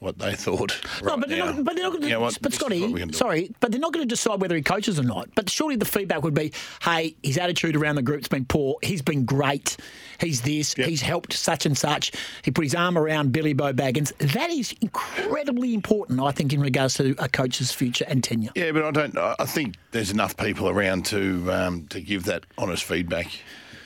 what 0.00 0.18
they 0.18 0.34
thought. 0.36 0.80
No, 1.02 1.16
but 1.16 1.28
they're 1.28 1.38
now. 1.38 1.52
not. 1.52 1.64
But 1.64 1.76
they're 1.76 1.84
not. 1.90 2.02
You 2.02 2.08
know 2.10 2.20
what? 2.20 2.38
But 2.42 2.52
This 2.52 2.60
is 2.60 2.62
what 2.62 2.72
we 2.72 2.98
Scotty, 3.00 3.12
sorry, 3.12 3.54
but 3.60 3.70
they're 3.70 3.80
not 3.80 3.92
going 3.92 4.02
to 4.06 4.08
decide 4.08 4.40
whether 4.40 4.56
he 4.56 4.62
coaches 4.62 4.98
or 4.98 5.02
not. 5.04 5.28
But 5.34 5.48
surely 5.48 5.76
the 5.76 5.84
feedback 5.84 6.22
would 6.22 6.34
be, 6.34 6.52
"Hey, 6.82 7.14
his 7.22 7.38
attitude 7.38 7.76
around 7.76 7.96
the 7.96 8.02
group's 8.02 8.28
been 8.28 8.44
poor. 8.44 8.76
He's 8.82 9.02
been 9.02 9.24
great. 9.24 9.76
He's 10.18 10.42
this. 10.42 10.74
He's 10.74 11.00
helped 11.02 11.32
such 11.32 11.64
and 11.66 11.76
such. 11.78 12.12
He 12.42 12.50
put 12.50 12.64
his 12.64 12.74
arm 12.74 12.98
around 12.98 13.32
Billy 13.32 13.52
Bo 13.54 13.72
Baggins. 13.72 14.12
That 14.34 14.50
is 14.50 14.74
incredibly 14.80 15.72
important, 15.74 16.20
I 16.20 16.30
think, 16.32 16.52
in 16.52 16.60
regards 16.60 16.94
to 16.94 17.14
a 17.18 17.28
coach's 17.28 17.72
future 17.72 18.04
and 18.08 18.22
tenure. 18.22 18.50
Yeah, 18.54 18.72
but 18.72 18.84
I 18.84 18.90
don't. 18.90 19.16
I 19.16 19.36
I 19.38 19.46
think 19.46 19.76
there's 19.92 20.10
enough 20.10 20.36
people 20.36 20.68
around 20.68 21.06
to 21.06 21.50
um, 21.52 21.86
to 21.88 22.00
give 22.00 22.24
that 22.24 22.44
honest 22.58 22.84
feedback, 22.84 23.28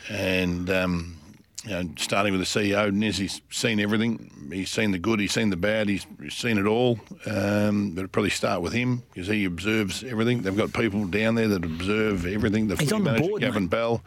and 0.09 0.69
um, 0.71 1.17
you 1.65 1.71
know, 1.71 1.89
starting 1.97 2.33
with 2.37 2.41
the 2.41 2.47
CEO, 2.61 2.93
Nez, 2.93 3.17
he's 3.17 3.41
seen 3.51 3.81
everything. 3.81 4.31
He's 4.53 4.71
seen 4.71 4.91
the 4.91 4.99
good. 4.99 5.19
He's 5.21 5.33
seen 5.33 5.51
the 5.51 5.57
bad. 5.57 5.89
He's 5.89 6.07
seen 6.29 6.59
it 6.59 6.67
all. 6.67 7.01
Um, 7.27 7.93
but 7.95 8.13
probably 8.13 8.31
start 8.31 8.61
with 8.63 8.73
him 8.73 9.03
because 9.13 9.29
he 9.29 9.45
observes 9.47 10.05
everything. 10.05 10.43
They've 10.43 10.57
got 10.57 10.73
people 10.75 11.07
down 11.07 11.35
there 11.37 11.49
that 11.49 11.65
observe 11.65 12.27
everything. 12.27 12.69
The 12.69 12.77
He's 12.77 12.93
on 12.93 13.05
the 13.05 13.13
manager, 13.13 13.29
board, 13.29 13.41
Gavin 13.41 13.63
mate. 13.65 13.71
Bell. 13.71 14.05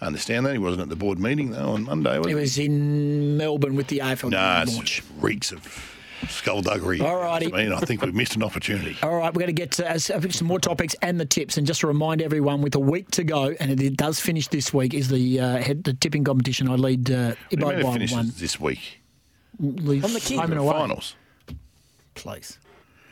I 0.00 0.06
understand 0.06 0.44
that 0.46 0.52
he 0.52 0.58
wasn't 0.58 0.82
at 0.82 0.88
the 0.90 0.96
board 0.96 1.18
meeting 1.18 1.52
though 1.52 1.70
on 1.70 1.84
Monday. 1.84 2.18
Was 2.18 2.26
He 2.26 2.32
he? 2.32 2.34
was 2.34 2.58
in 2.58 3.36
Melbourne 3.38 3.76
with 3.76 3.86
the 3.86 4.00
AFL 4.00 4.30
Nah, 4.30 4.64
launch. 4.66 5.02
reeks 5.20 5.52
of 5.52 5.95
skullduggery. 6.28 6.98
Alrighty. 6.98 7.52
I 7.52 7.64
mean, 7.64 7.72
I 7.72 7.80
think 7.80 8.02
we've 8.02 8.14
missed 8.14 8.36
an 8.36 8.42
opportunity. 8.42 8.96
All 9.02 9.16
right, 9.16 9.32
we're 9.32 9.40
going 9.40 9.46
to 9.46 9.52
get 9.52 9.72
to 9.72 9.90
uh, 9.90 9.98
some 9.98 10.46
more 10.46 10.58
topics 10.60 10.94
and 11.02 11.18
the 11.20 11.26
tips. 11.26 11.56
And 11.56 11.66
just 11.66 11.80
to 11.80 11.86
remind 11.86 12.22
everyone, 12.22 12.62
with 12.62 12.74
a 12.74 12.80
week 12.80 13.10
to 13.12 13.24
go, 13.24 13.54
and 13.60 13.80
it 13.80 13.96
does 13.96 14.20
finish 14.20 14.48
this 14.48 14.72
week, 14.72 14.94
is 14.94 15.08
the 15.08 15.40
uh, 15.40 15.56
head, 15.58 15.84
the 15.84 15.94
tipping 15.94 16.24
competition. 16.24 16.68
I 16.68 16.74
lead 16.74 17.10
uh, 17.10 17.34
What 17.50 17.50
do 17.50 17.56
you 17.56 17.66
Ibo 17.66 17.70
it 17.78 17.82
by 17.84 17.92
finishes 17.92 18.16
one. 18.16 18.32
this 18.38 18.60
week. 18.60 19.00
Lead 19.58 20.04
On 20.04 20.12
the 20.12 20.20
king. 20.20 20.38
home 20.38 20.50
and 20.52 20.60
away. 20.60 20.72
Finals. 20.72 21.14
Please. 22.14 22.58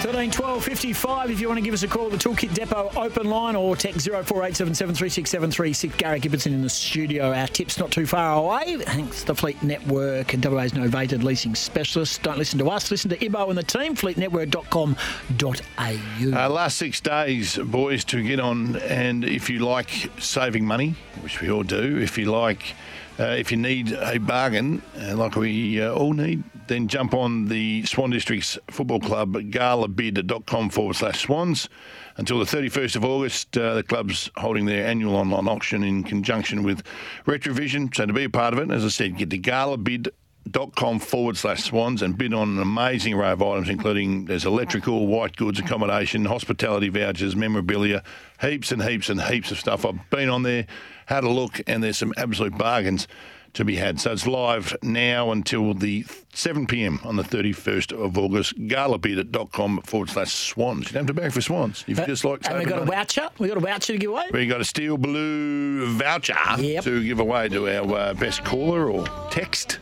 13 0.00 0.30
12 0.30 0.64
55 0.64 1.30
if 1.32 1.40
you 1.40 1.48
want 1.48 1.58
to 1.58 1.64
give 1.64 1.74
us 1.74 1.82
a 1.82 1.88
call. 1.88 2.08
The 2.08 2.16
Toolkit 2.16 2.54
Depot 2.54 2.88
open 2.94 3.28
line 3.28 3.56
or 3.56 3.74
text 3.74 4.06
0487736736. 4.06 5.96
Garrick 5.96 6.22
Ibbotson 6.22 6.52
in 6.52 6.62
the 6.62 6.70
studio. 6.70 7.32
Our 7.32 7.48
tip's 7.48 7.80
not 7.80 7.90
too 7.90 8.06
far 8.06 8.38
away. 8.38 8.76
Thanks 8.76 9.24
to 9.24 9.34
Fleet 9.34 9.60
Network 9.60 10.34
and 10.34 10.44
WA's 10.44 10.70
novated 10.72 11.24
leasing 11.24 11.56
specialist. 11.56 12.22
Don't 12.22 12.38
listen 12.38 12.60
to 12.60 12.70
us, 12.70 12.92
listen 12.92 13.10
to 13.10 13.24
Ibo 13.24 13.48
and 13.48 13.58
the 13.58 13.64
team. 13.64 13.96
Fleetnetwork.com.au. 13.96 16.44
Uh, 16.44 16.48
last 16.48 16.78
six 16.78 17.00
days, 17.00 17.56
boys, 17.56 18.04
to 18.04 18.22
get 18.22 18.38
on. 18.38 18.76
And 18.76 19.24
if 19.24 19.50
you 19.50 19.58
like 19.58 19.90
saving 20.20 20.64
money, 20.64 20.94
which 21.22 21.40
we 21.40 21.50
all 21.50 21.64
do, 21.64 21.98
if 21.98 22.16
you 22.16 22.26
like, 22.26 22.76
uh, 23.20 23.34
if 23.36 23.50
you 23.50 23.56
need 23.56 23.92
a 23.92 24.18
bargain, 24.18 24.80
uh, 25.00 25.16
like 25.16 25.34
we 25.36 25.80
uh, 25.82 25.92
all 25.92 26.12
need, 26.12 26.42
then 26.68 26.86
jump 26.86 27.14
on 27.14 27.46
the 27.46 27.84
Swan 27.84 28.10
Districts 28.10 28.58
Football 28.70 29.00
Club 29.00 29.32
galabid.com 29.34 30.70
forward 30.70 30.96
slash 30.96 31.22
swans. 31.22 31.68
Until 32.16 32.38
the 32.38 32.44
31st 32.44 32.96
of 32.96 33.04
August, 33.04 33.56
uh, 33.56 33.74
the 33.74 33.82
club's 33.82 34.30
holding 34.36 34.66
their 34.66 34.86
annual 34.86 35.14
online 35.14 35.46
auction 35.48 35.84
in 35.84 36.02
conjunction 36.02 36.62
with 36.62 36.82
Retrovision. 37.26 37.94
So 37.94 38.06
to 38.06 38.12
be 38.12 38.24
a 38.24 38.30
part 38.30 38.54
of 38.54 38.60
it, 38.60 38.70
as 38.72 38.84
I 38.84 38.88
said, 38.88 39.16
get 39.16 39.30
to 39.30 39.38
galabid 39.38 40.08
dot 40.50 40.74
com 40.74 40.98
forward 40.98 41.36
slash 41.36 41.64
swans 41.64 42.00
and 42.02 42.16
bid 42.16 42.32
on 42.32 42.48
an 42.56 42.62
amazing 42.62 43.14
array 43.14 43.30
of 43.32 43.42
items, 43.42 43.68
including 43.68 44.24
there's 44.24 44.46
electrical, 44.46 45.06
white 45.06 45.36
goods, 45.36 45.58
accommodation, 45.58 46.24
hospitality 46.24 46.88
vouchers, 46.88 47.36
memorabilia, 47.36 48.02
heaps 48.40 48.72
and 48.72 48.82
heaps 48.82 49.08
and 49.10 49.20
heaps 49.20 49.50
of 49.50 49.58
stuff. 49.58 49.84
I've 49.84 50.08
been 50.10 50.28
on 50.28 50.42
there, 50.42 50.66
had 51.08 51.24
a 51.24 51.28
look, 51.30 51.60
and 51.66 51.82
there's 51.82 51.96
some 51.98 52.12
absolute 52.16 52.56
bargains 52.56 53.08
to 53.54 53.64
be 53.64 53.76
had. 53.76 53.98
So 53.98 54.12
it's 54.12 54.26
live 54.26 54.76
now 54.82 55.32
until 55.32 55.72
the 55.72 56.04
7 56.34 56.66
p.m. 56.66 57.00
on 57.02 57.16
the 57.16 57.22
31st 57.22 57.92
of 57.98 58.18
August. 58.18 58.54
Galabid.com 58.58 59.80
forward 59.82 60.10
slash 60.10 60.30
swans. 60.32 60.88
You 60.88 60.92
don't 60.92 61.06
have 61.08 61.16
to 61.16 61.20
beg 61.20 61.32
for 61.32 61.40
swans. 61.40 61.82
If 61.88 61.98
you 61.98 62.04
just 62.06 62.24
like 62.26 62.46
and 62.48 62.58
we 62.58 62.66
got 62.66 62.82
a 62.82 62.84
voucher. 62.84 63.30
We 63.38 63.48
got 63.48 63.56
a 63.56 63.60
voucher 63.60 63.94
to 63.94 63.98
give 63.98 64.10
away. 64.10 64.26
We 64.32 64.46
got 64.46 64.60
a 64.60 64.64
steel 64.66 64.98
blue 64.98 65.86
voucher 65.96 66.36
Yep. 66.58 66.84
to 66.84 67.02
give 67.02 67.20
away 67.20 67.48
to 67.48 67.66
our 67.68 67.98
uh, 67.98 68.12
best 68.14 68.44
caller 68.44 68.90
or 68.90 69.06
text. 69.30 69.78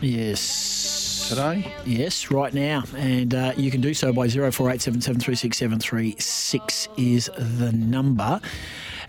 Yes. 0.00 1.26
Today? 1.28 1.74
Yes, 1.84 2.30
right 2.30 2.54
now. 2.54 2.84
And 2.96 3.34
uh, 3.34 3.52
you 3.56 3.72
can 3.72 3.80
do 3.80 3.92
so 3.94 4.12
by 4.12 4.28
0487736736 4.28 6.88
is 6.96 7.28
the 7.36 7.72
number. 7.72 8.40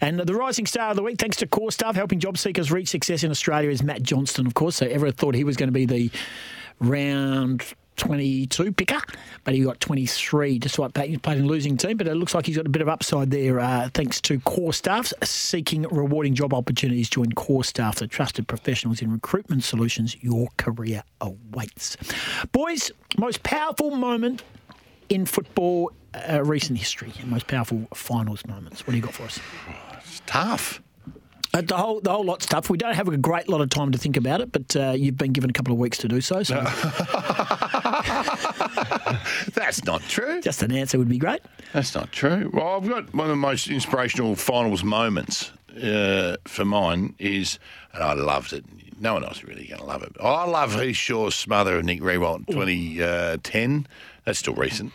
And 0.01 0.19
the 0.19 0.33
rising 0.33 0.65
star 0.65 0.91
of 0.91 0.95
the 0.95 1.03
week, 1.03 1.17
thanks 1.19 1.37
to 1.37 1.47
Core 1.47 1.71
Staff, 1.71 1.95
helping 1.95 2.19
job 2.19 2.37
seekers 2.37 2.71
reach 2.71 2.89
success 2.89 3.23
in 3.23 3.31
Australia, 3.31 3.69
is 3.69 3.83
Matt 3.83 4.03
Johnston, 4.03 4.47
of 4.47 4.53
course. 4.53 4.77
So 4.77 4.85
everyone 4.87 5.13
thought 5.15 5.35
he 5.35 5.43
was 5.43 5.57
going 5.57 5.67
to 5.67 5.73
be 5.73 5.85
the 5.85 6.11
round 6.79 7.63
22 7.97 8.71
picker, 8.71 9.01
but 9.43 9.53
he 9.53 9.61
got 9.61 9.79
23 9.81 10.57
despite 10.57 10.93
playing- 10.93 11.11
he 11.11 11.17
played 11.17 11.37
in 11.37 11.43
a 11.43 11.47
losing 11.47 11.75
team. 11.75 11.97
But 11.97 12.07
it 12.07 12.15
looks 12.15 12.33
like 12.33 12.45
he's 12.45 12.55
got 12.55 12.65
a 12.65 12.69
bit 12.69 12.81
of 12.81 12.87
upside 12.87 13.29
there 13.29 13.59
uh, 13.59 13.89
thanks 13.93 14.21
to 14.21 14.39
Core 14.39 14.73
Staff 14.73 15.11
seeking 15.23 15.83
rewarding 15.91 16.33
job 16.33 16.53
opportunities. 16.53 17.09
Join 17.09 17.31
Core 17.33 17.63
Staff, 17.65 17.95
the 17.95 18.07
trusted 18.07 18.47
professionals 18.47 19.01
in 19.01 19.11
recruitment 19.11 19.63
solutions. 19.63 20.15
Your 20.21 20.47
career 20.57 21.03
awaits. 21.19 21.97
Boys, 22.53 22.91
most 23.17 23.43
powerful 23.43 23.91
moment 23.91 24.43
in 25.09 25.25
football 25.25 25.91
uh, 26.13 26.41
recent 26.43 26.79
history, 26.79 27.11
most 27.25 27.47
powerful 27.47 27.87
finals 27.93 28.45
moments. 28.47 28.87
What 28.87 28.91
do 28.91 28.97
you 28.97 29.03
got 29.03 29.13
for 29.13 29.23
us? 29.23 29.39
Tough. 30.29 30.79
Uh, 31.55 31.61
the 31.61 31.75
whole 31.75 31.99
the 32.01 32.11
whole 32.11 32.23
lot's 32.23 32.45
tough. 32.45 32.69
We 32.69 32.77
don't 32.77 32.93
have 32.93 33.07
a 33.07 33.17
great 33.17 33.49
lot 33.49 33.61
of 33.61 33.71
time 33.71 33.91
to 33.91 33.97
think 33.97 34.15
about 34.15 34.41
it, 34.41 34.51
but 34.51 34.75
uh, 34.75 34.91
you've 34.91 35.17
been 35.17 35.33
given 35.33 35.49
a 35.49 35.53
couple 35.53 35.73
of 35.73 35.79
weeks 35.79 35.97
to 35.97 36.07
do 36.07 36.21
so. 36.21 36.43
So 36.43 36.53
That's 39.55 39.83
not 39.85 40.03
true. 40.03 40.39
just 40.41 40.61
an 40.61 40.71
answer 40.71 40.99
would 40.99 41.09
be 41.09 41.17
great. 41.17 41.41
That's 41.73 41.95
not 41.95 42.11
true. 42.11 42.51
Well, 42.53 42.75
I've 42.75 42.87
got 42.87 43.11
one 43.15 43.25
of 43.25 43.31
the 43.31 43.35
most 43.37 43.69
inspirational 43.69 44.35
finals 44.35 44.83
moments 44.83 45.51
uh, 45.81 46.35
for 46.45 46.63
mine 46.63 47.15
is, 47.17 47.57
and 47.93 48.03
I 48.03 48.13
loved 48.13 48.53
it. 48.53 48.63
No 49.01 49.15
one 49.15 49.23
else 49.23 49.37
is 49.37 49.45
really 49.45 49.65
going 49.65 49.79
to 49.79 49.85
love 49.87 50.03
it. 50.03 50.15
I 50.21 50.45
love 50.45 50.79
Heath 50.79 50.95
Shaw's 50.95 51.33
smother 51.33 51.77
of 51.77 51.85
Nick 51.85 52.01
Riewoldt 52.01 52.47
in 52.47 52.53
2010. 52.53 53.87
That's 54.25 54.37
still 54.37 54.53
recent. 54.53 54.93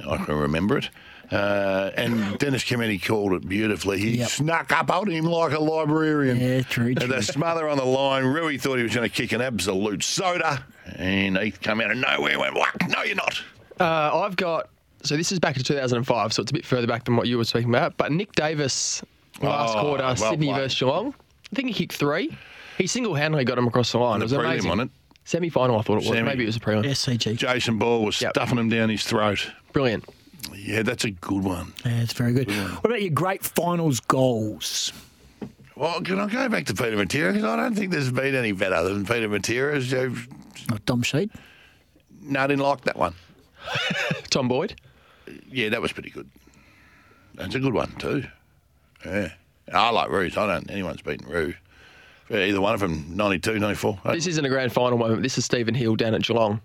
I 0.00 0.16
can 0.16 0.36
remember 0.36 0.78
it. 0.78 0.88
Uh, 1.30 1.90
and 1.96 2.38
Dennis 2.38 2.62
Cometti 2.64 3.02
called 3.04 3.32
it 3.32 3.48
beautifully. 3.48 3.98
He 3.98 4.22
snuck 4.24 4.70
up 4.72 4.90
on 4.90 5.10
him 5.10 5.24
like 5.24 5.52
a 5.52 5.58
librarian. 5.60 6.38
Yeah, 6.38 6.62
true, 6.62 6.88
And 6.88 6.98
true. 7.00 7.08
the 7.08 7.22
smother 7.22 7.68
on 7.68 7.76
the 7.78 7.84
line, 7.84 8.24
Roo 8.24 8.56
thought 8.58 8.76
he 8.76 8.82
was 8.82 8.94
going 8.94 9.08
to 9.08 9.14
kick 9.14 9.32
an 9.32 9.40
absolute 9.40 10.02
soda. 10.02 10.64
And 10.96 11.38
Heath 11.38 11.60
come 11.62 11.80
out 11.80 11.90
of 11.90 11.96
nowhere 11.96 12.32
and 12.32 12.40
went, 12.40 12.54
whack, 12.54 12.76
no, 12.88 13.02
you're 13.02 13.16
not. 13.16 13.42
Uh, 13.80 14.20
I've 14.22 14.36
got. 14.36 14.68
So 15.02 15.16
this 15.16 15.32
is 15.32 15.38
back 15.38 15.54
to 15.56 15.62
2005, 15.62 16.32
so 16.32 16.42
it's 16.42 16.50
a 16.50 16.54
bit 16.54 16.64
further 16.64 16.86
back 16.86 17.04
than 17.04 17.16
what 17.16 17.26
you 17.26 17.36
were 17.38 17.44
speaking 17.44 17.68
about. 17.70 17.96
But 17.96 18.12
Nick 18.12 18.32
Davis, 18.32 19.02
last 19.42 19.76
Oh, 19.76 19.80
quarter, 19.80 20.02
well 20.04 20.16
Sydney 20.16 20.46
played. 20.48 20.56
versus 20.62 20.78
Geelong. 20.78 21.14
I 21.52 21.56
think 21.56 21.68
he 21.68 21.74
kicked 21.74 21.94
three. 21.94 22.36
He 22.78 22.86
single-handedly 22.86 23.44
got 23.44 23.58
him 23.58 23.66
across 23.66 23.92
the 23.92 23.98
line. 23.98 24.14
And 24.14 24.22
it 24.22 24.24
was 24.24 24.32
the 24.32 24.38
prelim 24.38 24.50
amazing. 24.52 24.70
on 24.70 24.80
it. 24.80 24.90
Semi-final, 25.24 25.78
I 25.78 25.82
thought 25.82 25.94
it 25.94 25.96
was. 25.96 26.06
Semi. 26.08 26.22
Maybe 26.22 26.42
it 26.42 26.46
was 26.46 26.56
a 26.56 26.60
prelim. 26.60 26.84
SCG. 26.84 27.36
Jason 27.36 27.78
Ball 27.78 28.04
was 28.04 28.16
stuffing 28.16 28.58
him 28.58 28.68
down 28.68 28.88
his 28.88 29.04
throat. 29.04 29.50
Brilliant. 29.72 30.04
Yeah, 30.54 30.82
that's 30.82 31.04
a 31.04 31.10
good 31.10 31.44
one. 31.44 31.72
Yeah, 31.84 32.00
it's 32.00 32.12
very 32.12 32.32
good. 32.32 32.48
What 32.50 32.86
about 32.86 33.02
your 33.02 33.10
great 33.10 33.44
finals 33.44 34.00
goals? 34.00 34.92
Well, 35.76 36.00
can 36.02 36.20
I 36.20 36.28
go 36.28 36.48
back 36.48 36.66
to 36.66 36.74
Peter 36.74 36.96
Matera? 36.96 37.32
Because 37.32 37.44
I 37.44 37.56
don't 37.56 37.74
think 37.74 37.90
there's 37.90 38.10
been 38.12 38.34
any 38.34 38.52
better 38.52 38.82
than 38.84 39.04
Peter 39.04 39.28
Matera's. 39.28 39.92
Not 40.70 40.84
Dom 40.86 41.02
Sheed. 41.02 41.30
No, 42.22 42.40
I 42.40 42.46
didn't 42.46 42.62
like 42.62 42.82
that 42.82 42.96
one. 42.96 43.14
Tom 44.30 44.48
Boyd. 44.48 44.80
Yeah, 45.50 45.70
that 45.70 45.82
was 45.82 45.92
pretty 45.92 46.10
good. 46.10 46.30
That's 47.34 47.54
a 47.54 47.60
good 47.60 47.74
one 47.74 47.92
too. 47.98 48.24
Yeah. 49.04 49.30
I 49.72 49.90
like 49.90 50.10
Roos. 50.10 50.36
I 50.36 50.46
don't. 50.46 50.70
Anyone's 50.70 51.02
beaten 51.02 51.28
Roo. 51.28 51.54
Yeah, 52.30 52.44
either 52.44 52.60
one 52.60 52.74
of 52.74 52.80
them, 52.80 53.04
92, 53.10 53.58
94. 53.58 54.00
This 54.12 54.26
isn't 54.26 54.44
a 54.44 54.48
grand 54.48 54.72
final 54.72 54.96
moment. 54.96 55.22
This 55.22 55.36
is 55.36 55.44
Stephen 55.44 55.74
Hill 55.74 55.96
down 55.96 56.14
at 56.14 56.22
Geelong. 56.22 56.60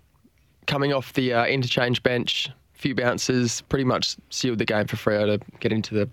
Coming 0.67 0.93
off 0.93 1.11
the 1.13 1.34
uh, 1.34 1.45
interchange 1.45 2.01
bench, 2.03 2.49
few 2.80 2.95
bounces, 2.95 3.61
pretty 3.69 3.84
much 3.84 4.15
sealed 4.30 4.57
the 4.57 4.65
game 4.65 4.88
for 4.88 4.95
Freo 4.95 5.38
to 5.38 5.45
get 5.59 5.71
into 5.71 5.93
the 5.93 6.09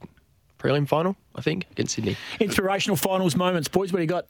prelim 0.58 0.86
final, 0.86 1.16
I 1.36 1.40
think, 1.40 1.66
against 1.70 1.94
Sydney. 1.94 2.16
Inspirational 2.40 2.96
finals 2.96 3.36
moments, 3.36 3.68
boys. 3.68 3.92
What 3.92 3.98
do 3.98 4.02
you 4.02 4.08
got? 4.08 4.26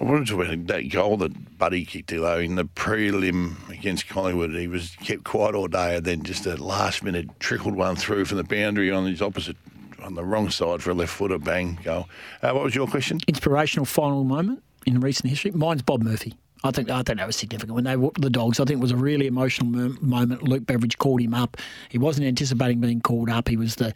I 0.00 0.02
wanted 0.02 0.26
to 0.26 0.42
about 0.42 0.66
that 0.66 0.90
goal 0.90 1.16
that 1.18 1.56
Buddy 1.56 1.84
kicked 1.84 2.10
though 2.10 2.38
in 2.38 2.56
the 2.56 2.64
prelim 2.64 3.68
against 3.70 4.08
Collingwood. 4.08 4.50
He 4.50 4.66
was 4.66 4.96
kept 4.96 5.22
quiet 5.22 5.54
all 5.54 5.68
day, 5.68 5.96
and 5.96 6.04
then 6.04 6.24
just 6.24 6.44
a 6.46 6.56
last 6.56 7.04
minute 7.04 7.28
trickled 7.38 7.76
one 7.76 7.94
through 7.94 8.24
from 8.24 8.38
the 8.38 8.44
boundary 8.44 8.90
on 8.90 9.06
his 9.06 9.22
opposite, 9.22 9.56
on 10.02 10.14
the 10.14 10.24
wrong 10.24 10.50
side 10.50 10.82
for 10.82 10.90
a 10.90 10.94
left 10.94 11.12
footer. 11.12 11.38
Bang 11.38 11.78
goal. 11.84 12.08
Uh, 12.42 12.50
what 12.50 12.64
was 12.64 12.74
your 12.74 12.88
question? 12.88 13.20
Inspirational 13.28 13.84
final 13.84 14.24
moment 14.24 14.64
in 14.84 14.98
recent 14.98 15.30
history. 15.30 15.52
Mine's 15.52 15.82
Bob 15.82 16.02
Murphy. 16.02 16.34
I 16.64 16.70
think 16.70 16.90
I 16.90 17.02
think 17.02 17.18
that 17.18 17.26
was 17.26 17.36
significant 17.36 17.74
when 17.74 17.84
they 17.84 17.96
whooped 17.96 18.20
the 18.22 18.30
dogs. 18.30 18.58
I 18.58 18.64
think 18.64 18.78
it 18.78 18.82
was 18.82 18.90
a 18.90 18.96
really 18.96 19.26
emotional 19.26 19.68
mo- 19.70 19.96
moment. 20.00 20.42
Luke 20.42 20.66
Beveridge 20.66 20.96
called 20.98 21.20
him 21.20 21.34
up. 21.34 21.58
He 21.90 21.98
wasn't 21.98 22.26
anticipating 22.26 22.80
being 22.80 23.02
called 23.02 23.28
up. 23.30 23.48
He 23.48 23.56
was 23.58 23.74
the 23.76 23.92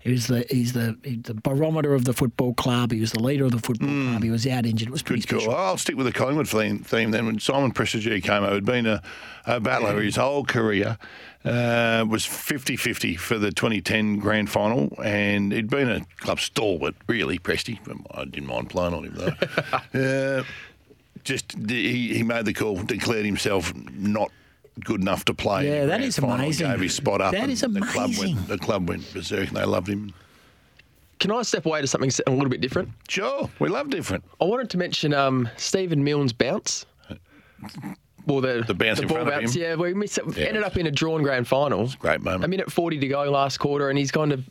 he 0.00 0.10
was 0.12 0.26
the 0.26 0.46
he's 0.50 0.72
the 0.72 0.96
he's 1.04 1.22
the 1.22 1.34
barometer 1.34 1.92
of 1.94 2.04
the 2.06 2.14
football 2.14 2.54
club. 2.54 2.90
He 2.92 3.00
was 3.00 3.12
the 3.12 3.22
leader 3.22 3.44
of 3.44 3.50
the 3.52 3.58
football 3.58 3.88
club. 3.88 4.22
He 4.22 4.30
was 4.30 4.46
out 4.46 4.64
injured. 4.64 4.88
It 4.88 4.92
was 4.92 5.02
pretty 5.02 5.22
Good 5.22 5.28
call. 5.28 5.40
special. 5.40 5.56
I'll 5.56 5.76
stick 5.76 5.96
with 5.96 6.06
the 6.06 6.12
Collingwood 6.12 6.48
theme, 6.48 6.78
theme 6.78 7.10
then. 7.10 7.26
When 7.26 7.38
Simon 7.38 7.72
Prestigiacomo 7.72 8.22
came 8.22 8.42
over, 8.44 8.54
had 8.54 8.64
been 8.64 8.86
a, 8.86 9.02
a 9.44 9.60
battler 9.60 10.00
his 10.00 10.16
whole 10.16 10.44
career. 10.44 10.96
Uh, 11.44 12.04
was 12.08 12.24
50-50 12.24 13.16
for 13.20 13.38
the 13.38 13.52
2010 13.52 14.18
grand 14.18 14.50
final, 14.50 14.92
and 15.04 15.52
he'd 15.52 15.70
been 15.70 15.88
a 15.88 16.04
club 16.16 16.40
stalwart, 16.40 16.96
really, 17.06 17.38
Presty. 17.38 17.78
I 18.10 18.24
didn't 18.24 18.48
mind 18.48 18.68
playing 18.68 18.94
on 18.94 19.04
him 19.04 19.14
though. 19.14 20.40
uh, 20.40 20.42
just 21.26 21.52
he, 21.68 22.14
he 22.14 22.22
made 22.22 22.46
the 22.46 22.54
call, 22.54 22.76
declared 22.76 23.26
himself 23.26 23.74
not 23.92 24.30
good 24.84 25.00
enough 25.00 25.24
to 25.26 25.34
play. 25.34 25.66
Yeah, 25.68 25.86
that 25.86 26.00
is 26.00 26.16
that 26.16 26.22
grand 26.22 26.24
is 26.24 26.30
final, 26.30 26.34
amazing. 26.36 26.70
Gave 26.70 26.80
his 26.80 26.94
spot 26.94 27.20
up. 27.20 27.32
That 27.32 27.48
and 27.50 27.74
The 27.76 27.80
club 27.80 28.10
went. 28.18 28.48
The 28.48 28.58
club 28.58 28.88
went 28.88 29.12
berserk, 29.12 29.48
and 29.48 29.56
they 29.56 29.64
loved 29.64 29.88
him. 29.88 30.14
Can 31.18 31.30
I 31.32 31.42
step 31.42 31.64
away 31.66 31.80
to 31.80 31.86
something 31.86 32.10
a 32.26 32.30
little 32.30 32.48
bit 32.50 32.60
different? 32.60 32.90
Sure, 33.08 33.50
we 33.58 33.68
love 33.68 33.90
different. 33.90 34.24
I 34.40 34.44
wanted 34.44 34.70
to 34.70 34.78
mention 34.78 35.14
um, 35.14 35.48
Stephen 35.56 36.04
Milne's 36.04 36.32
bounce. 36.32 36.84
Well, 38.26 38.40
the, 38.40 38.64
The 38.66 38.74
bounce 38.74 38.98
in 38.98 39.06
ball 39.08 39.16
front 39.18 39.28
of 39.28 39.34
bounce, 39.40 39.54
him? 39.54 39.62
Yeah, 39.62 39.74
we 39.76 39.94
missed 39.94 40.18
it. 40.18 40.24
Yeah. 40.36 40.46
ended 40.46 40.62
up 40.62 40.76
in 40.76 40.86
a 40.86 40.90
drawn 40.90 41.22
grand 41.22 41.48
final. 41.48 41.88
Great 41.98 42.20
moment. 42.20 42.44
A 42.44 42.48
minute 42.48 42.70
40 42.70 42.98
to 42.98 43.08
go 43.08 43.22
last 43.30 43.58
quarter, 43.58 43.88
and 43.88 43.98
he's 43.98 44.10
gone 44.10 44.28
to 44.30 44.42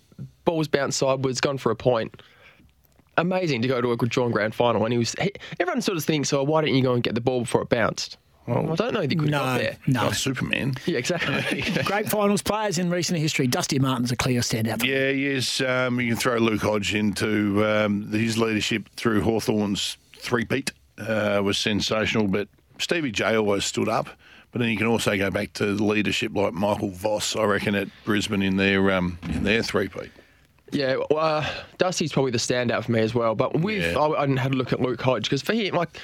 balls 0.46 0.68
bounced 0.68 0.98
sideways, 0.98 1.40
gone 1.40 1.58
for 1.58 1.72
a 1.72 1.76
point. 1.76 2.22
Amazing 3.18 3.62
to 3.62 3.68
go 3.68 3.80
to 3.82 3.92
a 3.92 3.98
good 3.98 4.10
drawn 4.10 4.32
grand 4.32 4.54
final. 4.56 4.84
And 4.84 4.92
he 4.92 4.98
was, 4.98 5.16
he, 5.20 5.32
everyone 5.60 5.82
sort 5.82 5.98
of 5.98 6.04
thinks, 6.04 6.34
oh, 6.34 6.44
why 6.44 6.62
don't 6.62 6.74
you 6.74 6.82
go 6.84 6.94
and 6.94 7.02
get 7.04 7.16
the 7.16 7.22
ball 7.22 7.42
before 7.42 7.62
it 7.62 7.70
bounced? 7.70 8.18
Well, 8.48 8.72
I 8.74 8.76
don't 8.76 8.94
know 8.94 9.02
if 9.02 9.10
he 9.10 9.16
could 9.16 9.32
No, 9.32 9.40
got 9.40 9.58
there. 9.58 9.78
no. 9.88 10.04
Not 10.04 10.16
Superman. 10.16 10.76
Yeah, 10.86 11.00
exactly. 11.00 11.62
Great 11.86 12.10
finals 12.10 12.44
players 12.44 12.78
in 12.78 12.92
recent 12.92 13.18
history. 13.18 13.48
Dusty 13.48 13.80
Martin's 13.80 14.12
a 14.12 14.16
clear 14.16 14.42
standout. 14.42 14.82
for 14.82 14.86
me. 14.86 14.92
Yeah, 14.94 15.10
yes. 15.10 15.62
Um, 15.62 16.00
you 16.00 16.10
can 16.10 16.18
throw 16.18 16.36
Luke 16.38 16.62
Hodge 16.62 16.94
into 16.94 17.66
um, 17.66 18.12
his 18.12 18.38
leadership 18.38 18.88
through 18.98 19.22
Hawthorn's 19.22 19.98
three-peat 20.18 20.74
uh, 21.00 21.42
was 21.44 21.58
sensational, 21.58 22.28
but 22.28 22.48
Stevie 22.78 23.12
J 23.12 23.36
always 23.36 23.66
stood 23.66 23.90
up. 23.90 24.10
But 24.52 24.60
then 24.60 24.70
you 24.70 24.78
can 24.78 24.88
also 24.88 25.18
go 25.18 25.32
back 25.32 25.52
to 25.54 25.66
leadership 25.66 26.32
like 26.36 26.54
Michael 26.54 26.92
Voss, 26.92 27.36
I 27.36 27.44
reckon, 27.46 27.74
at 27.76 27.88
Brisbane 28.06 28.42
in 28.44 28.58
their 28.58 28.92
um, 28.92 29.18
in 29.24 29.44
their 29.44 29.64
three-peat. 29.64 30.12
Yeah, 30.72 30.98
well, 31.10 31.20
uh, 31.20 31.48
Dusty's 31.78 32.12
probably 32.12 32.32
the 32.32 32.38
standout 32.38 32.84
for 32.86 32.92
me 32.92 33.02
as 33.02 33.14
well. 33.14 33.36
But 33.36 33.60
with 33.60 33.84
Yeah. 33.84 34.00
I, 34.00 34.24
I 34.24 34.40
had 34.40 34.54
a 34.54 34.56
look 34.56 34.74
at 34.74 34.82
Luke 34.82 35.02
Hodge 35.02 35.24
because 35.24 35.42
for 35.42 35.54
him, 35.54 35.76
like 35.76 36.00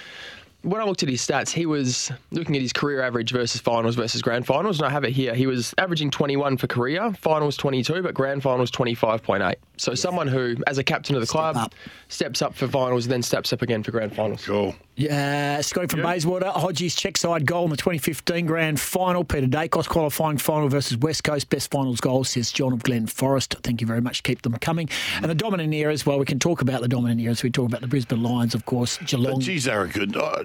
when 0.64 0.80
I 0.80 0.84
looked 0.84 1.01
at 1.01 1.09
his 1.09 1.26
stats, 1.26 1.49
he 1.49 1.66
was 1.66 2.12
looking 2.30 2.55
at 2.55 2.62
his 2.62 2.72
career 2.72 3.01
average 3.01 3.32
versus 3.32 3.59
finals 3.59 3.95
versus 3.95 4.22
grand 4.22 4.45
finals, 4.45 4.78
and 4.80 4.86
I 4.86 4.91
have 4.91 5.03
it 5.03 5.12
here. 5.12 5.34
He 5.34 5.47
was 5.47 5.74
averaging 5.80 6.12
21 6.12 6.57
for 6.57 6.68
career, 6.68 7.12
finals 7.14 7.57
22, 7.57 8.03
but 8.03 8.14
grand 8.14 8.43
finals 8.43 8.70
25.8. 8.70 9.55
So 9.78 9.95
someone 9.95 10.28
who, 10.28 10.55
as 10.68 10.78
a 10.78 10.84
captain 10.84 11.16
of 11.16 11.22
the 11.22 11.28
club, 11.28 11.57
up. 11.57 11.74
steps 12.09 12.41
up 12.43 12.53
for 12.53 12.68
finals, 12.68 13.05
and 13.05 13.12
then 13.14 13.24
steps 13.24 13.51
up 13.51 13.64
again 13.64 13.82
for 13.82 13.89
grand 13.91 14.16
finals. 14.16 14.45
Cool. 14.45 14.76
Yeah, 15.02 15.62
Scotty 15.62 15.88
from 15.88 16.04
Bayswater. 16.04 16.49
Hodges 16.52 16.95
check 16.95 17.18
side 17.18 17.47
goal 17.47 17.64
in 17.64 17.72
the 17.72 17.78
2015 17.78 18.45
grand 18.45 18.80
final. 18.80 19.24
Peter 19.24 19.47
Daicos 19.47 19.88
qualifying 19.89 20.38
final 20.38 20.70
versus 20.70 20.95
West 20.97 21.24
Coast. 21.24 21.49
Best 21.49 21.72
finals 21.72 21.99
goal, 21.99 22.24
says 22.24 22.52
John 22.52 22.72
of 22.72 22.84
Glen 22.84 23.08
Forrest. 23.08 23.56
Thank 23.64 23.82
you 23.82 23.88
very 23.88 23.99
much. 24.02 24.22
Keep 24.22 24.43
them 24.43 24.54
coming. 24.58 24.89
And 25.16 25.26
the 25.26 25.34
dominant 25.34 25.74
eras, 25.74 26.06
well, 26.06 26.20
we 26.20 26.26
can 26.26 26.38
talk 26.38 26.62
about 26.62 26.82
the 26.82 26.88
dominant 26.88 27.20
eras. 27.20 27.41
We 27.41 27.49
talk 27.49 27.68
about 27.68 27.82
the 27.82 27.88
Brisbane 27.88 28.22
Lions, 28.22 28.54
of 28.54 28.66
course. 28.68 28.99
But 28.99 29.08
Geelong. 29.08 29.39
geez, 29.39 29.64
they 29.64 29.76
were 29.76 29.88
good. 29.88 30.16
Uh, 30.16 30.43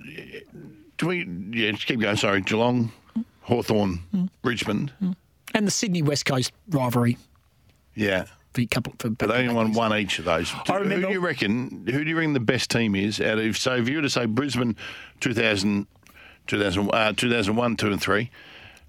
do 0.97 1.07
we? 1.09 1.29
Yeah, 1.53 1.73
just 1.73 1.87
keep 1.87 2.01
going. 2.01 2.17
Sorry, 2.17 2.41
Geelong, 2.41 2.91
Hawthorn, 3.43 4.01
Richmond. 4.43 4.91
and 5.53 5.67
the 5.67 5.71
Sydney 5.71 6.01
West 6.01 6.25
Coast 6.25 6.51
rivalry. 6.71 7.19
Yeah. 7.95 8.25
For 8.57 8.63
a 8.63 8.67
couple, 8.67 8.95
for 8.99 9.11
But 9.11 9.29
they 9.29 9.43
only 9.43 9.53
won 9.55 9.73
one 9.75 9.93
each 9.99 10.19
of 10.19 10.25
those. 10.25 10.51
I 10.67 10.77
remember- 10.77 10.95
Who 10.95 11.07
do 11.09 11.13
you 11.13 11.21
reckon? 11.21 11.87
Who 11.91 12.03
do 12.05 12.09
you 12.09 12.17
reckon 12.17 12.33
the 12.33 12.41
best 12.41 12.71
team 12.71 12.95
is 12.97 13.21
out 13.21 13.39
of? 13.39 13.59
So 13.59 13.75
if 13.77 13.87
you 13.87 13.97
were 13.97 14.03
to 14.03 14.09
say 14.09 14.25
Brisbane, 14.25 14.77
2000, 15.21 15.87
2000, 16.47 16.91
uh, 16.91 17.13
2001, 17.13 17.77
two 17.77 17.93
and 17.93 18.01
three, 18.01 18.31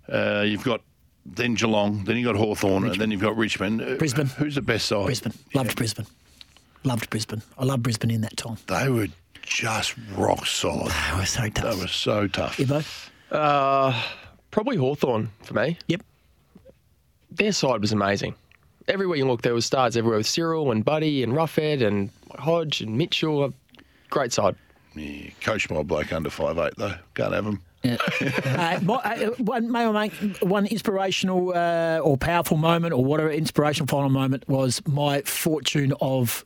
uh, 0.10 0.46
you've 0.48 0.64
got 0.64 0.80
then 1.26 1.56
Geelong, 1.56 2.06
then 2.06 2.16
you 2.16 2.26
have 2.28 2.38
got 2.38 2.42
Hawthorn, 2.42 2.86
and 2.86 2.96
then 2.96 3.12
you've 3.12 3.20
got 3.20 3.36
Richmond. 3.36 3.82
Uh, 3.82 3.96
Brisbane. 3.96 4.28
Who's 4.28 4.56
the 4.56 4.62
best 4.62 4.86
side? 4.86 5.04
Brisbane. 5.06 5.34
Loved 5.54 5.76
Brisbane. 5.76 6.06
Loved 6.86 7.10
Brisbane. 7.10 7.42
I 7.58 7.66
loved 7.66 7.84
Brisbane 7.84 8.12
in 8.12 8.22
that 8.22 8.38
time. 8.38 8.56
They 8.68 8.88
were 8.88 9.08
just 9.44 9.96
rock 10.16 10.46
solid. 10.46 10.94
They 11.12 11.18
were 11.20 11.26
so 11.26 11.50
tough. 11.50 11.76
They 11.76 11.82
were 11.82 11.88
so 11.90 12.28
tough. 12.28 12.58
Ivo? 12.58 12.82
Uh, 13.36 14.02
probably 14.50 14.78
Hawthorn 14.78 15.32
for 15.44 15.54
me. 15.56 15.78
Yep. 15.90 16.04
Their 17.32 17.52
side 17.52 17.82
was 17.82 17.92
amazing. 17.92 18.34
Everywhere 18.88 19.18
you 19.18 19.28
look, 19.28 19.42
there 19.42 19.54
was 19.54 19.66
stars 19.66 19.98
everywhere 19.98 20.18
with 20.18 20.28
Cyril 20.28 20.72
and 20.72 20.84
Buddy 20.86 21.24
and 21.24 21.34
Roughead 21.34 21.86
and 21.86 22.10
Hodge 22.38 22.82
and 22.82 22.98
Mitchell. 22.98 23.54
Great 24.10 24.32
side. 24.32 24.56
Yeah, 24.96 25.30
coach 25.42 25.70
my 25.70 25.84
bloke 25.84 26.14
under 26.14 26.30
five 26.30 26.58
eight 26.58 26.74
though. 26.78 26.94
Can't 27.14 27.34
have 27.34 27.46
him. 27.46 27.62
Yeah. 27.84 27.98
uh, 28.46 28.80
my- 28.84 28.96
uh, 28.96 29.30
one, 29.38 29.72
may 29.72 29.86
I 29.86 29.92
make 29.92 30.14
one 30.40 30.66
inspirational 30.66 31.54
uh, 31.56 32.00
or 32.02 32.18
powerful 32.18 32.58
moment 32.58 32.94
or 32.94 33.04
whatever 33.06 33.30
inspirational 33.30 33.88
final 33.88 34.10
moment 34.10 34.48
was 34.50 34.82
my 34.88 35.22
fortune 35.22 35.94
of 36.02 36.44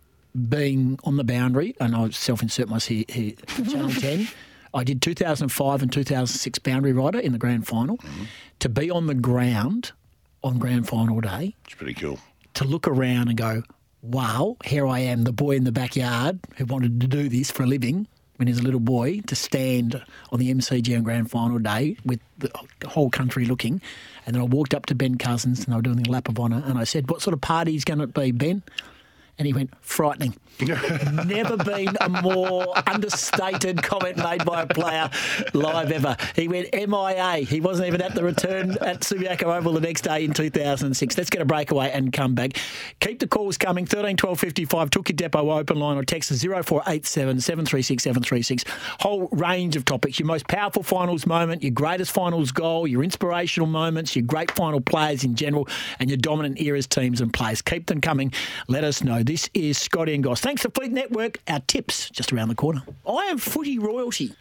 being 0.50 1.00
on 1.04 1.18
the 1.18 1.24
boundary, 1.24 1.76
and 1.80 1.96
I'll 1.96 2.12
self-insert 2.12 2.68
myself 2.70 2.88
here, 2.88 3.04
here 3.08 3.34
Channel 3.70 3.92
10. 3.92 4.28
I 4.74 4.84
did 4.86 5.02
2005 5.02 5.82
and 5.82 5.92
2006 5.92 6.60
boundary 6.60 6.94
rider 6.94 7.20
in 7.20 7.34
the 7.34 7.38
grand 7.38 7.68
final. 7.68 8.00
To 8.60 8.70
be 8.70 8.90
on 8.90 9.08
the 9.08 9.14
ground 9.14 9.92
on 10.44 10.58
grand 10.60 10.88
final 10.88 11.20
day, 11.22 11.56
It's 11.66 11.76
pretty 11.76 11.94
cool. 11.94 12.20
To 12.56 12.64
look 12.64 12.88
around 12.88 13.28
and 13.28 13.38
go, 13.38 13.64
wow, 14.02 14.58
here 14.66 14.88
I 14.88 15.00
am, 15.00 15.24
the 15.24 15.32
boy 15.32 15.56
in 15.56 15.64
the 15.64 15.72
backyard 15.72 16.40
who 16.58 16.66
wanted 16.66 17.02
to 17.02 17.08
do 17.08 17.30
this 17.30 17.52
for 17.52 17.64
a 17.64 17.68
living 17.68 18.08
when 18.38 18.48
he 18.48 18.54
was 18.54 18.60
a 18.60 18.64
little 18.64 18.80
boy, 18.80 19.22
to 19.28 19.36
stand 19.36 20.04
on 20.32 20.40
the 20.40 20.52
MCG 20.52 20.98
on 20.98 21.04
grand 21.04 21.30
final 21.30 21.60
day 21.60 21.96
with 22.04 22.20
the 22.40 22.50
whole 22.88 23.12
country 23.12 23.46
looking. 23.46 23.80
And 24.26 24.36
then 24.36 24.42
I 24.42 24.46
walked 24.46 24.74
up 24.74 24.88
to 24.88 24.96
Ben 24.96 25.20
Cousins 25.20 25.60
and 25.60 25.68
they 25.68 25.76
were 25.76 25.84
doing 25.84 25.98
the 25.98 26.10
lap 26.10 26.28
of 26.28 26.40
honour 26.40 26.64
and 26.66 26.80
I 26.80 26.86
said, 26.86 27.08
what 27.08 27.22
sort 27.22 27.36
of 27.36 27.42
party 27.42 27.76
is 27.76 27.86
going 27.86 28.00
to 28.00 28.08
be, 28.08 28.32
Ben? 28.32 28.64
And 29.38 29.46
he 29.46 29.54
went, 29.54 29.70
frightening. 29.82 30.34
Never 31.26 31.58
been 31.58 31.96
a 32.02 32.10
more 32.22 32.74
understated 32.88 33.82
comment 33.82 34.18
made 34.18 34.46
by 34.46 34.62
a 34.62 34.68
player 34.68 35.10
live 35.54 35.92
ever. 35.92 36.16
He 36.36 36.48
went 36.48 36.70
MIA. 36.74 37.38
He 37.38 37.60
wasn't 37.60 37.88
even 37.88 38.02
at 38.02 38.14
the 38.14 38.24
return 38.24 38.72
at 38.82 39.02
Subiaco 39.02 39.58
Oval 39.58 39.74
the 39.74 39.82
next 39.82 40.02
day 40.02 40.24
in 40.24 40.34
2006. 40.34 41.18
Let's 41.18 41.30
get 41.30 41.42
a 41.42 41.46
breakaway 41.46 41.90
and 41.92 42.14
come 42.14 42.36
back. 42.36 42.58
Keep 43.00 43.20
the 43.20 43.28
calls 43.28 43.58
coming. 43.58 43.86
13 43.86 44.18
12 44.18 44.40
55. 44.40 44.90
Took 44.92 45.06
depot 45.06 45.50
open 45.50 45.80
line 45.80 45.98
or 45.98 46.04
text 46.04 46.30
0487 46.30 47.42
736 47.42 48.04
736. 48.04 48.64
Whole 49.00 49.28
range 49.32 49.76
of 49.76 49.86
topics. 49.86 50.20
Your 50.20 50.28
most 50.28 50.48
powerful 50.48 50.84
finals 50.84 51.26
moment, 51.26 51.64
your 51.64 51.72
greatest 51.72 52.12
finals 52.12 52.52
goal, 52.52 52.88
your 52.88 53.04
inspirational 53.04 53.68
moments, 53.68 54.16
your 54.16 54.26
great 54.26 54.52
final 54.52 54.82
players 54.82 55.24
in 55.24 55.36
general, 55.36 55.68
and 56.00 56.10
your 56.10 56.18
dominant 56.18 56.62
eras, 56.62 56.88
teams, 56.88 57.22
and 57.22 57.34
players. 57.34 57.62
Keep 57.62 57.88
them 57.88 58.02
coming. 58.02 58.32
Let 58.68 58.84
us 58.84 59.04
know. 59.04 59.24
This 59.24 59.50
is 59.54 59.78
Scotty 59.78 60.14
and 60.14 60.24
Goss. 60.24 60.41
Thanks 60.42 60.64
to 60.64 60.72
Fleet 60.72 60.92
Network. 60.92 61.40
Our 61.48 61.60
tips 61.60 62.10
just 62.10 62.34
around 62.34 62.48
the 62.50 62.56
corner. 62.56 62.82
I 63.08 63.26
am 63.28 63.38
footy 63.38 63.78
royalty. 63.78 64.34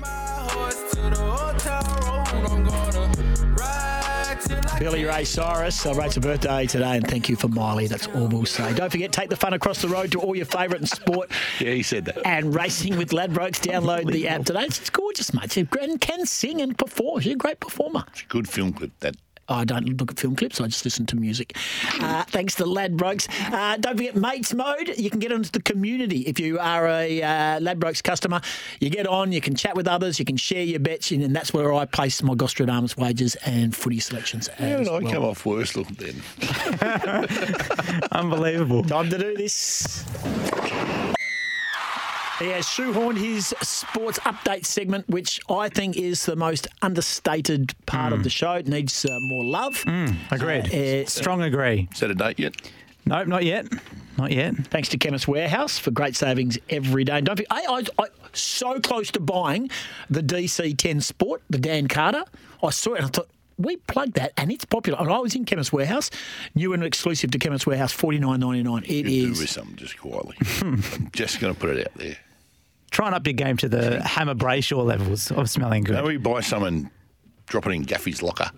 Billy 4.78 5.04
Ray 5.04 5.24
Cyrus 5.24 5.78
celebrates 5.78 6.16
a 6.16 6.20
birthday 6.20 6.66
today, 6.66 6.96
and 6.96 7.06
thank 7.06 7.28
you 7.28 7.36
for 7.36 7.48
Miley. 7.48 7.86
That's 7.86 8.06
all 8.06 8.28
we'll 8.28 8.46
say. 8.46 8.72
Don't 8.72 8.90
forget, 8.90 9.12
take 9.12 9.28
the 9.28 9.36
fun 9.36 9.52
across 9.52 9.82
the 9.82 9.88
road 9.88 10.10
to 10.12 10.20
all 10.20 10.34
your 10.34 10.46
favourite 10.46 10.80
in 10.80 10.86
sport 10.86 11.30
Yeah, 11.60 11.72
he 11.72 11.82
said 11.82 12.06
that. 12.06 12.26
and 12.26 12.54
racing 12.54 12.96
with 12.96 13.10
Ladbrokes. 13.10 13.60
Download 13.60 14.10
the 14.10 14.26
app 14.26 14.46
today. 14.46 14.64
It's 14.64 14.88
gorgeous, 14.88 15.34
mate. 15.34 15.52
She 15.52 15.66
can 15.66 16.24
sing 16.24 16.62
and 16.62 16.78
perform. 16.78 17.20
She's 17.20 17.34
a 17.34 17.36
great 17.36 17.60
performer. 17.60 18.04
It's 18.08 18.22
a 18.22 18.26
good 18.26 18.48
film 18.48 18.72
clip. 18.72 18.92
That 19.00 19.16
I 19.50 19.64
don't 19.64 19.98
look 20.00 20.10
at 20.12 20.18
film 20.18 20.36
clips. 20.36 20.60
I 20.60 20.66
just 20.66 20.84
listen 20.84 21.06
to 21.06 21.16
music. 21.16 21.56
Uh, 22.00 22.22
thanks 22.24 22.54
to 22.56 22.64
Ladbrokes. 22.64 23.28
Uh, 23.52 23.76
don't 23.76 23.96
forget 23.96 24.14
Mates 24.16 24.54
Mode. 24.54 24.94
You 24.96 25.10
can 25.10 25.18
get 25.18 25.32
onto 25.32 25.50
the 25.50 25.60
community 25.62 26.20
if 26.20 26.38
you 26.38 26.58
are 26.58 26.86
a 26.88 27.22
uh, 27.22 27.60
Ladbrokes 27.60 28.02
customer. 28.02 28.40
You 28.80 28.90
get 28.90 29.06
on. 29.06 29.32
You 29.32 29.40
can 29.40 29.54
chat 29.54 29.74
with 29.74 29.88
others. 29.88 30.18
You 30.18 30.24
can 30.24 30.36
share 30.36 30.62
your 30.62 30.80
bets, 30.80 31.10
and 31.10 31.34
that's 31.34 31.52
where 31.52 31.74
I 31.74 31.84
place 31.84 32.22
my 32.22 32.34
Gostradamus 32.34 32.96
wagers 32.96 33.34
and 33.44 33.74
footy 33.74 33.98
selections. 34.00 34.48
Yeah, 34.58 34.66
as 34.66 34.88
and 34.88 34.88
I 34.88 35.00
well. 35.00 35.12
come 35.12 35.24
off 35.24 35.44
worse 35.44 35.76
looking 35.76 35.96
then. 35.96 36.22
Unbelievable. 38.12 38.84
Time 38.84 39.10
to 39.10 39.18
do 39.18 39.36
this. 39.36 40.04
He 42.40 42.48
has 42.48 42.64
shoehorned 42.64 43.18
his 43.18 43.48
sports 43.60 44.18
update 44.20 44.64
segment, 44.64 45.06
which 45.10 45.40
I 45.50 45.68
think 45.68 45.98
is 45.98 46.24
the 46.24 46.36
most 46.36 46.66
understated 46.80 47.74
part 47.84 48.14
of 48.14 48.24
the 48.24 48.30
show. 48.30 48.52
It 48.54 48.66
needs 48.66 49.04
uh, 49.04 49.18
more 49.20 49.44
love. 49.44 49.84
Agreed. 50.30 50.74
Uh, 50.74 51.04
Strong 51.06 51.42
agree. 51.42 51.86
Is 51.92 52.00
that 52.00 52.10
a 52.10 52.14
date 52.14 52.38
yet? 52.38 52.54
Nope, 53.04 53.28
not 53.28 53.44
yet. 53.44 53.66
Not 54.16 54.32
yet. 54.32 54.54
Thanks 54.68 54.88
to 54.90 54.98
Chemist 54.98 55.28
Warehouse 55.28 55.78
for 55.78 55.90
great 55.90 56.16
savings 56.16 56.56
every 56.70 57.04
day. 57.04 57.18
And 57.18 57.26
Don't 57.26 57.36
forget, 57.36 57.50
I, 57.50 57.62
I, 57.66 57.82
I 57.98 58.06
so 58.32 58.80
close 58.80 59.10
to 59.10 59.20
buying 59.20 59.70
the 60.08 60.22
DC 60.22 60.78
10 60.78 61.02
Sport, 61.02 61.42
the 61.50 61.58
Dan 61.58 61.88
Carter. 61.88 62.24
I 62.62 62.70
saw 62.70 62.94
it 62.94 62.98
and 63.00 63.06
I 63.06 63.10
thought, 63.10 63.28
we 63.58 63.76
plugged 63.76 64.14
that 64.14 64.32
and 64.38 64.50
it's 64.50 64.64
popular. 64.64 64.98
And 64.98 65.10
I 65.10 65.18
was 65.18 65.34
in 65.34 65.44
Chemist 65.44 65.74
Warehouse, 65.74 66.10
new 66.54 66.72
and 66.72 66.82
exclusive 66.82 67.30
to 67.32 67.38
Chemist 67.38 67.66
Warehouse, 67.66 67.92
forty 67.92 68.18
nine 68.18 68.40
ninety 68.40 68.62
nine. 68.62 68.84
It 68.84 69.06
You 69.06 69.34
do 69.34 69.40
with 69.40 69.50
something 69.50 69.76
just 69.76 69.98
quietly. 69.98 70.36
I'm 70.62 71.10
just 71.12 71.40
going 71.40 71.52
to 71.52 71.60
put 71.60 71.76
it 71.76 71.86
out 71.86 71.94
there. 71.96 72.16
Try 72.90 73.06
and 73.06 73.14
up 73.14 73.26
your 73.26 73.34
game 73.34 73.56
to 73.58 73.68
the 73.68 74.02
Hammer 74.02 74.34
Brayshaw 74.34 74.84
levels 74.84 75.30
of 75.30 75.48
smelling 75.48 75.84
good. 75.84 76.04
We 76.04 76.16
buy 76.16 76.40
some 76.40 76.64
and 76.64 76.90
drop 77.46 77.66
it 77.66 77.70
in 77.70 77.84
Gaffy's 77.84 78.22
locker. 78.22 78.50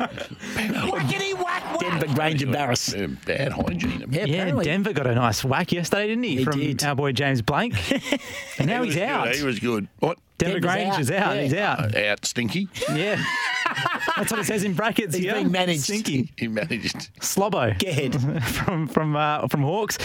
Whackity 0.00 1.34
whack 1.34 1.62
whack. 1.64 1.80
Denver 1.80 2.06
Grainger 2.14 2.46
Barras. 2.46 2.94
Yeah, 2.94 3.06
bad 3.26 3.52
hygiene. 3.52 4.00
Yeah, 4.10 4.24
Yeah, 4.24 4.34
apparently. 4.34 4.64
Denver 4.64 4.92
got 4.92 5.06
a 5.06 5.14
nice 5.14 5.44
whack 5.44 5.72
yesterday, 5.72 6.08
didn't 6.08 6.24
he? 6.24 6.36
He 6.38 6.44
from 6.44 6.58
did. 6.58 6.82
our 6.84 6.94
boy 6.94 7.12
James 7.12 7.42
Blanck. 7.42 7.74
and 8.58 8.66
now 8.68 8.82
He 8.82 8.88
he's 8.90 8.96
was 8.96 9.02
out. 9.04 9.24
Good. 9.26 9.36
He 9.36 9.44
was 9.44 9.58
good. 9.58 9.88
What? 9.98 10.18
Denver 10.38 10.58
Denver's 10.60 10.72
Grange 10.72 10.94
out, 10.94 11.00
is 11.00 11.10
out. 11.10 11.36
yeah. 11.36 11.42
He's 11.42 11.54
out. 11.54 11.94
Uh, 11.94 11.98
out 12.12 12.24
stinky. 12.24 12.68
Yeah. 12.94 13.22
That's 14.16 14.30
what 14.32 14.40
it 14.40 14.46
says 14.46 14.64
in 14.64 14.72
brackets 14.72 15.14
He's 15.14 15.24
here. 15.24 15.34
being 15.34 15.50
managed. 15.52 15.82
Stinky. 15.82 16.32
He 16.38 16.48
managed. 16.48 17.14
Slobbo. 17.20 17.78
Get 17.78 17.90
ahead. 17.90 18.42
from 18.42 18.88
from 18.88 19.16
uh, 19.16 19.46
from 19.48 19.62
Hawks, 19.62 19.98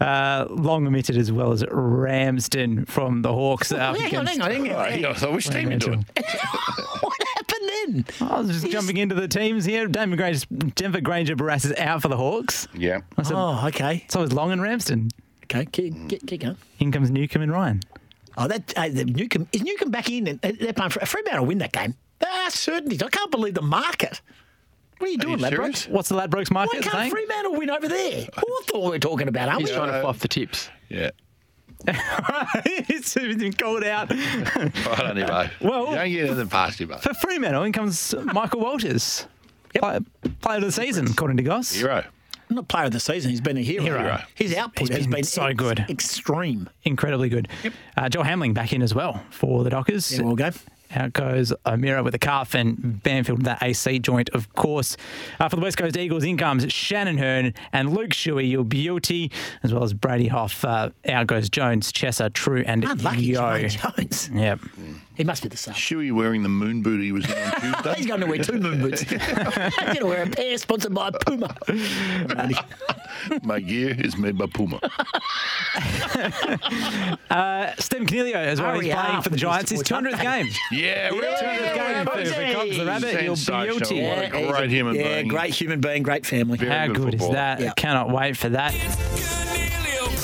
uh, 0.00 0.46
long 0.48 0.86
omitted 0.86 1.16
as 1.16 1.32
well 1.32 1.50
as 1.52 1.64
Ramsden 1.68 2.86
from 2.86 3.22
the 3.22 3.32
Hawks. 3.32 3.72
up 3.72 3.96
hang 3.96 4.16
on, 4.16 4.26
against- 4.28 4.32
hang 4.32 4.42
on, 4.42 4.50
hang 4.66 4.74
on. 4.76 4.90
Hang 4.90 5.04
on, 5.06 5.16
so 5.16 5.32
which 5.32 5.48
team 5.50 5.72
you 5.72 5.78
doing? 5.78 6.06
what 6.14 6.24
happened 6.26 7.09
then? 7.92 8.04
I 8.20 8.40
was 8.40 8.48
just 8.48 8.70
jumping 8.72 8.96
into 8.96 9.14
the 9.14 9.28
teams 9.28 9.64
here. 9.64 9.86
Damon 9.86 10.16
Granger, 10.16 10.46
Denver 10.74 11.00
Grainger 11.00 11.36
Barras 11.36 11.64
is 11.64 11.74
out 11.78 12.02
for 12.02 12.08
the 12.08 12.16
Hawks. 12.16 12.66
Yeah. 12.74 13.00
I 13.16 13.22
said, 13.22 13.36
Oh, 13.36 13.66
okay. 13.68 14.04
So 14.08 14.22
is 14.22 14.32
Long 14.32 14.52
and 14.52 14.62
Ramsden. 14.62 15.08
Okay, 15.44 15.64
keep, 15.66 16.08
keep, 16.08 16.26
keep 16.26 16.40
going. 16.42 16.56
In 16.78 16.92
comes 16.92 17.10
Newcombe 17.10 17.42
and 17.42 17.52
Ryan. 17.52 17.80
Oh, 18.36 18.46
that 18.48 18.72
uh, 18.76 18.88
the 18.88 19.04
Newcombe 19.04 19.48
is 19.52 19.62
Newcombe 19.62 19.90
back 19.90 20.08
in. 20.10 20.26
and 20.28 20.40
They're 20.40 20.72
playing 20.72 20.90
for 20.90 21.04
Fremantle 21.04 21.40
will 21.42 21.48
win 21.48 21.58
that 21.58 21.72
game. 21.72 21.94
Ah, 22.24 22.46
certainty. 22.50 22.98
I 23.04 23.08
can't 23.08 23.30
believe 23.30 23.54
the 23.54 23.62
market. 23.62 24.20
What 24.98 25.08
are 25.08 25.12
you 25.12 25.18
doing, 25.18 25.38
you 25.38 25.44
Ladbrokes? 25.46 25.56
serious? 25.56 25.88
What's 25.88 26.08
the 26.10 26.14
Ladbrokes 26.14 26.50
market 26.50 26.52
Why 26.52 26.80
market 26.80 26.82
can't 26.82 26.92
saying? 26.92 27.10
Fremantle 27.10 27.54
win 27.56 27.70
over 27.70 27.88
there? 27.88 28.26
Who 28.36 28.60
thought 28.66 28.84
we 28.84 28.90
were 28.90 28.98
talking 28.98 29.28
about, 29.28 29.48
aren't 29.48 29.60
He's 29.62 29.70
we? 29.70 29.76
trying 29.76 29.90
to 29.92 30.00
fluff 30.02 30.18
the 30.20 30.28
tips. 30.28 30.68
Yeah. 30.90 31.10
It's 31.86 33.14
been 33.14 33.52
called 33.52 33.84
out. 33.84 34.10
I 34.12 34.70
don't 34.98 35.16
know. 35.16 35.48
Well- 35.60 35.88
you 35.90 35.94
don't 35.96 36.10
get 36.10 36.26
anything 36.28 36.48
past 36.48 36.80
you, 36.80 36.86
mate. 36.86 37.00
For 37.00 37.14
Fremantle, 37.14 37.62
in 37.64 37.72
comes 37.72 38.14
Michael 38.24 38.60
Walters. 38.60 39.26
Player, 39.74 40.00
player 40.40 40.56
of 40.58 40.64
the 40.64 40.72
season, 40.72 41.06
according 41.08 41.36
to 41.36 41.42
Goss. 41.44 41.72
Hero. 41.72 42.04
Not 42.48 42.66
player 42.66 42.86
of 42.86 42.92
the 42.92 42.98
season. 42.98 43.30
He's 43.30 43.40
been 43.40 43.56
a 43.56 43.62
hero. 43.62 43.84
Hero. 43.84 44.20
His 44.34 44.56
output 44.56 44.88
He's 44.88 44.96
has 44.96 45.06
been 45.06 45.14
been 45.18 45.24
so 45.24 45.44
ex- 45.44 45.56
good. 45.56 45.86
extreme. 45.88 46.68
Incredibly 46.82 47.28
good. 47.28 47.46
Uh, 47.96 48.08
Joel 48.08 48.24
Hamling 48.24 48.52
back 48.54 48.72
in 48.72 48.82
as 48.82 48.92
well 48.92 49.22
for 49.30 49.62
the 49.62 49.70
Dockers. 49.70 50.10
Yeah, 50.18 50.22
well 50.24 50.34
go. 50.34 50.50
Out 50.94 51.12
goes 51.12 51.52
O'Meara 51.66 52.02
with 52.02 52.12
the 52.12 52.18
calf 52.18 52.54
and 52.54 53.02
Banfield 53.02 53.38
with 53.38 53.46
that 53.46 53.62
AC 53.62 53.98
joint, 54.00 54.28
of 54.30 54.52
course. 54.54 54.96
Uh, 55.38 55.48
for 55.48 55.56
the 55.56 55.62
West 55.62 55.76
Coast 55.76 55.96
Eagles, 55.96 56.24
in 56.24 56.36
comes 56.36 56.70
Shannon 56.72 57.18
Hurn 57.18 57.54
and 57.72 57.94
Luke 57.94 58.10
Shuey, 58.10 58.50
your 58.50 58.64
beauty, 58.64 59.30
as 59.62 59.72
well 59.72 59.84
as 59.84 59.92
Brady 59.94 60.28
Hough. 60.28 60.64
Uh, 60.64 60.90
out 61.08 61.26
goes 61.26 61.48
Jones, 61.48 61.92
Chesser, 61.92 62.32
Trew, 62.32 62.64
and 62.66 62.84
Unlucky 62.84 63.22
Yeo. 63.22 63.68
Jones. 63.68 64.30
Yep. 64.32 64.60
He 65.20 65.24
must 65.24 65.42
be 65.42 65.50
the 65.50 65.56
same. 65.58 65.74
Shuey 65.74 66.10
wearing 66.12 66.42
the 66.42 66.48
moon 66.48 66.80
boot 66.80 66.98
he 67.02 67.12
was 67.12 67.26
in 67.30 67.36
on 67.36 67.52
Tuesday. 67.60 67.94
He's 67.96 68.06
going 68.06 68.20
to 68.22 68.26
wear 68.26 68.38
two 68.38 68.58
moon 68.58 68.80
boots. 68.80 69.02
He's 69.10 69.18
going 69.18 69.96
to 69.96 70.06
wear 70.06 70.22
a 70.22 70.26
pair 70.30 70.56
sponsored 70.56 70.94
by 70.94 71.10
Puma. 71.10 71.54
My 73.42 73.60
gear 73.60 73.94
is 74.00 74.16
made 74.16 74.38
by 74.38 74.46
Puma. 74.46 74.80
Uh, 77.28 77.74
Stephen 77.78 78.06
Coniglio 78.06 78.34
as 78.34 78.62
well. 78.62 78.70
Hurry 78.70 78.86
He's 78.86 78.94
playing 78.94 79.16
up 79.16 79.24
for 79.24 79.28
the 79.28 79.36
Giants. 79.36 79.70
His 79.70 79.82
200th 79.82 80.12
update. 80.12 80.22
game. 80.22 80.46
Yeah, 80.72 81.10
really? 81.10 81.26
200th 81.26 81.74
game 81.74 82.06
for, 82.06 82.32
for 82.32 82.54
Cogs 82.54 82.78
the 82.78 82.86
Rabbit. 82.86 83.22
Your 83.22 83.36
Sensational. 83.36 83.78
beauty. 83.78 84.02
What 84.02 84.18
a 84.18 84.38
he's 84.38 84.50
great 84.50 84.70
human 84.70 84.94
yeah, 84.94 85.02
being. 85.02 85.28
great 85.28 85.52
human 85.52 85.80
being, 85.82 86.02
great 86.02 86.24
family. 86.24 86.56
Very 86.56 86.70
How 86.70 86.86
good 86.86 86.96
good 86.96 87.14
is 87.16 87.28
that? 87.28 87.60
Yeah. 87.60 87.74
Cannot 87.76 88.10
wait 88.10 88.38
for 88.38 88.48
that. 88.48 89.49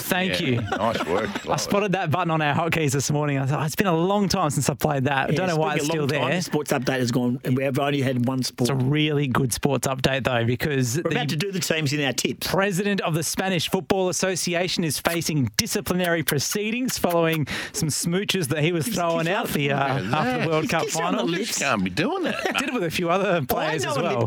Thank 0.06 0.40
Yeah, 0.40 0.46
you. 0.46 0.60
Nice 0.62 1.04
work. 1.06 1.28
I 1.44 1.48
Love 1.48 1.58
it. 1.58 1.60
spotted 1.60 1.92
that 1.92 2.10
button 2.10 2.30
on 2.30 2.40
our 2.40 2.54
hotkeys 2.54 2.92
this 2.92 3.10
morning. 3.10 3.38
I 3.38 3.46
thought, 3.46 3.60
"Oh, 3.60 3.64
it's 3.64 3.74
been 3.74 3.86
a 3.88 3.96
long 3.96 4.28
time 4.28 4.50
since 4.50 4.70
I 4.70 4.74
played 4.74 5.04
that. 5.04 5.30
I 5.30 5.32
don't 5.34 5.48
know 5.48 5.56
why 5.56 5.74
it's 5.76 5.86
still 5.86 6.06
there. 6.06 6.28
The 6.30 6.42
sports 6.42 6.72
update 6.72 6.98
has 7.00 7.10
gone, 7.10 7.40
and 7.44 7.56
we've 7.56 7.78
only 7.78 8.02
had 8.02 8.26
one 8.26 8.42
sport. 8.42 8.70
It's 8.70 8.82
a 8.82 8.84
really 8.84 9.26
good 9.26 9.52
sports 9.52 9.86
update, 9.88 10.24
though, 10.24 10.44
because 10.44 11.00
We're 11.04 11.10
about 11.10 11.28
to 11.30 11.36
do 11.36 11.50
the 11.50 11.60
teams 11.60 11.92
in 11.92 12.04
our 12.04 12.12
tips. 12.12 12.46
president 12.46 13.00
of 13.00 13.14
the 13.14 13.22
Spanish 13.22 13.68
Football 13.68 14.08
Association 14.08 14.84
is 14.84 14.98
facing 14.98 15.50
disciplinary 15.56 16.22
proceedings 16.22 16.98
following 16.98 17.46
some 17.72 17.88
smooches 17.88 18.48
that 18.48 18.62
he 18.62 18.72
was 18.72 18.86
throwing 18.86 19.28
out 19.28 19.48
the 19.48 19.72
uh, 19.72 19.76
after 20.14 20.42
the 20.44 20.48
World 20.48 20.62
He's 20.62 20.70
Cup 20.70 20.82
kissing 20.84 21.02
on 21.02 21.12
the 21.16 21.22
final. 21.22 21.44
Can't 21.46 21.84
be 21.84 21.90
doing 21.90 22.22
that. 22.24 22.42
Did 22.58 22.68
it 22.68 22.74
with 22.74 22.84
a 22.84 22.90
few 22.90 23.10
other 23.10 23.44
players 23.44 23.84
I 23.84 23.86
know 23.86 23.90
as 23.92 23.96
a 23.96 24.02
well. 24.02 24.24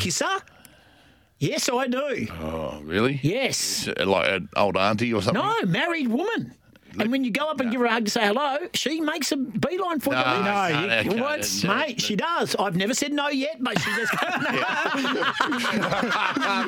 Yes, 1.40 1.70
I 1.70 1.88
do. 1.88 2.28
Oh, 2.42 2.82
really? 2.84 3.20
Yes. 3.24 3.88
Like 3.98 4.30
an 4.30 4.50
old 4.58 4.76
auntie 4.76 5.14
or 5.14 5.22
something? 5.22 5.42
No, 5.42 5.62
married 5.66 6.10
woman. 6.10 6.54
And 6.98 7.12
when 7.12 7.24
you 7.24 7.32
go 7.32 7.50
up 7.50 7.60
and 7.60 7.72
give 7.72 7.80
her 7.82 7.86
a 7.88 7.92
hug 7.92 8.06
to 8.06 8.12
say 8.12 8.26
hello, 8.26 8.58
she 8.74 9.00
makes 9.00 9.32
a 9.32 9.38
beeline 9.38 10.00
for 10.00 10.14
No, 10.14 10.20
you. 10.20 10.26
no, 10.26 10.68
you- 10.82 10.88
that 10.88 11.04
can't- 11.06 11.20
what? 11.20 11.42
that- 11.42 11.88
Mate, 11.88 12.02
she 12.02 12.16
does. 12.16 12.56
I've 12.58 12.76
never 12.76 12.94
said 12.94 13.14
no 13.14 13.30
yet, 13.30 13.58
but 13.62 13.80
she 13.80 13.90
just. 13.96 14.12
but 14.14 14.22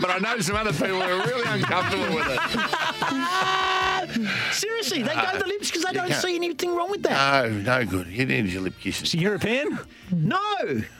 I 0.09 0.19
know 0.21 0.39
some 0.39 0.55
other 0.55 0.71
people 0.73 1.01
are 1.01 1.17
really 1.27 1.47
uncomfortable 1.47 2.15
with 2.15 2.27
it. 2.29 2.39
Seriously, 4.53 5.03
they 5.03 5.13
go 5.13 5.31
to 5.31 5.37
the 5.39 5.47
lips 5.47 5.69
because 5.69 5.83
they 5.85 5.93
don't 5.93 6.07
can't- 6.09 6.21
see 6.21 6.35
anything 6.35 6.75
wrong 6.75 6.91
with 6.91 7.03
that. 7.03 7.49
No, 7.51 7.61
no 7.79 7.85
good. 7.85 8.07
You 8.07 8.25
need 8.25 8.45
your 8.47 8.61
lip 8.61 8.73
kisses. 8.79 9.03
Is 9.03 9.09
she 9.09 9.17
European? 9.19 9.79
No. 10.11 10.37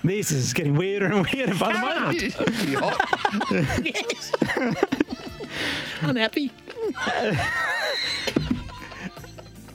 This 0.04 0.32
is 0.32 0.54
getting 0.54 0.76
weirder 0.76 1.08
and 1.08 1.26
weirder 1.28 1.56
by 1.56 1.74
the 1.74 1.80
moment. 1.80 2.20
Be 2.66 2.74
hot. 2.74 2.98
yes. 3.86 4.32
Unhappy. 6.02 6.52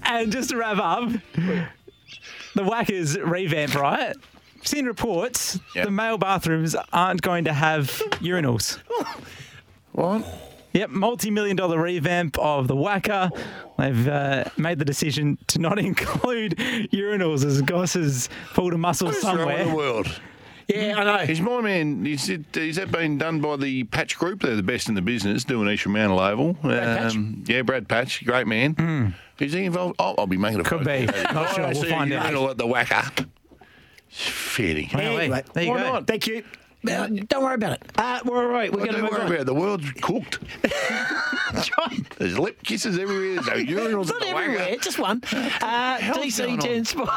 And 0.08 0.30
just 0.32 0.50
to 0.50 0.56
wrap 0.56 0.78
up, 0.78 1.10
the 2.54 2.62
Whackers 2.64 3.18
revamp, 3.18 3.74
right? 3.74 4.14
Seen 4.62 4.86
reports 4.86 5.58
Yeah. 5.74 5.84
the 5.84 5.90
male 5.90 6.18
bathrooms 6.18 6.74
aren't 6.92 7.22
going 7.22 7.44
to 7.44 7.52
have 7.52 7.86
urinals. 8.20 8.78
What? 9.92 10.24
Yep, 10.72 10.90
multi-million 10.90 11.56
dollar 11.56 11.80
revamp 11.80 12.38
of 12.38 12.68
the 12.68 12.74
WACA. 12.76 13.30
They've 13.78 14.08
uh, 14.08 14.44
made 14.58 14.78
the 14.78 14.84
decision 14.84 15.38
to 15.48 15.58
not 15.58 15.78
include 15.90 16.56
urinals 16.92 17.44
as 17.44 17.62
Goss 17.62 17.94
has 17.94 18.28
pulled 18.54 18.74
a 18.74 18.78
muscle 18.78 19.08
What's 19.08 19.24
wrong 19.24 19.46
with 19.46 19.68
the 19.68 19.74
world? 19.74 20.20
Yeah, 20.68 20.94
I 20.98 21.04
know. 21.04 21.16
Is 21.30 21.40
my 21.40 21.60
man, 21.60 22.04
is, 22.06 22.28
it, 22.28 22.56
is 22.56 22.76
that 22.76 22.90
been 22.90 23.18
done 23.18 23.40
by 23.40 23.56
the 23.56 23.84
Patch 23.84 24.16
Group? 24.18 24.42
They're 24.42 24.56
the 24.56 24.62
best 24.64 24.88
in 24.88 24.94
the 24.96 25.02
business, 25.02 25.44
doing 25.44 25.68
East 25.68 25.84
Fremantle 25.84 26.18
Oval. 26.18 26.54
Patch? 26.54 27.14
Um, 27.14 27.44
yeah, 27.46 27.62
Brad 27.62 27.88
Patch, 27.88 28.24
great 28.24 28.46
man. 28.48 29.14
Is 29.38 29.52
he 29.52 29.64
involved? 29.64 29.94
Oh, 30.00 30.14
I'll 30.18 30.26
be 30.26 30.36
making 30.36 30.60
a 30.60 30.64
Could 30.64 30.84
phone 30.84 31.06
be. 31.06 31.12
call. 31.12 31.34
Not 31.34 31.54
sure. 31.54 31.66
We'll 31.66 31.74
see 31.82 31.90
find 31.90 32.12
out. 32.12 32.24
urinal 32.24 32.50
at 32.50 32.58
the 32.58 32.66
WACA. 32.66 33.28
It's 34.08 34.22
fitting. 34.28 34.90
Well, 34.92 35.18
Anyway, 35.18 35.42
there 35.52 35.64
you 35.64 35.70
why 35.70 35.78
go. 35.82 35.92
not? 35.92 36.06
Thank 36.06 36.26
you. 36.26 36.42
Uh, 36.88 37.06
don't 37.28 37.42
worry 37.42 37.54
about 37.56 37.72
it. 37.72 37.82
Uh, 37.96 38.20
we're 38.24 38.44
all 38.44 38.50
right. 38.50 38.70
We're 38.72 38.78
What 38.80 38.90
going 38.90 38.94
to 38.94 39.00
don't 39.02 39.02
move 39.02 39.10
worry 39.12 39.20
on. 39.22 39.26
about 39.26 39.40
it. 39.40 39.44
The 39.46 39.54
world's 39.54 39.90
cooked. 40.00 40.38
There's 42.18 42.38
lip 42.38 42.62
kisses 42.62 42.98
everywhere. 42.98 43.42
There's 43.42 43.46
no 43.46 43.54
urinals 43.82 44.06
Not 44.08 44.16
at 44.16 44.20
the 44.22 44.28
everywhere, 44.36 44.66
WACA. 44.76 44.82
just 44.82 44.98
one. 44.98 45.22
Uh, 45.32 45.96
hell's 45.98 46.16
going 46.18 46.30
DC 46.30 46.52
on? 46.52 46.58
10 46.58 46.84
Sport. 46.84 47.08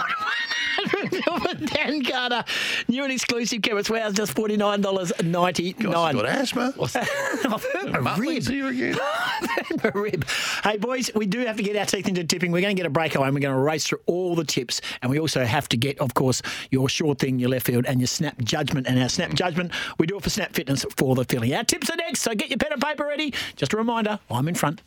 Dan 1.65 2.03
Carter, 2.03 2.43
new 2.87 3.03
and 3.03 3.11
exclusive 3.11 3.61
Chemist 3.61 3.89
Warehouse, 3.89 4.13
just 4.13 4.33
forty 4.33 4.57
nine 4.57 4.81
dollars 4.81 5.11
ninety 5.23 5.75
nine. 5.79 6.15
Got 6.15 6.25
asthma. 6.25 6.73
I've 6.79 8.01
my 8.01 8.17
rib. 8.17 8.47
again. 8.47 8.97
my 9.83 9.91
rib. 9.93 10.25
Hey 10.63 10.77
boys, 10.77 11.11
we 11.15 11.25
do 11.25 11.39
have 11.39 11.57
to 11.57 11.63
get 11.63 11.75
our 11.75 11.85
teeth 11.85 12.07
into 12.07 12.23
tipping. 12.23 12.51
We're 12.51 12.61
going 12.61 12.75
to 12.75 12.79
get 12.79 12.87
a 12.87 12.91
breakaway 12.91 13.27
and 13.27 13.35
we're 13.35 13.41
going 13.41 13.55
to 13.55 13.59
race 13.61 13.87
through 13.87 14.01
all 14.05 14.35
the 14.35 14.45
tips, 14.45 14.81
and 15.01 15.11
we 15.11 15.19
also 15.19 15.43
have 15.43 15.67
to 15.69 15.77
get, 15.77 15.99
of 15.99 16.13
course, 16.13 16.41
your 16.71 16.89
sure 16.89 17.15
thing, 17.15 17.39
your 17.39 17.49
left 17.49 17.65
field, 17.65 17.85
and 17.85 17.99
your 17.99 18.07
snap 18.07 18.37
judgment. 18.39 18.87
And 18.87 18.99
our 19.01 19.09
snap 19.09 19.33
judgment, 19.33 19.71
we 19.97 20.07
do 20.07 20.17
it 20.17 20.23
for 20.23 20.29
Snap 20.29 20.53
Fitness 20.53 20.85
for 20.95 21.15
the 21.15 21.25
filling. 21.25 21.53
Our 21.53 21.63
tips 21.63 21.89
are 21.89 21.95
next, 21.95 22.21
so 22.21 22.33
get 22.33 22.49
your 22.49 22.57
pen 22.57 22.73
and 22.73 22.81
paper 22.81 23.05
ready. 23.05 23.33
Just 23.55 23.73
a 23.73 23.77
reminder, 23.77 24.19
I'm 24.29 24.47
in 24.47 24.55
front. 24.55 24.81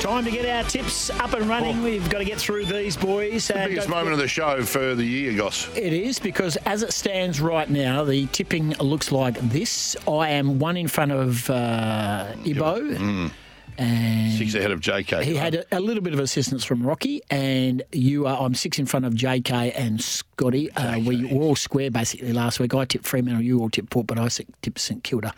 Time 0.00 0.24
to 0.24 0.30
get 0.30 0.46
our 0.46 0.64
tips 0.64 1.10
up 1.10 1.34
and 1.34 1.46
running. 1.46 1.82
We've 1.82 2.08
got 2.08 2.18
to 2.20 2.24
get 2.24 2.38
through 2.38 2.64
these, 2.64 2.96
boys. 2.96 3.48
The 3.48 3.54
biggest 3.54 3.86
moment 3.90 4.14
of 4.14 4.18
the 4.18 4.26
show 4.28 4.62
for 4.62 4.94
the 4.94 5.04
year, 5.04 5.36
Goss. 5.36 5.68
it 5.76 5.92
is 5.92 6.18
because 6.18 6.56
as 6.64 6.82
it 6.82 6.94
stands 6.94 7.38
right 7.38 7.68
now, 7.68 8.02
the 8.04 8.24
tipping 8.28 8.70
looks 8.78 9.12
like 9.12 9.34
this. 9.40 9.96
I 10.08 10.30
am 10.30 10.58
one 10.58 10.78
in 10.78 10.88
front 10.88 11.12
of 11.12 11.50
uh, 11.50 12.32
Ibo. 12.46 12.80
Mm. 12.80 13.30
And 13.80 14.32
Six 14.36 14.54
ahead 14.54 14.72
of 14.72 14.80
JK. 14.80 15.22
he 15.22 15.36
had 15.36 15.54
a, 15.54 15.78
a 15.78 15.80
little 15.80 16.02
bit 16.02 16.12
of 16.12 16.20
assistance 16.20 16.64
from 16.64 16.86
Rocky, 16.86 17.22
and 17.30 17.82
you 17.92 18.26
are. 18.26 18.38
I'm 18.38 18.54
six 18.54 18.78
in 18.78 18.84
front 18.84 19.06
of 19.06 19.14
JK 19.14 19.72
and 19.74 19.98
Scotty. 19.98 20.70
Uh, 20.72 20.98
we 20.98 21.24
were 21.24 21.40
all 21.40 21.56
square 21.56 21.90
basically 21.90 22.34
last 22.34 22.60
week. 22.60 22.74
I 22.74 22.84
tipped 22.84 23.06
Fremantle, 23.06 23.42
you 23.42 23.58
all 23.58 23.70
tipped 23.70 23.88
Port, 23.88 24.06
but 24.06 24.18
I 24.18 24.28
tipped 24.60 24.78
St 24.78 25.02
Kilda, 25.02 25.32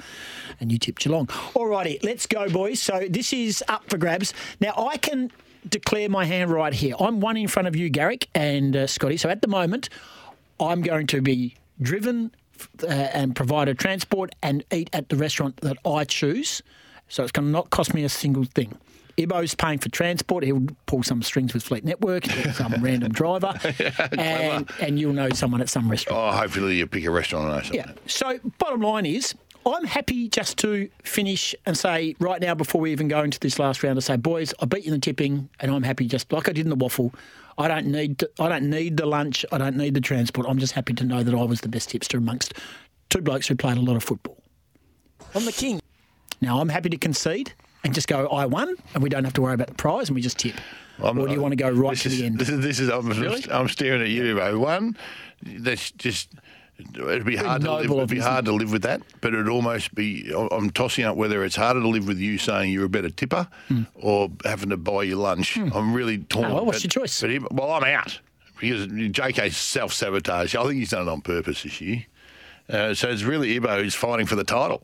and 0.59 0.73
you 0.73 0.79
tipped 0.79 1.03
Geelong. 1.03 1.29
Alrighty, 1.29 2.03
let's 2.03 2.27
go, 2.27 2.49
boys. 2.49 2.83
So 2.83 3.07
this 3.09 3.33
is 3.33 3.63
up 3.69 3.89
for 3.89 3.97
grabs. 3.97 4.35
Now 4.61 4.75
I 4.77 4.97
can 4.97 5.31
declare 5.69 6.09
my 6.09 6.25
hand 6.25 6.51
right 6.51 6.75
here. 6.75 6.97
I'm 6.99 7.21
one 7.21 7.37
in 7.37 7.47
front 7.47 7.69
of 7.69 7.77
you, 7.77 7.91
Garrick 7.91 8.29
and 8.35 8.75
uh, 8.75 8.87
Scotty. 8.89 9.19
So 9.19 9.29
at 9.29 9.43
the 9.43 9.49
moment, 9.49 9.89
I'm 10.59 10.83
going 10.83 11.07
to 11.07 11.23
be 11.23 11.55
driven 11.81 12.33
uh, 12.83 12.87
and 12.87 13.37
provided 13.37 13.79
transport 13.79 14.35
and 14.43 14.65
eat 14.73 14.91
at 14.93 15.11
the 15.11 15.17
restaurant 15.17 15.59
that 15.59 15.77
I 15.87 16.03
choose. 16.03 16.61
So 17.13 17.23
it's 17.23 17.31
going 17.31 17.45
to 17.45 17.53
not 17.53 17.69
cost 17.69 17.93
me 17.93 18.05
a 18.05 18.09
single 18.09 18.45
thing. 18.45 18.75
Ibo's 19.19 19.55
paying 19.55 19.79
for 19.79 19.91
transport. 19.91 20.45
He'll 20.45 20.67
pull 20.87 21.03
some 21.03 21.21
strings 21.21 21.53
with 21.53 21.63
Fleet 21.63 21.85
Network, 21.85 22.25
some 22.55 22.83
random 22.83 23.13
driver, 23.13 23.53
and, 24.19 24.67
and 24.81 24.99
you'll 24.99 25.13
know 25.13 25.29
someone 25.29 25.61
at 25.61 25.69
some 25.69 25.91
restaurant. 25.91 26.19
Oh, 26.19 26.35
hopefully 26.35 26.77
you 26.77 26.87
pick 26.87 27.05
a 27.05 27.11
restaurant 27.11 27.45
and 27.45 27.55
know 27.55 27.63
something. 27.63 27.81
Yeah. 27.81 27.93
So 28.07 28.39
bottom 28.57 28.81
line 28.81 29.05
is, 29.05 29.35
I'm 29.67 29.85
happy 29.85 30.31
just 30.31 30.57
to 30.61 30.89
finish 31.05 31.55
and 31.67 31.77
say 31.77 32.17
right 32.19 32.41
now 32.41 32.55
before 32.55 32.81
we 32.81 32.93
even 32.93 33.09
go 33.09 33.23
into 33.23 33.39
this 33.41 33.59
last 33.59 33.83
round 33.83 33.97
to 33.97 34.01
say, 34.01 34.17
boys, 34.17 34.55
I 34.61 34.65
beat 34.65 34.87
you 34.87 34.95
in 34.95 34.99
the 34.99 35.05
tipping, 35.05 35.51
and 35.61 35.71
I'm 35.71 35.83
happy 35.83 36.07
just 36.07 36.33
like 36.33 36.49
I 36.49 36.53
did 36.53 36.65
in 36.65 36.71
the 36.71 36.79
WAFL. 36.79 37.13
I 37.59 37.69
don't 37.69 37.89
need 37.89 38.21
to, 38.21 38.31
I 38.41 38.49
don't 38.49 38.71
need 38.71 38.97
the 38.97 39.05
lunch. 39.05 39.45
I 39.53 39.59
don't 39.59 39.77
need 39.77 39.93
the 39.93 40.01
transport. 40.01 40.47
I'm 40.49 40.59
just 40.59 40.73
happy 40.73 40.95
to 40.95 41.05
know 41.05 41.23
that 41.23 41.35
I 41.35 41.43
was 41.43 41.61
the 41.61 41.69
best 41.69 41.91
tipster 41.91 42.17
amongst 42.17 42.55
two 43.11 43.21
blokes 43.21 43.49
who 43.49 43.55
played 43.55 43.77
a 43.77 43.83
lot 43.83 43.97
of 43.97 44.03
football. 44.03 44.39
I'm 45.35 45.45
the 45.45 45.53
king. 45.53 45.83
Now 46.43 46.61
I'm 46.61 46.69
happy 46.69 46.91
to 46.91 46.99
concede 46.99 47.53
and 47.85 47.95
just 47.95 48.09
go 48.09 48.27
I 48.29 48.45
won, 48.47 48.75
and 48.95 49.03
we 49.03 49.09
don't 49.09 49.25
have 49.25 49.33
to 49.35 49.41
worry 49.43 49.55
about 49.55 49.69
the 49.69 49.75
prize, 49.75 50.09
and 50.09 50.15
we 50.15 50.21
just 50.21 50.39
tip. 50.39 50.55
I'm 51.03 51.19
or 51.19 51.27
do 51.27 51.31
you 51.33 51.37
not- 51.39 51.43
want 51.43 51.53
to 51.53 51.57
go 51.57 51.71
right 51.71 51.91
this 51.93 52.03
to 52.03 52.09
is, 52.11 52.19
the 52.19 52.27
end? 52.27 52.39
This 52.39 52.49
is, 52.51 52.61
this 52.61 52.79
is 52.81 52.89
I'm, 52.91 53.11
I'm 53.51 53.69
staring 53.69 54.03
at 54.03 54.09
you, 54.09 54.35
bro. 54.35 54.59
One, 54.59 54.97
that's 55.43 55.91
just. 55.93 56.29
It'd 56.97 57.25
be 57.25 57.37
hard 57.37 57.63
to 57.63 57.75
live. 57.75 57.91
It'd 57.91 58.09
be 58.09 58.19
hard 58.19 58.45
to 58.47 58.53
live 58.53 58.73
with 58.73 58.83
that, 58.83 59.03
but 59.21 59.33
it'd 59.35 59.49
almost 59.49 59.95
be. 59.95 60.33
I'm 60.51 60.71
tossing 60.71 61.05
up 61.05 61.17
whether 61.17 61.45
it's 61.45 61.55
harder 61.55 61.81
to 61.81 61.87
live 61.89 62.09
with 62.09 62.19
you 62.19 62.39
saying 62.39 62.73
you're 62.73 62.87
a 62.87 62.89
better 62.89 63.11
tipper, 63.11 63.47
or 63.95 64.31
having 64.45 64.71
to 64.71 64.77
buy 64.77 65.05
your 65.05 65.19
lunch. 65.19 65.57
I'm 65.57 65.95
really 65.95 66.19
torn. 66.19 66.51
Oh, 66.51 66.55
well, 66.57 66.67
what's 66.67 66.79
but- 66.83 66.95
your 66.97 67.03
choice? 67.05 67.21
But 67.21 67.31
he- 67.31 67.39
well, 67.39 67.71
I'm 67.71 67.85
out 67.85 68.19
because 68.59 68.87
JK's 68.89 69.57
self 69.57 69.93
sabotage. 69.93 70.57
I 70.57 70.63
think 70.65 70.75
he's 70.75 70.91
done 70.91 71.07
it 71.07 71.11
on 71.11 71.21
purpose 71.21 71.63
this 71.63 71.81
year. 71.81 72.05
Uh, 72.69 72.95
so 72.95 73.09
it's 73.11 73.23
really 73.23 73.55
Ibo 73.57 73.83
who's 73.83 73.95
fighting 73.95 74.27
for 74.27 74.35
the 74.35 74.45
title. 74.45 74.83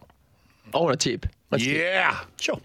I 0.74 0.78
want 0.78 0.92
a 0.92 0.96
tip. 0.96 1.26
Let's 1.50 1.64
tip. 1.64 1.76
yeah, 1.76 2.20
Sure. 2.38 2.60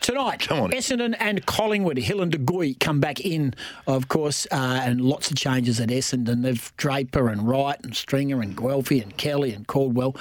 Tonight, 0.00 0.40
Come 0.40 0.60
on. 0.60 0.70
Essendon 0.70 1.14
and 1.18 1.44
Collingwood, 1.44 1.98
Hill 1.98 2.22
and 2.22 2.30
De 2.32 2.38
Goey 2.38 2.78
come 2.78 2.98
back 2.98 3.20
in, 3.20 3.52
of 3.86 4.08
course, 4.08 4.46
uh, 4.50 4.80
and 4.84 5.00
lots 5.02 5.30
of 5.30 5.36
changes 5.36 5.80
at 5.80 5.88
Essendon. 5.90 6.42
They've 6.42 6.72
Draper 6.76 7.28
and 7.28 7.46
Wright 7.46 7.76
and 7.82 7.94
Stringer 7.94 8.40
and 8.40 8.56
Guelfi 8.56 9.02
and 9.02 9.14
Kelly 9.18 9.52
and 9.52 9.66
Caldwell. 9.66 10.16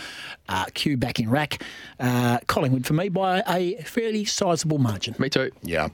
Uh, 0.49 0.65
Q 0.73 0.97
back 0.97 1.19
in 1.19 1.29
rack. 1.29 1.63
Uh, 1.99 2.39
Collingwood 2.47 2.85
for 2.85 2.93
me 2.95 3.07
by 3.07 3.43
a 3.47 3.75
fairly 3.83 4.25
sizable 4.25 4.79
margin. 4.79 5.15
Me 5.19 5.29
too. 5.29 5.51
yeah, 5.61 5.87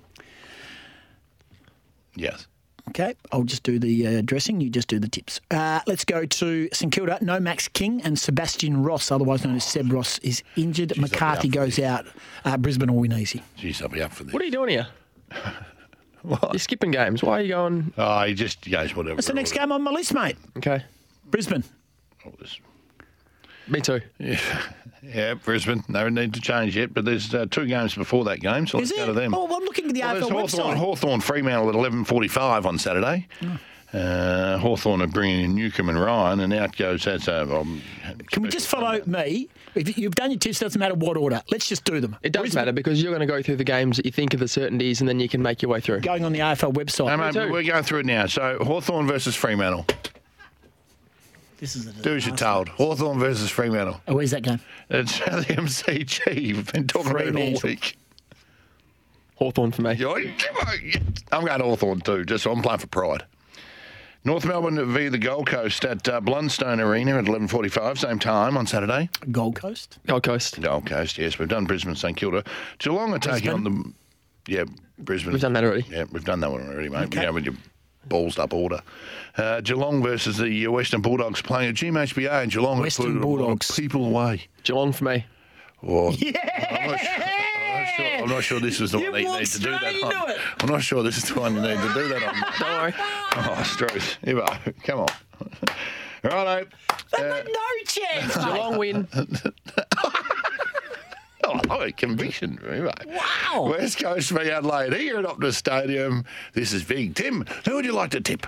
yes. 2.15 2.48
Okay, 2.89 3.15
I'll 3.31 3.43
just 3.43 3.64
do 3.64 3.80
the 3.80 4.07
uh, 4.07 4.22
dressing. 4.23 4.60
You 4.60 4.69
just 4.69 4.89
do 4.89 4.99
the 4.99 5.07
tips. 5.07 5.39
Uh, 5.49 5.80
let's 5.88 6.03
go 6.03 6.26
to 6.26 6.69
St 6.73 6.91
Kilda. 6.91 7.18
No 7.22 7.39
Max 7.39 7.68
King 7.69 8.01
and 8.01 8.19
Sebastian 8.19 8.84
Ross, 8.84 9.10
otherwise 9.10 9.45
known 9.45 9.55
as 9.55 9.64
Seb 9.64 9.91
Ross, 9.91 10.19
is 10.19 10.43
injured. 10.57 10.97
McCarthy 10.97 11.47
up 11.47 11.53
for 11.53 11.60
goes 11.60 11.80
out. 11.80 12.05
Uh, 12.43 12.57
Brisbane 12.57 12.89
all 12.89 12.97
win 12.97 13.14
easy. 13.14 13.41
Jeez, 13.57 13.81
I'll 13.81 13.88
be 13.88 14.01
up 14.01 14.11
for 14.11 14.26
this. 14.26 14.34
What 14.34 14.41
are 14.41 14.45
you 14.45 14.51
doing 14.51 14.69
here? 14.69 14.88
You're 16.26 16.60
skipping 16.60 16.91
games. 16.91 17.23
Why 17.23 17.39
are 17.39 17.41
you 17.41 17.49
going? 17.49 17.93
Oh, 17.97 18.23
he 18.23 18.34
just 18.34 18.69
goes 18.69 18.95
whatever. 18.95 19.15
That's 19.15 19.27
the 19.27 19.34
next 19.34 19.53
game 19.53 19.72
on 19.72 19.81
my 19.81 19.91
list, 19.91 20.14
mate. 20.14 20.38
Okay. 20.57 20.84
Brisbane. 21.26 21.64
Me 23.68 23.81
too. 23.81 24.02
Yeah, 24.19 24.40
yeah, 25.02 25.34
Brisbane. 25.35 25.84
No 25.88 26.10
need 26.10 26.34
to 26.34 26.41
change 26.41 26.76
yet, 26.77 26.94
but 26.94 27.06
there's 27.06 27.34
uh, 27.34 27.45
two 27.49 27.65
games 27.65 27.95
before 27.95 28.23
that 28.26 28.40
game, 28.40 28.68
so 28.68 28.80
Is 28.80 28.90
let's 28.91 29.02
it? 29.02 29.06
go 29.06 29.14
to 29.14 29.19
them. 29.19 29.34
Oh, 29.34 29.45
well, 29.45 29.57
I'm 29.57 29.64
looking 29.64 29.88
at 29.88 29.94
the 29.94 30.02
Well, 30.02 30.14
there's 30.14 30.26
AFL 30.27 30.31
Hawthorn, 30.31 30.76
website. 30.76 30.77
Hawthorn 30.77 31.22
Fremantle 31.22 31.69
at 31.69 31.76
11.45 31.76 32.65
on 32.65 32.77
Saturday. 32.77 33.27
Uh, 33.94 34.57
Hawthorn 34.57 35.02
are 35.03 35.07
bringing 35.07 35.45
in 35.45 35.56
Newcombe 35.56 35.90
and 35.90 36.02
Ryan, 36.02 36.40
and 36.40 36.52
out 36.52 36.76
goes 36.76 37.03
that's 37.03 37.27
uh, 37.27 37.45
um, 37.60 37.80
Can 38.31 38.41
we 38.41 38.49
just 38.49 38.68
follow 38.68 38.99
me? 39.06 39.49
If 39.76 39.98
you've 39.99 40.15
done 40.15 40.31
your 40.31 40.40
tips, 40.40 40.60
doesn't 40.60 40.80
matter 40.80 40.95
what 40.95 41.15
order. 41.15 41.41
Let's 41.52 41.68
just 41.68 41.85
do 41.85 41.99
them. 41.99 42.15
It 42.23 42.31
does 42.31 42.56
matter 42.56 42.72
because 42.72 43.03
you're 43.03 43.11
going 43.11 43.27
to 43.27 43.31
go 43.31 43.44
through 43.44 43.57
the 43.57 43.64
games 43.64 43.98
that 43.98 44.06
you 44.06 44.11
think 44.11 44.34
are 44.34 44.38
the 44.38 44.48
certainties, 44.48 44.99
and 44.99 45.07
then 45.07 45.19
you 45.19 45.30
can 45.30 45.44
make 45.44 45.61
your 45.61 45.69
way 45.69 45.80
through. 45.80 45.99
Going 46.02 46.26
on 46.26 46.31
the 46.34 46.40
AFL 46.40 46.73
website. 46.73 47.06
No, 47.06 47.18
mate, 47.18 47.52
we're 47.52 47.61
going 47.64 47.84
through 47.84 47.99
it 47.99 48.06
now. 48.07 48.26
So 48.26 48.57
Hawthorn 48.61 49.06
versus 49.06 49.35
Fremantle. 49.35 49.85
This 51.64 51.77
is 51.77 51.88
a 51.88 51.94
Do 51.94 52.14
as 52.18 52.26
you're 52.27 52.35
told. 52.35 52.68
Hawthorn 52.68 53.19
versus 53.19 53.49
Fremantle. 53.49 54.02
Oh, 54.10 54.15
where's 54.15 54.31
that 54.31 54.44
game? 54.44 54.60
It's 54.90 55.22
at 55.22 55.48
the 55.48 55.53
MCG. 55.53 56.35
We've 56.35 56.73
been 56.73 56.88
talking 56.88 57.11
about 57.11 57.27
it 57.27 57.35
all 57.38 57.61
week. 57.64 57.98
Hawthorn 59.35 59.72
for 59.72 59.81
me. 59.81 59.91
I'm 59.91 61.45
going 61.45 61.60
to 61.60 61.64
Hawthorn 61.64 62.02
too, 62.02 62.26
just 62.26 62.44
so 62.44 62.52
I'm 62.52 62.61
playing 62.61 62.80
for 62.80 62.88
pride. 62.88 63.23
North 64.26 64.45
Melbourne 64.45 64.91
via 64.91 65.10
the 65.10 65.18
Gold 65.18 65.48
Coast 65.48 65.85
at 65.85 66.06
uh, 66.10 66.19
Blundstone 66.19 66.81
Arena 66.81 67.18
at 67.18 67.23
11.45, 67.23 67.98
same 67.98 68.19
time 68.19 68.57
on 68.57 68.68
Saturday. 68.68 69.10
Gold 69.31 69.56
Coast? 69.56 69.99
Gold 70.06 70.23
Coast. 70.23 70.60
Gold 70.60 70.85
Coast, 70.85 71.18
yes. 71.18 71.40
We've 71.40 71.48
done 71.48 71.64
Brisbane, 71.64 71.95
St 71.95 72.18
Kilda. 72.18 72.44
Geelong 72.80 73.14
are 73.14 73.19
taking 73.19 73.52
on 73.52 73.64
the... 73.64 73.94
Yeah, 74.49 74.65
Brisbane. 74.99 75.31
We've 75.31 75.41
done 75.41 75.53
that 75.53 75.64
already. 75.64 75.85
Yeah, 75.90 76.03
we've 76.11 76.26
done 76.26 76.41
that 76.41 76.52
one 76.52 76.68
already, 76.68 76.90
mate. 76.90 77.15
You 77.15 77.22
know, 77.22 77.31
with 77.31 77.45
your 77.45 77.56
balls 78.07 78.38
up 78.39 78.53
order. 78.53 78.81
Uh, 79.38 79.61
Geelong 79.61 80.01
versus 80.03 80.38
the 80.38 80.67
uh, 80.67 80.71
Western 80.71 81.01
Bulldogs 81.01 81.41
playing 81.41 81.69
at 81.69 81.75
GMHBA 81.75 82.43
in 82.43 82.49
Geelong. 82.49 82.75
have 82.77 82.84
Western 82.84 83.05
put 83.05 83.11
a 83.11 83.27
lot 83.27 83.34
of 83.34 83.39
Bulldogs. 83.39 83.71
People 83.75 84.05
away. 84.05 84.47
Geelong 84.63 84.91
for 84.93 85.03
me. 85.05 85.25
Or, 85.81 86.11
I'm, 86.11 86.13
not 86.13 86.99
sure, 86.99 87.13
I'm, 87.15 87.77
not 87.81 87.88
sure, 87.88 88.05
I'm 88.23 88.30
not 88.30 88.43
sure 88.43 88.59
this 88.61 88.80
is 88.80 88.91
the 88.91 88.99
You 88.99 89.03
one 89.11 89.13
that 89.13 89.21
you 89.21 89.38
need 89.39 89.45
to 89.47 89.59
do 89.59 89.71
that 89.71 90.03
on. 90.03 90.30
it. 90.30 90.38
I'm 90.61 90.69
not 90.69 90.81
sure 90.81 91.03
this 91.03 91.17
is 91.17 91.25
the 91.25 91.39
one 91.39 91.55
you 91.55 91.61
need 91.61 91.75
to 91.77 91.93
do 91.93 92.07
that 92.07 92.23
on. 92.23 92.35
Don't 92.59 92.69
worry. 92.81 92.93
Oh, 93.57 93.63
Struth. 93.65 94.17
Ivo, 94.25 94.45
come 94.84 94.99
on. 95.01 95.07
Righto. 96.23 96.69
They 97.17 97.30
Uh, 97.30 97.43
No 97.43 97.84
chance. 97.85 98.35
Geelong 98.38 98.77
win. 98.77 99.07
oh, 101.45 101.60
oh, 101.70 101.90
conviction. 101.98 102.57
Ivo. 102.68 102.91
Wow. 103.07 103.70
West 103.72 103.99
Coast 103.99 104.32
v 104.32 104.49
Adelaide 104.49 104.94
here 104.94 105.18
at 105.20 105.26
Optus 105.26 105.56
Stadium. 105.56 106.24
This 106.53 106.74
is 106.74 106.84
big. 106.84 107.15
Tim, 107.15 107.45
who 107.65 107.76
would 107.76 107.86
you 107.86 107.94
like 107.94 108.11
to 108.11 108.22
tip? 108.22 108.48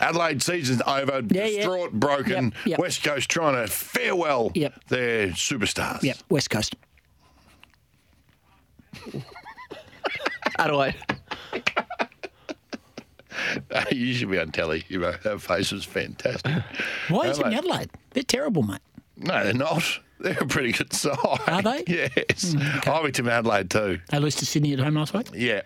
Adelaide 0.00 0.42
season's 0.42 0.80
over, 0.86 1.20
Yeah, 1.30 1.44
yeah. 1.44 1.56
distraught, 1.58 1.92
broken. 1.92 2.44
Yep, 2.46 2.54
yep. 2.66 2.78
West 2.78 3.02
Coast 3.02 3.28
trying 3.28 3.54
to 3.54 3.66
farewell 3.70 4.50
Yep. 4.54 4.84
their 4.88 5.28
superstars. 5.28 6.02
Yep, 6.02 6.16
West 6.30 6.48
Coast. 6.50 6.74
Adelaide. 10.58 10.94
you 13.92 14.14
should 14.14 14.30
be 14.30 14.38
on 14.38 14.50
telly. 14.52 14.84
You 14.88 15.00
know, 15.00 15.12
that 15.22 15.40
face 15.40 15.72
was 15.72 15.84
fantastic. 15.84 16.52
Why 17.08 17.18
are 17.18 17.24
you 17.26 17.30
Adelaide. 17.30 17.34
tipping 17.36 17.54
Adelaide? 17.58 17.90
They're 18.12 18.22
terrible, 18.22 18.62
mate. 18.62 18.80
No, 19.16 19.44
they're 19.44 19.52
not. 19.52 19.82
They're 20.20 20.38
a 20.38 20.46
pretty 20.46 20.72
good 20.72 20.92
side. 20.92 21.16
Are 21.46 21.62
they? 21.62 21.84
Yes. 21.88 22.52
Hmm, 22.52 22.88
I 22.90 23.00
went 23.00 23.14
to 23.14 23.22
Tim 23.22 23.28
Adelaide 23.28 23.70
too. 23.70 24.00
They 24.10 24.18
lost 24.18 24.38
to 24.40 24.46
Sydney 24.46 24.72
at 24.74 24.78
home 24.78 24.94
last 24.94 25.14
week. 25.14 25.28
Yeah. 25.34 25.62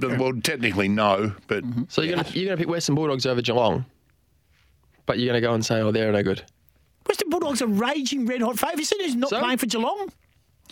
Well, 0.00 0.32
technically, 0.42 0.88
no, 0.88 1.32
but 1.46 1.64
mm-hmm. 1.64 1.84
So 1.88 2.02
you're 2.02 2.14
going 2.16 2.24
to 2.24 2.38
you're 2.38 2.46
going 2.46 2.58
to 2.58 2.62
pick 2.62 2.68
Western 2.70 2.94
Bulldogs 2.96 3.24
over 3.26 3.40
Geelong, 3.40 3.86
but 5.06 5.18
you're 5.18 5.28
going 5.32 5.40
to 5.40 5.46
go 5.46 5.54
and 5.54 5.64
say, 5.64 5.80
oh, 5.80 5.90
they're 5.90 6.12
no 6.12 6.22
good. 6.22 6.42
Western 7.06 7.30
Bulldogs 7.30 7.62
are 7.62 7.66
raging 7.66 8.26
red 8.26 8.40
hot 8.42 8.58
favourites. 8.58 8.90
You 8.92 8.98
who's 9.04 9.14
not 9.16 9.30
So? 9.30 9.38
playing 9.40 9.58
for 9.58 9.66
Geelong? 9.66 10.10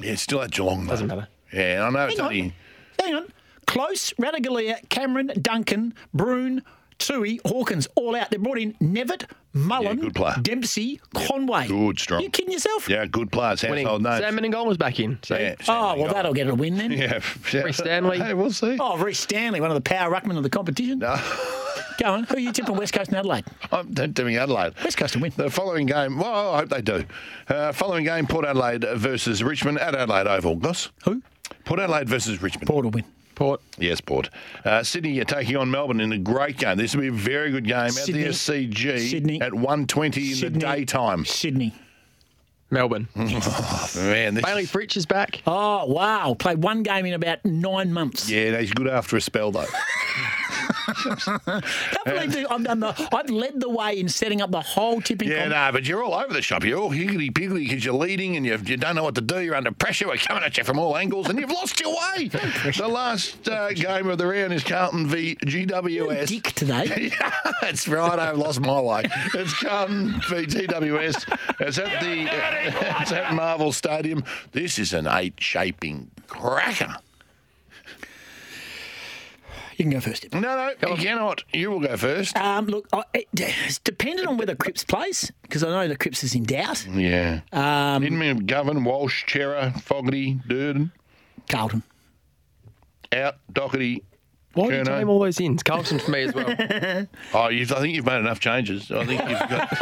yeah, 0.01 0.13
it's 0.13 0.23
still 0.23 0.43
at 0.43 0.51
Geelong. 0.51 0.85
Though. 0.85 0.91
Doesn't 0.91 1.07
matter. 1.07 1.29
Yeah, 1.53 1.87
I 1.87 1.91
know 1.91 2.05
it's 2.07 2.17
Hang 2.19 2.21
on. 2.21 2.27
only. 2.33 2.55
Hang 3.01 3.15
on. 3.15 3.29
Close, 3.67 4.13
Radaglia, 4.15 4.87
Cameron, 4.91 5.33
Duncan, 5.41 5.95
Bruhn, 6.15 6.63
Tuohy, 6.99 7.41
Hawkins, 7.47 7.89
all 7.95 8.15
out. 8.15 8.31
They 8.31 8.37
brought 8.37 8.59
in 8.59 8.75
Knevitt, 8.75 9.25
Mullen, 9.53 9.99
good 9.99 10.15
player. 10.15 10.35
Dempsey, 10.43 11.01
Conway. 11.15 11.67
Good, 11.69 11.99
strong. 11.99 12.23
You 12.23 12.31
kidding 12.31 12.53
yourself? 12.53 12.89
Yeah, 12.89 13.07
good 13.07 13.31
players, 13.33 13.63
Winning. 13.63 13.85
household 13.87 14.03
names. 14.03 14.19
Sam 14.21 14.37
Menegola 14.39 14.67
was 14.67 14.77
back 14.79 15.01
in. 15.01 15.19
So 15.23 15.37
Yeah, 15.37 15.55
Oh, 15.69 15.97
well, 15.97 16.13
that'll 16.13 16.33
get 16.35 16.49
a 16.49 16.55
win 16.55 16.77
then. 16.77 16.93
Yeah, 17.03 17.21
Rhys 17.53 17.77
Stanley. 17.77 18.19
Hey, 18.19 18.35
we'll 18.35 18.53
see. 18.53 18.77
Oh, 18.81 18.97
Rhys 18.99 19.19
Stanley, 19.19 19.61
one 19.61 19.71
of 19.71 19.75
the 19.75 19.81
power 19.81 20.13
ruckmen 20.15 20.37
of 20.37 20.43
the 20.43 20.51
competition. 20.51 21.01
No. 21.01 21.17
Go 22.01 22.11
on. 22.13 22.25
Who 22.25 22.37
are 22.37 22.41
you 22.41 22.53
tipping 22.53 22.77
West 22.77 22.95
Coast 22.95 23.09
and 23.09 23.19
Adelaide? 23.19 23.45
I'm 23.71 23.93
doing 23.93 24.37
Adelaide. 24.37 24.73
West 24.83 24.97
Coast 24.97 25.13
to 25.13 25.19
win. 25.19 25.33
The 25.37 25.51
following 25.51 25.87
game, 25.87 26.19
well, 26.19 26.55
I 26.55 26.61
hope 26.61 26.71
they 26.71 26.81
do. 26.81 27.05
Uh, 27.49 27.73
following 27.73 28.05
game, 28.05 28.27
Port 28.27 28.47
Adelaide 28.47 28.85
versus 28.95 29.43
Richmond 29.43 29.79
at 29.79 29.95
Adelaide 29.95 30.27
Oval. 30.27 30.57
Goss? 30.57 30.91
Who? 31.05 31.23
Port 31.67 31.81
Adelaide 31.81 32.09
versus 32.09 32.41
Richmond. 32.41 32.67
Port 32.67 32.85
will 32.85 32.91
win. 32.93 33.05
Port. 33.35 33.61
Yes, 33.79 34.01
Port. 34.01 34.31
Uh, 34.65 34.83
Sydney 34.83 35.19
are 35.21 35.25
taking 35.25 35.57
on 35.57 35.71
Melbourne 35.71 36.01
in 36.01 36.13
a 36.13 36.19
great 36.19 36.57
game. 36.59 36.77
This 36.77 36.95
will 36.95 37.03
be 37.03 37.09
a 37.09 37.13
very 37.13 37.51
good 37.51 37.67
game 37.67 37.91
Sydney. 37.91 38.23
at 38.23 38.27
the 38.27 38.31
SCG 38.33 39.11
Sydney. 39.11 39.41
at 39.41 39.53
1.20 39.53 40.05
in 40.31 40.35
Sydney. 40.37 40.49
the 40.49 40.67
daytime. 40.67 41.25
Sydney. 41.25 41.75
Melbourne. 42.71 43.09
Oh, 43.17 43.91
man, 43.97 44.35
this 44.35 44.45
Bailey 44.45 44.65
Fritsch 44.65 44.97
is 44.97 45.05
back. 45.05 45.43
Oh, 45.47 45.85
wow. 45.87 46.35
Played 46.39 46.63
one 46.63 46.83
game 46.83 47.05
in 47.05 47.13
about 47.13 47.45
nine 47.45 47.93
months. 47.93 48.31
Yeah, 48.31 48.59
he's 48.59 48.73
good 48.73 48.89
after 48.89 49.17
a 49.17 49.21
spell, 49.21 49.51
though. 49.53 49.67
I'm, 52.51 52.67
I'm 52.67 52.81
the, 52.81 53.09
I've 53.13 53.31
led 53.31 53.61
the 53.61 53.69
way 53.69 53.99
in 53.99 54.09
setting 54.09 54.41
up 54.41 54.51
the 54.51 54.61
whole 54.61 55.01
tipping 55.01 55.29
Yeah, 55.29 55.49
comp- 55.49 55.51
no, 55.51 55.73
but 55.73 55.87
you're 55.87 56.03
all 56.03 56.15
over 56.15 56.33
the 56.33 56.43
shop. 56.43 56.65
You're 56.65 56.79
all 56.79 56.91
higgly 56.91 57.31
piggly 57.31 57.69
because 57.69 57.85
you're 57.85 57.95
leading 57.95 58.37
and 58.37 58.45
you, 58.45 58.59
you 58.65 58.77
don't 58.77 58.97
know 58.97 59.05
what 59.05 59.15
to 59.17 59.21
do. 59.21 59.41
You're 59.41 59.55
under 59.55 59.73
pressure. 59.73 60.09
We're 60.09 60.17
coming 60.17 60.43
at 60.45 60.57
you 60.57 60.65
from 60.65 60.79
all 60.79 60.97
angles 60.97 61.29
and 61.29 61.39
you've 61.39 61.51
lost 61.51 61.81
your 61.81 61.95
way. 61.95 62.29
the 62.29 62.89
last 62.89 63.49
uh, 63.49 63.71
game 63.73 64.09
of 64.09 64.19
the 64.19 64.27
round 64.27 64.53
is 64.53 64.65
Carlton 64.65 65.07
v 65.07 65.37
GWS. 65.37 66.29
Dick 66.29 66.53
today. 66.53 67.11
yeah, 67.21 67.33
that's 67.61 67.89
right. 67.89 68.19
I've 68.19 68.39
lost 68.39 68.61
my 68.61 68.81
way. 68.81 69.05
It's 69.35 69.55
Carlton 69.55 70.21
v 70.29 70.47
GWS. 70.47 71.39
It's 71.61 71.79
at 71.79 72.01
the 72.01 72.23
it's 73.01 73.13
at 73.13 73.35
Marvel 73.35 73.73
Stadium. 73.73 74.25
This 74.53 74.79
is 74.79 74.93
an 74.93 75.07
eight 75.07 75.35
shaping 75.39 76.11
cracker. 76.29 76.97
You 79.77 79.85
can 79.85 79.91
go 79.91 80.01
first. 80.01 80.33
No, 80.33 80.41
no, 80.41 80.73
you 80.89 80.97
cannot. 80.97 81.45
You 81.53 81.71
will 81.71 81.81
go 81.81 81.97
first. 81.97 82.37
Um, 82.37 82.67
look, 82.67 82.89
I, 82.93 83.05
it, 83.15 83.29
it's 83.35 83.79
dependent 83.79 84.29
on 84.29 84.37
whether 84.37 84.55
Cripps 84.55 84.85
plays 84.85 85.33
because 85.43 85.63
I 85.65 85.69
know 85.69 85.89
that 85.89 85.99
Cripps 85.99 86.23
is 86.25 86.35
in 86.35 86.45
doubt. 86.45 86.87
Yeah. 86.87 87.41
Um, 87.53 88.05
Inman, 88.05 88.47
Govan, 88.47 88.85
Walsh, 88.85 89.25
Chera, 89.25 89.79
Fogarty, 89.81 90.35
Durdin. 90.47 90.93
Carlton. 91.49 91.83
Out, 93.13 93.37
Docherty. 93.53 94.03
Why 94.55 94.69
did 94.69 94.87
you 94.87 94.93
Curnow. 94.93 94.99
name 94.99 95.09
all 95.09 95.19
those 95.21 95.41
in? 95.41 95.55
It's 95.55 95.63
Carlton 95.63 95.99
for 95.99 96.11
me 96.11 96.23
as 96.23 96.35
well. 96.35 97.07
Oh, 97.35 97.49
you've, 97.49 97.73
I 97.73 97.81
think 97.81 97.95
you've 97.95 98.05
made 98.07 98.21
enough 98.21 98.41
changes. 98.41 98.91
I 98.91 99.05
think 99.07 99.21
you've 99.23 99.39
got. 99.39 99.79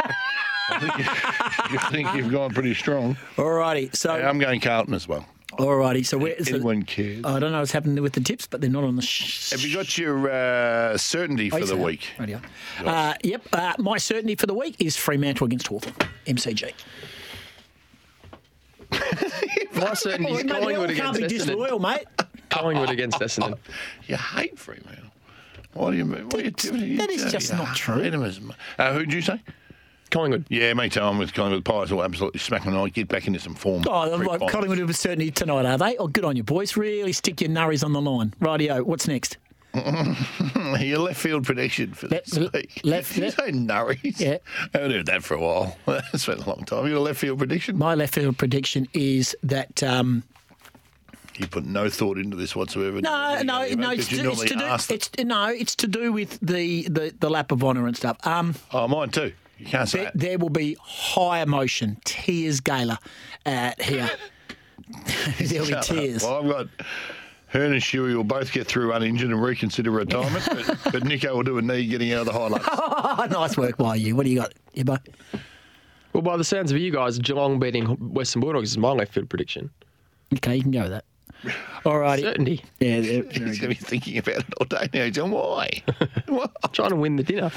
I 0.69 0.79
think, 0.79 0.97
you, 0.97 1.05
I 1.79 1.89
think 1.91 2.13
you've 2.15 2.31
gone 2.31 2.53
pretty 2.53 2.73
strong. 2.73 3.17
All 3.37 3.51
righty. 3.51 3.89
so 3.93 4.11
I'm 4.13 4.39
going 4.39 4.61
Carlton 4.61 4.93
as 4.93 5.07
well. 5.07 5.25
Alrighty, 5.57 6.05
so 6.05 6.17
where? 6.17 6.35
So, 6.43 6.55
Anyone 6.55 6.83
cares? 6.83 7.23
I 7.25 7.39
don't 7.39 7.51
know 7.51 7.59
what's 7.59 7.71
happening 7.71 8.01
with 8.01 8.13
the 8.13 8.21
tips, 8.21 8.47
but 8.47 8.61
they're 8.61 8.69
not 8.69 8.83
on 8.83 8.95
the. 8.95 9.01
Sh- 9.01 9.51
Have 9.51 9.61
you 9.61 9.75
got 9.75 9.97
your 9.97 10.29
uh, 10.31 10.97
certainty 10.97 11.47
Oh, 11.51 11.55
for 11.55 11.59
yes, 11.59 11.69
the 11.69 11.77
week? 11.77 12.07
Radio. 12.19 12.41
Uh, 12.85 13.13
yep. 13.23 13.41
Uh, 13.53 13.73
my 13.79 13.97
certainty 13.97 14.35
for 14.35 14.45
the 14.47 14.53
week 14.53 14.75
is 14.79 14.95
Fremantle 14.97 15.45
against 15.47 15.67
Hawthorn. 15.67 15.95
MCG. 16.25 16.71
My 19.75 19.93
certainty 19.93 20.31
is 20.33 20.43
Mate, 20.43 20.45
we 20.65 20.75
all 20.75 20.85
Collingwood 20.85 20.95
can't 20.95 21.15
against 21.17 21.19
be 21.19 21.25
Essendon. 21.25 21.29
disloyal, 21.47 21.79
mate. 21.79 22.03
Collingwood 22.49 22.89
against 22.89 23.19
Essendon. 23.19 23.57
You 24.07 24.17
hate 24.17 24.59
Fremantle. 24.59 25.05
What 25.73 25.91
do 25.91 25.97
you 25.97 26.05
mean? 26.05 26.25
What 26.25 26.35
are 26.35 26.43
you 26.43 26.51
doing? 26.51 26.97
that 26.97 27.09
is 27.09 27.23
You 27.23 27.29
just 27.31 27.53
not 27.53 27.75
true. 27.75 28.01
hate 28.01 28.13
'em 28.13 28.23
as 28.23 28.41
mu- 28.41 28.51
Uh, 28.77 28.93
who'd 28.93 29.13
you 29.13 29.21
say? 29.21 29.39
Collingwood. 30.11 30.45
Yeah, 30.49 30.73
me 30.75 30.89
too. 30.89 31.01
I'm 31.01 31.17
with 31.17 31.33
Collingwood. 31.33 31.65
Pies 31.65 31.91
will 31.91 32.03
absolutely 32.03 32.39
smack 32.39 32.63
them. 32.65 32.77
I 32.77 32.89
get 32.89 33.07
back 33.07 33.25
into 33.27 33.39
some 33.39 33.55
form. 33.55 33.83
Oh, 33.87 34.09
right, 34.11 34.17
Pre-finals. 34.17 34.51
Collingwood 34.51 34.77
have 34.77 34.89
a 34.89 34.93
certainty 34.93 35.31
tonight, 35.31 35.65
are 35.65 35.77
they? 35.77 35.97
Oh, 35.97 36.07
good 36.07 36.25
on 36.25 36.35
you, 36.35 36.43
boys. 36.43 36.77
Really 36.77 37.13
stick 37.13 37.41
your 37.41 37.49
nurries 37.49 37.83
on 37.83 37.93
the 37.93 38.01
line. 38.01 38.33
Rightio. 38.39 38.83
What's 38.83 39.07
next? 39.07 39.37
Your 40.79 40.99
left 40.99 41.19
field 41.19 41.45
prediction 41.45 41.93
for 41.93 42.07
this 42.09 42.35
Le- 42.37 42.49
week. 42.53 42.81
left- 42.83 43.15
Did 43.15 43.23
you 43.25 43.31
say 43.31 43.51
Nurries? 43.51 44.19
Yeah. 44.19 44.37
I 44.73 44.77
haven't 44.79 44.91
heard 44.91 45.05
that 45.05 45.23
for 45.23 45.35
a 45.35 45.39
while. 45.39 45.77
That's 45.85 46.25
been 46.25 46.39
a 46.39 46.45
long 46.49 46.65
time. 46.65 46.87
Your 46.87 46.99
left 46.99 47.19
field 47.19 47.37
prediction? 47.37 47.77
My 47.77 47.95
left 47.95 48.13
field 48.15 48.37
prediction 48.37 48.87
is 48.93 49.35
that. 49.43 49.81
Um, 49.81 50.23
You 51.37 51.47
put 51.47 51.65
no 51.65 51.89
thought 51.89 52.17
into 52.17 52.35
this 52.35 52.53
whatsoever. 52.55 52.99
no, 52.99 53.41
no, 53.43 53.65
no. 53.65 53.73
know, 53.75 53.91
It's 53.91 54.09
'cause 54.09 54.11
you 54.11 54.23
to, 54.23 54.29
it's 54.31 54.37
normally 54.39 54.47
to 54.49 54.55
do. 54.55 54.63
ask 54.65 54.87
them. 54.89 54.95
It's 54.95 55.09
no. 55.23 55.45
It's 55.47 55.75
to 55.75 55.87
do 55.87 56.11
with 56.11 56.37
the 56.41 56.89
the, 56.89 57.13
the 57.19 57.29
lap 57.29 57.51
of 57.53 57.63
honour 57.63 57.87
and 57.87 57.95
stuff. 57.95 58.17
Um, 58.27 58.55
Oh, 58.73 58.89
mine 58.89 59.09
too. 59.09 59.31
You 59.61 59.67
can't 59.67 59.87
say 59.87 59.99
there, 59.99 60.05
that. 60.05 60.19
there 60.19 60.37
will 60.39 60.49
be 60.49 60.75
high 60.81 61.41
emotion, 61.41 61.99
tears, 62.03 62.59
Gala, 62.59 62.99
at 63.45 63.81
here. 63.81 64.09
There'll 65.39 65.67
be 65.67 65.75
tears. 65.81 66.23
Well, 66.23 66.43
I've 66.43 66.49
got 66.49 66.67
Hurn 67.47 67.73
and 67.73 67.81
Shuey 67.81 68.15
will 68.15 68.23
both 68.23 68.51
get 68.51 68.65
through 68.65 68.91
uninjured 68.91 69.29
and 69.29 69.41
reconsider 69.41 69.91
retirement, 69.91 70.43
but, 70.49 70.79
but 70.91 71.03
Nico 71.03 71.35
will 71.35 71.43
do 71.43 71.57
a 71.57 71.61
knee 71.61 71.85
getting 71.85 72.11
out 72.13 72.21
of 72.21 72.25
the 72.27 72.33
highlights. 72.33 73.31
nice 73.31 73.57
work 73.57 73.77
by 73.77 73.95
you. 73.95 74.15
What 74.15 74.23
do 74.23 74.31
you 74.31 74.39
got, 74.39 74.53
Yibbo? 74.75 74.99
Well, 76.13 76.23
by 76.23 76.37
the 76.37 76.43
sounds 76.43 76.71
of 76.71 76.77
you 76.77 76.91
guys, 76.91 77.19
Geelong 77.19 77.59
beating 77.59 77.85
Western 78.13 78.41
Bulldogs 78.41 78.71
is 78.71 78.77
my 78.77 78.91
left 78.91 79.13
field 79.13 79.29
prediction. 79.29 79.69
Okay, 80.33 80.55
you 80.55 80.61
can 80.63 80.71
go 80.71 80.81
with 80.81 80.91
that. 80.91 81.05
All 81.85 81.99
righty. 81.99 82.23
Certainty. 82.23 82.63
Yeah, 82.79 82.99
He's 82.99 83.31
going 83.31 83.55
to 83.55 83.67
be 83.67 83.75
thinking 83.75 84.17
about 84.17 84.37
it 84.37 84.53
all 84.59 84.65
day 84.65 84.89
now. 84.93 85.05
He's 85.05 85.17
going, 85.17 85.31
why? 85.31 85.83
Trying 86.71 86.89
to 86.89 86.95
win 86.95 87.15
the 87.15 87.23
dinner. 87.23 87.51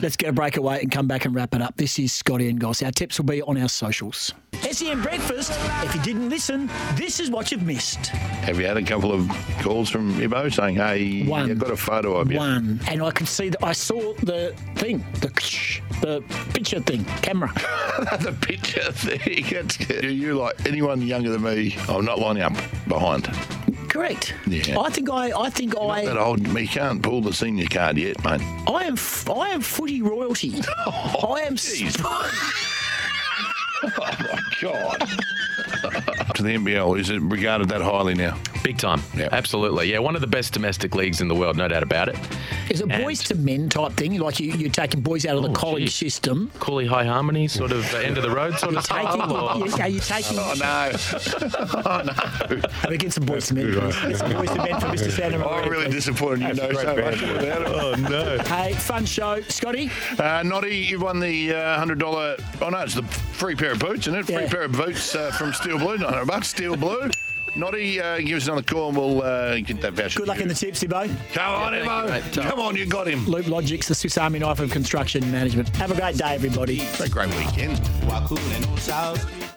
Let's 0.00 0.16
get 0.16 0.28
a 0.28 0.32
breakaway 0.32 0.80
and 0.80 0.92
come 0.92 1.08
back 1.08 1.24
and 1.24 1.34
wrap 1.34 1.54
it 1.56 1.62
up. 1.62 1.76
This 1.76 1.98
is 1.98 2.12
Scotty 2.12 2.48
and 2.48 2.60
Goss. 2.60 2.82
Our 2.82 2.92
tips 2.92 3.18
will 3.18 3.26
be 3.26 3.42
on 3.42 3.60
our 3.60 3.68
socials. 3.68 4.32
SEN 4.70 5.02
Breakfast. 5.02 5.52
If 5.82 5.94
you 5.94 6.00
didn't 6.02 6.28
listen, 6.30 6.70
this 6.94 7.18
is 7.18 7.30
what 7.30 7.50
you've 7.50 7.64
missed. 7.64 8.06
Have 8.06 8.60
you 8.60 8.66
had 8.66 8.76
a 8.76 8.82
couple 8.82 9.12
of 9.12 9.28
calls 9.60 9.90
from 9.90 10.20
Ibo 10.20 10.50
saying, 10.50 10.76
hey, 10.76 11.24
One. 11.26 11.48
you've 11.48 11.58
got 11.58 11.72
a 11.72 11.76
photo 11.76 12.14
of 12.16 12.30
you? 12.30 12.38
One. 12.38 12.80
And 12.88 13.02
I 13.02 13.10
could 13.10 13.26
see 13.26 13.48
that 13.48 13.64
I 13.64 13.72
saw 13.72 14.14
the 14.22 14.54
thing, 14.76 15.04
the 15.20 15.28
the 16.00 16.22
picture 16.54 16.80
thing, 16.80 17.04
camera. 17.22 17.52
the 18.20 18.36
picture 18.40 18.92
thing. 18.92 19.18
It's, 19.20 19.90
are 19.90 20.08
you 20.08 20.34
like 20.34 20.64
anyone 20.64 21.02
younger 21.02 21.30
than 21.30 21.42
me? 21.42 21.76
I'm 21.88 22.04
not 22.04 22.20
lining 22.20 22.44
up 22.44 22.54
behind. 22.86 23.28
Correct. 23.98 24.32
Yeah. 24.46 24.78
I 24.78 24.90
think 24.90 25.10
I 25.10 25.32
I 25.36 25.50
think 25.50 25.74
Not 25.74 26.04
that 26.04 26.16
I 26.16 26.20
old. 26.20 26.46
You 26.46 26.68
can't 26.68 27.02
pull 27.02 27.20
the 27.20 27.32
senior 27.32 27.66
card 27.66 27.98
yet, 27.98 28.22
mate. 28.22 28.40
I 28.68 28.84
am 28.84 28.92
f- 28.92 29.28
I 29.28 29.48
am 29.48 29.60
footy 29.60 30.02
royalty. 30.02 30.54
Oh, 30.86 31.34
I 31.34 31.40
am 31.40 31.56
jeez. 31.56 31.98
Oh 33.82 33.90
my 34.32 34.40
God. 34.60 35.02
to 36.38 36.42
the 36.44 36.54
NBL, 36.56 36.98
is 36.98 37.10
it 37.10 37.20
regarded 37.22 37.68
that 37.68 37.80
highly 37.82 38.14
now? 38.14 38.36
Big 38.64 38.78
time. 38.78 39.02
Yeah. 39.16 39.28
Absolutely. 39.32 39.90
Yeah, 39.92 39.98
one 40.00 40.14
of 40.14 40.20
the 40.20 40.26
best 40.26 40.52
domestic 40.52 40.94
leagues 40.94 41.20
in 41.20 41.28
the 41.28 41.34
world, 41.34 41.56
no 41.56 41.68
doubt 41.68 41.82
about 41.82 42.08
it. 42.08 42.16
Is 42.70 42.80
it 42.80 42.88
boys 42.88 43.22
to 43.24 43.34
men 43.34 43.68
type 43.68 43.92
thing? 43.92 44.18
Like 44.18 44.40
you, 44.40 44.52
you're 44.52 44.70
taking 44.70 45.00
boys 45.00 45.24
out 45.26 45.36
of 45.36 45.42
the 45.42 45.48
Oh, 45.50 45.52
college 45.52 45.84
geez. 45.84 45.94
system. 45.94 46.50
Cooley 46.58 46.86
High 46.86 47.04
Harmony, 47.04 47.46
sort 47.48 47.72
of 47.72 47.92
uh, 47.94 47.98
end 47.98 48.16
of 48.18 48.22
the 48.22 48.30
road 48.30 48.58
sort 48.58 48.72
You're 48.72 48.80
of 48.80 48.86
taking, 48.88 49.06
style. 49.12 49.32
Or... 49.62 49.66
you- 49.66 49.72
are 49.82 49.88
you 49.88 50.00
taking? 50.00 50.38
Oh 50.38 50.54
no! 50.58 50.90
oh 51.86 52.02
no! 52.04 52.12
Have 52.12 52.90
we 52.90 52.96
get 52.98 53.12
some 53.12 53.24
boys 53.26 53.46
to 53.48 53.54
men? 53.54 53.72
Get 53.72 54.16
some 54.18 54.32
boys 54.32 54.48
to 54.50 54.56
men 54.56 54.80
for 54.80 54.86
Mr. 54.88 55.10
Santa 55.10 55.46
I'm 55.48 55.68
really 55.68 55.86
please. 55.86 55.94
disappointed 55.94 56.48
you 56.48 56.54
know 56.54 56.72
so 56.72 56.84
much 56.96 56.98
about 56.98 57.14
it. 57.14 57.66
Oh 57.66 57.94
no! 57.94 58.38
Hey, 58.44 58.72
fun 58.74 59.04
show, 59.06 59.40
Scotty. 59.42 59.90
Uh, 60.18 60.42
Noddy, 60.44 60.76
you've 60.76 61.02
won 61.02 61.20
the 61.20 61.54
uh, 61.54 61.78
hundred 61.78 61.98
dollar. 61.98 62.36
Oh 62.60 62.68
no, 62.68 62.78
it's 62.80 62.94
the 62.94 63.02
free 63.02 63.54
pair 63.54 63.72
of 63.72 63.78
boots, 63.78 64.06
isn't 64.08 64.14
it? 64.16 64.26
Free 64.26 64.34
Yeah. 64.34 64.48
pair 64.48 64.62
of 64.62 64.72
boots 64.72 65.14
uh, 65.14 65.30
from 65.32 65.52
Steel 65.54 65.78
Blue, 65.78 65.96
nine 65.98 66.14
hundred. 66.34 66.44
Steel 66.46 66.76
Blue. 66.76 67.10
Noddy, 67.56 68.00
uh, 68.00 68.18
give 68.18 68.36
us 68.36 68.46
another 68.46 68.62
call 68.62 68.88
and 68.88 68.96
we'll 68.96 69.22
uh, 69.22 69.58
get 69.60 69.80
that 69.80 69.94
voucher. 69.94 70.20
Good 70.20 70.28
luck 70.28 70.40
in 70.40 70.48
the 70.48 70.54
tips, 70.54 70.82
Ibo. 70.82 71.08
Come 71.32 71.54
on, 71.54 71.72
Evo. 71.72 72.42
Come 72.42 72.60
on, 72.60 72.76
you 72.76 72.86
got 72.86 73.08
him. 73.08 73.26
Loop 73.26 73.48
Logics, 73.48 73.88
the 73.88 73.94
Swiss 73.94 74.18
Army 74.18 74.38
knife 74.38 74.60
of 74.60 74.70
construction 74.70 75.28
management. 75.32 75.74
Have 75.76 75.90
a 75.90 75.94
great 75.94 76.16
day, 76.16 76.34
everybody. 76.34 76.80
It's 76.80 77.00
a 77.00 77.08
great 77.08 77.34
weekend. 77.36 77.78
Waku 78.06 78.38
and 78.54 78.78
South. 78.78 79.47